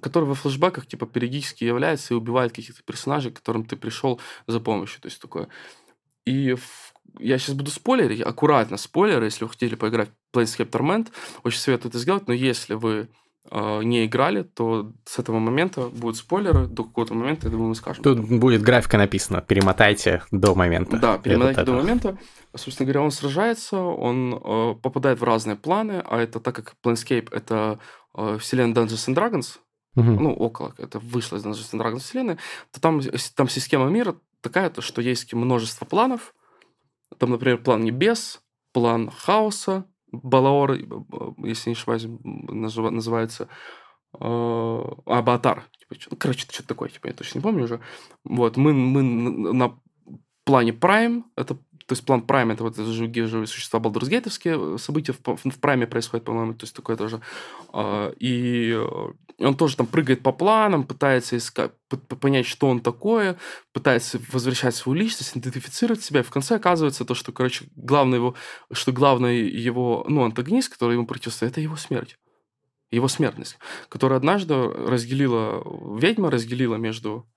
которое 0.02 0.26
во 0.26 0.36
флешбеках 0.36 0.88
типа 0.88 1.06
периодически 1.06 1.64
является 1.64 2.14
и 2.14 2.18
убивает 2.18 2.54
каких-то 2.54 2.84
персонажей, 2.84 3.32
к 3.32 3.38
которым 3.38 3.66
ты 3.66 3.76
пришел 3.76 4.20
за 4.48 4.60
помощью. 4.60 5.02
То 5.02 5.08
есть 5.08 5.22
такое. 5.22 5.50
И. 6.26 6.56
я 7.18 7.38
сейчас 7.38 7.56
буду 7.56 7.72
спойлерить, 7.72 8.22
аккуратно 8.22 8.78
спойлеры, 8.78 9.26
если 9.26 9.44
вы 9.44 9.50
хотели 9.50 9.76
поиграть 9.76 10.10
в 10.10 10.38
Planescape 10.38 10.70
Torment, 10.70 11.08
очень 11.44 11.60
советую 11.60 11.90
это 11.90 12.00
сделать, 12.00 12.28
но 12.28 12.34
если 12.34 12.74
вы 12.74 13.10
а, 13.52 13.82
не 13.82 14.06
играли, 14.06 14.44
то 14.44 14.92
с 15.06 15.18
этого 15.18 15.40
момента 15.40 15.88
будут 15.88 16.18
спойлеры, 16.18 16.68
до 16.68 16.84
какого-то 16.84 17.14
момента, 17.14 17.48
я 17.48 17.52
думаю, 17.52 17.70
мы 17.70 17.76
скажем. 17.76 18.04
Тут 18.04 18.20
будет 18.20 18.62
графика 18.62 18.98
написана, 18.98 19.42
перемотайте 19.42 20.24
до 20.32 20.54
момента. 20.54 20.98
Да, 20.98 21.18
перемотайте 21.18 21.64
до 21.64 21.74
момента. 21.74 22.18
Собственно 22.56 22.86
говоря, 22.86 23.02
он 23.02 23.12
сражается, 23.12 23.78
он 23.80 24.34
э, 24.34 24.76
попадает 24.82 25.20
в 25.20 25.24
разные 25.24 25.56
планы, 25.56 26.04
а 26.06 26.20
это 26.20 26.40
так 26.40 26.56
как 26.56 26.76
Planescape— 26.84 27.30
это 27.32 27.80
э, 28.16 28.38
вселенная 28.40 28.76
Dungeons 28.76 29.08
and 29.08 29.16
Dragons, 29.16 29.58
угу. 29.96 30.22
ну, 30.22 30.34
около, 30.34 30.74
это 30.78 31.00
вышло 31.00 31.38
из 31.38 31.46
Dungeons 31.46 31.74
and 31.74 31.82
Dragons 31.82 32.00
вселенной, 32.00 32.38
то 32.72 32.82
там, 32.82 33.02
там 33.36 33.50
система 33.50 33.90
мира 33.90 34.16
такая, 34.42 34.70
то, 34.70 34.82
что 34.82 35.02
есть 35.02 35.34
множество 35.34 35.86
планов, 35.86 36.34
там, 37.18 37.32
например, 37.32 37.58
план 37.58 37.84
небес, 37.84 38.42
план 38.72 39.10
хаоса, 39.10 39.86
Балаор, 40.12 40.74
если 41.44 41.70
не 41.70 41.74
ошибаюсь, 41.74 42.08
называется 42.24 43.48
э, 44.20 44.84
Абатар. 45.06 45.66
Типа, 45.80 45.96
ну, 46.10 46.18
короче, 46.18 46.48
что-то 46.50 46.70
такое, 46.70 46.90
типа, 46.90 47.08
я 47.08 47.14
точно 47.14 47.40
не 47.40 47.44
помню 47.44 47.64
уже. 47.66 47.80
Вот, 48.24 48.58
мы, 48.58 48.74
мы 48.74 49.04
на 49.54 49.80
плане 50.46 50.72
Prime, 50.72 51.24
это 51.36 51.58
то 51.90 51.94
есть 51.94 52.06
план 52.06 52.22
Prime 52.22 52.54
это 52.54 52.64
вот 52.64 52.76
живые, 52.78 53.26
живые 53.26 53.48
существа 53.48 53.80
балдурсгейтовские 53.80 54.78
события 54.78 55.12
в, 55.12 55.18
в 55.18 55.60
Prime 55.60 55.88
происходят, 55.88 56.24
по-моему, 56.24 56.54
то 56.54 56.66
есть 56.66 56.76
такое 56.76 56.96
тоже. 56.96 57.20
А, 57.74 58.14
и 58.20 58.80
он 59.40 59.56
тоже 59.56 59.78
там 59.78 59.88
прыгает 59.88 60.22
по 60.22 60.32
планам, 60.32 60.84
пытается 60.84 61.38
искать, 61.38 61.72
понять, 62.20 62.46
что 62.46 62.68
он 62.68 62.82
такое, 62.82 63.38
пытается 63.74 64.20
возвращать 64.32 64.76
свою 64.76 65.00
личность, 65.00 65.36
идентифицировать 65.36 66.04
себя. 66.04 66.20
И 66.20 66.24
в 66.24 66.30
конце 66.30 66.56
оказывается 66.56 67.06
то, 67.06 67.16
что, 67.16 67.32
короче, 67.32 67.66
главный 67.76 68.18
его, 68.18 68.36
что 68.72 68.92
главный 68.92 69.50
его, 69.50 70.06
ну, 70.08 70.24
антагонист, 70.24 70.72
который 70.72 70.96
ему 70.96 71.08
противостоит, 71.08 71.54
это 71.54 71.62
его 71.62 71.76
смерть 71.76 72.18
его 72.92 73.08
смертность, 73.08 73.58
которая 73.88 74.18
однажды 74.18 74.56
разделила, 74.56 75.64
ведьма 76.00 76.32
разделила 76.32 76.76
между 76.76 77.28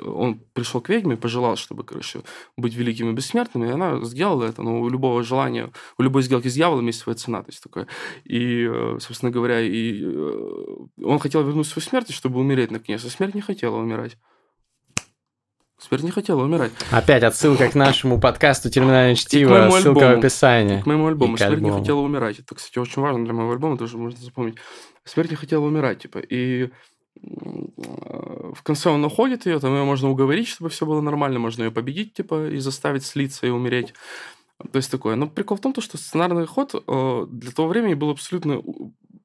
он 0.00 0.40
пришел 0.52 0.80
к 0.80 0.88
ведьме 0.88 1.14
и 1.14 1.18
пожелал, 1.18 1.56
чтобы, 1.56 1.84
короче, 1.84 2.20
быть 2.56 2.74
великим 2.74 3.10
и 3.10 3.12
бессмертным, 3.12 3.64
и 3.64 3.70
она 3.70 4.04
сделала 4.04 4.44
это, 4.44 4.62
но 4.62 4.80
у 4.80 4.88
любого 4.88 5.22
желания, 5.22 5.70
у 5.98 6.02
любой 6.02 6.22
сделки 6.22 6.48
с 6.48 6.54
дьяволом 6.54 6.86
есть 6.86 7.00
своя 7.00 7.16
цена, 7.16 7.42
то 7.42 7.50
есть 7.50 7.62
такое. 7.62 7.86
И, 8.24 8.68
э, 8.68 8.98
собственно 9.00 9.30
говоря, 9.30 9.60
и 9.60 10.02
э, 10.02 10.76
он 11.04 11.18
хотел 11.18 11.42
вернуть 11.44 11.66
свою 11.66 11.86
смерть, 11.86 12.12
чтобы 12.12 12.40
умереть 12.40 12.70
наконец, 12.70 13.04
а 13.04 13.10
смерть 13.10 13.34
не 13.34 13.40
хотела 13.40 13.76
умирать. 13.76 14.16
Смерть 15.78 16.04
не 16.04 16.10
хотела 16.10 16.42
умирать. 16.42 16.72
Опять 16.90 17.22
отсылка 17.22 17.68
к 17.68 17.74
нашему 17.74 18.18
подкасту 18.18 18.70
«Терминальное 18.70 19.14
чтиво», 19.14 19.68
ссылка 19.70 19.88
альбому. 19.88 20.16
в 20.16 20.18
описании. 20.18 20.78
И 20.78 20.82
к 20.82 20.86
моему 20.86 21.06
альбому. 21.06 21.34
И 21.34 21.36
Смерть 21.36 21.52
альбому. 21.52 21.74
не 21.74 21.80
хотела 21.80 22.00
умирать. 22.00 22.38
Это, 22.38 22.54
кстати, 22.54 22.78
очень 22.78 23.02
важно 23.02 23.24
для 23.24 23.34
моего 23.34 23.52
альбома, 23.52 23.76
тоже 23.76 23.98
можно 23.98 24.18
запомнить. 24.18 24.56
Смерть 25.04 25.30
не 25.30 25.36
хотела 25.36 25.64
умирать, 25.64 26.00
типа. 26.00 26.18
И 26.18 26.70
в 27.22 28.62
конце 28.62 28.90
он 28.90 29.00
находит 29.02 29.46
ее, 29.46 29.58
там 29.58 29.74
ее 29.74 29.84
можно 29.84 30.10
уговорить, 30.10 30.48
чтобы 30.48 30.70
все 30.70 30.86
было 30.86 31.00
нормально, 31.00 31.38
можно 31.38 31.64
ее 31.64 31.70
победить, 31.70 32.14
типа, 32.14 32.48
и 32.50 32.58
заставить 32.58 33.04
слиться 33.04 33.46
и 33.46 33.50
умереть. 33.50 33.94
То 34.72 34.76
есть 34.76 34.90
такое. 34.90 35.16
Но 35.16 35.28
прикол 35.28 35.58
в 35.58 35.60
том, 35.60 35.74
что 35.80 35.98
сценарный 35.98 36.46
ход 36.46 36.74
э, 36.74 37.26
для 37.30 37.52
того 37.52 37.68
времени 37.68 37.94
был 37.94 38.10
абсолютно 38.10 38.62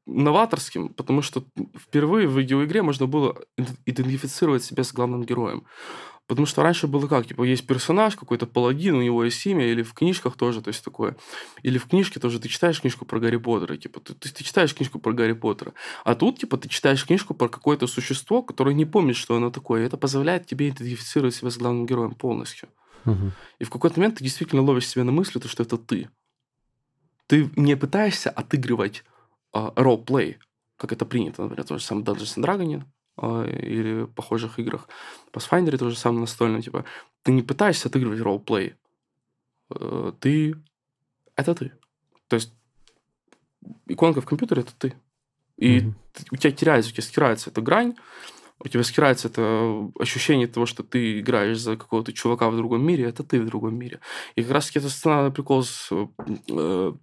новаторским, 0.06 0.90
потому 0.90 1.22
что 1.22 1.44
впервые 1.78 2.28
в 2.28 2.38
видеоигре 2.38 2.82
можно 2.82 3.08
было 3.08 3.36
идентифицировать 3.86 4.64
себя 4.64 4.84
с 4.84 4.92
главным 4.92 5.24
героем. 5.24 5.64
Потому 6.28 6.46
что 6.46 6.64
раньше 6.64 6.88
было 6.88 7.08
как, 7.08 7.28
типа, 7.28 7.44
есть 7.44 7.68
персонаж, 7.68 8.16
какой-то 8.16 8.48
паладин, 8.48 8.96
у 8.96 9.02
него 9.02 9.24
есть 9.24 9.46
имя, 9.46 9.66
или 9.66 9.84
в 9.84 9.94
книжках 9.94 10.38
тоже, 10.38 10.62
то 10.62 10.70
есть 10.70 10.84
такое. 10.84 11.18
Или 11.62 11.78
в 11.78 11.88
книжке 11.88 12.20
тоже 12.20 12.40
ты 12.40 12.48
читаешь 12.48 12.80
книжку 12.80 13.06
про 13.06 13.20
Гарри 13.20 13.38
Поттера, 13.38 13.76
типа, 13.76 14.00
ты, 14.00 14.14
ты, 14.14 14.30
ты 14.30 14.44
читаешь 14.44 14.74
книжку 14.74 15.00
про 15.00 15.12
Гарри 15.12 15.34
Поттера. 15.34 15.74
А 16.06 16.16
тут, 16.16 16.40
типа, 16.40 16.58
ты 16.58 16.70
читаешь 16.70 17.06
книжку 17.06 17.34
про 17.34 17.50
какое-то 17.50 17.86
существо, 17.88 18.44
которое 18.44 18.74
не 18.74 18.86
помнит, 18.86 19.18
что 19.18 19.36
оно 19.36 19.52
такое. 19.52 19.82
И 19.82 19.86
это 19.86 19.98
позволяет 19.98 20.46
тебе 20.46 20.70
идентифицировать 20.70 21.36
себя 21.36 21.50
с 21.50 21.58
главным 21.58 21.86
героем 21.86 22.14
полностью. 22.14 22.70
Угу. 23.06 23.32
И 23.60 23.64
в 23.64 23.70
какой-то 23.70 24.00
момент 24.00 24.18
ты 24.18 24.24
действительно 24.24 24.62
ловишь 24.62 24.88
себя 24.88 25.04
на 25.04 25.12
мысли, 25.12 25.40
то, 25.40 25.48
что 25.48 25.64
это 25.64 25.78
ты. 25.78 26.10
Ты 27.28 27.50
не 27.56 27.76
пытаешься 27.76 28.30
отыгрывать 28.30 29.04
uh, 29.56 29.74
role-play, 29.76 30.38
как 30.78 30.92
это 30.92 31.06
принято, 31.06 31.44
например, 31.44 31.66
тоже 31.66 31.84
самое 31.84 32.06
Dungeons 32.06 32.38
and 32.38 32.46
Dragons, 32.46 32.84
а, 32.84 32.86
или 33.22 34.06
похожих 34.06 34.60
играх. 34.60 34.88
Pathfinder 35.32 35.78
тоже 35.78 35.96
самое 35.96 36.22
настольное, 36.22 36.62
типа, 36.62 36.86
ты 37.24 37.32
не 37.32 37.44
пытаешься 37.44 37.88
отыгрывать 37.88 38.20
ролл-плей, 38.22 38.76
э, 39.70 40.14
ты... 40.20 40.56
Это 41.36 41.56
ты. 41.56 41.72
То 42.28 42.36
есть 42.36 42.54
иконка 43.88 44.22
в 44.22 44.26
компьютере— 44.26 44.62
это 44.64 44.74
ты. 44.78 44.94
И 45.58 45.80
mm-hmm. 45.80 45.94
у 46.32 46.36
тебя 46.38 46.52
теряется, 46.52 46.90
у 46.90 46.94
тебя 46.94 47.04
стирается 47.04 47.50
эта 47.50 47.62
грань, 47.62 47.96
у 48.64 48.68
тебя 48.68 48.84
стирается 48.84 49.28
это 49.28 49.92
ощущение 50.00 50.48
того, 50.48 50.66
что 50.66 50.84
ты 50.84 51.20
играешь 51.20 51.60
за 51.60 51.78
какого-то 51.78 52.14
чувака 52.14 52.50
в 52.50 52.56
другом 52.56 52.86
мире, 52.86 53.06
это 53.06 53.24
ты 53.24 53.42
в 53.42 53.46
другом 53.46 53.76
мире. 53.76 54.00
И 54.36 54.44
как 54.44 54.52
раз 54.52 54.68
таки 54.68 54.80
это 54.80 54.88
основной 54.88 55.32
прикол 55.32 55.64
с 55.64 55.92
э, 55.92 56.94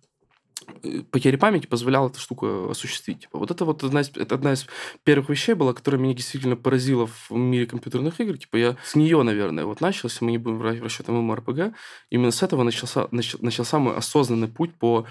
потери 1.11 1.36
памяти 1.36 1.66
позволяла 1.66 2.09
эту 2.09 2.20
штуку 2.20 2.70
осуществить. 2.70 3.20
Типа, 3.20 3.38
вот 3.38 3.50
это 3.50 3.64
вот 3.64 3.82
одна 3.84 4.00
из, 4.00 4.11
это 4.16 4.34
одна 4.34 4.52
из 4.52 4.66
первых 5.04 5.28
вещей 5.28 5.54
была, 5.54 5.72
которая 5.72 6.00
меня 6.00 6.14
действительно 6.14 6.56
поразила 6.56 7.06
в 7.06 7.30
мире 7.30 7.66
компьютерных 7.66 8.20
игр. 8.20 8.36
Типа 8.38 8.56
я 8.56 8.76
с 8.84 8.94
нее, 8.94 9.22
наверное, 9.22 9.64
вот 9.64 9.80
начал, 9.80 10.09
если 10.09 10.24
мы 10.24 10.30
не 10.30 10.38
будем 10.38 10.59
брать 10.59 10.80
в 10.80 10.84
расчет 10.84 11.09
ММОРПГ, 11.09 11.74
именно 12.11 12.30
с 12.30 12.42
этого 12.42 12.62
начался, 12.62 13.09
начался 13.11 13.78
мой 13.78 13.96
осознанный 13.96 14.48
путь 14.48 14.74
по 14.74 15.06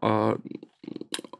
э, 0.00 0.36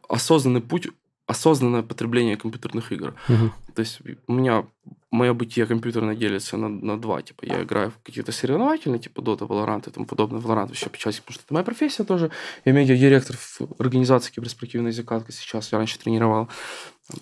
осознанный 0.07 0.61
путь 0.61 0.87
осознанное 1.31 1.81
потребление 1.81 2.37
компьютерных 2.37 2.91
игр. 2.91 3.15
Угу. 3.27 3.51
То 3.75 3.79
есть 3.79 3.99
у 4.27 4.33
меня 4.33 4.65
мое 5.11 5.33
бытие 5.33 5.65
компьютерное 5.65 6.15
делится 6.15 6.57
на, 6.57 6.69
на 6.69 6.99
два. 6.99 7.21
Типа 7.21 7.45
я 7.45 7.63
играю 7.63 7.91
в 7.91 8.03
какие-то 8.03 8.31
соревновательные, 8.31 8.99
типа 8.99 9.21
Dota, 9.21 9.47
Valorant 9.47 9.89
и 9.89 9.91
тому 9.91 10.05
подобное. 10.05 10.41
Valorant 10.41 10.67
вообще 10.67 10.89
печатик, 10.89 11.23
потому 11.23 11.33
что 11.35 11.43
это 11.45 11.53
моя 11.53 11.63
профессия 11.63 12.03
тоже. 12.03 12.31
Я 12.65 12.73
медиа-директор 12.73 13.35
в 13.37 13.79
организации 13.79 14.31
киберспортивной 14.31 14.91
закатка 14.91 15.31
сейчас. 15.31 15.71
Я 15.71 15.77
раньше 15.77 15.99
тренировал. 15.99 16.47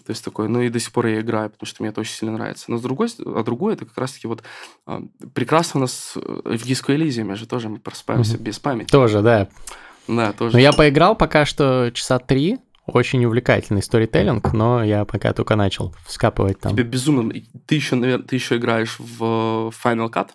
То 0.06 0.12
есть 0.12 0.24
такое, 0.24 0.48
ну 0.48 0.62
и 0.62 0.70
до 0.70 0.80
сих 0.80 0.92
пор 0.92 1.08
я 1.08 1.22
играю, 1.22 1.50
потому 1.50 1.68
что 1.68 1.82
мне 1.82 1.90
это 1.90 2.02
очень 2.02 2.14
сильно 2.14 2.36
нравится. 2.38 2.66
Но 2.68 2.78
с 2.78 2.82
другой, 2.82 3.10
а 3.26 3.44
другое, 3.44 3.74
это 3.74 3.86
как 3.86 3.98
раз-таки 3.98 4.28
вот 4.28 4.44
а, 4.86 5.02
прекрасно 5.34 5.80
у 5.80 5.82
нас 5.82 6.14
э, 6.16 6.20
в 6.20 6.64
Elysium, 6.64 7.24
мы 7.24 7.36
же 7.36 7.48
тоже 7.48 7.70
мы 7.70 7.80
просыпаемся 7.80 8.36
угу. 8.36 8.44
без 8.44 8.60
памяти. 8.60 8.92
Тоже, 8.92 9.22
да. 9.22 9.48
Да, 10.08 10.34
тоже. 10.34 10.54
Но 10.54 10.60
я 10.60 10.74
поиграл 10.74 11.16
пока 11.16 11.46
что 11.46 11.92
часа 11.94 12.20
три, 12.20 12.60
очень 12.90 13.24
увлекательный 13.26 13.82
сторителлинг, 13.82 14.54
но 14.54 14.84
я 14.84 15.06
пока 15.06 15.34
только 15.34 15.56
начал 15.56 15.96
скапывать 16.08 16.60
там. 16.60 16.74
Тебе 16.74 16.84
безумно... 16.84 17.34
Ты 17.66 17.76
еще, 17.76 17.96
наверное, 17.96 18.26
ты 18.26 18.36
еще 18.36 18.58
играешь 18.58 18.98
в 19.00 19.72
Final 19.84 20.12
Cut? 20.12 20.30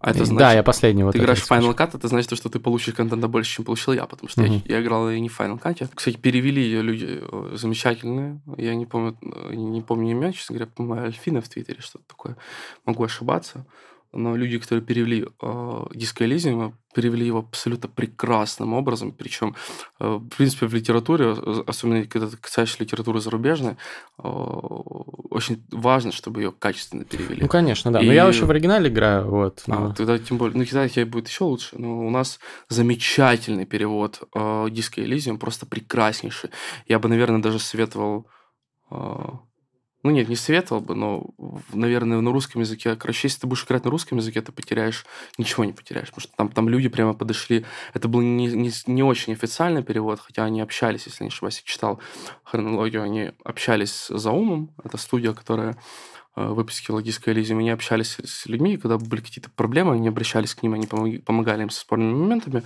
А 0.00 0.10
это 0.10 0.24
значит, 0.24 0.38
да, 0.38 0.52
я 0.52 0.62
последний 0.62 1.02
вот 1.02 1.12
Ты 1.12 1.18
играешь 1.18 1.40
в 1.40 1.50
Final 1.50 1.76
Cut, 1.76 1.96
это 1.96 2.06
значит, 2.06 2.36
что 2.36 2.48
ты 2.48 2.60
получишь 2.60 2.94
контента 2.94 3.26
больше, 3.26 3.56
чем 3.56 3.64
получил 3.64 3.94
я, 3.94 4.06
потому 4.06 4.28
что 4.28 4.42
uh-huh. 4.42 4.62
я, 4.64 4.76
я 4.76 4.82
играл 4.82 5.10
и 5.10 5.18
не 5.18 5.28
в 5.28 5.38
Final 5.38 5.60
Cut. 5.60 5.88
Кстати, 5.92 6.16
перевели 6.16 6.62
ее 6.62 6.82
люди 6.82 7.20
э, 7.20 7.56
замечательные. 7.56 8.40
Я 8.56 8.76
не 8.76 8.86
помню, 8.86 9.18
э, 9.20 9.54
не 9.54 9.82
помню 9.82 10.12
имя, 10.12 10.32
честно 10.32 10.54
говоря, 10.54 10.70
по-моему, 10.72 11.06
Альфина 11.06 11.40
в 11.40 11.48
Твиттере, 11.48 11.80
что-то 11.80 12.04
такое. 12.06 12.36
Могу 12.86 13.02
ошибаться 13.02 13.66
но 14.12 14.36
люди, 14.36 14.58
которые 14.58 14.84
перевели 14.84 15.26
э, 15.42 15.84
диско 15.94 16.24
Элизиума, 16.24 16.72
перевели 16.94 17.26
его 17.26 17.40
абсолютно 17.40 17.88
прекрасным 17.88 18.72
образом, 18.72 19.12
причем, 19.12 19.54
э, 20.00 20.16
в 20.16 20.28
принципе, 20.30 20.66
в 20.66 20.74
литературе, 20.74 21.32
особенно 21.66 22.04
когда 22.06 22.28
ты 22.28 22.36
касаешься 22.38 22.82
литературы 22.82 23.20
зарубежной, 23.20 23.76
э, 24.18 24.22
очень 24.22 25.62
важно, 25.70 26.12
чтобы 26.12 26.42
ее 26.42 26.52
качественно 26.52 27.04
перевели. 27.04 27.42
Ну, 27.42 27.48
конечно, 27.48 27.92
да. 27.92 28.00
И... 28.00 28.06
Но 28.06 28.12
я 28.12 28.24
вообще 28.24 28.46
в 28.46 28.50
оригинале 28.50 28.88
играю, 28.88 29.28
вот. 29.28 29.62
А, 29.68 29.88
но... 29.88 29.92
тогда 29.92 30.18
тем 30.18 30.38
более, 30.38 30.56
ну, 30.56 30.64
тебе 30.64 31.04
будет 31.04 31.28
еще 31.28 31.44
лучше. 31.44 31.76
Но 31.78 32.06
у 32.06 32.10
нас 32.10 32.40
замечательный 32.68 33.66
перевод 33.66 34.22
э, 34.34 34.68
диска 34.70 35.02
Элизиум, 35.02 35.38
просто 35.38 35.66
прекраснейший. 35.66 36.50
Я 36.86 36.98
бы, 36.98 37.08
наверное, 37.08 37.42
даже 37.42 37.58
советовал 37.58 38.26
э, 38.90 39.24
ну 40.04 40.10
нет, 40.10 40.28
не 40.28 40.36
советовал 40.36 40.80
бы, 40.80 40.94
но, 40.94 41.26
наверное, 41.72 42.20
на 42.20 42.30
русском 42.30 42.60
языке, 42.60 42.94
короче, 42.94 43.26
если 43.26 43.40
ты 43.40 43.46
будешь 43.48 43.64
играть 43.64 43.84
на 43.84 43.90
русском 43.90 44.18
языке, 44.18 44.40
ты 44.40 44.52
потеряешь, 44.52 45.04
ничего 45.38 45.64
не 45.64 45.72
потеряешь, 45.72 46.08
потому 46.08 46.20
что 46.20 46.32
там, 46.36 46.48
там 46.50 46.68
люди 46.68 46.88
прямо 46.88 47.14
подошли, 47.14 47.64
это 47.94 48.06
был 48.06 48.20
не, 48.20 48.46
не, 48.46 48.70
не 48.86 49.02
очень 49.02 49.32
официальный 49.32 49.82
перевод, 49.82 50.20
хотя 50.20 50.44
они 50.44 50.60
общались, 50.60 51.06
если 51.06 51.24
не 51.24 51.28
ошибаюсь, 51.28 51.62
я 51.64 51.70
читал 51.70 52.00
хронологию, 52.44 53.02
они 53.02 53.32
общались 53.44 54.06
за 54.08 54.30
умом, 54.30 54.72
это 54.84 54.96
студия, 54.98 55.32
которая 55.32 55.76
э, 56.36 56.46
выпустила 56.46 57.02
диско 57.02 57.32
Elysium, 57.32 57.58
они 57.58 57.70
общались 57.70 58.18
с 58.22 58.46
людьми, 58.46 58.76
когда 58.76 58.98
были 58.98 59.20
какие-то 59.20 59.50
проблемы, 59.50 59.94
они 59.94 60.06
обращались 60.06 60.54
к 60.54 60.62
ним, 60.62 60.74
они 60.74 60.86
помогали 61.18 61.62
им 61.62 61.70
со 61.70 61.80
спорными 61.80 62.14
моментами, 62.14 62.62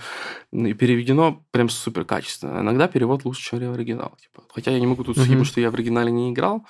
и 0.51 0.73
переведено 0.73 1.43
прям 1.49 1.69
супер 1.69 2.05
качественно. 2.05 2.59
Иногда 2.59 2.87
перевод 2.87 3.25
лучше, 3.25 3.41
чем 3.41 3.73
оригинал. 3.73 4.15
Типа. 4.21 4.43
Хотя 4.53 4.69
я 4.69 4.79
не 4.79 4.85
могу 4.85 5.03
тут 5.03 5.17
mm-hmm. 5.17 5.19
судить, 5.19 5.31
потому 5.31 5.45
что 5.45 5.61
я 5.61 5.71
в 5.71 5.73
оригинале 5.73 6.11
не 6.11 6.31
играл, 6.31 6.67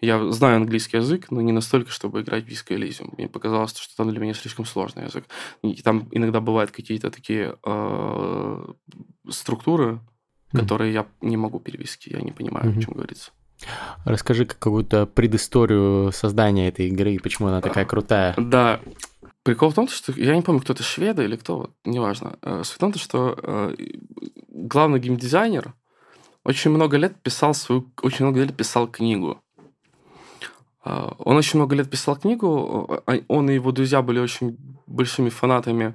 я 0.00 0.30
знаю 0.32 0.56
английский 0.56 0.98
язык, 0.98 1.30
но 1.30 1.40
не 1.40 1.52
настолько, 1.52 1.90
чтобы 1.90 2.20
играть 2.20 2.44
в 2.44 2.48
Disco 2.48 2.76
Elysium. 2.76 3.14
Мне 3.16 3.28
показалось, 3.28 3.76
что 3.76 3.96
там 3.96 4.10
для 4.10 4.20
меня 4.20 4.34
слишком 4.34 4.64
сложный 4.64 5.04
язык. 5.04 5.24
И 5.62 5.82
там 5.82 6.08
иногда 6.12 6.40
бывают 6.40 6.70
какие-то 6.70 7.10
такие 7.10 7.56
э, 7.64 8.66
структуры, 9.28 10.00
которые 10.52 10.92
я 10.92 11.06
не 11.20 11.36
могу 11.36 11.60
перевести. 11.60 12.10
Я 12.10 12.20
не 12.20 12.32
понимаю, 12.32 12.70
mm-hmm. 12.70 12.78
о 12.78 12.82
чем 12.82 12.94
говорится. 12.94 13.30
Расскажи 14.04 14.44
какую-то 14.44 15.06
предысторию 15.06 16.12
создания 16.12 16.68
этой 16.68 16.88
игры 16.88 17.14
и 17.14 17.18
почему 17.18 17.48
она 17.48 17.60
такая 17.60 17.84
крутая. 17.84 18.34
Да, 18.36 18.80
Прикол 19.48 19.70
в 19.70 19.74
том, 19.74 19.88
что 19.88 20.12
я 20.12 20.36
не 20.36 20.42
помню, 20.42 20.60
кто 20.60 20.74
это 20.74 20.82
шведа 20.82 21.22
или 21.22 21.36
кто, 21.36 21.70
неважно. 21.86 22.38
Э, 22.42 22.62
суть 22.64 22.76
в 22.76 22.78
том, 22.78 22.92
что 22.92 23.34
э, 23.42 23.76
главный 24.48 25.00
геймдизайнер 25.00 25.72
очень 26.44 26.70
много 26.70 26.98
лет 26.98 27.22
писал 27.22 27.54
свою, 27.54 27.90
очень 28.02 28.26
много 28.26 28.42
лет 28.42 28.54
писал 28.54 28.86
книгу. 28.88 29.40
А, 30.88 31.14
он 31.18 31.36
очень 31.36 31.58
много 31.58 31.76
лет 31.76 31.90
писал 31.90 32.16
книгу, 32.16 33.02
а, 33.06 33.18
он 33.28 33.50
и 33.50 33.54
его 33.54 33.72
друзья 33.72 34.00
были 34.00 34.20
очень 34.20 34.56
большими 34.86 35.28
фанатами 35.28 35.94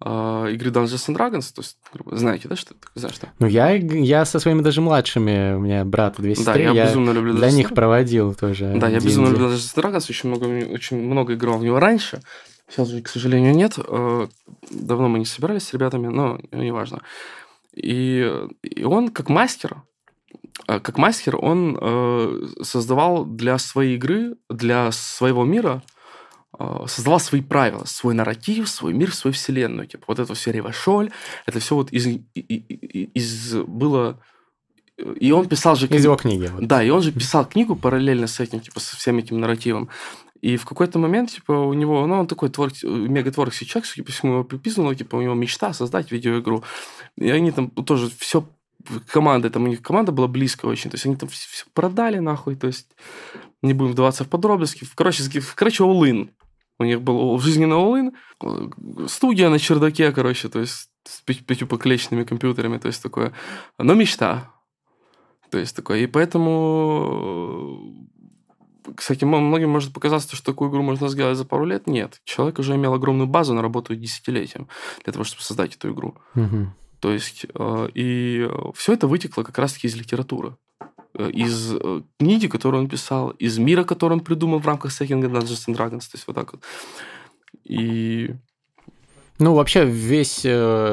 игры 0.00 0.70
Dungeons 0.70 1.08
and 1.08 1.16
Dragons, 1.16 1.54
то 1.54 1.62
есть, 1.62 1.78
знаете, 2.10 2.48
да, 2.48 2.56
что? 2.56 2.74
Знаешь, 2.96 3.14
что? 3.14 3.28
Ну, 3.38 3.46
я, 3.46 3.70
я 3.70 4.24
со 4.24 4.40
своими 4.40 4.60
даже 4.60 4.80
младшими, 4.80 5.54
у 5.54 5.60
меня 5.60 5.84
брат 5.84 6.16
две 6.18 6.34
сестры, 6.34 6.52
да, 6.52 6.60
я, 6.60 6.72
я 6.72 6.86
безумно 6.86 7.12
люблю 7.12 7.32
для 7.32 7.50
них 7.52 7.72
проводил 7.72 8.34
тоже. 8.34 8.74
Да, 8.76 8.88
я 8.88 8.98
безумно 8.98 9.28
люблю 9.28 9.46
Dungeons 9.46 9.76
and 9.76 9.82
Dragons, 9.82 10.06
очень 10.10 10.28
много, 10.28 10.74
очень 10.74 10.98
много 10.98 11.34
играл 11.34 11.58
в 11.58 11.62
него 11.62 11.78
раньше, 11.78 12.20
сейчас 12.68 12.88
уже, 12.88 13.02
к 13.02 13.08
сожалению, 13.08 13.54
нет, 13.54 13.78
давно 13.78 15.08
мы 15.08 15.20
не 15.20 15.26
собирались 15.26 15.68
с 15.68 15.72
ребятами, 15.72 16.08
но 16.08 16.40
неважно. 16.50 17.00
И, 17.72 18.30
и 18.62 18.82
он 18.82 19.08
как 19.08 19.28
мастер, 19.28 19.76
как 20.66 20.98
мастер 20.98 21.36
он 21.36 21.76
э, 21.80 22.46
создавал 22.62 23.24
для 23.24 23.58
своей 23.58 23.96
игры, 23.96 24.36
для 24.48 24.92
своего 24.92 25.44
мира, 25.44 25.82
э, 26.58 26.84
создавал 26.86 27.20
свои 27.20 27.40
правила, 27.40 27.84
свой 27.84 28.14
нарратив, 28.14 28.68
свой 28.68 28.92
мир, 28.92 29.12
свою 29.14 29.34
вселенную. 29.34 29.86
Типа 29.86 30.04
вот 30.08 30.18
это 30.18 30.34
все 30.34 30.52
Ревашоль, 30.52 31.10
это 31.46 31.58
все 31.58 31.74
вот 31.74 31.92
из, 31.92 32.06
из 32.34 33.54
было... 33.54 34.20
И 35.20 35.32
он 35.32 35.48
писал 35.48 35.74
же... 35.74 35.86
Из 35.88 36.04
его 36.04 36.16
книги. 36.16 36.46
Вот. 36.46 36.66
Да, 36.66 36.82
и 36.82 36.88
он 36.90 37.02
же 37.02 37.10
писал 37.10 37.44
книгу 37.44 37.74
параллельно 37.74 38.28
с 38.28 38.38
этим, 38.38 38.60
типа, 38.60 38.78
со 38.78 38.96
всем 38.96 39.18
этим 39.18 39.40
нарративом. 39.40 39.88
И 40.40 40.56
в 40.56 40.66
какой-то 40.66 40.98
момент, 40.98 41.30
типа, 41.30 41.52
у 41.52 41.74
него, 41.74 42.06
ну, 42.06 42.20
он 42.20 42.26
такой 42.28 42.48
твор, 42.48 42.70
мега-творческий 42.82 43.66
человек, 43.66 43.86
судя 43.86 44.04
по 44.04 44.12
всему, 44.12 44.34
его 44.34 44.44
приписано, 44.44 44.94
типа, 44.94 45.16
у 45.16 45.22
него 45.22 45.34
мечта 45.34 45.72
создать 45.72 46.12
видеоигру. 46.12 46.62
И 47.16 47.28
они 47.28 47.50
там 47.50 47.70
тоже 47.70 48.08
все 48.18 48.46
команда, 49.06 49.50
там 49.50 49.64
у 49.64 49.66
них 49.66 49.82
команда 49.82 50.12
была 50.12 50.28
близкая 50.28 50.70
очень, 50.70 50.90
то 50.90 50.96
есть 50.96 51.06
они 51.06 51.16
там 51.16 51.28
все, 51.28 51.64
продали 51.72 52.18
нахуй, 52.18 52.56
то 52.56 52.66
есть 52.66 52.88
не 53.62 53.74
будем 53.74 53.92
вдаваться 53.92 54.24
в 54.24 54.28
подробности. 54.28 54.86
Короче, 54.94 55.22
короче, 55.54 55.84
all 55.84 56.28
У 56.78 56.84
них 56.84 57.00
был 57.00 57.38
жизненный 57.38 57.76
all 57.76 58.12
э, 58.42 59.06
студия 59.08 59.48
на 59.48 59.58
чердаке, 59.58 60.12
короче, 60.12 60.48
то 60.48 60.60
есть 60.60 60.90
с 61.04 61.20
пятью 61.22 61.66
поклечными 61.66 62.24
компьютерами, 62.24 62.78
то 62.78 62.88
есть 62.88 63.02
такое, 63.02 63.32
но 63.78 63.94
мечта. 63.94 64.50
То 65.50 65.58
есть 65.58 65.76
такое, 65.76 66.00
и 66.00 66.06
поэтому 66.06 68.04
кстати, 68.96 69.24
многим 69.24 69.70
может 69.70 69.92
показаться, 69.92 70.36
что 70.36 70.52
такую 70.52 70.70
игру 70.70 70.82
можно 70.82 71.08
сделать 71.08 71.38
за 71.38 71.44
пару 71.44 71.64
лет. 71.64 71.86
Нет. 71.86 72.20
Человек 72.24 72.58
уже 72.58 72.74
имел 72.74 72.92
огромную 72.92 73.26
базу, 73.26 73.54
наработанную 73.54 74.00
десятилетием 74.00 74.68
для 75.04 75.12
того, 75.12 75.24
чтобы 75.24 75.42
создать 75.42 75.74
эту 75.74 75.92
игру. 75.92 76.16
Угу. 76.34 76.66
То 77.04 77.12
есть, 77.12 77.44
э, 77.54 77.88
и 77.92 78.48
все 78.74 78.94
это 78.94 79.06
вытекло 79.06 79.42
как 79.42 79.58
раз-таки 79.58 79.88
из 79.88 79.94
литературы 79.94 80.56
э, 81.12 81.28
из 81.32 81.74
э, 81.74 82.00
книги, 82.18 82.46
которую 82.46 82.84
он 82.84 82.88
писал, 82.88 83.28
из 83.28 83.58
мира, 83.58 83.84
который 83.84 84.14
он 84.14 84.20
придумал 84.20 84.58
в 84.58 84.66
рамках 84.66 84.90
Second 84.90 85.20
Dungeons 85.20 85.68
and 85.68 85.76
Dragons, 85.76 85.98
то 85.98 86.14
есть 86.14 86.26
вот 86.26 86.34
так 86.34 86.54
вот. 86.54 86.62
И... 87.62 88.30
Ну, 89.38 89.52
вообще, 89.52 89.84
весь 89.84 90.46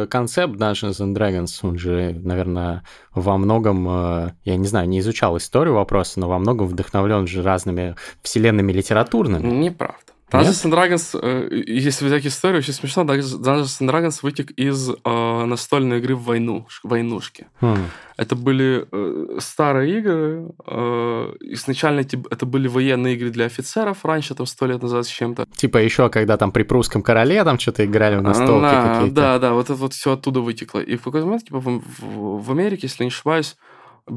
концепт 0.09 0.55
Dungeons 0.55 0.99
and 0.99 1.15
Dragons, 1.15 1.59
он 1.61 1.77
же, 1.77 2.19
наверное, 2.21 2.83
во 3.15 3.37
многом, 3.37 4.33
я 4.43 4.57
не 4.57 4.67
знаю, 4.67 4.89
не 4.89 4.99
изучал 4.99 5.37
историю 5.37 5.75
вопроса, 5.75 6.19
но 6.19 6.27
во 6.27 6.39
многом 6.39 6.67
вдохновлен 6.67 7.25
же 7.25 7.41
разными 7.41 7.95
вселенными 8.21 8.73
литературными. 8.73 9.47
Неправда. 9.47 10.10
Dungeons 10.31 10.65
and 10.65 10.71
Dragons, 10.71 11.19
э, 11.21 11.63
если 11.67 12.05
взять 12.05 12.25
историю, 12.25 12.59
очень 12.59 12.73
смешно, 12.73 13.03
Dungeons 13.03 13.81
and 13.81 13.89
Dragons 13.89 14.19
вытек 14.21 14.51
из 14.51 14.89
э, 14.89 15.45
настольной 15.45 15.99
игры 15.99 16.15
в 16.15 16.23
войну, 16.23 16.67
войнушки. 16.83 17.47
Hmm. 17.59 17.79
Это 18.17 18.35
были 18.35 18.87
э, 18.91 19.39
старые 19.39 19.99
игры. 19.99 20.51
Э, 20.65 21.33
изначально 21.41 22.01
это 22.01 22.45
были 22.45 22.67
военные 22.67 23.15
игры 23.15 23.29
для 23.29 23.45
офицеров, 23.45 24.05
раньше, 24.05 24.33
там, 24.35 24.45
сто 24.45 24.67
лет 24.67 24.81
назад 24.81 25.05
с 25.05 25.09
чем-то. 25.09 25.47
Типа 25.55 25.77
еще, 25.77 26.09
когда 26.09 26.37
там 26.37 26.51
при 26.51 26.63
прусском 26.63 27.01
короле 27.01 27.43
там 27.43 27.59
что-то 27.59 27.85
играли 27.85 28.15
в 28.15 28.21
настолки 28.21 28.61
да, 28.61 28.95
какие-то. 28.95 29.15
Да, 29.15 29.39
да, 29.39 29.53
вот 29.53 29.65
это 29.65 29.75
вот 29.75 29.93
все 29.93 30.13
оттуда 30.13 30.39
вытекло. 30.39 30.79
И 30.79 30.95
в 30.95 31.03
какой-то 31.03 31.25
момент, 31.25 31.45
типа, 31.45 31.59
в, 31.59 31.81
в, 31.99 32.45
в 32.45 32.51
Америке, 32.51 32.81
если 32.83 33.03
не 33.03 33.09
ошибаюсь, 33.09 33.57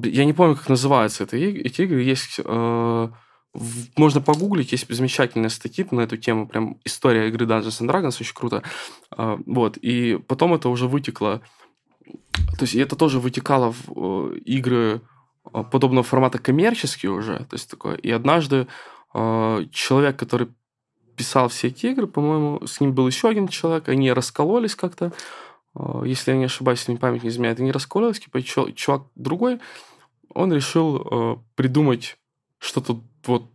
я 0.02 0.24
не 0.24 0.32
помню, 0.32 0.54
как 0.56 0.68
называются 0.68 1.24
это, 1.24 1.36
эти 1.36 1.82
игры, 1.82 2.02
есть... 2.02 2.40
Э, 2.44 3.08
можно 3.96 4.20
погуглить, 4.20 4.72
есть 4.72 4.92
замечательные 4.92 5.50
статьи 5.50 5.86
на 5.90 6.00
эту 6.00 6.16
тему, 6.16 6.48
прям 6.48 6.78
история 6.84 7.28
игры 7.28 7.46
Dungeons 7.46 7.80
and 7.80 7.88
Dragons, 7.88 8.16
очень 8.20 8.34
круто. 8.34 8.62
А, 9.10 9.38
вот, 9.46 9.76
и 9.76 10.18
потом 10.26 10.54
это 10.54 10.68
уже 10.68 10.88
вытекло, 10.88 11.40
то 12.04 12.62
есть 12.62 12.74
это 12.74 12.96
тоже 12.96 13.20
вытекало 13.20 13.72
в 13.72 14.32
э, 14.34 14.38
игры 14.38 15.02
а, 15.44 15.62
подобного 15.62 16.02
формата 16.02 16.38
коммерческие 16.38 17.12
уже, 17.12 17.38
то 17.38 17.54
есть 17.54 17.70
такое. 17.70 17.94
И 17.96 18.10
однажды 18.10 18.66
а, 19.12 19.64
человек, 19.70 20.18
который 20.18 20.48
писал 21.16 21.48
все 21.48 21.68
эти 21.68 21.86
игры, 21.86 22.08
по-моему, 22.08 22.66
с 22.66 22.80
ним 22.80 22.92
был 22.92 23.06
еще 23.06 23.28
один 23.28 23.46
человек, 23.46 23.88
они 23.88 24.12
раскололись 24.12 24.74
как-то, 24.74 25.12
если 26.04 26.32
я 26.32 26.36
не 26.36 26.44
ошибаюсь, 26.44 26.80
если 26.80 26.92
мне 26.92 27.00
память 27.00 27.22
не 27.22 27.28
изменяет, 27.28 27.60
они 27.60 27.70
раскололись, 27.70 28.18
типа 28.18 28.42
чувак 28.42 29.04
другой, 29.14 29.60
он 30.28 30.52
решил 30.52 31.44
придумать 31.56 32.16
что-то 32.58 33.00
вот 33.26 33.50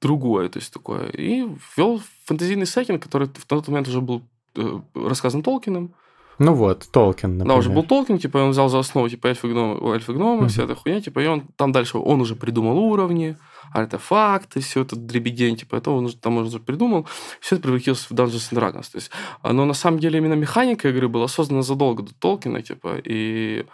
другое, 0.00 0.48
то 0.48 0.58
есть 0.58 0.72
такое. 0.72 1.08
И 1.08 1.46
ввел 1.76 2.00
фэнтезийный 2.26 2.66
сеттинг, 2.66 3.02
который 3.02 3.28
в 3.28 3.46
тот 3.46 3.68
момент 3.68 3.88
уже 3.88 4.00
был 4.00 4.22
э, 4.56 4.80
рассказан 4.94 5.42
Толкином. 5.42 5.94
Ну 6.38 6.54
вот, 6.54 6.88
Толкин, 6.90 7.38
например. 7.38 7.46
Да, 7.46 7.58
уже 7.58 7.70
был 7.70 7.84
Толкин, 7.84 8.18
типа, 8.18 8.38
он 8.38 8.50
взял 8.50 8.68
за 8.68 8.78
основу, 8.78 9.08
типа, 9.08 9.28
эльфы 9.28 9.48
гномы, 9.48 9.94
эльфы 9.94 10.12
mm-hmm. 10.12 10.48
вся 10.48 10.64
эта 10.64 10.74
хуйня, 10.74 11.00
типа, 11.00 11.20
и 11.20 11.26
он 11.26 11.42
там 11.56 11.72
дальше, 11.72 11.98
он 11.98 12.20
уже 12.20 12.34
придумал 12.34 12.78
уровни, 12.78 13.36
артефакты, 13.72 14.60
все 14.60 14.82
это 14.82 14.96
дребедень, 14.96 15.56
типа, 15.56 15.76
это 15.76 15.90
он 15.90 16.06
уже 16.06 16.16
там 16.16 16.38
уже 16.38 16.58
придумал, 16.58 17.06
все 17.40 17.56
это 17.56 17.62
превратилось 17.62 18.10
в 18.10 18.12
Dungeons 18.12 18.50
and 18.50 18.58
Dragons, 18.58 18.90
то 18.90 18.96
есть, 18.96 19.10
но 19.42 19.64
на 19.64 19.74
самом 19.74 20.00
деле 20.00 20.18
именно 20.18 20.34
механика 20.34 20.88
игры 20.88 21.08
была 21.08 21.28
создана 21.28 21.62
задолго 21.62 22.02
до 22.02 22.14
Толкина, 22.14 22.62
типа, 22.62 22.96
и 23.04 23.66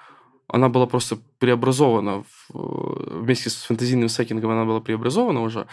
она 0.49 0.69
была 0.69 0.87
просто 0.87 1.19
преобразована 1.39 2.25
в, 2.49 3.21
вместе 3.21 3.51
с 3.51 3.63
фэнтезийным 3.63 4.09
сеттингом, 4.09 4.51
она 4.51 4.65
была 4.65 4.81
преобразована 4.81 5.43
уже 5.43 5.67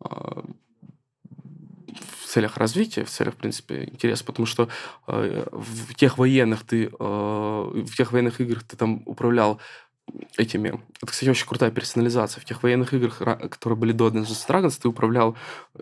а, 0.00 0.44
в 2.20 2.26
целях 2.26 2.58
развития, 2.58 3.04
в 3.04 3.10
целях, 3.10 3.34
в 3.34 3.38
принципе, 3.38 3.84
интереса, 3.84 4.24
потому 4.24 4.46
что 4.46 4.68
э, 5.08 5.46
в 5.50 5.94
тех 5.94 6.16
военных 6.16 6.62
ты, 6.62 6.84
э, 6.84 6.90
в 6.90 7.96
тех 7.96 8.12
военных 8.12 8.40
играх 8.40 8.62
ты 8.62 8.76
там 8.76 9.02
управлял 9.04 9.60
этими... 10.36 10.80
Это, 10.96 11.12
кстати, 11.12 11.30
очень 11.30 11.46
крутая 11.46 11.70
персонализация. 11.70 12.40
В 12.40 12.44
тех 12.44 12.62
военных 12.62 12.92
играх, 12.94 13.18
которые 13.18 13.78
были 13.78 13.92
до 13.92 14.08
Dungeons 14.08 14.46
Dragons, 14.48 14.78
ты 14.80 14.88
управлял 14.88 15.36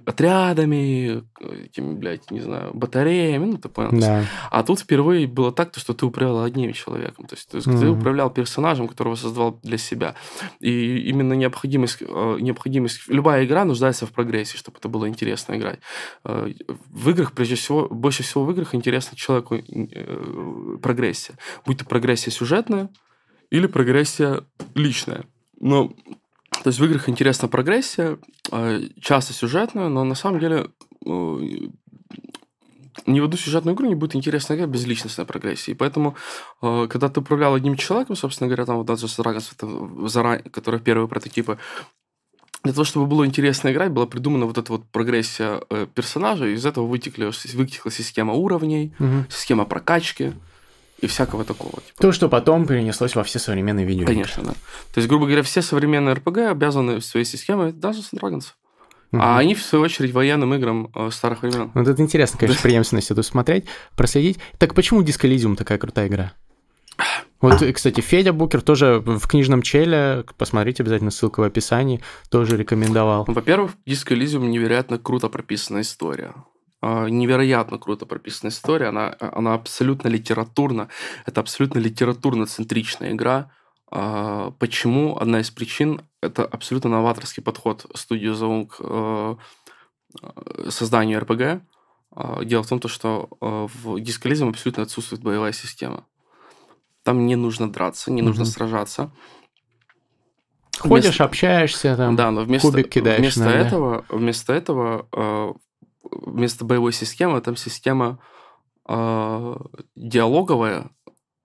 отрядами, 0.06 1.24
этими, 1.40 1.94
блядь, 1.94 2.30
не 2.30 2.40
знаю, 2.40 2.72
батареями, 2.74 3.46
ну, 3.46 3.58
ты 3.58 3.68
понял. 3.68 3.90
Да. 3.92 4.24
А 4.50 4.62
тут 4.62 4.80
впервые 4.80 5.26
было 5.26 5.52
так, 5.52 5.72
то, 5.72 5.80
что 5.80 5.94
ты 5.94 6.06
управлял 6.06 6.42
одним 6.42 6.72
человеком. 6.72 7.26
То 7.26 7.34
есть, 7.34 7.48
то 7.48 7.56
есть 7.56 7.68
mm-hmm. 7.68 7.80
ты 7.80 7.88
управлял 7.88 8.30
персонажем, 8.30 8.88
которого 8.88 9.14
создавал 9.14 9.58
для 9.62 9.78
себя. 9.78 10.14
И 10.60 10.98
именно 11.08 11.34
необходимость, 11.34 11.98
э, 12.00 12.36
необходимость... 12.40 13.08
Любая 13.08 13.44
игра 13.44 13.64
нуждается 13.64 14.06
в 14.06 14.12
прогрессе, 14.12 14.56
чтобы 14.56 14.78
это 14.78 14.88
было 14.88 15.08
интересно 15.08 15.54
играть. 15.54 15.80
Э, 16.24 16.52
в 16.66 17.10
играх, 17.10 17.32
прежде 17.32 17.54
всего, 17.54 17.88
больше 17.88 18.22
всего 18.22 18.44
в 18.44 18.50
играх 18.52 18.74
интересно 18.74 19.16
человеку 19.16 19.56
э, 19.56 20.78
прогрессия. 20.82 21.36
Будь 21.66 21.78
то 21.78 21.84
прогрессия 21.84 22.32
сюжетная, 22.32 22.88
или 23.50 23.66
прогрессия 23.66 24.42
личная. 24.74 25.24
Ну, 25.60 25.96
то 26.50 26.68
есть 26.68 26.78
в 26.78 26.84
играх 26.84 27.08
интересна 27.08 27.48
прогрессия, 27.48 28.18
а, 28.50 28.80
часто 29.00 29.32
сюжетная, 29.32 29.88
но 29.88 30.04
на 30.04 30.14
самом 30.14 30.40
деле 30.40 30.70
ни 33.06 33.20
в 33.20 33.24
одну 33.24 33.36
сюжетную 33.36 33.74
игру 33.74 33.86
не 33.86 33.94
будет 33.94 34.16
интересна 34.16 34.54
игра 34.54 34.66
без 34.66 34.84
личностной 34.84 35.24
прогрессии. 35.24 35.72
Поэтому, 35.72 36.16
э, 36.62 36.86
когда 36.90 37.08
ты 37.08 37.20
управлял 37.20 37.54
одним 37.54 37.76
человеком, 37.76 38.16
собственно 38.16 38.48
говоря, 38.48 38.66
там 38.66 38.76
вот 38.76 38.88
Dungeons 38.88 39.18
Dragons, 39.18 39.52
это 39.56 40.08
заранее, 40.08 40.50
которые 40.50 40.80
первые 40.80 41.08
прототипы, 41.08 41.58
для 42.64 42.72
того, 42.72 42.84
чтобы 42.84 43.06
было 43.06 43.24
интересно 43.24 43.70
играть, 43.70 43.92
была 43.92 44.06
придумана 44.06 44.46
вот 44.46 44.58
эта 44.58 44.72
вот 44.72 44.84
прогрессия 44.90 45.62
э, 45.70 45.86
персонажа, 45.94 46.46
из 46.46 46.66
этого 46.66 46.86
вытекли, 46.86 47.30
вытекла 47.54 47.90
система 47.90 48.34
уровней, 48.34 48.92
угу. 48.98 49.24
система 49.30 49.64
прокачки, 49.64 50.32
и 51.00 51.06
всякого 51.06 51.44
такого. 51.44 51.74
Типа. 51.74 52.00
То, 52.00 52.12
что 52.12 52.28
потом 52.28 52.66
перенеслось 52.66 53.14
во 53.14 53.24
все 53.24 53.38
современные 53.38 53.86
видеоигры. 53.86 54.14
Конечно, 54.14 54.42
да. 54.42 54.52
То 54.52 54.98
есть, 54.98 55.08
грубо 55.08 55.26
говоря, 55.26 55.42
все 55.42 55.62
современные 55.62 56.14
RPG 56.14 56.48
обязаны 56.50 57.00
своей 57.00 57.24
системой 57.24 57.70
Dungeons 57.70 58.12
and 58.12 58.20
Dragons. 58.20 58.44
Угу. 59.12 59.22
А 59.22 59.38
они, 59.38 59.54
в 59.54 59.62
свою 59.62 59.84
очередь, 59.84 60.12
военным 60.12 60.52
играм 60.54 60.90
э, 60.94 61.10
старых 61.10 61.42
времен. 61.42 61.70
Вот 61.74 61.88
это 61.88 62.02
интересно, 62.02 62.38
конечно, 62.38 62.62
преемственность 62.62 63.10
эту 63.10 63.22
смотреть, 63.22 63.64
проследить. 63.96 64.38
Так 64.58 64.74
почему 64.74 65.02
Elysium 65.02 65.56
такая 65.56 65.78
крутая 65.78 66.08
игра? 66.08 66.32
Вот, 67.40 67.62
кстати, 67.72 68.00
Федя 68.00 68.32
Букер 68.32 68.60
тоже 68.62 69.00
в 69.04 69.26
книжном 69.28 69.62
челе, 69.62 70.24
посмотрите 70.36 70.82
обязательно, 70.82 71.12
ссылка 71.12 71.40
в 71.40 71.44
описании, 71.44 72.02
тоже 72.30 72.56
рекомендовал. 72.56 73.24
Во-первых, 73.28 73.72
Disco 73.86 74.16
Elysium 74.16 74.48
невероятно 74.48 74.98
круто 74.98 75.28
прописанная 75.28 75.82
история. 75.82 76.34
А, 76.80 77.08
невероятно 77.08 77.78
круто 77.78 78.06
прописанная 78.06 78.52
история, 78.52 78.86
она, 78.88 79.16
она 79.20 79.54
абсолютно 79.54 80.08
литературна, 80.08 80.88
это 81.26 81.40
абсолютно 81.40 81.78
литературно-центричная 81.78 83.12
игра. 83.12 83.50
А, 83.90 84.52
почему? 84.58 85.18
Одна 85.18 85.40
из 85.40 85.50
причин– 85.50 86.02
это 86.22 86.44
абсолютно 86.44 86.90
новаторский 86.90 87.42
подход 87.42 87.86
студии 87.94 88.30
Zoom 88.30 88.66
к 88.68 88.76
э, 88.80 90.70
созданию 90.70 91.20
RPG. 91.20 91.62
А, 92.14 92.44
дело 92.44 92.62
в 92.62 92.68
том, 92.68 92.80
что 92.86 93.28
э, 93.40 93.66
в 93.74 94.00
дискализме 94.00 94.50
абсолютно 94.50 94.84
отсутствует 94.84 95.22
боевая 95.22 95.52
система. 95.52 96.06
Там 97.02 97.26
не 97.26 97.36
нужно 97.36 97.72
драться, 97.72 98.12
не 98.12 98.22
нужно 98.22 98.42
mm-hmm. 98.42 98.46
сражаться. 98.46 99.10
Ходишь, 100.78 101.06
вместо... 101.06 101.24
общаешься, 101.24 101.96
там, 101.96 102.14
да, 102.14 102.30
но 102.30 102.42
вместо, 102.42 102.68
кубик 102.68 102.88
кидаешь. 102.88 103.18
Вместо 103.18 103.40
наверное. 103.40 103.66
этого, 103.66 104.04
вместо 104.10 104.52
этого 104.52 105.08
э, 105.12 105.52
вместо 106.10 106.64
боевой 106.64 106.92
системы 106.92 107.40
там 107.40 107.56
система 107.56 108.18
э, 108.88 109.56
диалоговая, 109.96 110.90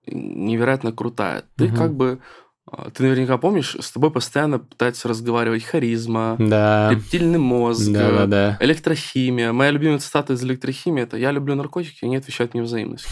невероятно 0.06 0.92
крутая. 0.92 1.44
Ты 1.56 1.66
угу. 1.66 1.76
как 1.76 1.94
бы 1.94 2.20
а, 2.66 2.90
ты 2.90 3.02
наверняка 3.02 3.36
помнишь, 3.36 3.76
с 3.78 3.90
тобой 3.90 4.10
постоянно 4.10 4.58
пытается 4.58 5.08
разговаривать 5.08 5.64
харизма, 5.64 6.36
да. 6.38 6.90
рептильный 6.90 7.38
мозг, 7.38 7.90
да, 7.92 8.10
да, 8.10 8.26
да. 8.26 8.56
электрохимия. 8.60 9.52
Моя 9.52 9.70
любимая 9.70 9.98
цитата 9.98 10.32
из 10.32 10.42
электрохимии 10.42 11.02
это 11.02 11.16
«Я 11.16 11.30
люблю 11.30 11.54
наркотики, 11.54 12.04
они 12.04 12.16
отвечают 12.16 12.54
мне 12.54 12.62
взаимностью». 12.62 13.10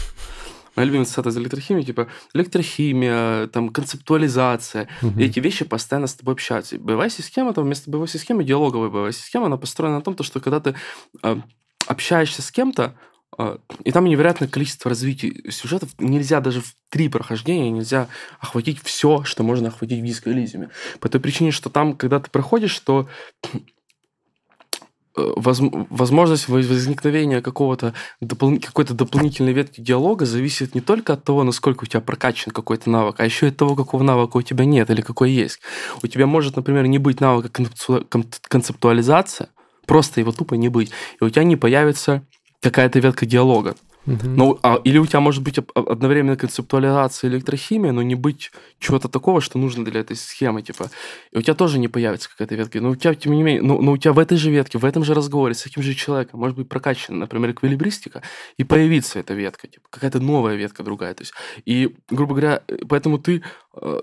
Моя 0.75 0.87
любимая 0.87 1.05
цитата 1.05 1.29
из 1.29 1.37
электрохимии, 1.37 1.83
типа, 1.83 2.07
электрохимия, 2.33 3.47
там, 3.47 3.69
концептуализация. 3.69 4.87
Угу. 5.01 5.19
И 5.19 5.25
эти 5.25 5.39
вещи 5.39 5.65
постоянно 5.65 6.07
с 6.07 6.15
тобой 6.15 6.33
общаются. 6.33 6.79
боевая 6.79 7.09
система, 7.09 7.53
там, 7.53 7.65
вместо 7.65 7.91
боевой 7.91 8.07
системы, 8.07 8.43
диалоговая 8.43 8.89
боевая 8.89 9.11
система, 9.11 9.45
она 9.47 9.57
построена 9.57 9.97
на 9.97 10.01
том, 10.01 10.15
что 10.21 10.39
когда 10.39 10.59
ты 10.59 10.75
э, 11.21 11.37
общаешься 11.87 12.41
с 12.41 12.51
кем-то, 12.51 12.95
э, 13.37 13.57
и 13.83 13.91
там 13.91 14.05
невероятное 14.05 14.47
количество 14.47 14.89
развития 14.89 15.51
сюжетов. 15.51 15.89
Нельзя 15.99 16.39
даже 16.39 16.61
в 16.61 16.75
три 16.89 17.09
прохождения 17.09 17.69
нельзя 17.69 18.07
охватить 18.39 18.79
все, 18.83 19.23
что 19.23 19.43
можно 19.43 19.69
охватить 19.69 20.01
в 20.01 20.05
диско 20.05 20.31
Элизиуме. 20.31 20.69
По 20.99 21.09
той 21.09 21.21
причине, 21.21 21.51
что 21.51 21.69
там, 21.69 21.95
когда 21.95 22.19
ты 22.19 22.29
проходишь, 22.29 22.77
то 22.79 23.07
возможность 25.15 26.49
возникновения 26.49 27.41
какого-то 27.41 27.93
допол... 28.19 28.59
какой-то 28.59 28.93
дополнительной 28.93 29.53
ветки 29.53 29.81
диалога 29.81 30.25
зависит 30.25 30.73
не 30.75 30.81
только 30.81 31.13
от 31.13 31.23
того, 31.23 31.43
насколько 31.43 31.83
у 31.83 31.87
тебя 31.87 32.01
прокачан 32.01 32.51
какой-то 32.51 32.89
навык, 32.89 33.19
а 33.19 33.25
еще 33.25 33.47
и 33.47 33.49
от 33.49 33.57
того, 33.57 33.75
какого 33.75 34.03
навыка 34.03 34.37
у 34.37 34.41
тебя 34.41 34.65
нет 34.65 34.89
или 34.89 35.01
какой 35.01 35.31
есть. 35.31 35.59
У 36.01 36.07
тебя 36.07 36.25
может, 36.25 36.55
например, 36.55 36.87
не 36.87 36.97
быть 36.97 37.21
навыка 37.21 37.49
концептуализация, 38.47 39.49
просто 39.85 40.19
его 40.19 40.31
тупо 40.31 40.55
не 40.55 40.69
быть, 40.69 40.91
и 41.19 41.23
у 41.23 41.29
тебя 41.29 41.43
не 41.43 41.55
появится 41.55 42.25
какая-то 42.61 42.99
ветка 42.99 43.25
диалога. 43.25 43.75
Угу. 44.05 44.27
Ну, 44.27 44.59
а, 44.63 44.81
или 44.83 44.97
у 44.97 45.05
тебя 45.05 45.21
может 45.21 45.43
быть 45.43 45.57
одновременно 45.75 46.35
концептуализация 46.35 47.29
электрохимия, 47.29 47.91
но 47.91 48.01
не 48.01 48.15
быть 48.15 48.51
чего-то 48.79 49.07
такого, 49.07 49.39
что 49.39 49.57
нужно 49.57 49.85
для 49.85 50.01
этой 50.01 50.17
схемы, 50.17 50.61
типа. 50.61 50.89
И 51.31 51.37
у 51.37 51.41
тебя 51.41 51.53
тоже 51.53 51.79
не 51.79 51.87
появится 51.87 52.29
какая-то 52.29 52.55
ветка. 52.55 52.81
Но 52.81 52.89
у 52.89 52.95
тебя, 52.95 53.15
тем 53.15 53.33
не 53.33 53.43
менее, 53.43 53.61
ну, 53.61 53.81
но 53.81 53.93
у 53.93 53.97
тебя 53.97 54.13
в 54.13 54.19
этой 54.19 54.37
же 54.37 54.51
ветке, 54.51 54.77
в 54.77 54.85
этом 54.85 55.05
же 55.05 55.13
разговоре 55.13 55.53
с 55.53 55.63
таким 55.63 55.83
же 55.83 55.93
человеком 55.93 56.39
может 56.39 56.57
быть 56.57 56.67
прокачана, 56.67 57.19
например, 57.19 57.51
эквилибристика, 57.51 58.21
и 58.57 58.63
появится 58.63 59.19
эта 59.19 59.33
ветка, 59.33 59.67
типа, 59.67 59.87
какая-то 59.89 60.19
новая 60.19 60.55
ветка 60.55 60.83
другая. 60.83 61.13
То 61.13 61.21
есть, 61.21 61.33
и, 61.65 61.95
грубо 62.09 62.35
говоря, 62.35 62.61
поэтому 62.89 63.19
ты, 63.19 63.41
э, 63.81 64.01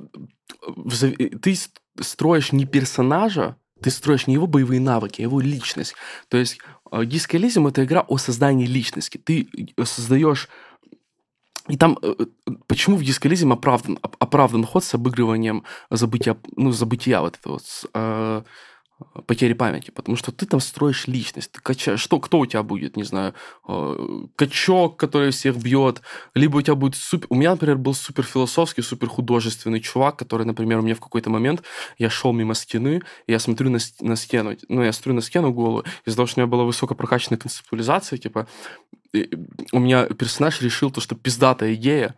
ты 1.42 1.56
строишь 2.00 2.52
не 2.52 2.64
персонажа, 2.64 3.56
ты 3.82 3.90
строишь 3.90 4.26
не 4.26 4.34
его 4.34 4.46
боевые 4.46 4.80
навыки, 4.80 5.20
а 5.20 5.24
его 5.24 5.40
личность. 5.40 5.94
То 6.28 6.36
есть 6.36 6.58
Disco 6.90 7.38
Elysium 7.38 7.68
это 7.68 7.84
игра 7.84 8.00
о 8.00 8.18
создании 8.18 8.66
личности. 8.66 9.18
Ты 9.18 9.48
э, 9.76 9.84
создаешь 9.84 10.48
и 11.68 11.76
там, 11.76 11.98
э, 12.02 12.14
э, 12.18 12.52
почему 12.66 12.96
в 12.96 13.00
Elysium 13.00 13.52
оправдан, 13.52 13.98
оправдан 14.02 14.64
ход 14.64 14.84
с 14.84 14.94
обыгрыванием 14.94 15.64
забытия, 15.90 16.36
ну, 16.56 16.72
забытия 16.72 17.20
вот 17.20 17.36
этого, 17.36 17.58
с, 17.58 17.86
потери 19.26 19.52
памяти, 19.52 19.90
потому 19.90 20.16
что 20.16 20.32
ты 20.32 20.46
там 20.46 20.60
строишь 20.60 21.06
личность, 21.06 21.52
ты 21.52 21.60
качаешь, 21.60 22.00
что, 22.00 22.20
кто 22.20 22.38
у 22.38 22.46
тебя 22.46 22.62
будет, 22.62 22.96
не 22.96 23.04
знаю, 23.04 23.34
э, 23.68 24.26
качок, 24.36 24.96
который 24.96 25.30
всех 25.30 25.56
бьет, 25.56 26.02
либо 26.34 26.58
у 26.58 26.62
тебя 26.62 26.74
будет 26.74 26.96
супер... 26.96 27.26
У 27.30 27.34
меня, 27.34 27.52
например, 27.52 27.78
был 27.78 27.94
супер 27.94 28.24
философский, 28.24 28.82
супер 28.82 29.08
художественный 29.08 29.80
чувак, 29.80 30.16
который, 30.16 30.46
например, 30.46 30.78
у 30.78 30.82
меня 30.82 30.94
в 30.94 31.00
какой-то 31.00 31.30
момент, 31.30 31.62
я 31.98 32.10
шел 32.10 32.32
мимо 32.32 32.54
стены, 32.54 33.02
я 33.26 33.38
смотрю 33.38 33.70
на, 33.70 33.78
на 34.00 34.16
стену, 34.16 34.56
ну, 34.68 34.82
я 34.82 34.92
смотрю 34.92 35.14
на 35.14 35.22
стену 35.22 35.52
голову, 35.52 35.84
из-за 36.04 36.16
того, 36.16 36.26
что 36.26 36.40
у 36.40 36.42
меня 36.42 36.50
была 36.50 36.64
высокопрокачанная 36.64 37.38
концептуализация, 37.38 38.18
типа, 38.18 38.46
у 39.72 39.78
меня 39.78 40.06
персонаж 40.06 40.60
решил 40.62 40.90
то, 40.90 41.00
что 41.00 41.14
пиздатая 41.14 41.74
идея 41.74 42.14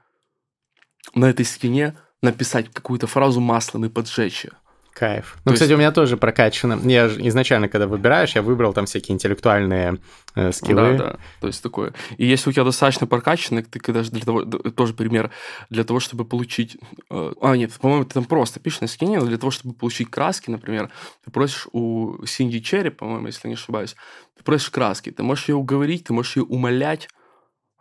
на 1.14 1.26
этой 1.26 1.44
стене 1.44 1.96
написать 2.22 2.72
какую-то 2.72 3.06
фразу 3.06 3.40
маслом 3.40 3.84
и 3.84 3.88
поджечь 3.88 4.44
ее. 4.44 4.52
Кайф. 4.92 5.36
Ну, 5.44 5.50
То 5.50 5.54
кстати, 5.54 5.70
есть... 5.70 5.76
у 5.76 5.78
меня 5.78 5.90
тоже 5.90 6.16
прокачано. 6.16 6.78
Я 6.84 7.08
же 7.08 7.26
изначально, 7.28 7.68
когда 7.68 7.86
выбираешь, 7.86 8.34
я 8.34 8.42
выбрал 8.42 8.72
там 8.72 8.86
всякие 8.86 9.14
интеллектуальные 9.14 9.98
э, 10.34 10.52
скиллы. 10.52 10.98
Да, 10.98 11.04
да. 11.04 11.18
То 11.40 11.46
есть 11.46 11.62
такое. 11.62 11.94
И 12.18 12.26
если 12.26 12.50
у 12.50 12.52
тебя 12.52 12.64
достаточно 12.64 13.06
прокачано, 13.06 13.62
ты 13.62 13.80
когда 13.80 14.02
для 14.02 14.20
того, 14.20 14.44
тоже 14.44 14.92
пример, 14.92 15.30
для 15.70 15.84
того, 15.84 15.98
чтобы 15.98 16.24
получить... 16.24 16.76
Э, 17.10 17.32
а, 17.40 17.56
нет, 17.56 17.72
по-моему, 17.80 18.04
ты 18.04 18.14
там 18.14 18.24
просто 18.24 18.60
пишешь 18.60 18.82
на 18.82 18.86
скине, 18.86 19.18
но 19.18 19.26
для 19.26 19.38
того, 19.38 19.50
чтобы 19.50 19.74
получить 19.74 20.10
краски, 20.10 20.50
например, 20.50 20.90
ты 21.24 21.30
просишь 21.30 21.66
у 21.72 22.24
Синди 22.26 22.60
Черри, 22.60 22.90
по-моему, 22.90 23.26
если 23.26 23.48
не 23.48 23.54
ошибаюсь, 23.54 23.96
ты 24.36 24.44
просишь 24.44 24.70
краски, 24.70 25.10
ты 25.10 25.22
можешь 25.22 25.48
ее 25.48 25.56
уговорить, 25.56 26.04
ты 26.04 26.12
можешь 26.12 26.36
ее 26.36 26.44
умолять, 26.44 27.08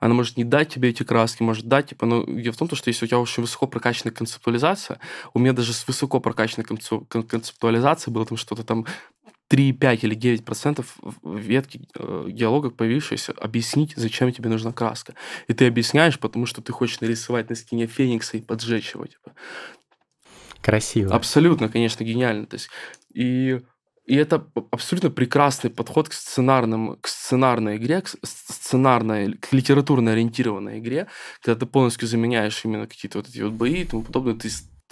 она 0.01 0.15
может 0.15 0.35
не 0.35 0.43
дать 0.43 0.69
тебе 0.69 0.89
эти 0.89 1.03
краски, 1.03 1.43
может 1.43 1.67
дать, 1.67 1.89
типа, 1.89 2.07
но 2.07 2.23
идея 2.23 2.51
в 2.51 2.57
том, 2.57 2.67
что 2.73 2.89
если 2.89 3.05
у 3.05 3.07
тебя 3.07 3.19
очень 3.19 3.41
высоко 3.41 3.67
прокачанная 3.67 4.13
концептуализация, 4.13 4.99
у 5.33 5.39
меня 5.39 5.53
даже 5.53 5.73
с 5.73 5.87
высоко 5.87 6.19
прокачанной 6.19 6.65
концептуализацией 6.65 8.11
было 8.11 8.25
там 8.25 8.35
что-то 8.35 8.63
там 8.63 8.87
3, 9.47 9.73
5 9.73 10.03
или 10.03 10.15
9 10.15 10.43
процентов 10.43 10.97
ветки 11.23 11.87
э, 11.93 12.27
диалога 12.29 12.71
появившиеся, 12.71 13.33
объяснить, 13.33 13.93
зачем 13.95 14.31
тебе 14.31 14.49
нужна 14.49 14.71
краска. 14.71 15.13
И 15.47 15.53
ты 15.53 15.67
объясняешь, 15.67 16.17
потому 16.17 16.47
что 16.47 16.61
ты 16.61 16.71
хочешь 16.71 16.99
нарисовать 16.99 17.49
на 17.49 17.55
стене 17.55 17.85
феникса 17.85 18.37
и 18.37 18.41
поджечь 18.41 18.95
его. 18.95 19.05
Типа. 19.05 19.33
Красиво. 20.61 21.13
Абсолютно, 21.13 21.69
конечно, 21.69 22.03
гениально. 22.03 22.47
То 22.47 22.55
есть, 22.55 22.69
и 23.13 23.61
и 24.05 24.15
это 24.15 24.45
абсолютно 24.71 25.11
прекрасный 25.11 25.69
подход 25.69 26.09
к 26.09 26.13
сценарным, 26.13 26.97
к 26.99 27.07
сценарной 27.07 27.77
игре, 27.77 28.01
к 28.01 28.09
сценарной, 28.23 29.33
к 29.33 29.53
литературно 29.53 30.11
ориентированной 30.11 30.79
игре, 30.79 31.07
когда 31.41 31.59
ты 31.59 31.65
полностью 31.65 32.07
заменяешь 32.07 32.65
именно 32.65 32.87
какие-то 32.87 33.19
вот 33.19 33.29
эти 33.29 33.41
вот 33.41 33.53
бои 33.53 33.81
и 33.81 33.85
тому 33.85 34.03
подобное, 34.03 34.33
ты, 34.33 34.49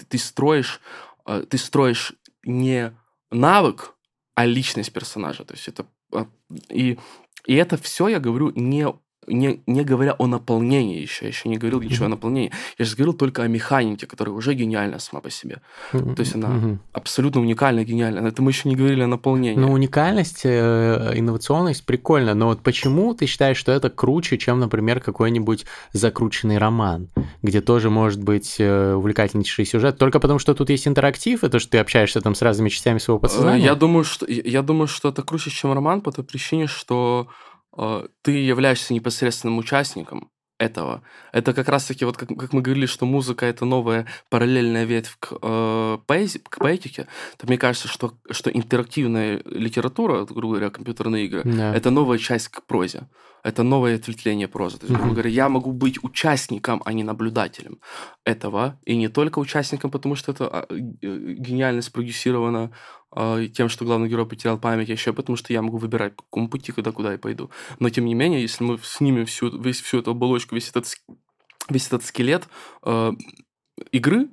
ты 0.08 0.18
строишь, 0.18 0.80
э, 1.26 1.44
ты 1.50 1.58
строишь 1.58 2.14
не 2.44 2.94
навык, 3.32 3.96
а 4.36 4.46
личность 4.46 4.94
персонажа. 4.94 5.44
То 5.44 5.54
есть 5.56 5.68
это 5.68 5.86
а, 6.14 6.28
и, 6.70 6.98
и 7.46 7.56
это 7.56 7.78
все 7.78 8.08
я 8.08 8.20
говорю 8.20 8.52
не 8.56 8.88
не, 9.30 9.62
не 9.68 9.84
говоря 9.84 10.16
о 10.18 10.28
наполнении 10.28 11.00
еще, 11.00 11.26
я 11.26 11.30
еще 11.30 11.50
не 11.50 11.58
говорил 11.58 11.82
ничего 11.82 12.06
mm-hmm. 12.06 12.08
о 12.08 12.10
наполнении, 12.10 12.52
я 12.78 12.86
же 12.86 12.96
говорил 12.96 13.14
только 13.14 13.44
о 13.44 13.48
механике, 13.48 14.08
которая 14.08 14.36
уже 14.36 14.54
гениальна 14.54 15.00
сама 15.00 15.22
по 15.22 15.30
себе. 15.30 15.62
Mm-hmm. 15.94 16.16
То 16.16 16.20
есть 16.22 16.36
она 16.36 16.48
mm-hmm. 16.48 16.78
абсолютно 16.94 17.42
уникальна, 17.42 17.84
гениальна. 17.84 18.28
Это 18.28 18.42
мы 18.42 18.52
еще 18.52 18.70
не 18.70 18.76
говорили 18.76 19.02
о 19.02 19.08
наполнении. 19.08 19.60
Ну, 19.60 19.72
уникальность, 19.72 20.42
э, 20.44 21.14
инновационность 21.16 21.86
прикольно, 21.86 22.34
но 22.34 22.48
вот 22.48 22.62
почему 22.62 23.14
ты 23.14 23.26
считаешь, 23.26 23.58
что 23.58 23.72
это 23.72 23.90
круче, 23.90 24.38
чем, 24.38 24.60
например, 24.60 25.00
какой-нибудь 25.00 25.66
закрученный 25.94 26.58
роман, 26.58 27.10
где 27.42 27.62
тоже 27.62 27.90
может 27.90 28.24
быть 28.24 28.56
э, 28.60 28.94
увлекательнейший 28.94 29.66
сюжет, 29.66 29.98
только 29.98 30.20
потому 30.20 30.40
что 30.40 30.54
тут 30.54 30.70
есть 30.70 30.88
интерактив, 30.88 31.44
и 31.44 31.50
то, 31.50 31.60
что 31.60 31.72
ты 31.72 31.78
общаешься 31.78 32.22
там 32.22 32.36
с 32.36 32.42
разными 32.42 32.70
частями 32.70 32.98
своего 32.98 33.20
подсознания? 33.20 33.64
Я 33.64 33.76
думаю, 33.76 34.04
что, 34.04 34.26
я 34.28 34.62
думаю, 34.62 34.88
что 34.88 35.10
это 35.10 35.22
круче, 35.22 35.50
чем 35.50 35.74
роман, 35.74 36.02
по 36.02 36.12
той 36.12 36.24
причине, 36.24 36.68
что 36.68 37.20
Э, 37.20 37.26
ты 38.22 38.32
являешься 38.32 38.94
непосредственным 38.94 39.58
участником 39.58 40.32
этого. 40.60 41.02
Это 41.32 41.54
как 41.54 41.70
раз-таки, 41.70 42.06
вот 42.06 42.18
как, 42.18 42.30
как 42.38 42.54
мы 42.54 42.62
говорили, 42.62 42.86
что 42.86 43.06
музыка 43.06 43.46
это 43.46 43.66
новая 43.66 44.06
параллельная 44.30 44.84
ветвь 44.84 45.16
к, 45.20 45.34
э, 45.42 45.98
поэзи, 46.06 46.40
к 46.40 46.60
поэтике, 46.60 47.08
то 47.38 47.48
мне 47.48 47.58
кажется, 47.58 47.88
что, 47.88 48.14
что 48.30 48.52
интерактивная 48.52 49.42
литература, 49.46 50.26
грубо 50.26 50.56
говоря, 50.56 50.70
компьютерные 50.70 51.26
игры, 51.26 51.44
да. 51.46 51.74
это 51.74 51.90
новая 51.90 52.18
часть 52.18 52.50
к 52.50 52.64
прозе. 52.64 53.08
Это 53.42 53.64
новое 53.64 53.96
ответвление 53.96 54.50
прозы. 54.50 54.78
То 54.80 54.86
есть, 54.86 54.98
грубо 54.98 55.14
говоря, 55.14 55.30
я 55.30 55.48
могу 55.48 55.72
быть 55.72 56.04
участником, 56.04 56.82
а 56.84 56.92
не 56.92 57.04
наблюдателем 57.04 57.80
этого. 58.26 58.78
И 58.84 58.98
не 58.98 59.08
только 59.08 59.40
участником, 59.40 59.92
потому 59.92 60.16
что 60.16 60.34
это 60.34 60.48
а, 60.48 60.66
э, 60.70 60.76
гениально 60.76 61.82
спродюсировано 61.82 62.72
тем, 63.16 63.70
что 63.70 63.86
главный 63.86 64.08
герой 64.08 64.28
потерял 64.28 64.60
память, 64.60 64.90
а 64.90 64.94
еще 64.94 65.14
потому, 65.14 65.36
что 65.36 65.52
я 65.52 65.62
могу 65.62 65.78
выбирать, 65.78 66.16
по 66.16 66.24
какому 66.24 66.50
пути, 66.50 66.72
куда, 66.72 66.92
куда 66.92 67.14
я 67.14 67.18
пойду. 67.18 67.50
Но, 67.80 67.90
тем 67.90 68.06
не 68.06 68.14
менее, 68.14 68.42
если 68.42 68.64
мы 68.64 68.80
снимем 68.84 69.26
всю, 69.26 69.58
весь, 69.60 69.82
всю 69.82 70.00
эту 70.00 70.12
оболочку, 70.12 70.56
весь 70.56 70.70
этот, 70.70 70.86
весь 71.70 71.88
этот 71.88 72.04
скелет 72.06 72.48
э, 72.84 73.12
игры, 73.92 74.30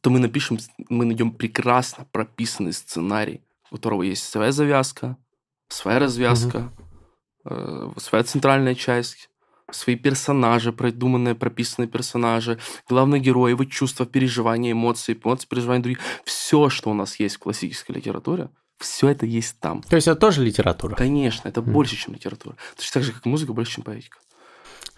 то 0.00 0.10
мы 0.10 0.18
напишем, 0.18 0.58
мы 0.88 1.04
найдем 1.04 1.30
прекрасно 1.30 2.06
прописанный 2.10 2.72
сценарий, 2.72 3.42
у 3.70 3.76
которого 3.76 4.02
есть 4.02 4.24
своя 4.24 4.52
завязка, 4.52 5.16
своя 5.68 5.98
развязка, 5.98 6.72
mm-hmm. 7.44 7.96
э, 7.96 8.00
своя 8.00 8.24
центральная 8.24 8.74
часть, 8.74 9.29
свои 9.72 9.96
персонажи, 9.96 10.72
продуманные, 10.72 11.34
прописанные 11.34 11.88
персонажи, 11.88 12.58
главный 12.88 13.20
герой, 13.20 13.52
его 13.52 13.64
чувства, 13.64 14.06
переживания, 14.06 14.72
эмоции, 14.72 15.18
эмоции, 15.22 15.46
переживания 15.46 15.82
других. 15.82 16.00
Все, 16.24 16.68
что 16.68 16.90
у 16.90 16.94
нас 16.94 17.18
есть 17.20 17.36
в 17.36 17.38
классической 17.38 17.92
литературе, 17.92 18.50
все 18.78 19.08
это 19.08 19.26
есть 19.26 19.60
там. 19.60 19.82
То 19.82 19.96
есть 19.96 20.08
это 20.08 20.18
тоже 20.18 20.42
литература? 20.42 20.94
Конечно, 20.94 21.48
это 21.48 21.60
mm. 21.60 21.70
больше, 21.70 21.96
чем 21.96 22.14
литература. 22.14 22.56
Точно 22.76 22.94
так 22.94 23.02
же, 23.02 23.12
как 23.12 23.26
музыка, 23.26 23.52
больше, 23.52 23.74
чем 23.74 23.84
поэтика. 23.84 24.18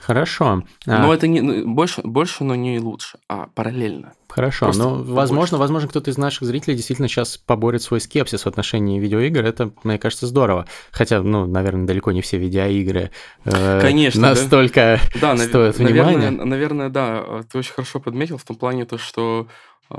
Хорошо. 0.05 0.65
Но 0.87 1.11
а... 1.11 1.15
это 1.15 1.29
не 1.29 1.41
ну, 1.41 1.73
больше, 1.73 2.01
больше, 2.03 2.43
но 2.43 2.57
не 2.57 2.81
лучше, 2.81 3.19
а 3.29 3.47
параллельно. 3.55 4.15
Хорошо, 4.29 4.67
Просто 4.67 4.83
но 4.83 4.95
возможно, 5.03 5.59
возможно, 5.59 5.89
кто-то 5.89 6.11
из 6.11 6.17
наших 6.17 6.49
зрителей 6.49 6.75
действительно 6.75 7.07
сейчас 7.07 7.37
поборет 7.37 7.83
свой 7.83 8.01
скепсис 8.01 8.45
в 8.45 8.47
отношении 8.49 8.99
видеоигр. 8.99 9.45
Это, 9.45 9.73
мне 9.85 9.99
кажется, 9.99 10.27
здорово. 10.27 10.67
Хотя, 10.91 11.23
ну, 11.23 11.47
наверное, 11.47 11.87
далеко 11.87 12.13
не 12.13 12.23
все 12.23 12.39
видеоигры 12.39 13.11
э, 13.45 13.81
Конечно, 13.81 14.23
настолько 14.23 14.99
да. 15.21 15.37
Да, 15.37 15.45
стоят 15.45 15.79
наверное, 15.79 16.17
внимания. 16.17 16.45
Наверное, 16.45 16.89
да. 16.89 17.43
Ты 17.51 17.59
очень 17.59 17.75
хорошо 17.75 18.01
подметил 18.01 18.39
в 18.39 18.45
том 18.45 18.57
плане 18.57 18.87
то, 18.87 18.97
что 18.97 19.49
э, 19.91 19.95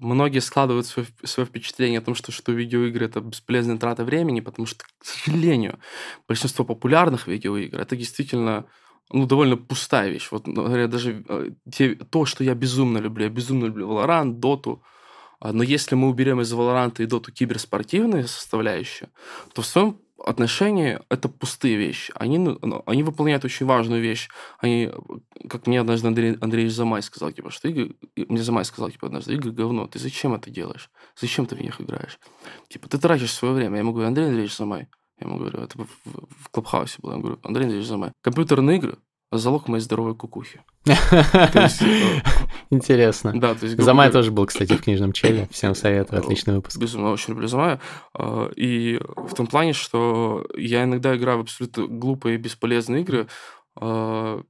многие 0.00 0.40
складывают 0.40 0.86
свое, 0.86 1.06
свое 1.22 1.46
впечатление 1.46 2.00
о 2.00 2.02
том, 2.02 2.16
что, 2.16 2.32
что 2.32 2.52
видеоигры 2.52 3.06
это 3.06 3.20
бесполезная 3.20 3.78
трата 3.78 4.04
времени, 4.04 4.40
потому 4.40 4.66
что, 4.66 4.84
к 4.98 5.06
сожалению, 5.06 5.78
большинство 6.26 6.64
популярных 6.64 7.28
видеоигр 7.28 7.78
это 7.78 7.96
действительно 7.96 8.66
ну, 9.10 9.26
довольно 9.26 9.56
пустая 9.56 10.10
вещь. 10.10 10.28
Вот, 10.30 10.46
говоря, 10.46 10.88
даже 10.88 11.24
э, 11.28 11.50
те, 11.70 11.94
то, 11.94 12.24
что 12.24 12.44
я 12.44 12.54
безумно 12.54 12.98
люблю, 12.98 13.24
я 13.24 13.30
безумно 13.30 13.66
люблю 13.66 13.88
Valorant, 13.88 14.34
Доту, 14.34 14.82
а, 15.40 15.52
но 15.52 15.62
если 15.62 15.96
мы 15.96 16.08
уберем 16.08 16.40
из 16.40 16.52
Valorant 16.52 17.02
и 17.02 17.06
Доту 17.06 17.32
киберспортивные 17.32 18.28
составляющие, 18.28 19.10
то 19.52 19.62
в 19.62 19.66
своем 19.66 19.98
отношении 20.24 21.00
это 21.08 21.28
пустые 21.28 21.76
вещи. 21.76 22.12
Они, 22.14 22.38
ну, 22.38 22.58
ну, 22.62 22.82
они 22.86 23.02
выполняют 23.02 23.44
очень 23.44 23.66
важную 23.66 24.00
вещь. 24.00 24.28
Они, 24.58 24.90
как 25.48 25.66
мне 25.66 25.80
однажды 25.80 26.06
Андрей, 26.06 26.36
Андрей 26.40 26.68
Замай 26.68 27.02
сказал, 27.02 27.32
типа, 27.32 27.50
что 27.50 27.68
игры... 27.68 27.96
Мне 28.16 28.42
Замай 28.42 28.64
сказал, 28.64 28.90
типа, 28.90 29.08
однажды, 29.08 29.34
игры 29.34 29.50
говно, 29.50 29.88
ты 29.88 29.98
зачем 29.98 30.34
это 30.34 30.48
делаешь? 30.48 30.90
Зачем 31.20 31.46
ты 31.46 31.56
в 31.56 31.60
них 31.60 31.80
играешь? 31.80 32.20
Типа, 32.68 32.88
ты 32.88 32.98
тратишь 32.98 33.32
свое 33.32 33.54
время. 33.54 33.74
Я 33.74 33.80
ему 33.80 33.92
говорю, 33.92 34.08
Андрей 34.08 34.26
Андреевич 34.26 34.56
Замай, 34.56 34.88
я 35.22 35.28
ему 35.28 35.38
говорю, 35.38 35.60
это 35.60 35.78
в, 35.78 35.86
в, 36.04 36.44
в 36.44 36.48
Клабхаусе 36.50 36.96
было. 37.00 37.12
Я 37.12 37.18
говорю, 37.18 37.38
Андрей 37.42 37.64
Андреевич 37.64 37.88
Замай, 37.88 38.12
компьютерные 38.22 38.78
игры– 38.78 38.98
залог 39.32 39.68
моей 39.68 39.82
здоровой 39.82 40.14
кукухи. 40.14 40.60
Э, 40.86 41.68
Интересно. 42.70 43.32
Да, 43.34 43.54
то 43.54 43.66
есть... 43.66 43.80
Замай 43.80 44.10
тоже 44.10 44.30
был, 44.30 44.46
кстати, 44.46 44.74
в 44.74 44.82
книжном 44.82 45.12
челе. 45.12 45.48
Всем 45.50 45.74
советую, 45.74 46.20
отличный 46.20 46.54
выпуск. 46.54 46.78
Безумно, 46.78 47.10
очень 47.10 47.32
люблю 47.32 47.48
Замая. 47.48 47.80
А, 48.14 48.50
и 48.54 49.00
в 49.16 49.34
том 49.34 49.46
плане, 49.46 49.72
что 49.72 50.46
я 50.56 50.84
иногда 50.84 51.16
играю 51.16 51.38
в 51.38 51.42
абсолютно 51.42 51.86
глупые 51.86 52.34
и 52.34 52.38
бесполезные 52.38 53.02
игры 53.02 53.26
а, 53.76 54.42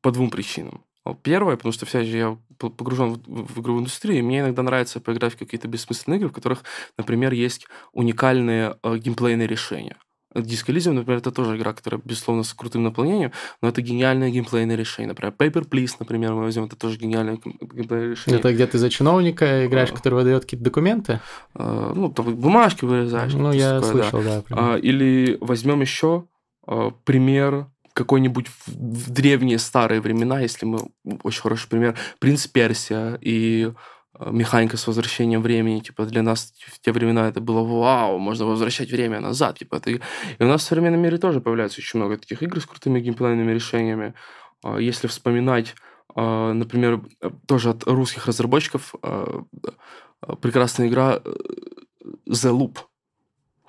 по 0.00 0.10
двум 0.10 0.30
причинам. 0.30 0.83
Первое, 1.22 1.56
потому 1.56 1.72
что 1.72 1.84
вся 1.86 2.00
я 2.00 2.38
погружен 2.58 3.14
в, 3.14 3.54
в 3.54 3.60
игровую 3.60 3.82
индустрию, 3.82 4.20
и 4.20 4.22
мне 4.22 4.40
иногда 4.40 4.62
нравится 4.62 5.00
поиграть 5.00 5.34
в 5.34 5.38
какие-то 5.38 5.68
бессмысленные 5.68 6.18
игры, 6.18 6.30
в 6.30 6.32
которых, 6.32 6.64
например, 6.96 7.32
есть 7.32 7.66
уникальные 7.92 8.76
э, 8.82 8.96
геймплейные 8.96 9.46
решения. 9.46 9.96
Disco 10.34 10.72
Elysium, 10.72 10.92
например, 10.92 11.18
это 11.18 11.30
тоже 11.30 11.56
игра, 11.56 11.72
которая, 11.72 12.00
безусловно, 12.04 12.42
с 12.42 12.52
крутым 12.52 12.82
наполнением, 12.82 13.32
но 13.62 13.68
это 13.68 13.82
гениальное 13.82 14.30
геймплейное 14.30 14.76
решение. 14.76 15.08
Например, 15.08 15.32
Paper 15.36 15.68
Please, 15.68 15.92
например, 16.00 16.32
мы 16.34 16.42
возьмем, 16.42 16.64
это 16.64 16.76
тоже 16.76 16.98
гениальное 16.98 17.36
геймплейное 17.36 18.10
решение. 18.10 18.40
Это 18.40 18.52
где 18.52 18.66
ты 18.66 18.78
за 18.78 18.90
чиновника 18.90 19.66
играешь, 19.66 19.90
а, 19.92 19.94
который 19.94 20.14
выдает 20.14 20.42
какие-то 20.42 20.64
документы? 20.64 21.20
А, 21.54 21.92
ну, 21.94 22.10
там 22.10 22.34
бумажки 22.34 22.84
вырезаешь. 22.84 23.34
Ну, 23.34 23.52
я 23.52 23.80
такое, 23.80 24.02
слышал, 24.02 24.22
да. 24.22 24.42
да 24.48 24.78
или 24.78 25.38
возьмем 25.40 25.80
еще 25.80 26.26
а, 26.66 26.90
пример 27.04 27.68
какой-нибудь 27.94 28.48
в, 28.66 29.10
древние 29.10 29.58
старые 29.58 30.00
времена, 30.00 30.40
если 30.40 30.66
мы 30.66 30.78
очень 31.22 31.42
хороший 31.42 31.68
пример, 31.68 31.96
принц 32.18 32.46
Персия 32.46 33.18
и 33.20 33.72
э, 34.18 34.30
механика 34.30 34.76
с 34.76 34.86
возвращением 34.86 35.42
времени, 35.42 35.80
типа 35.80 36.04
для 36.04 36.22
нас 36.22 36.52
в 36.58 36.80
те 36.80 36.92
времена 36.92 37.28
это 37.28 37.40
было 37.40 37.62
вау, 37.62 38.18
можно 38.18 38.46
возвращать 38.46 38.90
время 38.90 39.20
назад, 39.20 39.58
типа 39.58 39.76
это... 39.76 39.90
И 39.90 40.00
у 40.40 40.46
нас 40.46 40.62
в 40.62 40.64
современном 40.64 41.00
мире 41.00 41.18
тоже 41.18 41.40
появляется 41.40 41.78
очень 41.78 42.00
много 42.00 42.18
таких 42.18 42.42
игр 42.42 42.60
с 42.60 42.66
крутыми 42.66 43.00
геймплейными 43.00 43.52
решениями. 43.52 44.14
А, 44.64 44.78
если 44.78 45.06
вспоминать, 45.06 45.76
а, 46.16 46.52
например, 46.52 47.00
тоже 47.46 47.70
от 47.70 47.84
русских 47.84 48.26
разработчиков 48.26 48.94
а, 49.02 49.44
прекрасная 50.40 50.88
игра 50.88 51.20
The 52.28 52.50
Loop, 52.50 52.78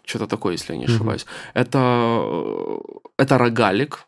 что-то 0.03 0.27
такое, 0.27 0.53
если 0.53 0.73
я 0.73 0.79
не 0.79 0.85
ошибаюсь. 0.85 1.25
Mm-hmm. 1.25 1.61
Это, 1.61 2.79
это 3.17 3.37
рогалик, 3.37 4.07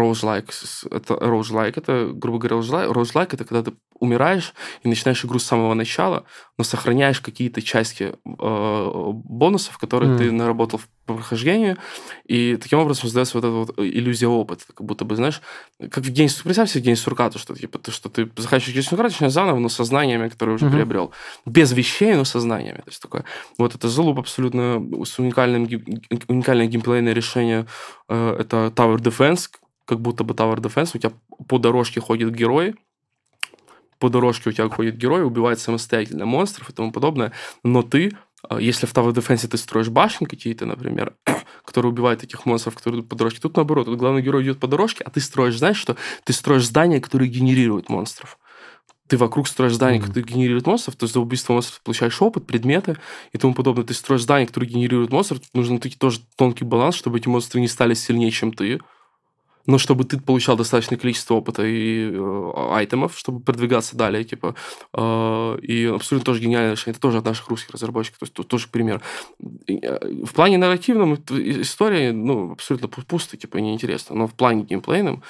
роуз-лайк, 0.00 0.50
это 0.90 1.14
роуз-лайк, 1.14 1.78
это, 1.78 2.10
грубо 2.12 2.38
говоря, 2.38 2.88
роуз-лайк, 2.92 3.34
это 3.34 3.44
когда 3.44 3.62
ты 3.62 3.76
умираешь 4.00 4.54
и 4.82 4.88
начинаешь 4.88 5.24
игру 5.24 5.38
с 5.38 5.44
самого 5.44 5.74
начала, 5.74 6.24
но 6.58 6.64
сохраняешь 6.64 7.20
какие-то 7.20 7.60
части 7.62 8.14
э, 8.24 9.10
бонусов, 9.12 9.78
которые 9.78 10.12
mm. 10.12 10.18
ты 10.18 10.32
наработал 10.32 10.78
в 10.78 10.88
прохождении, 11.04 11.76
и 12.24 12.56
таким 12.56 12.78
образом 12.78 13.02
создается 13.02 13.36
вот 13.36 13.44
эта 13.44 13.52
вот 13.52 13.78
иллюзия 13.78 14.26
опыта, 14.26 14.64
как 14.66 14.86
будто 14.86 15.04
бы, 15.04 15.16
знаешь, 15.16 15.42
как 15.78 16.04
в 16.04 16.10
день, 16.10 16.30
представь 16.42 16.70
себе 16.70 16.84
день 16.84 16.96
сурка, 16.96 17.30
то, 17.30 17.38
что, 17.38 17.54
типа, 17.54 17.78
то, 17.78 17.92
что 17.92 18.08
ты 18.08 18.28
захочешь 18.36 18.72
день 18.72 18.82
сурка, 18.82 19.04
начинаешь 19.04 19.34
заново, 19.34 19.58
но 19.58 19.68
со 19.68 19.84
знаниями, 19.84 20.28
которые 20.28 20.56
уже 20.56 20.66
mm-hmm. 20.66 20.72
приобрел. 20.72 21.12
Без 21.44 21.72
вещей, 21.72 22.14
но 22.14 22.24
со 22.24 22.40
знаниями. 22.40 22.78
То 22.78 22.88
есть 22.88 23.02
такое. 23.02 23.24
Вот 23.58 23.74
это 23.74 23.88
залуп 23.88 24.18
абсолютно 24.18 24.82
с 25.04 25.18
уникальным, 25.18 25.68
уникальное 26.28 26.66
геймплейное 26.66 27.12
решение. 27.12 27.66
Э, 28.08 28.36
это 28.38 28.72
Tower 28.74 28.98
Defense, 28.98 29.48
как 29.90 30.00
будто 30.00 30.22
бы 30.22 30.34
Tower 30.34 30.58
Defense, 30.60 30.92
у 30.94 30.98
тебя 30.98 31.12
по 31.48 31.58
дорожке 31.58 32.00
ходит 32.00 32.32
герой, 32.32 32.76
по 33.98 34.08
дорожке 34.08 34.50
у 34.50 34.52
тебя 34.52 34.68
ходит 34.68 34.96
герой, 34.96 35.24
убивает 35.24 35.58
самостоятельно 35.58 36.26
монстров 36.26 36.70
и 36.70 36.72
тому 36.72 36.92
подобное, 36.92 37.32
но 37.64 37.82
ты, 37.82 38.12
а, 38.48 38.60
если 38.60 38.86
в 38.86 38.94
Tower 38.94 39.12
Defense 39.12 39.48
ты 39.48 39.56
строишь 39.56 39.88
башни 39.88 40.26
какие-то, 40.26 40.64
например, 40.64 41.16
которые 41.64 41.90
убивают 41.90 42.22
этих 42.22 42.46
монстров, 42.46 42.76
которые 42.76 43.00
идут 43.00 43.10
по 43.10 43.16
дорожке, 43.16 43.40
тут 43.40 43.56
наоборот, 43.56 43.86
тут 43.86 43.98
главный 43.98 44.22
герой 44.22 44.44
идет 44.44 44.60
по 44.60 44.68
дорожке, 44.68 45.02
а 45.04 45.10
ты 45.10 45.18
строишь, 45.18 45.58
знаешь 45.58 45.76
что? 45.76 45.96
Ты 46.22 46.32
строишь 46.32 46.66
здания, 46.66 47.00
которые 47.00 47.28
генерируют 47.28 47.88
монстров 47.88 48.38
ты 49.08 49.16
вокруг 49.16 49.48
строишь 49.48 49.72
здания, 49.72 49.98
mm-hmm. 49.98 50.06
которые 50.06 50.24
генерируют 50.24 50.68
монстров, 50.68 50.94
то 50.94 51.02
есть 51.02 51.14
за 51.14 51.20
убийство 51.20 51.52
монстров 51.52 51.82
получаешь 51.82 52.22
опыт, 52.22 52.46
предметы 52.46 52.96
и 53.32 53.38
тому 53.38 53.54
подобное. 53.54 53.84
Ты 53.84 53.92
строишь 53.92 54.22
здания, 54.22 54.46
которые 54.46 54.70
генерируют 54.70 55.10
монстров, 55.10 55.40
нужно 55.52 55.80
таки 55.80 55.96
тоже 55.96 56.20
тонкий 56.36 56.64
баланс, 56.64 56.94
чтобы 56.94 57.18
эти 57.18 57.26
монстры 57.26 57.60
не 57.60 57.66
стали 57.66 57.94
сильнее, 57.94 58.30
чем 58.30 58.52
ты 58.52 58.78
но 59.66 59.78
чтобы 59.78 60.04
ты 60.04 60.18
получал 60.18 60.56
достаточное 60.56 60.98
количество 60.98 61.34
опыта 61.34 61.64
и 61.64 62.10
э, 62.12 62.52
айтемов, 62.72 63.18
чтобы 63.18 63.40
продвигаться 63.40 63.96
далее, 63.96 64.24
типа, 64.24 64.54
э, 64.92 65.58
и 65.62 65.86
абсолютно 65.86 66.24
тоже 66.24 66.40
гениальное 66.40 66.72
решение. 66.72 66.92
Это 66.92 67.00
тоже 67.00 67.18
от 67.18 67.24
наших 67.24 67.48
русских 67.48 67.70
разработчиков, 67.70 68.18
то 68.20 68.24
есть 68.24 68.34
тут 68.34 68.48
тоже 68.48 68.68
пример. 68.68 69.02
Э, 69.68 70.24
в 70.24 70.32
плане 70.32 70.58
нарративном 70.58 71.14
истории, 71.14 72.10
ну, 72.10 72.52
абсолютно 72.52 72.88
пусто, 72.88 73.36
типа, 73.36 73.58
неинтересно, 73.58 74.16
но 74.16 74.26
в 74.26 74.34
плане 74.34 74.64
геймплейном 74.64 75.22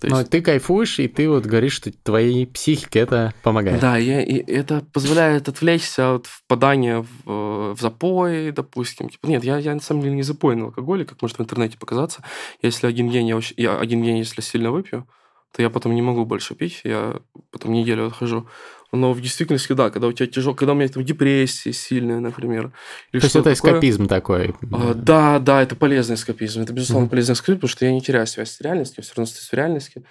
то 0.00 0.06
есть... 0.06 0.16
Но 0.16 0.24
ты 0.24 0.42
кайфуешь, 0.42 0.98
и 0.98 1.08
ты 1.08 1.28
вот 1.28 1.46
говоришь, 1.46 1.72
что 1.72 1.90
твоей 1.90 2.46
психике 2.46 3.00
это 3.00 3.32
помогает. 3.42 3.80
Да, 3.80 3.98
и, 3.98 4.04
и 4.04 4.52
это 4.52 4.84
позволяет 4.92 5.48
отвлечься 5.48 6.14
от 6.14 6.26
впадания 6.26 7.04
в, 7.24 7.74
в 7.74 7.80
запой, 7.80 8.52
допустим. 8.52 9.08
Типа, 9.08 9.26
нет, 9.26 9.42
я, 9.44 9.56
я 9.58 9.74
на 9.74 9.80
самом 9.80 10.02
деле 10.02 10.14
не 10.14 10.22
запойный 10.22 10.64
алкоголик, 10.64 11.08
как 11.08 11.22
может 11.22 11.38
в 11.38 11.42
интернете 11.42 11.78
показаться. 11.78 12.22
Если 12.60 12.86
один 12.86 13.08
день 13.10 13.28
я, 13.28 13.40
я 13.56 13.78
один 13.78 14.02
день, 14.02 14.18
если 14.18 14.42
сильно 14.42 14.70
выпью, 14.70 15.08
то 15.54 15.62
я 15.62 15.70
потом 15.70 15.94
не 15.94 16.02
могу 16.02 16.26
больше 16.26 16.54
пить, 16.54 16.82
я 16.84 17.20
потом 17.50 17.72
неделю 17.72 18.06
отхожу. 18.06 18.46
Но 18.92 19.12
в 19.12 19.20
действительности, 19.20 19.72
да, 19.72 19.90
когда 19.90 20.06
у 20.08 20.12
тебя 20.12 20.26
тяжело, 20.26 20.54
когда 20.54 20.72
у 20.72 20.76
меня 20.76 20.88
там 20.88 21.04
депрессия 21.04 21.72
сильная, 21.72 22.20
например. 22.20 22.72
То 23.12 23.18
есть 23.18 23.36
это 23.36 23.52
эскапизм 23.52 24.06
такой? 24.06 24.54
А, 24.72 24.94
да, 24.94 25.38
да, 25.38 25.62
это 25.62 25.76
полезный 25.76 26.14
эскапизм. 26.14 26.62
Это, 26.62 26.72
безусловно, 26.72 27.06
mm-hmm. 27.06 27.10
полезный 27.10 27.34
эскапизм, 27.34 27.58
потому 27.58 27.70
что 27.70 27.84
я 27.84 27.92
не 27.92 28.00
теряю 28.00 28.26
связь 28.26 28.52
с 28.52 28.60
реальностью, 28.60 28.96
я 28.98 29.02
все 29.02 29.12
равно 29.16 29.24
остаюсь 29.24 29.48
в 29.48 29.52
реальности 29.52 30.04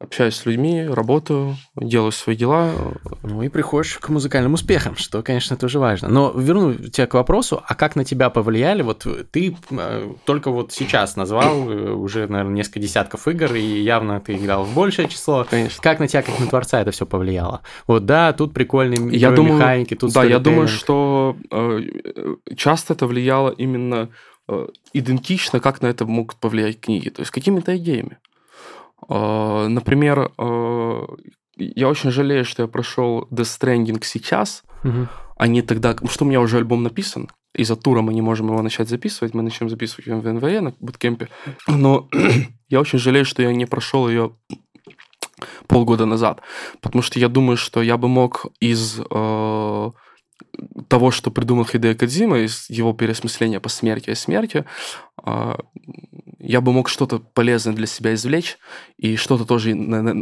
общаюсь 0.00 0.36
с 0.36 0.46
людьми, 0.46 0.86
работаю, 0.86 1.56
делаю 1.74 2.12
свои 2.12 2.36
дела. 2.36 2.72
Ну 3.22 3.42
и 3.42 3.48
приходишь 3.48 3.98
к 3.98 4.08
музыкальным 4.10 4.54
успехам, 4.54 4.96
что, 4.96 5.22
конечно, 5.22 5.56
тоже 5.56 5.80
важно. 5.80 6.08
Но 6.08 6.30
верну 6.30 6.74
тебя 6.74 7.06
к 7.06 7.14
вопросу, 7.14 7.62
а 7.66 7.74
как 7.74 7.96
на 7.96 8.04
тебя 8.04 8.30
повлияли? 8.30 8.82
Вот 8.82 9.06
ты 9.32 9.56
э, 9.70 10.12
только 10.24 10.50
вот 10.50 10.72
сейчас 10.72 11.16
назвал 11.16 11.68
э, 11.68 11.90
уже, 11.90 12.28
наверное, 12.28 12.54
несколько 12.54 12.78
десятков 12.78 13.26
игр, 13.26 13.54
и 13.54 13.82
явно 13.82 14.20
ты 14.20 14.36
играл 14.36 14.64
в 14.64 14.72
большее 14.72 15.08
число. 15.08 15.44
Конечно. 15.48 15.82
Как 15.82 15.98
на 15.98 16.06
тебя, 16.06 16.22
как 16.22 16.38
на 16.38 16.46
творца 16.46 16.80
это 16.80 16.92
все 16.92 17.04
повлияло? 17.04 17.62
Вот 17.88 18.06
да, 18.06 18.32
тут 18.32 18.54
прикольные 18.54 19.16
я 19.18 19.32
думаю, 19.32 19.56
механики, 19.56 19.94
тут 19.94 20.12
Да, 20.12 20.22
я 20.22 20.38
думаю, 20.38 20.68
что 20.68 21.36
э, 21.50 21.80
часто 22.56 22.92
это 22.92 23.06
влияло 23.06 23.50
именно 23.50 24.10
идентично, 24.94 25.60
как 25.60 25.82
на 25.82 25.88
это 25.88 26.06
могут 26.06 26.36
повлиять 26.36 26.80
книги, 26.80 27.10
то 27.10 27.20
есть 27.20 27.30
какими-то 27.30 27.76
идеями. 27.76 28.16
А, 29.08 29.68
например, 29.68 30.32
а, 30.38 31.06
я 31.56 31.88
очень 31.88 32.10
жалею, 32.10 32.44
что 32.44 32.62
я 32.62 32.68
прошел 32.68 33.26
Death 33.30 33.58
Stranding 33.60 34.04
сейчас, 34.04 34.62
угу. 34.84 35.08
а 35.36 35.46
не 35.46 35.62
тогда, 35.62 35.96
что 36.08 36.24
у 36.24 36.28
меня 36.28 36.40
уже 36.40 36.58
альбом 36.58 36.82
написан. 36.82 37.28
Из-за 37.54 37.76
тура 37.76 38.02
мы 38.02 38.12
не 38.14 38.22
можем 38.22 38.48
его 38.48 38.62
начать 38.62 38.88
записывать, 38.88 39.34
мы 39.34 39.42
начнем 39.42 39.68
записывать 39.68 40.06
в 40.06 40.32
НВЕ 40.32 40.60
на 40.60 40.74
буткемпе. 40.78 41.28
Но 41.66 42.08
я 42.68 42.80
очень 42.80 42.98
жалею, 42.98 43.24
что 43.24 43.42
я 43.42 43.52
не 43.52 43.66
прошел 43.66 44.08
ее 44.08 44.32
полгода 45.66 46.06
назад, 46.06 46.40
потому 46.80 47.02
что 47.02 47.18
я 47.18 47.28
думаю, 47.28 47.56
что 47.56 47.82
я 47.82 47.96
бы 47.96 48.08
мог 48.08 48.46
из 48.60 48.98
э, 48.98 49.90
того, 50.88 51.10
что 51.10 51.30
придумал 51.30 51.66
Хидео 51.66 51.94
Кадзима, 51.94 52.40
из 52.40 52.68
его 52.70 52.92
переосмысления 52.92 53.60
по 53.60 53.68
смерти 53.68 54.10
и 54.10 54.14
смерти, 54.14 54.64
э, 55.24 55.54
я 56.40 56.60
бы 56.60 56.72
мог 56.72 56.88
что-то 56.88 57.18
полезное 57.18 57.74
для 57.74 57.86
себя 57.86 58.14
извлечь 58.14 58.58
и 58.96 59.16
что-то 59.16 59.44
тоже, 59.44 59.76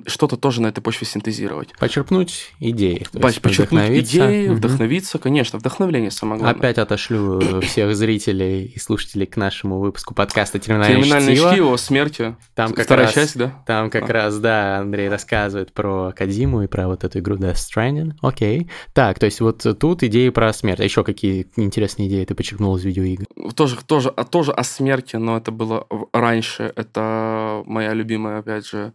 что-то 0.07 0.37
тоже 0.37 0.63
на 0.63 0.69
этой 0.69 0.81
почве 0.81 1.07
синтезировать. 1.07 1.75
Почерпнуть 1.79 2.53
идеи. 2.59 3.07
Почерпнуть 3.13 3.91
идеи, 4.01 4.49
угу. 4.49 4.57
вдохновиться, 4.57 5.19
конечно, 5.19 5.59
вдохновление 5.59 6.11
самое 6.11 6.41
главное. 6.41 6.59
Опять 6.59 6.79
отошлю 6.79 7.61
всех 7.61 7.95
зрителей 7.95 8.65
и 8.65 8.79
слушателей 8.79 9.27
к 9.27 9.37
нашему 9.37 9.79
выпуску 9.79 10.15
подкаста 10.15 10.59
«Терминальное, 10.59 10.97
Терминальное 10.97 11.35
чтиво». 11.35 11.53
чтиво» 11.53 11.75
о 11.75 11.77
смерти. 11.77 12.37
Там 12.55 12.73
как 12.73 12.87
Вторая 12.87 13.07
раз, 13.07 13.15
часть, 13.15 13.37
да? 13.37 13.63
Там 13.67 13.91
как 13.91 14.09
а. 14.09 14.13
раз, 14.13 14.39
да, 14.39 14.79
Андрей 14.79 15.09
рассказывает 15.09 15.73
про 15.73 16.13
Кадзиму 16.13 16.63
и 16.63 16.67
про 16.67 16.89
вот 16.89 17.05
эту 17.05 17.19
игру 17.19 17.37
Death 17.37 17.57
Stranding. 17.57 18.13
Окей. 18.23 18.71
Так, 18.95 19.19
то 19.19 19.27
есть 19.27 19.41
вот 19.41 19.67
тут 19.79 20.03
про 20.31 20.53
смерть. 20.53 20.81
А 20.81 20.85
еще 20.85 21.05
какие 21.05 21.47
интересные 21.57 22.09
идеи 22.09 22.24
ты 22.24 22.35
почерпнул 22.35 22.77
из 22.77 22.85
видеоигр? 22.85 23.27
Тоже, 23.55 23.77
тоже, 23.85 24.12
тоже 24.31 24.53
о 24.53 24.62
смерти, 24.62 25.16
но 25.16 25.36
это 25.36 25.51
было 25.51 25.86
раньше. 26.12 26.73
Это 26.77 27.62
моя 27.66 27.94
любимая, 27.94 28.39
опять 28.39 28.66
же, 28.66 28.93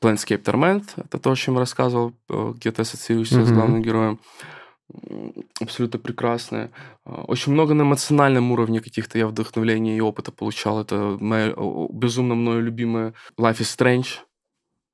Planescape 0.00 0.42
Torment. 0.42 0.84
Это 0.96 1.18
то, 1.18 1.30
о 1.30 1.36
чем 1.36 1.58
рассказывал, 1.58 2.12
э, 2.28 2.52
где-то 2.56 2.82
ассоциируешься 2.82 3.40
mm-hmm. 3.40 3.46
с 3.46 3.52
главным 3.52 3.82
героем. 3.82 4.20
Абсолютно 5.60 5.98
прекрасное. 5.98 6.70
Э, 7.06 7.24
очень 7.26 7.52
много 7.52 7.74
на 7.74 7.82
эмоциональном 7.82 8.52
уровне 8.52 8.80
каких-то 8.80 9.18
я 9.18 9.26
вдохновения 9.26 9.96
и 9.96 10.00
опыта 10.00 10.32
получал. 10.32 10.80
Это 10.80 11.16
моя 11.20 11.54
безумно 11.90 12.34
мною 12.34 12.62
любимая 12.62 13.14
Life 13.38 13.60
is 13.60 13.76
Strange. 13.76 14.06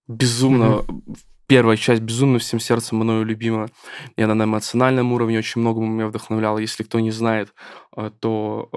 Безумно 0.07 0.85
mm-hmm 0.87 1.31
первая 1.51 1.77
часть 1.77 2.01
безумно 2.01 2.39
всем 2.39 2.61
сердцем 2.61 2.99
мною 2.99 3.25
любима. 3.25 3.71
И 4.15 4.23
она 4.23 4.37
на 4.37 4.45
эмоциональном 4.45 5.13
уровне 5.13 5.39
очень 5.39 5.61
многому 5.61 5.89
меня 5.89 6.07
вдохновляла. 6.07 6.59
Если 6.59 6.85
кто 6.85 7.01
не 7.01 7.11
знает, 7.11 7.53
э, 7.97 8.13
то 8.21 8.69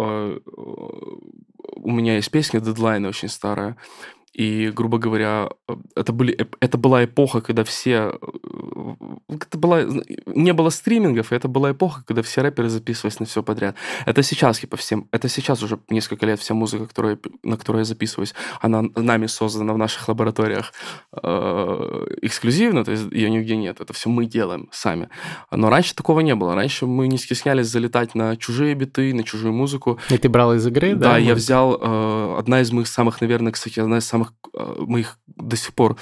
у 1.75 1.91
меня 1.91 2.15
есть 2.15 2.31
песня 2.31 2.59
«Дедлайн» 2.59 3.05
очень 3.05 3.29
старая. 3.29 3.77
И, 4.34 4.72
грубо 4.73 4.97
говоря, 4.97 5.49
это, 5.95 6.11
были, 6.11 6.47
это 6.60 6.77
была 6.77 7.05
эпоха, 7.05 7.41
когда 7.41 7.64
все... 7.64 8.19
Это 9.30 9.57
была, 9.57 9.84
не 10.26 10.53
было 10.53 10.69
стримингов, 10.69 11.31
и 11.31 11.35
это 11.35 11.47
была 11.47 11.72
эпоха, 11.72 12.03
когда 12.05 12.22
все 12.23 12.41
рэперы 12.41 12.69
записывались 12.69 13.19
на 13.19 13.26
все 13.26 13.43
подряд. 13.43 13.76
Это 14.05 14.23
сейчас, 14.23 14.60
типа, 14.60 14.76
всем... 14.77 15.07
Это 15.11 15.30
сейчас 15.30 15.61
уже 15.61 15.80
несколько 15.89 16.26
лет 16.26 16.39
вся 16.39 16.53
музыка, 16.55 16.88
которая, 16.88 17.19
на 17.43 17.57
которой 17.57 17.80
я 17.80 17.84
записываюсь, 17.84 18.34
она 18.60 18.84
нами 18.95 19.27
создана 19.27 19.73
в 19.73 19.77
наших 19.77 20.07
лабораториях 20.07 20.73
э, 21.11 22.05
эксклюзивно, 22.22 22.84
то 22.84 22.91
есть 22.91 23.11
ее 23.11 23.30
нигде 23.30 23.55
нет. 23.55 23.81
Это 23.81 23.93
все 23.93 24.10
мы 24.10 24.26
делаем 24.26 24.68
сами. 24.72 25.10
Но 25.51 25.69
раньше 25.69 25.93
такого 25.95 26.22
не 26.22 26.34
было. 26.34 26.55
Раньше 26.55 26.88
мы 26.88 27.07
не 27.07 27.18
стеснялись 27.18 27.68
залетать 27.68 28.15
на 28.15 28.35
чужие 28.38 28.73
биты, 28.73 29.14
на 29.14 29.23
чужую 29.23 29.53
музыку. 29.53 29.99
И 30.10 30.18
ты 30.18 30.27
брал 30.27 30.53
из 30.53 30.65
игры, 30.65 30.95
да? 30.95 31.11
Да, 31.11 31.18
я 31.18 31.35
взял... 31.35 31.77
Э, 31.80 32.38
одна 32.39 32.61
из 32.61 32.72
моих 32.72 32.88
самых, 32.88 33.22
наверное, 33.22 33.51
кстати, 33.51 33.80
одна 33.80 33.97
из 33.97 34.05
самых 34.05 34.22
самых 34.23 34.33
э, 34.53 34.81
моих 34.85 35.17
до 35.27 35.55
сих 35.55 35.73
пор 35.73 35.97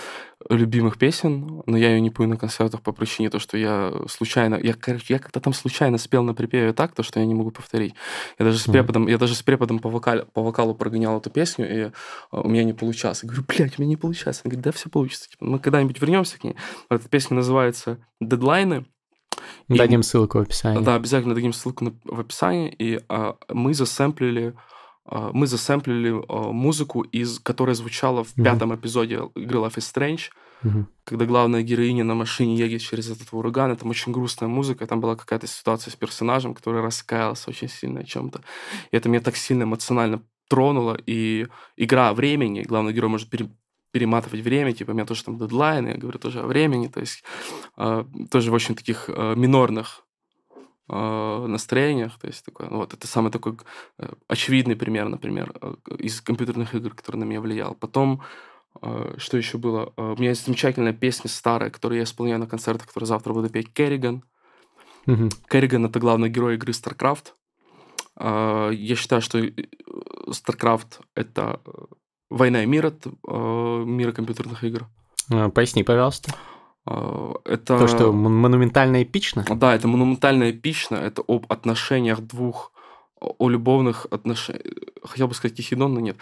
любимых 0.49 0.97
песен, 0.97 1.61
но 1.65 1.77
я 1.77 1.91
ее 1.91 2.01
не 2.01 2.09
пою 2.09 2.29
на 2.29 2.37
концертах 2.37 2.81
по 2.81 2.91
причине 2.91 3.29
того, 3.29 3.39
что 3.39 3.57
я 3.57 3.93
случайно, 4.07 4.59
я, 4.61 4.73
короче, 4.73 5.13
я 5.13 5.19
как-то 5.19 5.39
там 5.39 5.53
случайно 5.53 5.97
спел 5.97 6.23
на 6.23 6.33
припеве 6.33 6.73
так, 6.73 6.93
то, 6.93 7.03
что 7.03 7.19
я 7.19 7.25
не 7.25 7.33
могу 7.33 7.51
повторить. 7.51 7.93
Я 8.39 8.45
даже 8.45 8.59
с 8.59 8.63
преподом, 8.63 9.07
я 9.07 9.17
даже 9.17 9.35
с 9.35 9.43
преподом 9.43 9.79
по, 9.79 9.89
вокале, 9.89 10.25
по 10.33 10.43
вокалу 10.43 10.75
прогонял 10.75 11.17
эту 11.17 11.29
песню, 11.29 11.69
и 11.69 11.79
э, 11.85 11.91
у 12.31 12.47
меня 12.47 12.63
не 12.63 12.73
получалось. 12.73 13.23
Я 13.23 13.27
говорю, 13.27 13.45
блядь, 13.47 13.79
у 13.79 13.81
меня 13.81 13.89
не 13.89 13.97
получается. 13.97 14.41
Он 14.45 14.49
говорит, 14.49 14.65
да, 14.65 14.71
все 14.71 14.89
получится. 14.89 15.29
Типа, 15.29 15.45
мы 15.45 15.59
когда-нибудь 15.59 16.01
вернемся 16.01 16.39
к 16.39 16.43
ней. 16.43 16.55
Эта 16.89 17.07
песня 17.07 17.35
называется 17.35 17.99
«Дедлайны», 18.19 18.85
Дадим 19.67 20.03
ссылку 20.03 20.39
в 20.39 20.41
описании. 20.41 20.83
Да, 20.83 20.95
обязательно 20.95 21.33
дадим 21.33 21.53
ссылку 21.53 21.85
на, 21.85 21.93
в 22.03 22.19
описании. 22.19 22.75
И 22.77 22.99
а, 23.07 23.37
мы 23.49 23.73
засэмплили 23.73 24.53
мы 25.05 25.47
засэмплили 25.47 26.23
а, 26.27 26.51
музыку, 26.51 27.01
из, 27.01 27.39
которая 27.39 27.75
звучала 27.75 28.23
в 28.23 28.35
mm-hmm. 28.35 28.43
пятом 28.43 28.75
эпизоде 28.75 29.21
игры 29.35 29.59
Life 29.59 29.77
is 29.77 29.93
Strange, 29.93 30.29
mm-hmm. 30.63 30.85
когда 31.03 31.25
главная 31.25 31.63
героиня 31.63 32.03
на 32.03 32.13
машине 32.15 32.55
едет 32.55 32.81
через 32.81 33.09
этот 33.09 33.29
ураган. 33.31 33.75
Там 33.75 33.89
очень 33.89 34.11
грустная 34.11 34.49
музыка, 34.49 34.85
там 34.85 35.01
была 35.01 35.15
какая-то 35.15 35.47
ситуация 35.47 35.91
с 35.91 35.95
персонажем, 35.95 36.53
который 36.53 36.81
раскаялся 36.81 37.49
очень 37.49 37.69
сильно 37.69 38.01
о 38.01 38.03
чем-то. 38.03 38.41
И 38.91 38.97
это 38.97 39.09
меня 39.09 39.21
так 39.21 39.35
сильно 39.35 39.63
эмоционально 39.63 40.21
тронуло. 40.47 40.97
И 41.05 41.47
игра 41.77 42.13
времени, 42.13 42.61
главный 42.61 42.93
герой 42.93 43.09
может 43.09 43.29
пере, 43.29 43.49
перематывать 43.91 44.41
время, 44.41 44.73
типа, 44.73 44.91
у 44.91 44.93
меня 44.93 45.05
тоже 45.05 45.23
там 45.23 45.37
дедлайны, 45.37 45.89
я 45.89 45.97
говорю 45.97 46.19
тоже 46.19 46.41
о 46.41 46.47
времени, 46.47 46.87
то 46.87 46.99
есть 46.99 47.23
э, 47.77 48.05
тоже 48.29 48.51
в 48.51 48.53
очень 48.53 48.75
таких 48.75 49.09
э, 49.09 49.35
минорных 49.35 50.05
настроениях, 50.93 52.17
то 52.19 52.27
есть 52.27 52.45
такое, 52.45 52.67
вот, 52.69 52.93
это 52.93 53.07
самый 53.07 53.31
такой 53.31 53.57
э, 53.97 54.09
очевидный 54.27 54.75
пример, 54.75 55.07
например, 55.09 55.53
э, 55.61 55.73
из 55.99 56.21
компьютерных 56.21 56.75
игр, 56.75 56.93
который 56.93 57.17
на 57.17 57.23
меня 57.23 57.41
влиял. 57.41 57.75
Потом, 57.75 58.21
э, 58.81 59.15
что 59.17 59.37
еще 59.37 59.57
было? 59.57 59.93
Э, 59.97 60.13
у 60.13 60.15
меня 60.17 60.29
есть 60.29 60.45
замечательная 60.45 60.93
песня 60.93 61.29
старая, 61.29 61.69
которую 61.69 61.97
я 61.97 62.03
исполняю 62.03 62.39
на 62.39 62.47
концертах, 62.47 62.87
которую 62.87 63.07
завтра 63.07 63.33
буду 63.33 63.49
петь, 63.49 63.73
Керриган. 63.73 64.23
Mm-hmm. 65.07 65.33
Керриган— 65.49 65.85
это 65.87 65.99
главный 65.99 66.29
герой 66.29 66.55
игры 66.55 66.73
StarCraft. 66.73 67.33
Э, 68.17 68.71
я 68.73 68.95
считаю, 68.95 69.21
что 69.21 69.39
StarCraft— 69.39 70.99
это 71.15 71.61
Война 72.31 72.63
и 72.63 72.65
мир 72.65 72.85
от 72.85 73.05
э, 73.05 73.11
мира 73.85 74.13
компьютерных 74.13 74.63
игр. 74.63 74.87
А, 75.29 75.49
поясни, 75.49 75.83
пожалуйста. 75.83 76.33
Э, 76.87 77.33
это... 77.45 77.77
То, 77.77 77.87
что 77.87 78.11
монументально 78.11 79.03
эпично? 79.03 79.45
Да, 79.49 79.75
это 79.75 79.87
монументально 79.87 80.51
эпично. 80.51 80.95
Это 80.95 81.23
об 81.27 81.45
отношениях 81.51 82.19
двух, 82.19 82.71
о 83.19 83.49
любовных 83.49 84.07
отношениях. 84.09 84.65
Хотел 85.03 85.27
бы 85.27 85.33
сказать 85.33 85.57
Тихидон, 85.57 85.93
но 85.93 85.99
нет. 85.99 86.17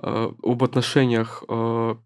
Э, 0.00 0.30
об 0.42 0.64
отношениях 0.64 1.42
э, 1.48 1.96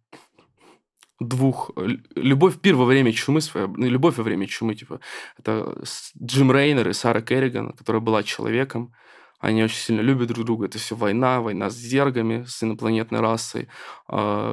двух... 1.20 1.70
Любовь 2.14 2.58
пир 2.60 2.76
во 2.76 2.84
время 2.84 3.12
чумы, 3.12 3.40
ну, 3.54 3.86
любовь 3.86 4.16
во 4.16 4.24
время 4.24 4.46
чумы, 4.46 4.74
типа. 4.74 5.00
Это 5.38 5.82
Джим 6.22 6.52
Рейнер 6.52 6.88
и 6.88 6.92
Сара 6.92 7.20
Керриган, 7.20 7.72
которая 7.72 8.00
была 8.00 8.22
человеком, 8.22 8.94
они 9.40 9.62
очень 9.62 9.76
сильно 9.76 10.00
любят 10.00 10.28
друг 10.28 10.44
друга. 10.44 10.66
Это 10.66 10.78
все 10.78 10.96
война, 10.96 11.40
война 11.40 11.70
с 11.70 11.76
зергами, 11.76 12.44
с 12.44 12.60
инопланетной 12.64 13.20
расой. 13.20 13.68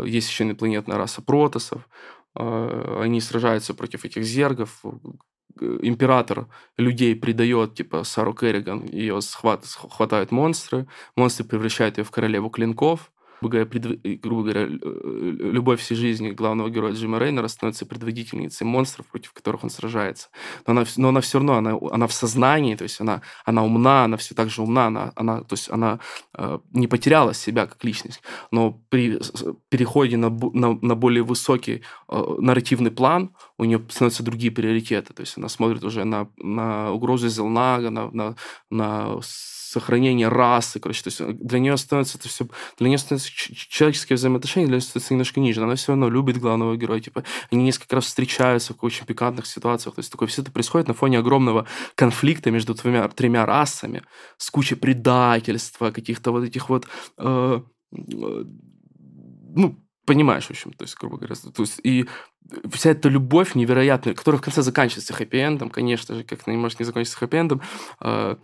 Есть 0.05 0.29
еще 0.29 0.43
инопланетная 0.43 0.97
раса 0.97 1.23
протосов. 1.23 1.89
А, 2.35 3.01
они 3.01 3.21
сражаются 3.21 3.73
против 3.73 4.05
этих 4.05 4.23
зергов. 4.23 4.83
Император 5.59 6.47
людей 6.77 7.15
предает, 7.15 7.75
типа 7.75 8.03
Сару 8.03 8.33
Керриган, 8.33 8.85
ее 8.85 9.21
схват, 9.21 9.65
хватают 9.65 10.31
монстры. 10.31 10.87
Монстры 11.15 11.45
превращают 11.45 11.97
ее 11.97 12.03
в 12.03 12.11
королеву 12.11 12.49
клинков 12.49 13.11
грубо 13.45 13.49
говоря, 13.49 13.65
пред... 13.65 14.21
грубо 14.21 14.43
говоря, 14.43 14.61
э, 14.61 15.37
любовь 15.39 15.79
всей 15.79 15.95
жизни 15.95 16.31
главного 16.31 16.69
героя 16.69 16.93
Джима 16.93 17.19
Рейнера 17.19 17.47
становится 17.47 17.85
предводительницей 17.85 18.65
монстров, 18.65 19.07
против 19.07 19.33
которых 19.33 19.63
он 19.63 19.69
сражается. 19.69 20.29
Но 20.67 20.71
она, 20.71 20.85
но 20.97 21.09
она 21.09 21.21
все 21.21 21.37
равно, 21.37 21.53
она, 21.53 21.77
она 21.91 22.07
в 22.07 22.13
сознании, 22.13 22.75
то 22.75 22.83
есть 22.83 23.01
она, 23.01 23.21
она 23.45 23.63
умна, 23.63 24.05
она 24.05 24.17
все 24.17 24.35
так 24.35 24.49
же 24.49 24.61
умна, 24.61 24.87
она, 24.87 25.11
она, 25.15 25.41
то 25.41 25.53
есть 25.53 25.69
она 25.69 25.99
э, 26.37 26.59
не 26.71 26.87
потеряла 26.87 27.33
себя 27.33 27.65
как 27.65 27.83
личность, 27.83 28.21
но 28.51 28.81
при 28.89 29.19
переходе 29.69 30.17
на, 30.17 30.29
на, 30.29 30.77
на 30.81 30.95
более 30.95 31.23
высокий 31.23 31.83
э, 32.09 32.23
нарративный 32.39 32.91
план 32.91 33.35
у 33.57 33.65
нее 33.65 33.81
становятся 33.89 34.23
другие 34.23 34.51
приоритеты, 34.51 35.13
то 35.13 35.21
есть 35.21 35.37
она 35.37 35.49
смотрит 35.49 35.83
уже 35.83 36.03
на, 36.03 36.29
на 36.37 36.91
угрозы 36.91 37.29
Зелнага, 37.29 37.89
на, 37.89 38.09
на, 38.11 38.35
на 38.69 39.21
сохранение 39.79 40.29
расы, 40.29 40.79
короче, 40.79 41.03
то 41.03 41.07
есть 41.09 41.21
э, 41.21 41.33
для 41.33 41.59
нее 41.59 41.75
становится 41.77 42.17
это 42.17 42.29
все, 42.29 42.47
для 42.79 42.87
нее 42.87 42.97
становится 42.97 43.29
человеческие 43.31 44.15
взаимоотношения 44.15 44.67
для 44.67 44.75
нее 44.75 44.81
становится 44.81 45.13
немножко 45.13 45.39
ниже, 45.39 45.59
но 45.59 45.67
она 45.67 45.75
все 45.75 45.91
равно 45.91 46.09
любит 46.09 46.37
главного 46.37 46.77
героя, 46.77 47.01
типа, 47.01 47.23
они 47.51 47.63
несколько 47.63 47.95
раз 47.95 48.05
встречаются 48.05 48.73
в 48.73 48.83
очень 48.83 49.05
пикантных 49.05 49.45
ситуациях, 49.45 49.95
то 49.95 49.99
есть 49.99 50.11
такое 50.11 50.27
все 50.27 50.41
это 50.41 50.51
происходит 50.51 50.87
на 50.87 50.93
фоне 50.93 51.19
огромного 51.19 51.67
конфликта 51.95 52.51
между 52.51 52.73
двумя, 52.73 53.07
тремя 53.09 53.45
расами, 53.45 54.03
с 54.37 54.49
кучей 54.49 54.75
предательства, 54.75 55.91
каких-то 55.91 56.31
вот 56.31 56.45
этих 56.45 56.69
вот, 56.69 56.87
э, 57.17 57.61
э, 57.91 58.43
ну, 59.57 59.85
понимаешь, 60.05 60.45
в 60.45 60.51
общем, 60.51 60.71
то 60.71 60.83
есть, 60.83 60.95
грубо 60.97 61.17
говоря, 61.17 61.35
то 61.35 61.61
есть, 61.61 61.79
и 61.83 62.05
вся 62.71 62.91
эта 62.91 63.09
любовь 63.09 63.55
невероятная, 63.55 64.13
которая 64.13 64.39
в 64.39 64.43
конце 64.43 64.61
заканчивается 64.61 65.13
хэппи-эндом, 65.13 65.69
конечно 65.69 66.15
же, 66.15 66.23
как 66.23 66.47
не 66.47 66.57
может 66.57 66.79
не 66.79 66.85
закончиться 66.85 67.17
хэппи-эндом, 67.19 67.61
э, 68.01 68.35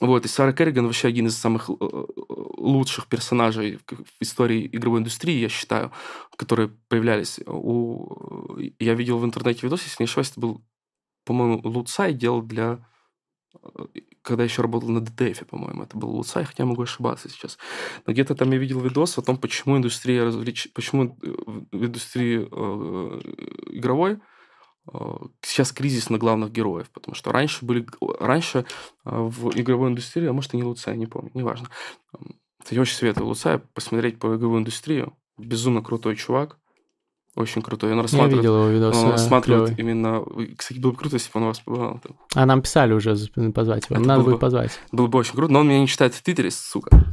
вот, 0.00 0.24
и 0.24 0.28
Сара 0.28 0.52
Керриган 0.52 0.86
вообще 0.86 1.08
один 1.08 1.28
из 1.28 1.36
самых 1.36 1.70
э, 1.70 1.74
э, 1.80 2.04
лучших 2.58 3.06
персонажей 3.06 3.78
в 3.86 4.22
истории 4.22 4.68
игровой 4.72 5.00
индустрии, 5.00 5.38
я 5.38 5.48
считаю, 5.48 5.92
которые 6.36 6.70
появлялись. 6.88 7.38
У... 7.46 8.58
Я 8.80 8.94
видел 8.94 9.18
в 9.18 9.24
интернете 9.24 9.60
видос, 9.62 9.84
если 9.84 10.02
не 10.02 10.06
ошибаюсь, 10.06 10.32
это 10.32 10.40
был, 10.40 10.64
по-моему, 11.24 11.60
Луцай 11.62 12.12
делал 12.12 12.42
для... 12.42 12.84
Э, 13.62 13.86
когда 14.22 14.42
еще 14.42 14.62
работал 14.62 14.88
на 14.88 14.98
DTF, 14.98 15.44
по-моему, 15.44 15.84
это 15.84 15.96
был 15.96 16.10
Луцай, 16.10 16.44
хотя 16.44 16.64
я 16.64 16.68
могу 16.68 16.82
ошибаться 16.82 17.28
сейчас. 17.28 17.56
Но 18.04 18.12
где-то 18.12 18.34
там 18.34 18.50
я 18.50 18.58
видел 18.58 18.80
видос 18.80 19.16
о 19.18 19.22
том, 19.22 19.36
почему 19.36 19.76
индустрия 19.76 20.24
развлеч... 20.24 20.72
почему 20.74 21.16
в 21.20 21.84
индустрии 21.84 22.38
игровой 23.76 24.18
сейчас 25.42 25.72
кризис 25.72 26.10
на 26.10 26.18
главных 26.18 26.52
героев, 26.52 26.90
потому 26.90 27.14
что 27.14 27.32
раньше 27.32 27.64
были 27.64 27.86
раньше 28.20 28.66
э, 29.04 29.10
в 29.10 29.58
игровой 29.58 29.90
индустрии, 29.90 30.28
а 30.28 30.32
может 30.32 30.54
и 30.54 30.56
не 30.56 30.62
Луцай, 30.62 30.96
не 30.96 31.06
помню, 31.06 31.30
неважно. 31.34 31.68
Я 32.70 32.80
очень 32.80 32.94
советую 32.94 33.26
Луцая 33.26 33.62
посмотреть 33.72 34.18
по 34.18 34.36
игровой 34.36 34.60
индустрию. 34.60 35.14
Безумно 35.38 35.82
крутой 35.82 36.16
чувак. 36.16 36.58
Очень 37.34 37.62
крутой. 37.62 37.92
Он 37.92 38.00
рассматривает, 38.00 38.44
Я 38.44 38.50
видел 38.50 38.56
его 38.56 38.68
видос, 38.68 38.96
он 38.96 39.10
рассматривает 39.10 39.78
именно... 39.78 40.24
Кстати, 40.56 40.78
было 40.78 40.92
бы 40.92 40.96
круто, 40.96 41.16
если 41.16 41.32
бы 41.32 41.40
он 41.40 41.46
вас 41.46 41.60
побывал. 41.60 42.00
А 42.34 42.46
нам 42.46 42.62
писали 42.62 42.92
уже 42.92 43.16
позвать 43.52 43.86
его. 43.90 43.96
Это 43.96 44.08
Надо 44.08 44.22
будет 44.22 44.38
позвать. 44.38 44.78
Было 44.92 45.08
бы 45.08 45.18
очень 45.18 45.34
круто, 45.34 45.52
но 45.52 45.60
он 45.60 45.68
меня 45.68 45.80
не 45.80 45.88
читает 45.88 46.14
в 46.14 46.22
Твиттере, 46.22 46.50
сука. 46.52 47.04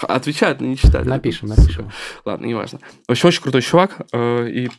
Отвечает, 0.00 0.60
но 0.60 0.66
не 0.66 0.76
читает. 0.76 1.06
Напишем, 1.06 1.48
напишем. 1.48 1.90
Ладно, 2.24 2.46
неважно. 2.46 2.80
В 3.06 3.12
общем, 3.12 3.28
очень 3.28 3.42
крутой 3.42 3.62
чувак. 3.62 4.00
Э, 4.12 4.48
и 4.48 4.70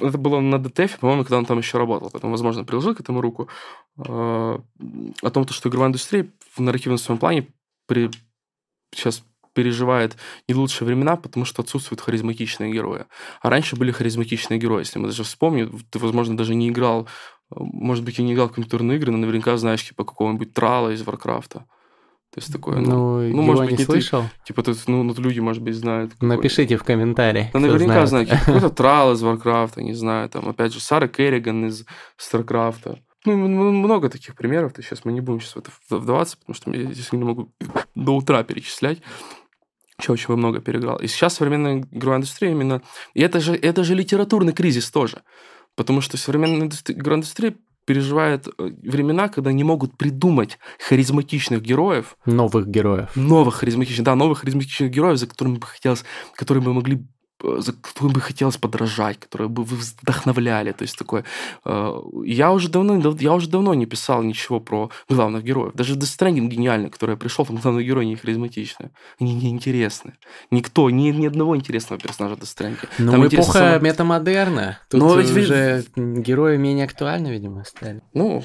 это 0.00 0.18
было 0.18 0.40
на 0.40 0.58
DTF, 0.58 0.98
по-моему, 0.98 1.22
когда 1.22 1.38
он 1.38 1.46
там 1.46 1.58
еще 1.58 1.78
работал. 1.78 2.10
Потом, 2.10 2.30
возможно, 2.30 2.64
приложил 2.64 2.94
к 2.94 3.00
этому 3.00 3.20
руку. 3.20 3.48
Э, 3.98 4.58
о 5.22 5.30
том, 5.30 5.48
что 5.48 5.68
игровая 5.68 5.88
индустрия 5.88 6.30
в 6.54 6.60
нарративном 6.60 6.98
своем 6.98 7.18
плане 7.18 7.48
при... 7.86 8.10
сейчас 8.94 9.22
переживает 9.52 10.16
не 10.48 10.54
лучшие 10.54 10.86
времена, 10.86 11.16
потому 11.16 11.44
что 11.44 11.62
отсутствуют 11.62 12.00
харизматичные 12.00 12.72
герои. 12.72 13.06
А 13.40 13.50
раньше 13.50 13.76
были 13.76 13.92
харизматичные 13.92 14.58
герои. 14.58 14.80
Если 14.80 14.98
мы 14.98 15.08
даже 15.08 15.24
вспомним, 15.24 15.80
ты, 15.90 15.98
возможно, 15.98 16.36
даже 16.36 16.54
не 16.54 16.68
играл, 16.68 17.04
э, 17.04 17.54
может 17.56 18.04
быть, 18.04 18.18
и 18.18 18.22
не 18.22 18.34
играл 18.34 18.48
в 18.48 18.52
компьютерные 18.52 18.98
игры, 18.98 19.12
но 19.12 19.18
наверняка 19.18 19.56
знаешь, 19.56 19.86
типа, 19.86 20.04
какого-нибудь 20.04 20.52
Трала 20.52 20.90
из 20.90 21.02
Варкрафта. 21.02 21.66
То 22.32 22.38
есть 22.38 22.52
такое, 22.52 22.78
ну, 22.78 23.22
ну, 23.22 23.36
ну 23.36 23.42
может 23.42 23.64
быть, 23.64 23.78
не 23.78 23.84
слышал. 23.84 24.22
Ты, 24.22 24.46
типа, 24.46 24.62
тут, 24.62 24.78
ну, 24.86 25.02
ну, 25.02 25.14
люди, 25.18 25.40
может 25.40 25.62
быть, 25.62 25.74
знают. 25.74 26.12
Какой. 26.12 26.28
Напишите 26.28 26.76
в 26.76 26.84
комментарии. 26.84 27.50
Ну, 27.52 27.60
наверняка 27.60 28.06
знают. 28.06 28.30
Какой-то 28.30 28.70
Трал 28.70 29.14
из 29.14 29.22
Варкрафта, 29.22 29.82
не 29.82 29.94
знаю, 29.94 30.28
там, 30.28 30.48
опять 30.48 30.72
же, 30.72 30.80
Сара 30.80 31.08
Керриган 31.08 31.66
из 31.66 31.84
Старкрафта. 32.16 33.00
Ну, 33.24 33.36
много 33.36 34.08
таких 34.08 34.36
примеров, 34.36 34.72
то 34.72 34.82
сейчас 34.82 35.04
мы 35.04 35.12
не 35.12 35.20
будем 35.20 35.40
сейчас 35.40 35.54
в 35.54 35.58
это 35.58 35.70
вдаваться, 35.90 36.38
потому 36.38 36.54
что 36.54 36.70
я 36.70 36.88
не 37.12 37.24
могу 37.24 37.52
до 37.96 38.12
утра 38.12 38.42
перечислять 38.44 39.00
чего 40.00 40.14
очень 40.14 40.34
много 40.34 40.60
переиграл. 40.60 40.96
И 40.96 41.06
сейчас 41.06 41.34
современная 41.34 41.86
игровая 41.90 42.18
индустрия 42.18 42.52
именно... 42.52 42.82
И 43.14 43.20
это 43.20 43.40
же, 43.40 43.54
это 43.54 43.84
же 43.84 43.94
литературный 43.94 44.52
кризис 44.52 44.90
тоже. 44.90 45.22
Потому 45.76 46.00
что 46.00 46.16
современная 46.16 46.70
игровая 46.88 47.18
индустрия 47.18 47.54
переживает 47.84 48.46
э, 48.46 48.52
времена, 48.82 49.28
когда 49.28 49.52
не 49.52 49.64
могут 49.64 49.96
придумать 49.96 50.58
харизматичных 50.78 51.62
героев. 51.62 52.16
Новых 52.26 52.68
героев. 52.68 53.10
Новых 53.16 53.56
харизматичных, 53.56 54.04
да, 54.04 54.14
новых 54.14 54.40
харизматичных 54.40 54.90
героев, 54.90 55.18
за 55.18 55.26
которыми 55.26 55.56
бы 55.56 55.66
хотелось, 55.66 56.04
которые 56.34 56.62
бы 56.62 56.72
могли 56.72 57.06
за 57.42 57.72
которым 57.72 58.12
бы 58.12 58.20
хотелось 58.20 58.56
подражать, 58.56 59.18
которые 59.18 59.48
бы 59.48 59.64
вы 59.64 59.76
вдохновляли. 59.76 60.72
То 60.72 60.82
есть 60.82 60.98
такое... 60.98 61.24
Э, 61.64 62.00
я 62.24 62.52
уже 62.52 62.68
давно, 62.68 63.14
я 63.18 63.32
уже 63.32 63.48
давно 63.48 63.74
не 63.74 63.86
писал 63.86 64.22
ничего 64.22 64.60
про 64.60 64.90
главных 65.08 65.44
героев. 65.44 65.72
Даже 65.74 65.94
Death 65.94 66.18
Stranding 66.18 66.48
гениальный, 66.48 66.90
который 66.90 67.12
я 67.12 67.16
пришел, 67.16 67.46
там 67.46 67.56
главные 67.56 67.84
герои 67.84 68.04
не 68.04 68.16
харизматичные. 68.16 68.90
Они 69.18 69.34
не 69.34 69.50
интересны. 69.50 70.14
Никто, 70.50 70.90
ни, 70.90 71.10
ни 71.10 71.26
одного 71.26 71.56
интересного 71.56 72.00
персонажа 72.00 72.36
Death 72.36 72.56
Stranding. 72.56 72.88
Ну, 72.98 73.12
там 73.12 73.26
эпоха 73.26 73.52
сама... 73.52 73.78
метамодерна. 73.78 74.78
Тут 74.88 75.00
Но 75.00 75.16
ведь 75.16 75.30
уже 75.30 75.84
вы... 75.96 76.20
герои 76.22 76.56
менее 76.56 76.84
актуальны, 76.84 77.28
видимо, 77.28 77.64
стали. 77.64 78.02
Ну, 78.14 78.44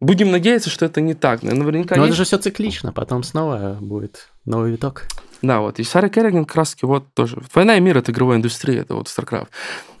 Будем 0.00 0.30
надеяться, 0.30 0.68
что 0.68 0.84
это 0.84 1.00
не 1.00 1.14
так. 1.14 1.42
Наверняка 1.42 1.96
Но 1.96 2.02
есть... 2.02 2.10
это 2.10 2.16
же 2.16 2.24
все 2.24 2.36
циклично, 2.38 2.92
потом 2.92 3.22
снова 3.22 3.78
будет 3.80 4.28
новый 4.44 4.72
виток. 4.72 5.06
Да, 5.42 5.60
вот. 5.60 5.78
И 5.78 5.84
Сара 5.84 6.08
Керриган 6.08 6.44
как 6.44 6.56
раз 6.56 6.76
вот 6.82 7.12
тоже. 7.14 7.42
«Война 7.54 7.76
и 7.76 7.80
мир»— 7.80 7.96
это 7.98 8.12
игровая 8.12 8.38
индустрия, 8.38 8.82
это 8.82 8.94
вот 8.94 9.06
StarCraft. 9.06 9.48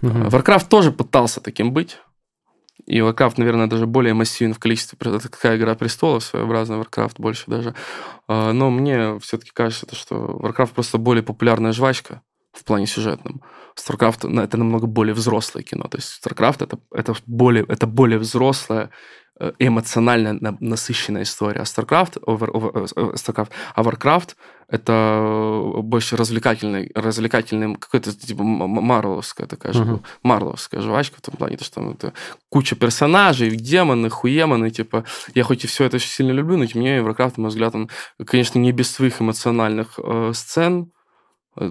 Угу. 0.02 0.10
Warcraft 0.28 0.68
тоже 0.68 0.92
пытался 0.92 1.40
таким 1.40 1.72
быть. 1.72 1.98
И 2.86 2.98
Warcraft, 2.98 3.34
наверное, 3.38 3.66
даже 3.66 3.86
более 3.86 4.14
массивен 4.14 4.54
в 4.54 4.58
количестве. 4.58 4.98
Это 5.00 5.28
такая 5.28 5.56
игра 5.56 5.74
престолов, 5.74 6.24
своеобразная 6.24 6.78
Warcraft 6.78 7.14
больше 7.18 7.44
даже. 7.46 7.74
А, 8.28 8.52
но 8.52 8.70
мне 8.70 9.18
все-таки 9.20 9.50
кажется, 9.52 9.86
что 9.94 10.14
Warcraft 10.14 10.74
просто 10.74 10.98
более 10.98 11.22
популярная 11.22 11.72
жвачка 11.72 12.22
в 12.52 12.64
плане 12.64 12.86
сюжетном. 12.86 13.42
StarCraft 13.78 14.42
это 14.42 14.56
намного 14.56 14.86
более 14.86 15.14
взрослое 15.14 15.62
кино. 15.62 15.84
То 15.88 15.98
есть 15.98 16.20
StarCraft 16.22 16.64
это, 16.64 16.78
это, 16.92 17.14
более, 17.26 17.64
это 17.66 17.86
более 17.86 18.18
взрослая, 18.18 18.84
э, 18.84 18.88
эмоционально 19.58 20.56
насыщенная 20.60 21.22
история. 21.22 21.60
А 21.60 21.64
StarCraft, 21.64 22.22
over, 22.24 22.50
over, 22.50 22.88
э, 22.96 23.12
StarCraft, 23.14 23.50
а 23.74 23.82
Warcraft 23.82 24.34
это 24.68 25.72
больше 25.82 26.16
развлекательный, 26.16 26.90
развлекательный 26.94 27.76
какой-то 27.76 28.12
типа 28.12 28.42
марловская 28.42 29.46
такая 29.46 29.72
же, 29.72 29.84
uh-huh. 29.84 30.04
марловская 30.22 30.80
жвачка 30.80 31.18
в 31.18 31.20
том 31.20 31.36
плане, 31.36 31.56
то, 31.56 31.64
что 31.64 31.80
ну, 31.80 31.92
это 31.92 32.14
куча 32.48 32.74
персонажей, 32.74 33.50
демоны, 33.50 34.10
хуемоны, 34.10 34.70
типа, 34.70 35.04
я 35.34 35.44
хоть 35.44 35.64
и 35.64 35.66
все 35.68 35.84
это 35.84 35.96
очень 35.96 36.10
сильно 36.10 36.32
люблю, 36.32 36.56
но 36.56 36.66
тем 36.66 36.80
не 36.80 36.88
менее 36.88 37.04
Warcraft, 37.04 37.34
на 37.36 37.42
мой 37.42 37.50
взгляд, 37.50 37.74
он, 37.74 37.90
конечно, 38.24 38.58
не 38.58 38.72
без 38.72 38.90
своих 38.90 39.20
эмоциональных 39.20 40.00
э, 40.02 40.32
сцен, 40.34 40.90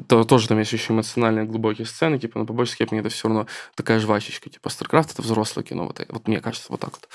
то, 0.08 0.24
тоже 0.24 0.48
там 0.48 0.60
есть 0.60 0.74
еще 0.74 0.94
эмоциональные 0.94 1.46
глубокие 1.46 1.86
сцены, 1.86 2.20
типа, 2.20 2.40
но 2.40 2.46
по 2.46 2.54
большей 2.54 2.74
степени 2.74 3.00
это 3.00 3.10
все 3.10 3.28
равно 3.28 3.48
такая 3.76 4.00
жвачечка. 4.00 4.50
Типа, 4.50 4.68
StarCraft 4.68 5.12
это 5.14 5.22
взрослое 5.22 5.64
кино, 5.64 5.86
вот, 5.86 6.02
вот 6.10 6.28
мне 6.28 6.42
кажется, 6.42 6.68
вот 6.70 6.80
так 6.80 6.92
вот. 6.92 7.10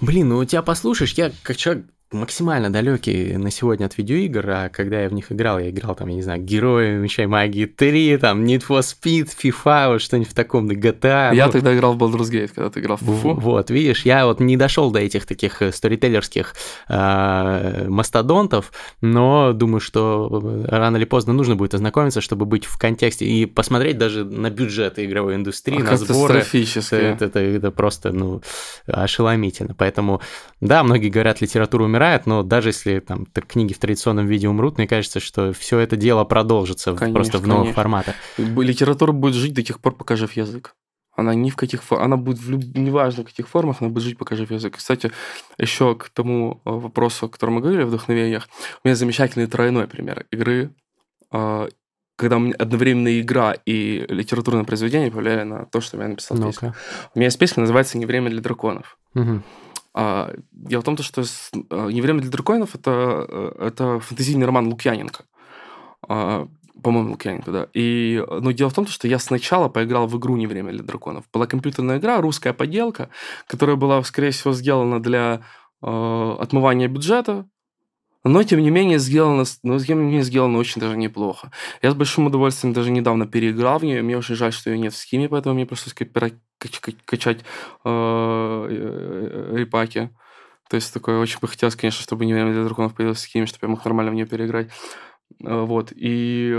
Блин, 0.00 0.28
ну 0.28 0.38
у 0.38 0.44
тебя 0.44 0.62
послушаешь, 0.62 1.12
я 1.14 1.32
как 1.42 1.56
человек 1.56 1.86
максимально 2.12 2.72
далекий 2.72 3.36
на 3.36 3.50
сегодня 3.50 3.86
от 3.86 3.96
видеоигр, 3.96 4.50
а 4.50 4.68
когда 4.68 5.02
я 5.02 5.08
в 5.08 5.12
них 5.12 5.30
играл, 5.30 5.58
я 5.58 5.70
играл 5.70 5.94
там, 5.94 6.08
я 6.08 6.14
не 6.16 6.22
знаю, 6.22 6.42
Герои 6.42 6.96
Меча 6.96 7.26
Магии 7.28 7.66
3, 7.66 8.18
там, 8.18 8.44
Need 8.44 8.64
for 8.68 8.80
Speed, 8.80 9.30
FIFA, 9.40 9.92
вот 9.92 10.02
что-нибудь 10.02 10.30
в 10.30 10.34
таком, 10.34 10.68
GTA. 10.68 11.34
Я 11.34 11.46
ну, 11.46 11.52
тогда 11.52 11.74
играл 11.74 11.94
в 11.94 12.02
Baldur's 12.02 12.30
Gate, 12.30 12.50
когда 12.54 12.70
ты 12.70 12.80
играл 12.80 12.96
в 12.96 13.02
FIFA. 13.02 13.34
Вот, 13.34 13.70
видишь, 13.70 14.04
я 14.04 14.26
вот 14.26 14.40
не 14.40 14.56
дошел 14.56 14.90
до 14.90 14.98
этих 14.98 15.24
таких 15.24 15.62
э, 15.62 15.70
сторителлерских 15.70 16.54
э, 16.88 17.86
мастодонтов, 17.88 18.72
но 19.00 19.52
думаю, 19.52 19.80
что 19.80 20.64
рано 20.66 20.96
или 20.96 21.04
поздно 21.04 21.32
нужно 21.32 21.54
будет 21.54 21.74
ознакомиться, 21.74 22.20
чтобы 22.20 22.44
быть 22.44 22.64
в 22.64 22.76
контексте 22.78 23.24
и 23.24 23.46
посмотреть 23.46 23.98
даже 23.98 24.24
на 24.24 24.50
бюджеты 24.50 25.04
игровой 25.04 25.36
индустрии, 25.36 25.80
а 25.80 25.90
на 25.92 25.96
сборы. 25.96 26.40
Это, 26.40 26.96
это, 26.96 27.24
это, 27.26 27.38
это 27.38 27.70
просто, 27.70 28.12
ну, 28.12 28.42
ошеломительно. 28.86 29.74
Поэтому, 29.78 30.20
да, 30.60 30.82
многие 30.82 31.08
говорят, 31.08 31.40
литература 31.40 31.84
умирает, 31.84 31.99
умирает, 32.00 32.26
но 32.26 32.42
даже 32.42 32.70
если 32.70 33.00
там 33.00 33.26
книги 33.26 33.72
в 33.72 33.78
традиционном 33.78 34.26
виде 34.26 34.48
умрут, 34.48 34.78
мне 34.78 34.86
кажется, 34.86 35.20
что 35.20 35.52
все 35.52 35.78
это 35.78 35.96
дело 35.96 36.24
продолжится 36.24 36.94
конечно, 36.94 37.14
просто 37.14 37.38
в 37.38 37.46
новых 37.46 37.62
конечно. 37.62 37.74
форматах. 37.74 38.14
Литература 38.38 39.12
будет 39.12 39.34
жить 39.34 39.54
до 39.54 39.62
тех 39.62 39.80
пор, 39.80 39.94
пока 39.94 40.16
жив 40.16 40.32
язык. 40.32 40.74
Она 41.14 41.34
ни 41.34 41.50
в 41.50 41.56
каких 41.56 41.82
она 41.90 42.16
будет 42.16 42.38
в 42.38 42.50
люб... 42.50 42.62
неважно 42.74 43.24
в 43.24 43.26
каких 43.26 43.48
формах, 43.48 43.76
она 43.80 43.90
будет 43.90 44.04
жить, 44.04 44.16
пока 44.16 44.36
жив 44.36 44.50
язык. 44.50 44.76
Кстати, 44.76 45.12
еще 45.58 45.94
к 45.94 46.08
тому 46.08 46.62
э, 46.64 46.70
вопросу, 46.70 47.26
о 47.26 47.28
котором 47.28 47.54
мы 47.54 47.60
говорили, 47.60 47.82
о 47.82 47.86
вдохновениях, 47.86 48.48
у 48.82 48.88
меня 48.88 48.94
замечательный 48.96 49.46
тройной 49.46 49.86
пример 49.86 50.24
игры, 50.30 50.70
э, 51.32 51.68
когда 52.16 52.36
у 52.36 52.40
меня 52.40 52.54
одновременно 52.58 53.20
игра 53.20 53.54
и 53.66 54.06
литературное 54.08 54.64
произведение 54.64 55.10
повлияли 55.10 55.42
на 55.42 55.66
то, 55.66 55.80
что 55.80 56.00
я 56.00 56.08
написал 56.08 56.38
ну 56.38 56.46
песню. 56.46 56.74
У 57.14 57.18
меня 57.18 57.26
есть 57.26 57.38
песня, 57.38 57.62
называется 57.62 57.98
«Не 57.98 58.06
время 58.06 58.30
для 58.30 58.40
драконов». 58.40 58.96
Угу. 59.14 59.42
А, 60.02 60.32
дело 60.50 60.80
в 60.80 60.84
том, 60.84 60.96
что 60.96 61.22
а, 61.68 61.90
«Не 61.90 62.00
время 62.00 62.22
для 62.22 62.30
драконов» 62.30 62.74
это, 62.74 63.26
э, 63.28 63.66
это 63.66 64.00
фэнтезийный 64.00 64.46
роман 64.46 64.68
Лукьяненко. 64.68 65.24
А, 66.08 66.48
по-моему, 66.82 67.10
Лукьяненко, 67.10 67.50
да. 67.50 67.66
И, 67.74 68.24
но 68.40 68.52
дело 68.52 68.70
в 68.70 68.74
том, 68.74 68.86
что 68.86 69.06
я 69.06 69.18
сначала 69.18 69.68
поиграл 69.68 70.06
в 70.06 70.16
игру 70.16 70.36
«Не 70.36 70.46
время 70.46 70.72
для 70.72 70.82
драконов». 70.82 71.24
Была 71.34 71.46
компьютерная 71.46 71.98
игра, 71.98 72.22
русская 72.22 72.54
поделка, 72.54 73.10
которая 73.46 73.76
была, 73.76 74.02
скорее 74.02 74.30
всего, 74.30 74.54
сделана 74.54 75.02
для 75.02 75.42
э, 75.82 76.36
отмывания 76.40 76.88
бюджета, 76.88 77.46
но, 78.24 78.42
тем 78.42 78.60
не 78.60 78.70
менее, 78.70 78.98
сделано, 78.98 79.44
но, 79.62 79.78
тем 79.78 79.98
не 80.00 80.04
менее, 80.06 80.22
сделано 80.22 80.58
очень 80.58 80.80
даже 80.80 80.96
неплохо. 80.96 81.50
Я 81.82 81.90
с 81.90 81.94
большим 81.94 82.26
удовольствием 82.26 82.74
даже 82.74 82.90
недавно 82.90 83.26
переиграл 83.26 83.78
в 83.78 83.84
нее. 83.84 84.02
Мне 84.02 84.18
очень 84.18 84.34
жаль, 84.34 84.52
что 84.52 84.70
ее 84.70 84.78
нет 84.78 84.92
в 84.92 84.96
скиме, 84.96 85.28
поэтому 85.28 85.54
мне 85.54 85.66
пришлось 85.66 85.94
качать 85.94 87.38
э, 87.38 88.66
э, 88.70 89.56
репаки. 89.56 90.10
То 90.68 90.76
есть 90.76 90.92
такое 90.92 91.18
очень 91.18 91.40
бы 91.40 91.48
хотелось, 91.48 91.76
конечно, 91.76 92.02
чтобы 92.02 92.26
не 92.26 92.34
время 92.34 92.52
для 92.52 92.64
драконов 92.64 92.94
появилось 92.94 93.18
в 93.18 93.22
скиме, 93.22 93.46
чтобы 93.46 93.66
я 93.66 93.68
мог 93.70 93.84
нормально 93.84 94.12
в 94.12 94.14
нее 94.14 94.26
переиграть. 94.26 94.70
Э, 95.42 95.62
вот. 95.62 95.92
И 95.96 96.54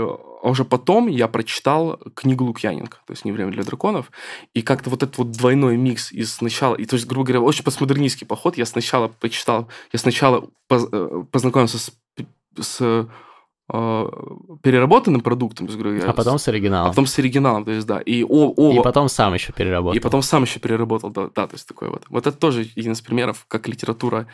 уже 0.50 0.64
потом 0.64 1.06
я 1.06 1.28
прочитал 1.28 1.98
книгу 2.14 2.44
Лукьяненко, 2.44 2.98
то 3.06 3.12
есть 3.12 3.24
«Не 3.24 3.32
время 3.32 3.52
для 3.52 3.62
драконов», 3.62 4.10
и 4.54 4.62
как-то 4.62 4.90
вот 4.90 5.02
этот 5.02 5.16
вот 5.18 5.30
двойной 5.30 5.76
микс 5.76 6.12
из 6.12 6.34
сначала, 6.34 6.74
и 6.74 6.84
то 6.84 6.96
есть, 6.96 7.06
грубо 7.06 7.26
говоря, 7.26 7.40
очень 7.40 7.64
постмодернистский 7.64 8.26
поход, 8.26 8.56
я 8.56 8.66
сначала 8.66 9.08
прочитал, 9.08 9.68
я 9.92 9.98
сначала 9.98 10.48
познакомился 10.68 11.78
с, 11.78 11.92
с 12.60 12.80
э, 12.80 13.04
переработанным 14.62 15.20
продуктом, 15.20 15.66
грубо 15.66 15.90
говоря. 15.90 16.10
А 16.10 16.12
потом 16.12 16.38
с 16.38 16.48
оригиналом. 16.48 16.86
А 16.86 16.90
потом 16.90 17.06
с 17.06 17.18
оригиналом, 17.18 17.64
то 17.64 17.70
есть, 17.70 17.86
да. 17.86 18.00
И, 18.00 18.24
о, 18.24 18.52
о, 18.56 18.72
и 18.72 18.82
потом 18.82 19.08
сам 19.08 19.34
еще 19.34 19.52
переработал. 19.52 19.96
И 19.96 20.00
потом 20.00 20.22
сам 20.22 20.42
еще 20.42 20.58
переработал, 20.58 21.10
да, 21.10 21.30
да, 21.34 21.46
то 21.46 21.54
есть 21.54 21.68
такой 21.68 21.88
вот. 21.88 22.04
Вот 22.08 22.26
это 22.26 22.36
тоже 22.36 22.66
один 22.76 22.92
из 22.92 23.00
примеров, 23.00 23.44
как 23.48 23.68
литература 23.68 24.26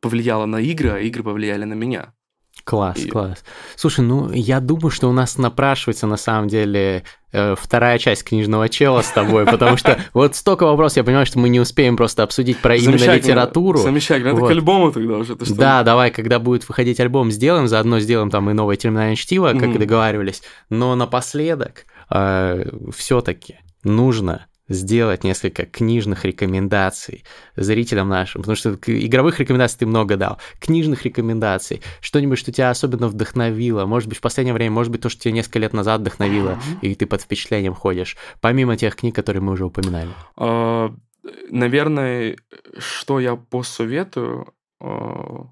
повлияла 0.00 0.46
на 0.46 0.60
игры, 0.60 0.90
а 0.90 0.98
игры 1.00 1.22
повлияли 1.22 1.64
на 1.64 1.74
меня. 1.74 2.14
Класс, 2.64 2.98
и... 2.98 3.08
класс. 3.08 3.44
Слушай, 3.76 4.04
ну 4.04 4.30
я 4.32 4.60
думаю, 4.60 4.90
что 4.90 5.08
у 5.08 5.12
нас 5.12 5.38
напрашивается 5.38 6.06
на 6.06 6.16
самом 6.16 6.48
деле 6.48 7.04
э, 7.32 7.54
вторая 7.58 7.98
часть 7.98 8.24
книжного 8.24 8.68
чела 8.68 9.02
с 9.02 9.10
тобой, 9.10 9.46
потому 9.46 9.76
что 9.76 9.98
вот 10.14 10.36
столько 10.36 10.64
вопросов, 10.64 10.98
я 10.98 11.04
понимаю, 11.04 11.26
что 11.26 11.38
мы 11.38 11.48
не 11.48 11.60
успеем 11.60 11.96
просто 11.96 12.22
обсудить 12.22 12.58
про 12.58 12.76
именно 12.76 13.14
литературу. 13.14 13.78
Замечательно, 13.78 14.30
это 14.30 14.40
к 14.40 14.50
альбому 14.50 14.92
тогда 14.92 15.18
уже. 15.18 15.36
Да, 15.36 15.82
давай, 15.82 16.10
когда 16.10 16.38
будет 16.38 16.68
выходить 16.68 17.00
альбом, 17.00 17.30
сделаем, 17.30 17.68
заодно 17.68 18.00
сделаем 18.00 18.30
там 18.30 18.50
и 18.50 18.52
новое 18.52 18.76
терминальное 18.76 19.16
чтиво, 19.16 19.52
как 19.52 19.74
и 19.74 19.78
договаривались. 19.78 20.42
Но 20.68 20.94
напоследок 20.94 21.86
э, 22.10 22.64
все-таки 22.94 23.58
нужно 23.84 24.46
сделать 24.70 25.24
несколько 25.24 25.66
книжных 25.66 26.24
рекомендаций 26.24 27.24
зрителям 27.56 28.08
нашим, 28.08 28.40
потому 28.42 28.56
что 28.56 28.70
игровых 28.86 29.40
рекомендаций 29.40 29.80
ты 29.80 29.86
много 29.86 30.16
дал, 30.16 30.38
книжных 30.60 31.04
рекомендаций, 31.04 31.82
что-нибудь, 32.00 32.38
что 32.38 32.52
тебя 32.52 32.70
особенно 32.70 33.08
вдохновило, 33.08 33.84
может 33.84 34.08
быть, 34.08 34.18
в 34.18 34.20
последнее 34.22 34.54
время, 34.54 34.70
может 34.70 34.92
быть, 34.92 35.02
то, 35.02 35.08
что 35.08 35.20
тебя 35.20 35.34
несколько 35.34 35.58
лет 35.58 35.72
назад 35.72 36.00
вдохновило, 36.00 36.58
и 36.80 36.94
ты 36.94 37.04
под 37.06 37.20
впечатлением 37.20 37.74
ходишь, 37.74 38.16
помимо 38.40 38.76
тех 38.76 38.96
книг, 38.96 39.14
которые 39.14 39.42
мы 39.42 39.52
уже 39.52 39.66
упоминали. 39.66 40.10
А, 40.36 40.94
наверное, 41.50 42.36
что 42.78 43.18
я 43.18 43.34
посоветую, 43.34 44.54
а, 44.80 45.46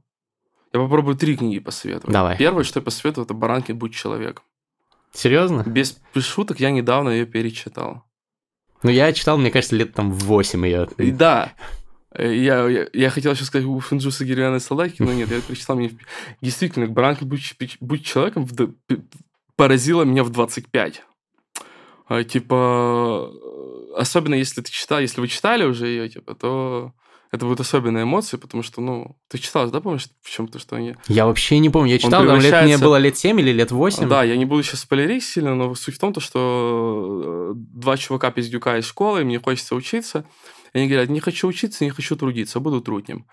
я 0.72 0.80
попробую 0.80 1.16
три 1.16 1.36
книги 1.36 1.58
посоветовать. 1.58 2.12
Давай. 2.12 2.36
Первое, 2.38 2.62
что 2.62 2.78
я 2.78 2.84
посоветую, 2.84 3.24
это 3.24 3.34
«Баранки, 3.34 3.72
будь 3.72 3.94
человеком». 3.94 4.44
Серьезно? 5.12 5.64
Без 5.66 5.98
шуток, 6.14 6.60
я 6.60 6.70
недавно 6.70 7.08
ее 7.08 7.26
перечитал. 7.26 8.04
Ну, 8.82 8.90
я 8.90 9.12
читал, 9.12 9.38
мне 9.38 9.50
кажется, 9.50 9.76
лет 9.76 9.92
там 9.94 10.12
в 10.12 10.24
8 10.24 10.66
ее. 10.66 10.88
Да. 10.98 11.52
Я, 12.16 12.66
я, 12.68 12.86
я 12.92 13.10
хотел 13.10 13.34
сейчас 13.34 13.48
сказать 13.48 13.66
у 13.66 13.80
Финджуса 13.80 14.24
Гирианы 14.24 14.60
Салаки, 14.60 15.02
но 15.02 15.12
нет, 15.12 15.30
я 15.30 15.40
прочитал 15.40 15.76
мне... 15.76 15.92
Действительно, 16.40 16.86
Баранка 16.86 17.24
«Будь, 17.24 17.54
будь 17.80 18.04
человеком» 18.04 18.46
в, 18.46 18.74
поразила 19.56 20.04
меня 20.04 20.24
в 20.24 20.30
25. 20.30 21.02
А, 22.08 22.24
типа, 22.24 23.30
особенно 23.96 24.34
если 24.34 24.62
ты 24.62 24.72
читал, 24.72 25.00
если 25.00 25.20
вы 25.20 25.28
читали 25.28 25.64
уже 25.64 25.86
ее, 25.88 26.08
типа, 26.08 26.34
то 26.34 26.92
это 27.30 27.44
будут 27.44 27.60
особенные 27.60 28.04
эмоции, 28.04 28.38
потому 28.38 28.62
что, 28.62 28.80
ну, 28.80 29.18
ты 29.28 29.38
читал, 29.38 29.70
да, 29.70 29.80
помнишь, 29.80 30.08
в 30.22 30.30
чем-то, 30.30 30.58
что 30.58 30.76
они... 30.76 30.96
Я 31.08 31.26
вообще 31.26 31.58
не 31.58 31.68
помню, 31.68 31.92
я 31.92 31.98
читал, 31.98 32.24
там 32.26 32.40
лет, 32.40 32.64
мне 32.64 32.78
было 32.78 32.96
лет 32.96 33.18
7 33.18 33.38
или 33.40 33.52
лет 33.52 33.70
8. 33.70 34.08
Да, 34.08 34.22
я 34.22 34.36
не 34.36 34.46
буду 34.46 34.62
сейчас 34.62 34.80
спойлерить 34.80 35.24
сильно, 35.24 35.54
но 35.54 35.74
суть 35.74 35.96
в 35.96 35.98
том, 35.98 36.12
то, 36.14 36.20
что 36.20 37.52
э, 37.52 37.52
два 37.54 37.96
чувака 37.98 38.30
пиздюка 38.30 38.78
из 38.78 38.86
школы, 38.86 39.24
мне 39.24 39.38
хочется 39.38 39.74
учиться, 39.74 40.24
и 40.72 40.78
они 40.78 40.88
говорят, 40.88 41.10
не 41.10 41.20
хочу 41.20 41.48
учиться, 41.48 41.84
не 41.84 41.90
хочу 41.90 42.16
трудиться, 42.16 42.60
буду 42.60 42.80
трутнем. 42.80 43.26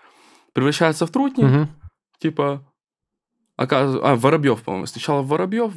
Превращаются 0.54 1.06
в 1.06 1.12
трутни, 1.12 1.46
угу. 1.46 1.68
типа, 2.20 2.68
Оказывается, 3.58 4.06
а, 4.06 4.16
Воробьев, 4.16 4.62
по-моему. 4.64 4.86
Сначала 4.86 5.22
Воробьев, 5.22 5.72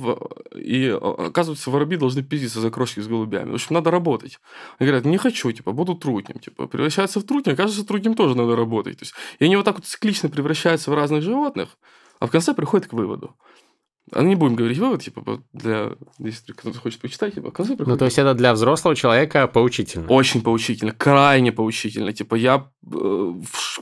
и 0.55 0.88
оказывается, 0.88 1.70
воробьи 1.70 1.96
должны 1.96 2.22
пиздиться 2.22 2.60
за 2.60 2.70
крошки 2.70 3.00
с 3.00 3.06
голубями. 3.06 3.52
В 3.52 3.55
общем, 3.55 3.74
надо 3.74 3.90
работать. 3.92 4.40
Они 4.78 4.88
говорят, 4.88 5.05
не 5.05 5.16
хочу, 5.16 5.52
типа, 5.52 5.70
буду 5.72 5.94
трутнем. 5.94 6.40
Типа, 6.40 6.66
превращаются 6.66 7.20
в 7.20 7.24
трутня, 7.24 7.52
оказывается, 7.52 7.86
трутнем 7.86 8.14
тоже 8.14 8.36
надо 8.36 8.56
работать. 8.56 8.98
То 8.98 9.05
есть, 9.05 9.14
и 9.38 9.44
они 9.44 9.55
вот 9.55 9.64
так 9.64 9.76
вот 9.76 9.86
циклично 9.86 10.28
превращаются 10.28 10.90
в 10.90 10.94
разных 10.94 11.22
животных, 11.22 11.68
а 12.18 12.26
в 12.26 12.30
конце 12.30 12.52
приходят 12.52 12.88
к 12.88 12.92
выводу. 12.92 13.36
А 14.12 14.22
не 14.22 14.34
будем 14.34 14.56
говорить 14.56 14.78
вывод, 14.78 15.02
типа, 15.02 15.42
для, 15.52 15.92
если 16.18 16.52
кто-то 16.52 16.78
хочет 16.78 17.00
почитать, 17.00 17.34
типа, 17.34 17.50
в 17.50 17.52
конце 17.52 17.76
приходит. 17.76 17.88
Ну, 17.88 17.98
то 17.98 18.06
есть, 18.06 18.18
это 18.18 18.34
для 18.34 18.55
взрослого 18.55 18.96
человека 18.96 19.46
поучительно. 19.46 20.06
Очень 20.09 20.42
поучительно, 20.42 20.92
крайне 20.92 21.52
поучительно. 21.52 22.12
Типа, 22.12 22.34
я, 22.34 22.70
э, 22.90 23.32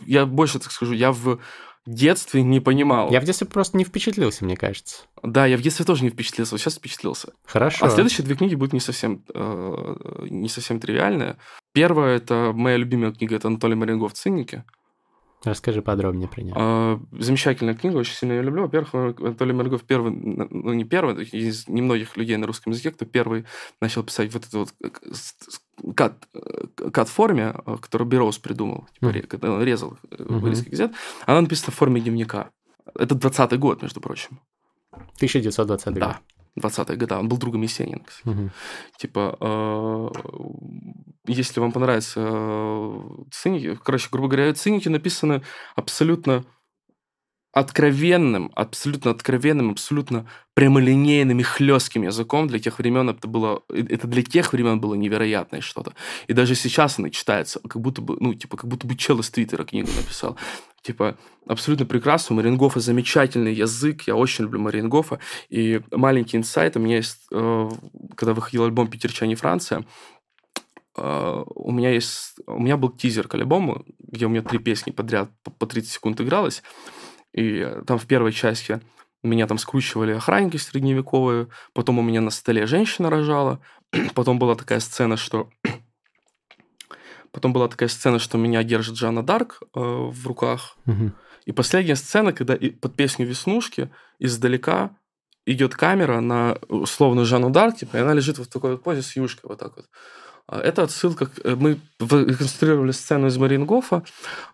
я 0.04 0.26
больше 0.26 0.58
так 0.58 0.72
скажу, 0.72 0.92
я 0.94 1.12
в 1.12 1.38
детстве 1.86 2.42
не 2.42 2.60
понимал. 2.60 3.10
Я 3.10 3.20
в 3.20 3.24
детстве 3.24 3.46
просто 3.46 3.76
не 3.76 3.84
впечатлился, 3.84 4.44
мне 4.44 4.56
кажется. 4.56 5.04
Да, 5.22 5.46
я 5.46 5.56
в 5.56 5.62
детстве 5.62 5.84
тоже 5.84 6.04
не 6.04 6.10
впечатлился, 6.10 6.54
вот 6.54 6.60
сейчас 6.60 6.76
впечатлился. 6.76 7.32
Хорошо. 7.44 7.86
А 7.86 7.90
следующие 7.90 8.24
две 8.24 8.36
книги 8.36 8.54
будут 8.54 8.72
не 8.72 8.80
совсем, 8.80 9.24
э, 9.32 9.96
не 10.28 10.48
совсем 10.48 10.80
тривиальные. 10.80 11.36
Первое, 11.72 12.16
это 12.16 12.52
моя 12.54 12.76
любимая 12.76 13.12
книга, 13.12 13.36
это 13.36 13.48
Анатолий 13.48 13.74
Марингов 13.74 14.14
«Циники». 14.14 14.64
Расскажи 15.44 15.80
подробнее 15.80 16.28
про 16.28 16.42
нее. 16.42 16.54
А, 16.56 17.00
замечательная 17.12 17.74
книга, 17.74 17.98
очень 17.98 18.14
сильно 18.14 18.32
ее 18.32 18.42
люблю. 18.42 18.62
Во-первых, 18.62 19.20
Анатолий 19.20 19.52
Маргов 19.52 19.84
первый, 19.84 20.10
ну 20.10 20.72
не 20.72 20.84
первый, 20.84 21.24
из 21.24 21.68
немногих 21.68 22.16
людей 22.16 22.36
на 22.36 22.46
русском 22.46 22.72
языке, 22.72 22.90
кто 22.90 23.04
первый 23.04 23.44
начал 23.80 24.02
писать 24.02 24.32
вот 24.32 24.46
это 24.46 24.58
вот 24.58 24.74
кат, 25.94 26.28
кат-форме, 26.92 27.54
которую 27.80 28.08
Бероуз 28.08 28.38
придумал, 28.38 28.88
типа, 29.00 29.12
когда 29.28 29.52
он 29.52 29.62
резал 29.62 29.98
mm-hmm. 30.10 30.38
вырезки 30.38 30.68
газет, 30.68 30.92
она 31.26 31.40
написана 31.40 31.72
в 31.72 31.74
форме 31.74 32.00
дневника. 32.00 32.50
Это 32.94 33.14
20-й 33.14 33.58
год, 33.58 33.82
между 33.82 34.00
прочим. 34.00 34.40
1920 34.92 35.94
да. 35.94 36.06
год. 36.06 36.16
20-е 36.58 36.96
годы. 36.96 37.14
Он 37.14 37.28
был 37.28 37.36
другом 37.36 37.62
Есенина, 37.62 38.00
кстати. 38.04 38.28
Угу. 38.28 38.50
Типа, 38.98 39.36
э, 39.40 40.08
если 41.26 41.60
вам 41.60 41.72
понравится 41.72 42.20
э, 42.22 43.00
циники, 43.30 43.78
короче, 43.82 44.08
грубо 44.10 44.28
говоря, 44.28 44.54
циники 44.54 44.88
написаны 44.88 45.42
абсолютно 45.74 46.44
откровенным, 47.56 48.52
абсолютно 48.54 49.12
откровенным, 49.12 49.70
абсолютно 49.70 50.28
прямолинейным 50.52 51.40
и 51.40 51.42
хлестким 51.42 52.02
языком 52.02 52.48
для 52.48 52.58
тех 52.58 52.78
времен 52.78 53.08
это 53.08 53.26
было, 53.28 53.62
это 53.70 54.06
для 54.06 54.22
тех 54.22 54.52
времен 54.52 54.78
было 54.78 54.92
невероятное 54.92 55.62
что-то. 55.62 55.94
И 56.26 56.34
даже 56.34 56.54
сейчас 56.54 56.98
она 56.98 57.08
читается, 57.08 57.60
как 57.66 57.80
будто 57.80 58.02
бы, 58.02 58.18
ну, 58.20 58.34
типа, 58.34 58.58
как 58.58 58.68
будто 58.68 58.86
бы 58.86 58.94
чел 58.94 59.20
из 59.20 59.30
Твиттера 59.30 59.64
книгу 59.64 59.88
написал. 59.96 60.36
Типа, 60.82 61.16
абсолютно 61.48 61.86
прекрасно. 61.86 62.34
У 62.34 62.36
Марингофа 62.36 62.78
замечательный 62.78 63.54
язык, 63.54 64.02
я 64.02 64.16
очень 64.16 64.44
люблю 64.44 64.60
Марингофа. 64.60 65.18
И 65.48 65.80
маленький 65.90 66.36
инсайт, 66.36 66.76
у 66.76 66.80
меня 66.80 66.96
есть, 66.96 67.26
э, 67.32 67.70
когда 68.16 68.34
выходил 68.34 68.64
альбом 68.64 68.88
«Питерчане 68.88 69.34
Франция», 69.34 69.86
Uh, 70.98 71.44
у 71.54 71.72
меня 71.72 71.90
есть, 71.90 72.36
у 72.46 72.58
меня 72.58 72.78
был 72.78 72.88
тизер 72.88 73.28
к 73.28 73.34
альбому, 73.34 73.84
где 73.98 74.24
у 74.24 74.30
меня 74.30 74.40
три 74.40 74.58
песни 74.58 74.92
подряд 74.92 75.28
по, 75.42 75.50
по 75.50 75.66
30 75.66 75.90
секунд 75.90 76.22
игралось. 76.22 76.62
И 77.36 77.70
там 77.86 77.98
в 77.98 78.06
первой 78.06 78.32
части 78.32 78.80
меня 79.22 79.46
там 79.46 79.58
скручивали 79.58 80.12
охранники 80.12 80.56
средневековые, 80.56 81.48
потом 81.74 81.98
у 81.98 82.02
меня 82.02 82.20
на 82.20 82.30
столе 82.30 82.66
женщина 82.66 83.10
рожала, 83.10 83.60
потом 84.14 84.38
была 84.38 84.54
такая 84.54 84.80
сцена, 84.80 85.16
что 85.16 85.50
потом 87.32 87.52
была 87.52 87.68
такая 87.68 87.88
сцена, 87.88 88.18
что 88.18 88.38
меня 88.38 88.62
держит 88.62 88.96
Жанна 88.96 89.22
Дарк 89.22 89.60
э, 89.60 89.66
в 89.80 90.26
руках, 90.26 90.76
угу. 90.86 91.12
и 91.44 91.52
последняя 91.52 91.96
сцена, 91.96 92.32
когда 92.32 92.54
и 92.54 92.70
под 92.70 92.96
песню 92.96 93.26
Веснушки 93.26 93.90
издалека 94.18 94.96
идет 95.44 95.74
камера 95.74 96.20
на 96.20 96.58
условную 96.68 97.26
Жанну 97.26 97.50
Дарк, 97.50 97.76
типа, 97.76 97.96
и 97.96 98.00
она 98.00 98.14
лежит 98.14 98.38
вот 98.38 98.48
в 98.48 98.50
такой 98.50 98.72
вот 98.72 98.82
позе 98.82 99.02
с 99.02 99.14
юшкой 99.14 99.48
вот 99.48 99.58
так 99.58 99.76
вот. 99.76 99.86
А, 100.48 100.60
это 100.60 100.82
отсылка... 100.82 101.30
Э, 101.44 101.54
мы 101.56 101.78
реконструировали 102.00 102.92
сцену 102.92 103.26
из 103.26 103.36
Марингофа. 103.36 104.04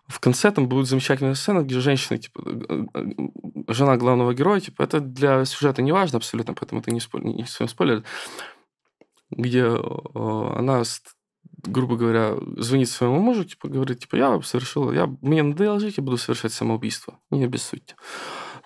В 0.07 0.19
конце 0.19 0.51
там 0.51 0.67
будет 0.67 0.87
замечательная 0.87 1.35
сцена, 1.35 1.61
где 1.61 1.79
женщина, 1.79 2.17
типа, 2.17 2.41
э, 2.45 2.85
э, 2.93 3.03
жена 3.67 3.97
главного 3.97 4.33
героя, 4.33 4.59
типа, 4.59 4.83
это 4.83 4.99
для 4.99 5.45
сюжета 5.45 5.81
не 5.81 5.91
важно 5.91 6.17
абсолютно, 6.17 6.53
поэтому 6.53 6.81
это 6.81 6.91
не, 6.91 6.99
спойлер, 6.99 7.27
не 7.27 7.67
спойлер, 7.67 8.03
где 9.31 9.65
она 10.15 10.83
грубо 11.65 11.95
говоря, 11.95 12.35
звонит 12.57 12.89
своему 12.89 13.19
мужу, 13.19 13.45
типа, 13.45 13.69
говорит, 13.69 13.99
типа, 13.99 14.17
я 14.17 14.41
совершил, 14.41 14.91
я, 14.91 15.07
мне 15.21 15.43
надоело 15.43 15.79
жить, 15.79 15.95
я 15.95 16.03
буду 16.03 16.17
совершать 16.17 16.51
самоубийство. 16.51 17.19
Не 17.31 17.45
обессудьте. 17.45 17.95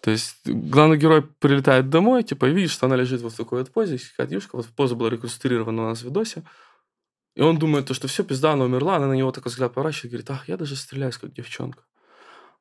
То 0.01 0.11
есть 0.11 0.37
главный 0.45 0.97
герой 0.97 1.21
прилетает 1.21 1.89
домой, 1.89 2.23
типа, 2.23 2.45
и 2.45 2.53
видит, 2.53 2.71
что 2.71 2.85
она 2.87 2.95
лежит 2.95 3.21
вот 3.21 3.33
в 3.33 3.37
такой 3.37 3.59
вот 3.59 3.71
позе, 3.71 3.99
кадюшка, 4.15 4.55
вот 4.55 4.65
поза 4.67 4.95
была 4.95 5.09
реконструирована 5.09 5.83
у 5.83 5.85
нас 5.89 5.99
в 5.99 6.05
видосе, 6.05 6.43
и 7.37 7.41
он 7.41 7.59
думает, 7.59 7.85
то, 7.85 7.93
что 7.93 8.07
все, 8.07 8.23
пизда, 8.23 8.53
она 8.53 8.65
умерла, 8.65 8.95
она 8.95 9.05
на 9.05 9.13
него 9.13 9.31
такой 9.31 9.51
взгляд 9.51 9.71
поворачивает 9.71 10.11
говорит, 10.11 10.31
ах, 10.31 10.49
я 10.49 10.57
даже 10.57 10.75
стреляюсь, 10.75 11.19
как 11.19 11.33
девчонка. 11.33 11.83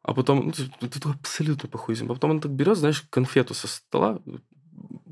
А 0.02 0.12
потом, 0.12 0.52
ну, 0.82 0.88
ты 0.88 1.08
абсолютно 1.08 1.66
похуизм. 1.66 2.10
А 2.10 2.14
потом 2.14 2.32
он 2.32 2.40
так 2.42 2.52
берет, 2.52 2.76
знаешь, 2.76 3.00
конфету 3.08 3.54
со 3.54 3.68
стола, 3.68 4.20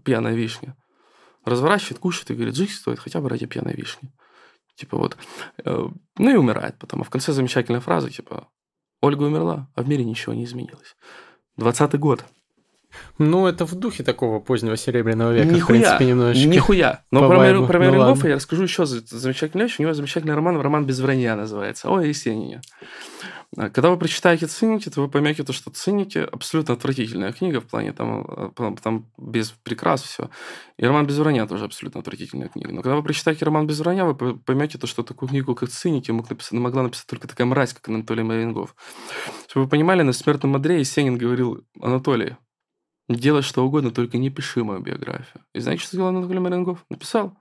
пьяная 0.05 0.35
вишня, 0.35 0.77
разворачивает, 1.47 1.99
кушает 1.99 2.31
и 2.31 2.35
говорит, 2.35 2.55
жить 2.57 2.73
стоит 2.73 2.99
хотя 2.99 3.23
бы 3.23 3.31
ради 3.31 3.47
пьяной 3.47 3.73
вишни. 3.73 4.13
Типа 4.75 4.99
вот. 4.99 5.17
Э, 5.65 5.89
ну 6.19 6.31
и 6.31 6.37
умирает 6.37 6.79
потом. 6.79 7.01
А 7.01 7.05
в 7.05 7.11
конце 7.11 7.33
замечательная 7.33 7.81
фраза, 7.81 8.11
типа, 8.11 8.49
Ольга 9.01 9.23
умерла, 9.23 9.73
а 9.75 9.83
в 9.83 9.89
мире 9.89 10.05
ничего 10.05 10.35
не 10.35 10.45
изменилось. 10.45 10.95
Двадцатый 11.57 11.99
год. 11.99 12.23
Ну, 13.19 13.47
это 13.47 13.65
в 13.67 13.75
духе 13.75 14.03
такого 14.03 14.41
позднего 14.41 14.77
Серебряного 14.77 15.33
века, 15.33 15.47
нихуя, 15.47 15.65
в 15.65 15.67
принципе, 15.67 16.05
немножечко. 16.07 16.49
Нихуя. 16.49 17.05
Но 17.11 17.29
про, 17.29 17.39
вайбу. 17.39 17.67
про 17.67 17.79
Мерингофа 17.79 18.23
ну, 18.25 18.29
я 18.29 18.35
расскажу 18.37 18.63
еще 18.65 18.87
замечательную 18.87 19.69
вещь. 19.69 19.79
У 19.79 19.83
него 19.83 19.95
замечательный 19.95 20.35
роман, 20.35 20.61
роман 20.61 20.85
«Без 20.85 21.01
вранья» 21.01 21.37
называется. 21.37 21.91
Ой, 21.91 22.09
Есенине. 22.09 22.61
Когда 23.57 23.91
вы 23.91 23.97
прочитаете 23.97 24.47
«Циники», 24.47 24.89
то 24.91 25.01
вы 25.01 25.09
поймете, 25.09 25.45
то, 25.45 25.53
что 25.53 25.71
«Циники» 25.71 26.19
абсолютно 26.19 26.75
отвратительная 26.75 27.33
книга 27.33 27.61
в 27.61 27.65
плане 27.65 27.93
там, 27.93 28.53
там 28.83 29.07
без 29.17 29.51
прикрас 29.51 30.03
все. 30.03 30.29
И 30.77 30.85
роман 30.85 31.07
«Без 31.07 31.19
вранья» 31.19 31.47
тоже 31.47 31.67
абсолютно 31.67 32.01
отвратительная 32.01 32.49
книга. 32.49 32.73
Но 32.73 32.83
когда 32.83 32.97
вы 32.97 33.03
прочитаете 33.03 33.45
роман 33.45 33.67
«Без 33.67 33.79
вранья», 33.79 34.05
вы 34.05 34.15
поймете, 34.39 34.79
то, 34.79 34.87
что 34.87 35.05
такую 35.05 35.29
книгу, 35.29 35.55
как 35.55 35.71
«Циники», 35.71 36.11
мог 36.11 36.29
написать, 36.29 36.53
могла 36.53 36.83
написать 36.83 37.07
только 37.07 37.29
такая 37.29 37.47
мразь, 37.47 37.73
как 37.73 37.89
Анатолий 37.89 38.25
Марингов. 38.25 38.75
Чтобы 39.49 39.65
вы 39.65 39.71
понимали, 39.71 40.03
на 40.03 40.13
«Смертном 40.13 40.57
одре» 40.57 40.81
Есенин 40.81 41.17
говорил 41.17 41.65
«Анатолий, 41.81 42.37
Делай 43.09 43.43
что 43.43 43.65
угодно, 43.65 43.91
только 43.91 44.17
не 44.19 44.31
пиши 44.31 44.65
мою 44.65 44.81
биографию. 44.81 45.43
И 45.53 45.61
знаете, 45.61 45.83
что 45.83 45.97
сделал 45.97 46.09
Анатолий 46.09 46.39
Марингов? 46.39 46.85
Написал. 46.89 47.37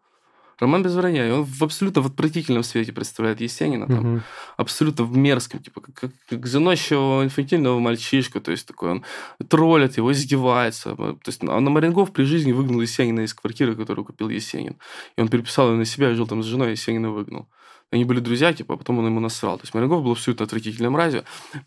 Роман 0.60 0.84
без 0.84 0.94
вранья. 0.96 1.28
И 1.28 1.32
он 1.32 1.44
в 1.44 1.64
абсолютно 1.64 2.02
в 2.02 2.08
отвратительном 2.08 2.64
свете 2.64 2.94
представляет 2.94 3.42
Есенина. 3.42 3.88
Там, 3.88 4.16
угу. 4.16 4.22
Абсолютно 4.58 5.06
в 5.06 5.16
мерзком. 5.18 5.62
Типа, 5.62 5.82
как, 5.82 5.96
как, 5.96 6.12
как 6.30 6.46
заносчивого 6.46 7.24
инфантильного 7.24 7.80
мальчишку. 7.80 8.40
То 8.40 8.52
есть, 8.52 8.68
такой 8.68 8.92
он 8.92 9.06
троллит 9.48 9.98
его, 9.98 10.12
издевается. 10.12 10.96
То 10.96 11.18
есть, 11.26 11.42
а 11.44 11.60
на 11.60 11.70
Марингов 11.70 12.12
при 12.12 12.24
жизни 12.24 12.52
выгнал 12.52 12.82
Есенина 12.82 13.22
из 13.22 13.34
квартиры, 13.34 13.76
которую 13.76 14.06
купил 14.06 14.30
Есенин. 14.30 14.78
И 15.18 15.22
он 15.22 15.28
переписал 15.28 15.72
ее 15.72 15.78
на 15.78 15.86
себя 15.86 16.12
и 16.12 16.16
жил 16.16 16.28
там 16.28 16.44
с 16.44 16.46
женой, 16.46 16.72
Есенина 16.72 17.10
выгнал. 17.10 17.50
Они 17.92 18.06
были 18.06 18.20
друзья, 18.20 18.54
типа, 18.54 18.74
а 18.74 18.78
потом 18.78 19.00
он 19.00 19.06
ему 19.06 19.20
насрал. 19.20 19.58
То 19.58 19.64
есть, 19.64 19.74
Марингов 19.74 20.04
был 20.04 20.12
абсолютно 20.12 20.46
отвратительной 20.46 20.90
мразью. 20.90 21.24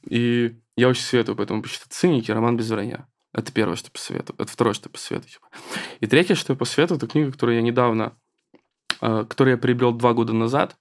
И 0.09 0.57
я 0.77 0.89
очень 0.89 1.03
советую 1.03 1.37
поэтому 1.37 1.63
почитать 1.63 1.93
«Циники», 1.93 2.31
роман 2.31 2.57
без 2.57 2.71
вранья. 2.71 3.07
Это 3.37 3.53
первое, 3.53 3.77
что 3.77 3.91
посоветую. 3.91 4.35
Это 4.39 4.51
второе, 4.51 4.73
что 4.73 4.89
посоветую. 4.89 5.31
Типа. 5.31 5.47
И 6.01 6.07
третье, 6.07 6.35
что 6.35 6.55
я 6.55 6.57
посоветую, 6.59 6.97
это 6.97 7.07
книга, 7.07 7.31
которую 7.31 7.57
я 7.57 7.63
недавно, 7.63 8.17
э, 9.03 9.27
которую 9.29 9.57
я 9.57 9.59
приобрел 9.59 9.93
два 9.93 10.15
года 10.15 10.33
назад. 10.33 10.75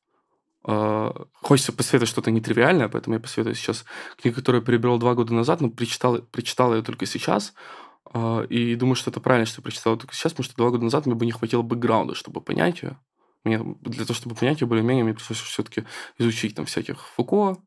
Э, 0.66 1.12
хочется 1.34 1.74
посоветовать 1.74 2.10
что-то 2.10 2.32
нетривиальное, 2.32 2.88
поэтому 2.88 3.16
я 3.16 3.20
посоветую 3.20 3.56
сейчас 3.56 3.84
книгу, 4.16 4.38
которую 4.38 4.62
я 4.62 4.66
приобрел 4.66 4.98
два 4.98 5.16
года 5.16 5.34
назад, 5.34 5.60
но 5.60 5.70
прочитал, 5.70 6.20
прочитал 6.20 6.74
ее 6.74 6.82
только 6.82 7.06
сейчас. 7.06 7.54
Э, 8.14 8.46
и 8.50 8.76
думаю, 8.76 8.96
что 8.96 9.12
это 9.12 9.20
правильно, 9.20 9.46
что 9.46 9.60
я 9.60 9.64
прочитал 9.64 9.98
только 9.98 10.16
сейчас, 10.16 10.32
потому 10.32 10.46
что 10.46 10.56
два 10.56 10.70
года 10.70 10.86
назад 10.86 11.08
мне 11.08 11.16
бы 11.16 11.26
не 11.26 11.34
хватило 11.34 11.62
бэкграунда, 11.62 12.16
чтобы 12.16 12.40
понять 12.40 12.84
ее. 12.84 12.98
Мне, 13.44 13.60
для 13.82 14.06
того, 14.06 14.16
чтобы 14.16 14.34
понять 14.34 14.62
ее 14.62 14.68
более-менее, 14.68 15.04
мне 15.04 15.14
пришлось 15.14 15.42
все-таки 15.42 15.84
изучить 16.20 16.56
там 16.56 16.66
всяких 16.66 17.06
Фуко, 17.18 17.58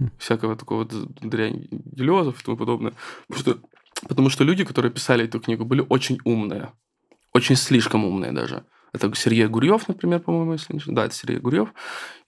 хм. 0.00 0.10
всякого 0.18 0.56
такого 0.56 0.84
дрянь 0.84 1.68
Делезов 1.70 2.40
и 2.40 2.44
тому 2.44 2.56
подобное. 2.56 2.92
Потому 3.28 3.40
что 3.40 3.68
Потому 4.08 4.28
что 4.28 4.44
люди, 4.44 4.64
которые 4.64 4.92
писали 4.92 5.24
эту 5.24 5.40
книгу, 5.40 5.64
были 5.64 5.84
очень 5.88 6.18
умные. 6.24 6.72
Очень 7.32 7.56
слишком 7.56 8.04
умные 8.04 8.32
даже. 8.32 8.64
Это 8.92 9.14
Сергей 9.14 9.46
Гурьев, 9.46 9.88
например, 9.88 10.20
по-моему, 10.20 10.52
если 10.52 10.72
не 10.72 10.80
Да, 10.86 11.04
это 11.04 11.14
Сергей 11.14 11.38
Гурьев. 11.38 11.68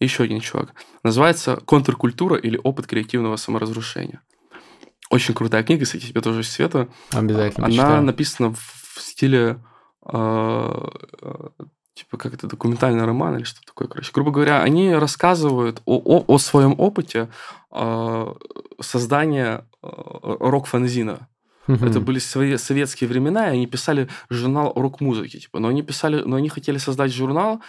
И 0.00 0.04
еще 0.04 0.24
один 0.24 0.40
чувак. 0.40 0.74
Называется 1.02 1.56
«Контркультура 1.56 2.36
или 2.36 2.60
опыт 2.62 2.86
креативного 2.86 3.36
саморазрушения». 3.36 4.20
Очень 5.10 5.34
крутая 5.34 5.62
книга, 5.62 5.84
кстати, 5.84 6.06
тебе 6.06 6.20
тоже 6.20 6.42
света. 6.42 6.88
Обязательно 7.12 7.66
Она 7.66 7.74
почитаю. 7.74 8.02
написана 8.02 8.54
в 8.54 9.00
стиле 9.00 9.64
э, 10.04 10.88
типа 11.94 12.16
как 12.18 12.34
это 12.34 12.46
документальный 12.46 13.04
роман 13.04 13.36
или 13.36 13.44
что 13.44 13.60
такое, 13.66 13.88
короче. 13.88 14.12
Грубо 14.12 14.30
говоря, 14.30 14.62
они 14.62 14.94
рассказывают 14.94 15.80
о, 15.86 15.98
о, 15.98 16.24
о 16.26 16.38
своем 16.38 16.74
опыте 16.78 17.28
э, 17.72 18.34
создания 18.80 19.66
э, 19.82 19.88
рок-фанзина. 19.88 21.28
Угу. 21.68 21.84
Это 21.84 22.00
были 22.00 22.18
свои 22.18 22.56
советские 22.56 23.08
времена, 23.08 23.48
и 23.48 23.52
они 23.52 23.66
писали 23.66 24.08
журнал 24.30 24.72
рок-музыки, 24.74 25.38
типа, 25.38 25.58
но 25.58 25.68
они 25.68 25.82
писали, 25.82 26.22
но 26.22 26.36
они 26.36 26.48
хотели 26.48 26.78
создать 26.78 27.12
журнал, 27.12 27.60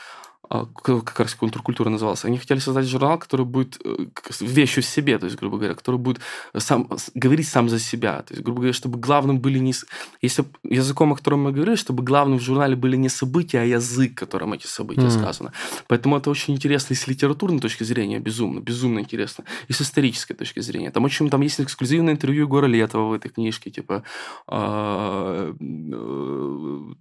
как 0.49 1.19
раз 1.19 1.35
контркультура 1.35 1.89
назывался, 1.89 2.27
они 2.27 2.37
хотели 2.37 2.59
создать 2.59 2.87
журнал, 2.87 3.19
который 3.19 3.45
будет 3.45 3.79
э, 3.85 4.07
вещью 4.41 4.81
в 4.81 4.85
себе, 4.85 5.19
то 5.19 5.25
есть, 5.25 5.37
грубо 5.37 5.57
говоря, 5.57 5.75
который 5.75 5.97
будет 5.97 6.21
сам, 6.57 6.89
говорить 7.13 7.47
сам 7.47 7.69
за 7.69 7.79
себя. 7.79 8.21
То 8.23 8.33
есть, 8.33 8.43
грубо 8.43 8.61
говоря, 8.61 8.73
чтобы 8.73 8.99
главным 8.99 9.39
были 9.39 9.59
не... 9.59 9.73
Если 10.21 10.45
языком, 10.63 11.13
о 11.13 11.15
котором 11.15 11.43
мы 11.43 11.51
говорили, 11.51 11.75
чтобы 11.75 12.03
главным 12.03 12.39
в 12.39 12.41
журнале 12.41 12.75
были 12.75 12.95
не 12.95 13.09
события, 13.09 13.59
а 13.59 13.63
язык, 13.63 14.15
которым 14.15 14.53
эти 14.53 14.65
события 14.65 15.07
mm. 15.07 15.11
сказаны. 15.11 15.51
Поэтому 15.87 16.17
это 16.17 16.31
очень 16.31 16.55
интересно 16.55 16.93
и 16.93 16.97
с 16.97 17.07
литературной 17.07 17.59
точки 17.59 17.83
зрения, 17.83 18.19
безумно, 18.19 18.59
безумно 18.59 18.99
интересно, 18.99 19.43
и 19.67 19.73
с 19.73 19.81
исторической 19.81 20.33
точки 20.33 20.61
зрения. 20.61 20.91
Там 20.91 21.05
очень 21.05 21.29
там 21.29 21.41
есть 21.41 21.61
эксклюзивное 21.61 22.13
интервью 22.13 22.45
Егора 22.45 22.65
Летова 22.65 23.09
в 23.09 23.13
этой 23.13 23.29
книжке, 23.29 23.69
типа, 23.69 24.03
а, 24.47 25.53
э, 25.59 26.93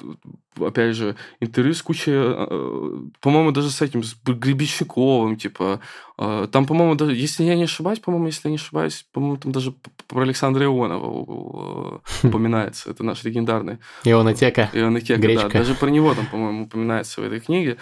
опять 0.67 0.97
же, 0.97 1.17
интервью 1.41 1.75
с 1.75 1.83
кучей, 1.83 2.13
э, 2.15 3.09
по-моему, 3.21 3.38
по-моему, 3.39 3.55
даже 3.55 3.71
с 3.71 3.81
этим, 3.83 4.03
с 4.03 4.17
Гребещуковым, 4.27 5.37
типа, 5.37 5.81
э, 6.19 6.49
там, 6.51 6.67
по-моему, 6.67 6.97
даже, 6.97 7.15
если 7.15 7.45
я 7.45 7.55
не 7.55 7.65
ошибаюсь, 7.65 8.01
по-моему, 8.01 8.27
если 8.27 8.49
я 8.49 8.51
не 8.51 8.57
ошибаюсь, 8.57 9.07
по-моему, 9.13 9.37
там 9.37 9.53
даже 9.53 9.73
про 10.09 10.23
Александра 10.23 10.65
Ионова 10.65 12.01
упоминается, 12.25 12.91
это 12.91 13.05
наш 13.05 13.23
легендарный. 13.23 13.79
Ионотека. 14.03 14.71
Ионотека, 14.73 15.23
да, 15.23 15.49
даже 15.49 15.77
про 15.77 15.89
него 15.89 16.15
там, 16.15 16.27
по-моему, 16.27 16.65
упоминается 16.65 17.21
в 17.21 17.25
этой 17.25 17.39
книге. 17.39 17.77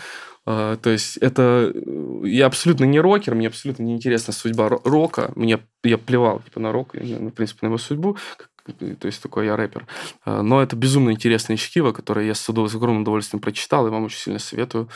Uh, 0.44 0.76
то 0.76 0.90
есть 0.90 1.16
это... 1.16 1.72
Я 2.22 2.46
абсолютно 2.46 2.84
не 2.84 3.00
рокер, 3.00 3.34
мне 3.34 3.48
абсолютно 3.48 3.82
не 3.82 3.94
интересна 3.94 4.32
судьба 4.32 4.68
рока. 4.68 5.32
Мне, 5.34 5.58
я 5.82 5.98
плевал 5.98 6.40
типа, 6.40 6.60
на 6.60 6.70
рок, 6.70 6.94
в 6.94 7.30
принципе, 7.30 7.58
на 7.62 7.66
его 7.66 7.78
судьбу, 7.78 8.16
то 8.72 9.06
есть 9.06 9.22
такой 9.22 9.46
я 9.46 9.56
рэпер. 9.56 9.86
А, 10.24 10.42
но 10.42 10.62
это 10.62 10.76
безумно 10.76 11.10
интересное 11.10 11.56
чтиво, 11.56 11.92
которое 11.92 12.26
я 12.26 12.34
с, 12.34 12.40
с 12.40 12.74
огромным 12.74 13.02
удовольствием 13.02 13.40
прочитал, 13.40 13.86
и 13.86 13.90
вам 13.90 14.04
очень 14.04 14.18
сильно 14.18 14.38
советую. 14.38 14.88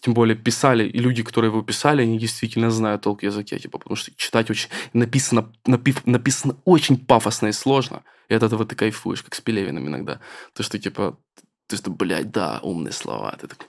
Тем 0.00 0.14
более 0.14 0.36
писали, 0.36 0.88
и 0.88 0.98
люди, 0.98 1.22
которые 1.22 1.50
его 1.50 1.62
писали, 1.62 2.02
они 2.02 2.18
действительно 2.18 2.70
знают 2.70 3.02
толк 3.02 3.20
в 3.20 3.24
языке, 3.24 3.58
типа, 3.58 3.78
потому 3.78 3.96
что 3.96 4.12
читать 4.16 4.50
очень... 4.50 4.68
Написано, 4.92 5.52
напив, 5.66 6.06
написано 6.06 6.56
очень 6.64 6.96
пафосно 6.96 7.48
и 7.48 7.52
сложно, 7.52 8.02
и 8.28 8.34
от 8.34 8.42
этого 8.42 8.64
ты 8.64 8.76
кайфуешь, 8.76 9.22
как 9.22 9.34
с 9.34 9.40
Пелевиным 9.40 9.86
иногда. 9.88 10.20
То, 10.54 10.62
что, 10.62 10.78
типа, 10.78 11.18
ты 11.66 11.76
что, 11.76 11.90
блядь, 11.90 12.30
да, 12.30 12.60
умные 12.62 12.92
слова, 12.92 13.36
ты 13.40 13.48
так, 13.48 13.66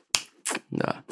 да. 0.69 1.03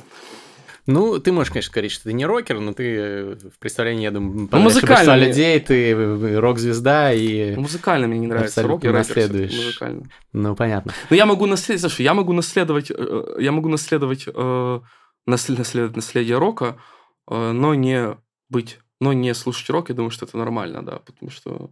Ну, 0.87 1.19
ты 1.19 1.33
можешь, 1.33 1.51
конечно, 1.51 1.73
говорить, 1.73 1.91
что 1.91 2.05
ты 2.05 2.13
не 2.13 2.25
рокер, 2.25 2.59
но 2.61 2.73
ты 2.73 2.95
э, 2.95 3.35
в 3.35 3.59
представлении, 3.59 4.03
я 4.03 4.11
думаю, 4.11 4.47
ну, 4.49 4.59
музыкально 4.59 5.17
людей, 5.17 5.59
ты 5.59 5.91
э, 5.91 6.39
рок-звезда 6.39 7.11
и... 7.11 7.57
Музыкально 7.57 8.07
мне 8.07 8.19
не 8.19 8.27
нравится 8.27 8.63
рок, 8.63 8.85
я 8.85 8.93
наследуешь. 8.93 9.53
Музыкально. 9.53 10.09
Ну, 10.31 10.55
понятно. 10.55 10.93
Ну, 11.09 11.15
я 11.17 11.25
могу 11.25 11.45
наследовать, 11.45 11.81
слушай, 11.81 12.03
я 12.03 12.13
могу 12.13 12.31
наследовать, 12.31 12.89
э, 12.89 13.37
я 13.37 13.51
могу 13.51 13.67
наследовать, 13.67 14.29
э, 14.33 14.79
наследовать 15.25 15.95
наследие 15.97 16.37
рока, 16.37 16.77
э, 17.29 17.51
но 17.51 17.73
не 17.75 18.17
быть, 18.49 18.79
но 19.01 19.11
не 19.11 19.33
слушать 19.33 19.69
рок, 19.69 19.89
я 19.89 19.95
думаю, 19.95 20.11
что 20.11 20.25
это 20.25 20.37
нормально, 20.37 20.85
да, 20.85 20.99
потому 20.99 21.29
что... 21.29 21.69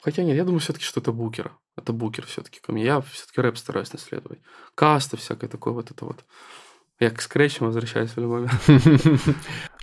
Хотя 0.00 0.22
нет, 0.22 0.36
я 0.36 0.44
думаю 0.44 0.60
все-таки, 0.60 0.84
что 0.84 1.00
это 1.00 1.12
букер. 1.12 1.52
Это 1.76 1.92
букер 1.92 2.24
все-таки 2.26 2.60
ко 2.60 2.72
мне. 2.72 2.84
Я 2.84 3.00
все-таки 3.02 3.40
рэп 3.40 3.58
стараюсь 3.58 3.92
наследовать. 3.92 4.38
Каста 4.74 5.16
всякое 5.16 5.48
такое 5.48 5.72
вот 5.72 5.90
это 5.90 6.04
вот. 6.04 6.24
Я 7.00 7.10
к 7.10 7.22
скретчам 7.22 7.66
возвращаюсь 7.68 8.10
в 8.10 8.18
любой. 8.18 8.48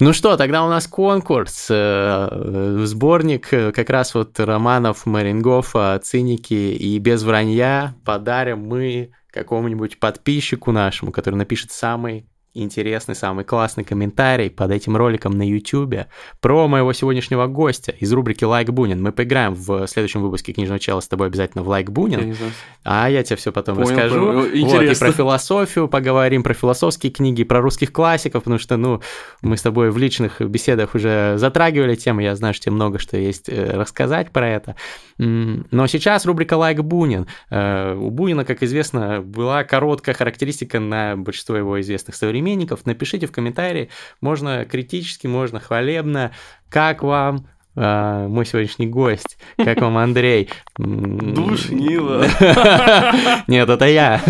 Ну 0.02 0.12
что, 0.12 0.36
тогда 0.36 0.66
у 0.66 0.68
нас 0.68 0.88
конкурс. 0.88 1.68
Э, 1.70 2.82
сборник 2.84 3.54
э, 3.54 3.72
как 3.72 3.90
раз 3.90 4.14
вот 4.14 4.38
романов 4.38 5.06
Марингофа 5.06 5.98
«Циники» 6.04 6.54
и 6.54 7.00
«Без 7.00 7.24
вранья» 7.24 7.96
подарим 8.04 8.60
мы 8.68 9.14
какому-нибудь 9.32 10.00
подписчику 10.00 10.74
нашему, 10.74 11.14
который 11.14 11.36
напишет 11.36 11.72
самый 11.72 12.28
интересный, 12.56 13.16
самый 13.16 13.46
классный 13.46 13.84
комментарий 13.84 14.50
под 14.50 14.72
этим 14.72 14.98
роликом 14.98 15.34
на 15.38 15.48
YouTube 15.48 16.08
про 16.40 16.68
моего 16.68 16.94
сегодняшнего 16.94 17.48
гостя 17.48 17.92
из 17.92 18.12
рубрики 18.12 18.44
«Лайк 18.44 18.70
Бунин». 18.70 19.04
Мы 19.04 19.12
поиграем 19.12 19.54
в 19.54 19.86
следующем 19.88 20.22
выпуске 20.22 20.54
«Книжного 20.54 20.80
чела» 20.80 21.02
с 21.02 21.08
тобой 21.08 21.28
обязательно 21.28 21.64
в 21.64 21.68
«Лайк 21.68 21.92
Бунин», 21.92 22.30
я 22.30 22.36
а 22.84 23.10
я 23.10 23.24
тебе 23.24 23.36
все 23.36 23.52
потом 23.52 23.76
Понял, 23.76 23.90
расскажу. 23.90 24.32
Вот, 24.32 24.54
и 24.54 24.96
про 24.96 25.12
философию 25.12 25.88
поговорим, 25.88 26.44
про 26.44 26.54
философские 26.54 27.12
книги, 27.12 27.44
про 27.44 27.62
русских 27.62 27.92
классиков, 27.92 28.44
потому 28.44 28.60
что, 28.60 28.78
ну, 28.78 29.02
мы 29.42 29.58
с 29.58 29.62
тобой 29.62 29.92
в 29.92 29.98
личных 29.98 30.42
беседах 30.42 30.96
уже 30.96 31.36
затрагивали 31.38 31.96
тему, 31.96 32.22
я 32.22 32.36
знаю, 32.36 32.54
что 32.54 32.66
тебе 32.66 32.76
много 32.76 33.00
что 33.00 33.18
есть 33.18 33.50
э, 33.50 33.72
рассказать 33.72 34.32
про 34.32 34.50
это. 34.50 34.76
Но 35.18 35.88
сейчас 35.88 36.26
рубрика 36.26 36.56
«Лайк 36.56 36.82
Бунин». 36.82 37.28
Э, 37.50 37.96
у 37.96 38.10
Бунина, 38.10 38.46
как 38.46 38.64
известно, 38.64 39.22
была 39.22 39.64
короткая 39.64 40.16
характеристика 40.16 40.80
на 40.80 41.16
большинство 41.16 41.56
его 41.56 41.80
известных 41.82 42.16
современников, 42.16 42.45
современников. 42.46 42.86
Напишите 42.86 43.28
в 43.28 43.32
комментарии, 43.32 43.90
можно 44.22 44.66
критически, 44.66 45.28
можно 45.28 45.60
хвалебно, 45.60 46.32
как 46.70 47.02
вам, 47.02 47.48
а, 47.76 48.28
мой 48.28 48.46
сегодняшний 48.46 48.88
гость. 48.88 49.38
Как 49.58 49.82
вам, 49.82 49.98
Андрей? 49.98 50.50
Душнило. 50.78 52.26
Нет, 53.48 53.70
это 53.70 53.86
я. 53.86 54.22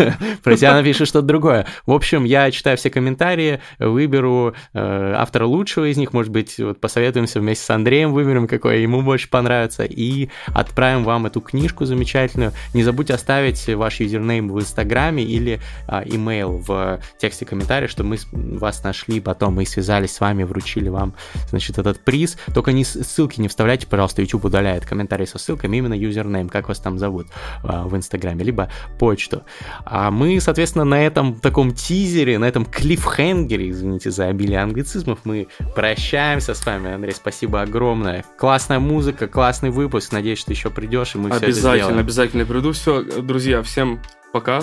Про 0.42 0.56
тебя 0.56 0.74
напишет 0.74 1.08
что-то 1.08 1.26
другое. 1.26 1.66
В 1.86 1.92
общем, 1.92 2.24
я 2.24 2.50
читаю 2.50 2.76
все 2.76 2.90
комментарии, 2.90 3.60
выберу 3.78 4.54
э, 4.72 5.12
автора 5.16 5.46
лучшего 5.46 5.90
из 5.90 5.96
них, 5.96 6.12
может 6.12 6.32
быть, 6.32 6.58
вот 6.58 6.80
посоветуемся 6.80 7.40
вместе 7.40 7.64
с 7.64 7.70
Андреем, 7.70 8.12
выберем, 8.12 8.48
какой 8.48 8.82
ему 8.82 9.02
больше 9.02 9.28
понравится, 9.28 9.84
и 9.84 10.28
отправим 10.46 11.04
вам 11.04 11.26
эту 11.26 11.40
книжку 11.40 11.84
замечательную. 11.84 12.52
Не 12.74 12.82
забудьте 12.82 13.14
оставить 13.14 13.66
ваш 13.68 14.00
username 14.00 14.48
в 14.48 14.58
Инстаграме 14.60 15.22
или 15.22 15.60
а, 15.86 16.02
имейл 16.04 16.58
в 16.58 17.00
тексте 17.18 17.44
комментариев, 17.44 17.90
что 17.90 18.04
мы 18.04 18.18
вас 18.32 18.82
нашли 18.82 19.20
потом, 19.20 19.54
мы 19.54 19.66
связались 19.66 20.14
с 20.14 20.20
вами, 20.20 20.42
вручили 20.42 20.88
вам, 20.88 21.14
значит, 21.50 21.78
этот 21.78 22.04
приз. 22.04 22.36
Только 22.54 22.72
не 22.72 22.84
ссылки 22.84 23.35
ссылки 23.36 23.40
не 23.40 23.48
вставляйте, 23.48 23.86
пожалуйста, 23.86 24.22
YouTube 24.22 24.46
удаляет 24.46 24.84
комментарии 24.84 25.26
со 25.26 25.38
ссылками, 25.38 25.76
именно 25.76 25.94
username, 25.94 26.48
как 26.48 26.68
вас 26.68 26.80
там 26.80 26.98
зовут 26.98 27.28
а, 27.62 27.84
в 27.84 27.96
Инстаграме, 27.96 28.44
либо 28.44 28.68
почту. 28.98 29.42
А 29.84 30.10
мы, 30.10 30.40
соответственно, 30.40 30.84
на 30.84 31.04
этом 31.04 31.34
таком 31.34 31.72
тизере, 31.72 32.38
на 32.38 32.46
этом 32.46 32.64
клиффхенгере, 32.64 33.70
извините 33.70 34.10
за 34.10 34.26
обилие 34.26 34.60
англицизмов, 34.60 35.20
мы 35.24 35.48
прощаемся 35.74 36.54
с 36.54 36.64
вами, 36.66 36.92
Андрей, 36.92 37.14
спасибо 37.14 37.62
огромное. 37.62 38.24
Классная 38.38 38.78
музыка, 38.78 39.26
классный 39.26 39.70
выпуск, 39.70 40.12
надеюсь, 40.12 40.38
что 40.38 40.52
еще 40.52 40.70
придешь, 40.70 41.14
и 41.14 41.18
мы 41.18 41.30
все 41.30 41.38
это 41.38 41.52
сделаем. 41.52 41.74
Обязательно, 41.74 42.00
обязательно 42.00 42.46
приду. 42.46 42.72
Все, 42.72 43.02
друзья, 43.02 43.62
всем 43.62 44.00
пока. 44.32 44.62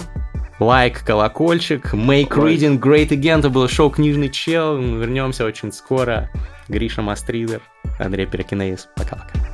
Лайк, 0.60 1.04
колокольчик, 1.04 1.94
make 1.94 2.30
reading 2.30 2.80
great 2.80 3.10
again. 3.10 3.40
Это 3.40 3.50
было 3.50 3.68
шоу 3.68 3.90
«Книжный 3.90 4.30
чел». 4.30 4.80
Мы 4.80 5.00
вернемся 5.00 5.46
очень 5.46 5.74
скоро. 5.74 6.30
Гриша 6.70 7.02
Мастридер, 7.02 7.62
Андрей 8.04 8.26
Перекинеис. 8.26 8.90
Пока-пока. 8.96 9.53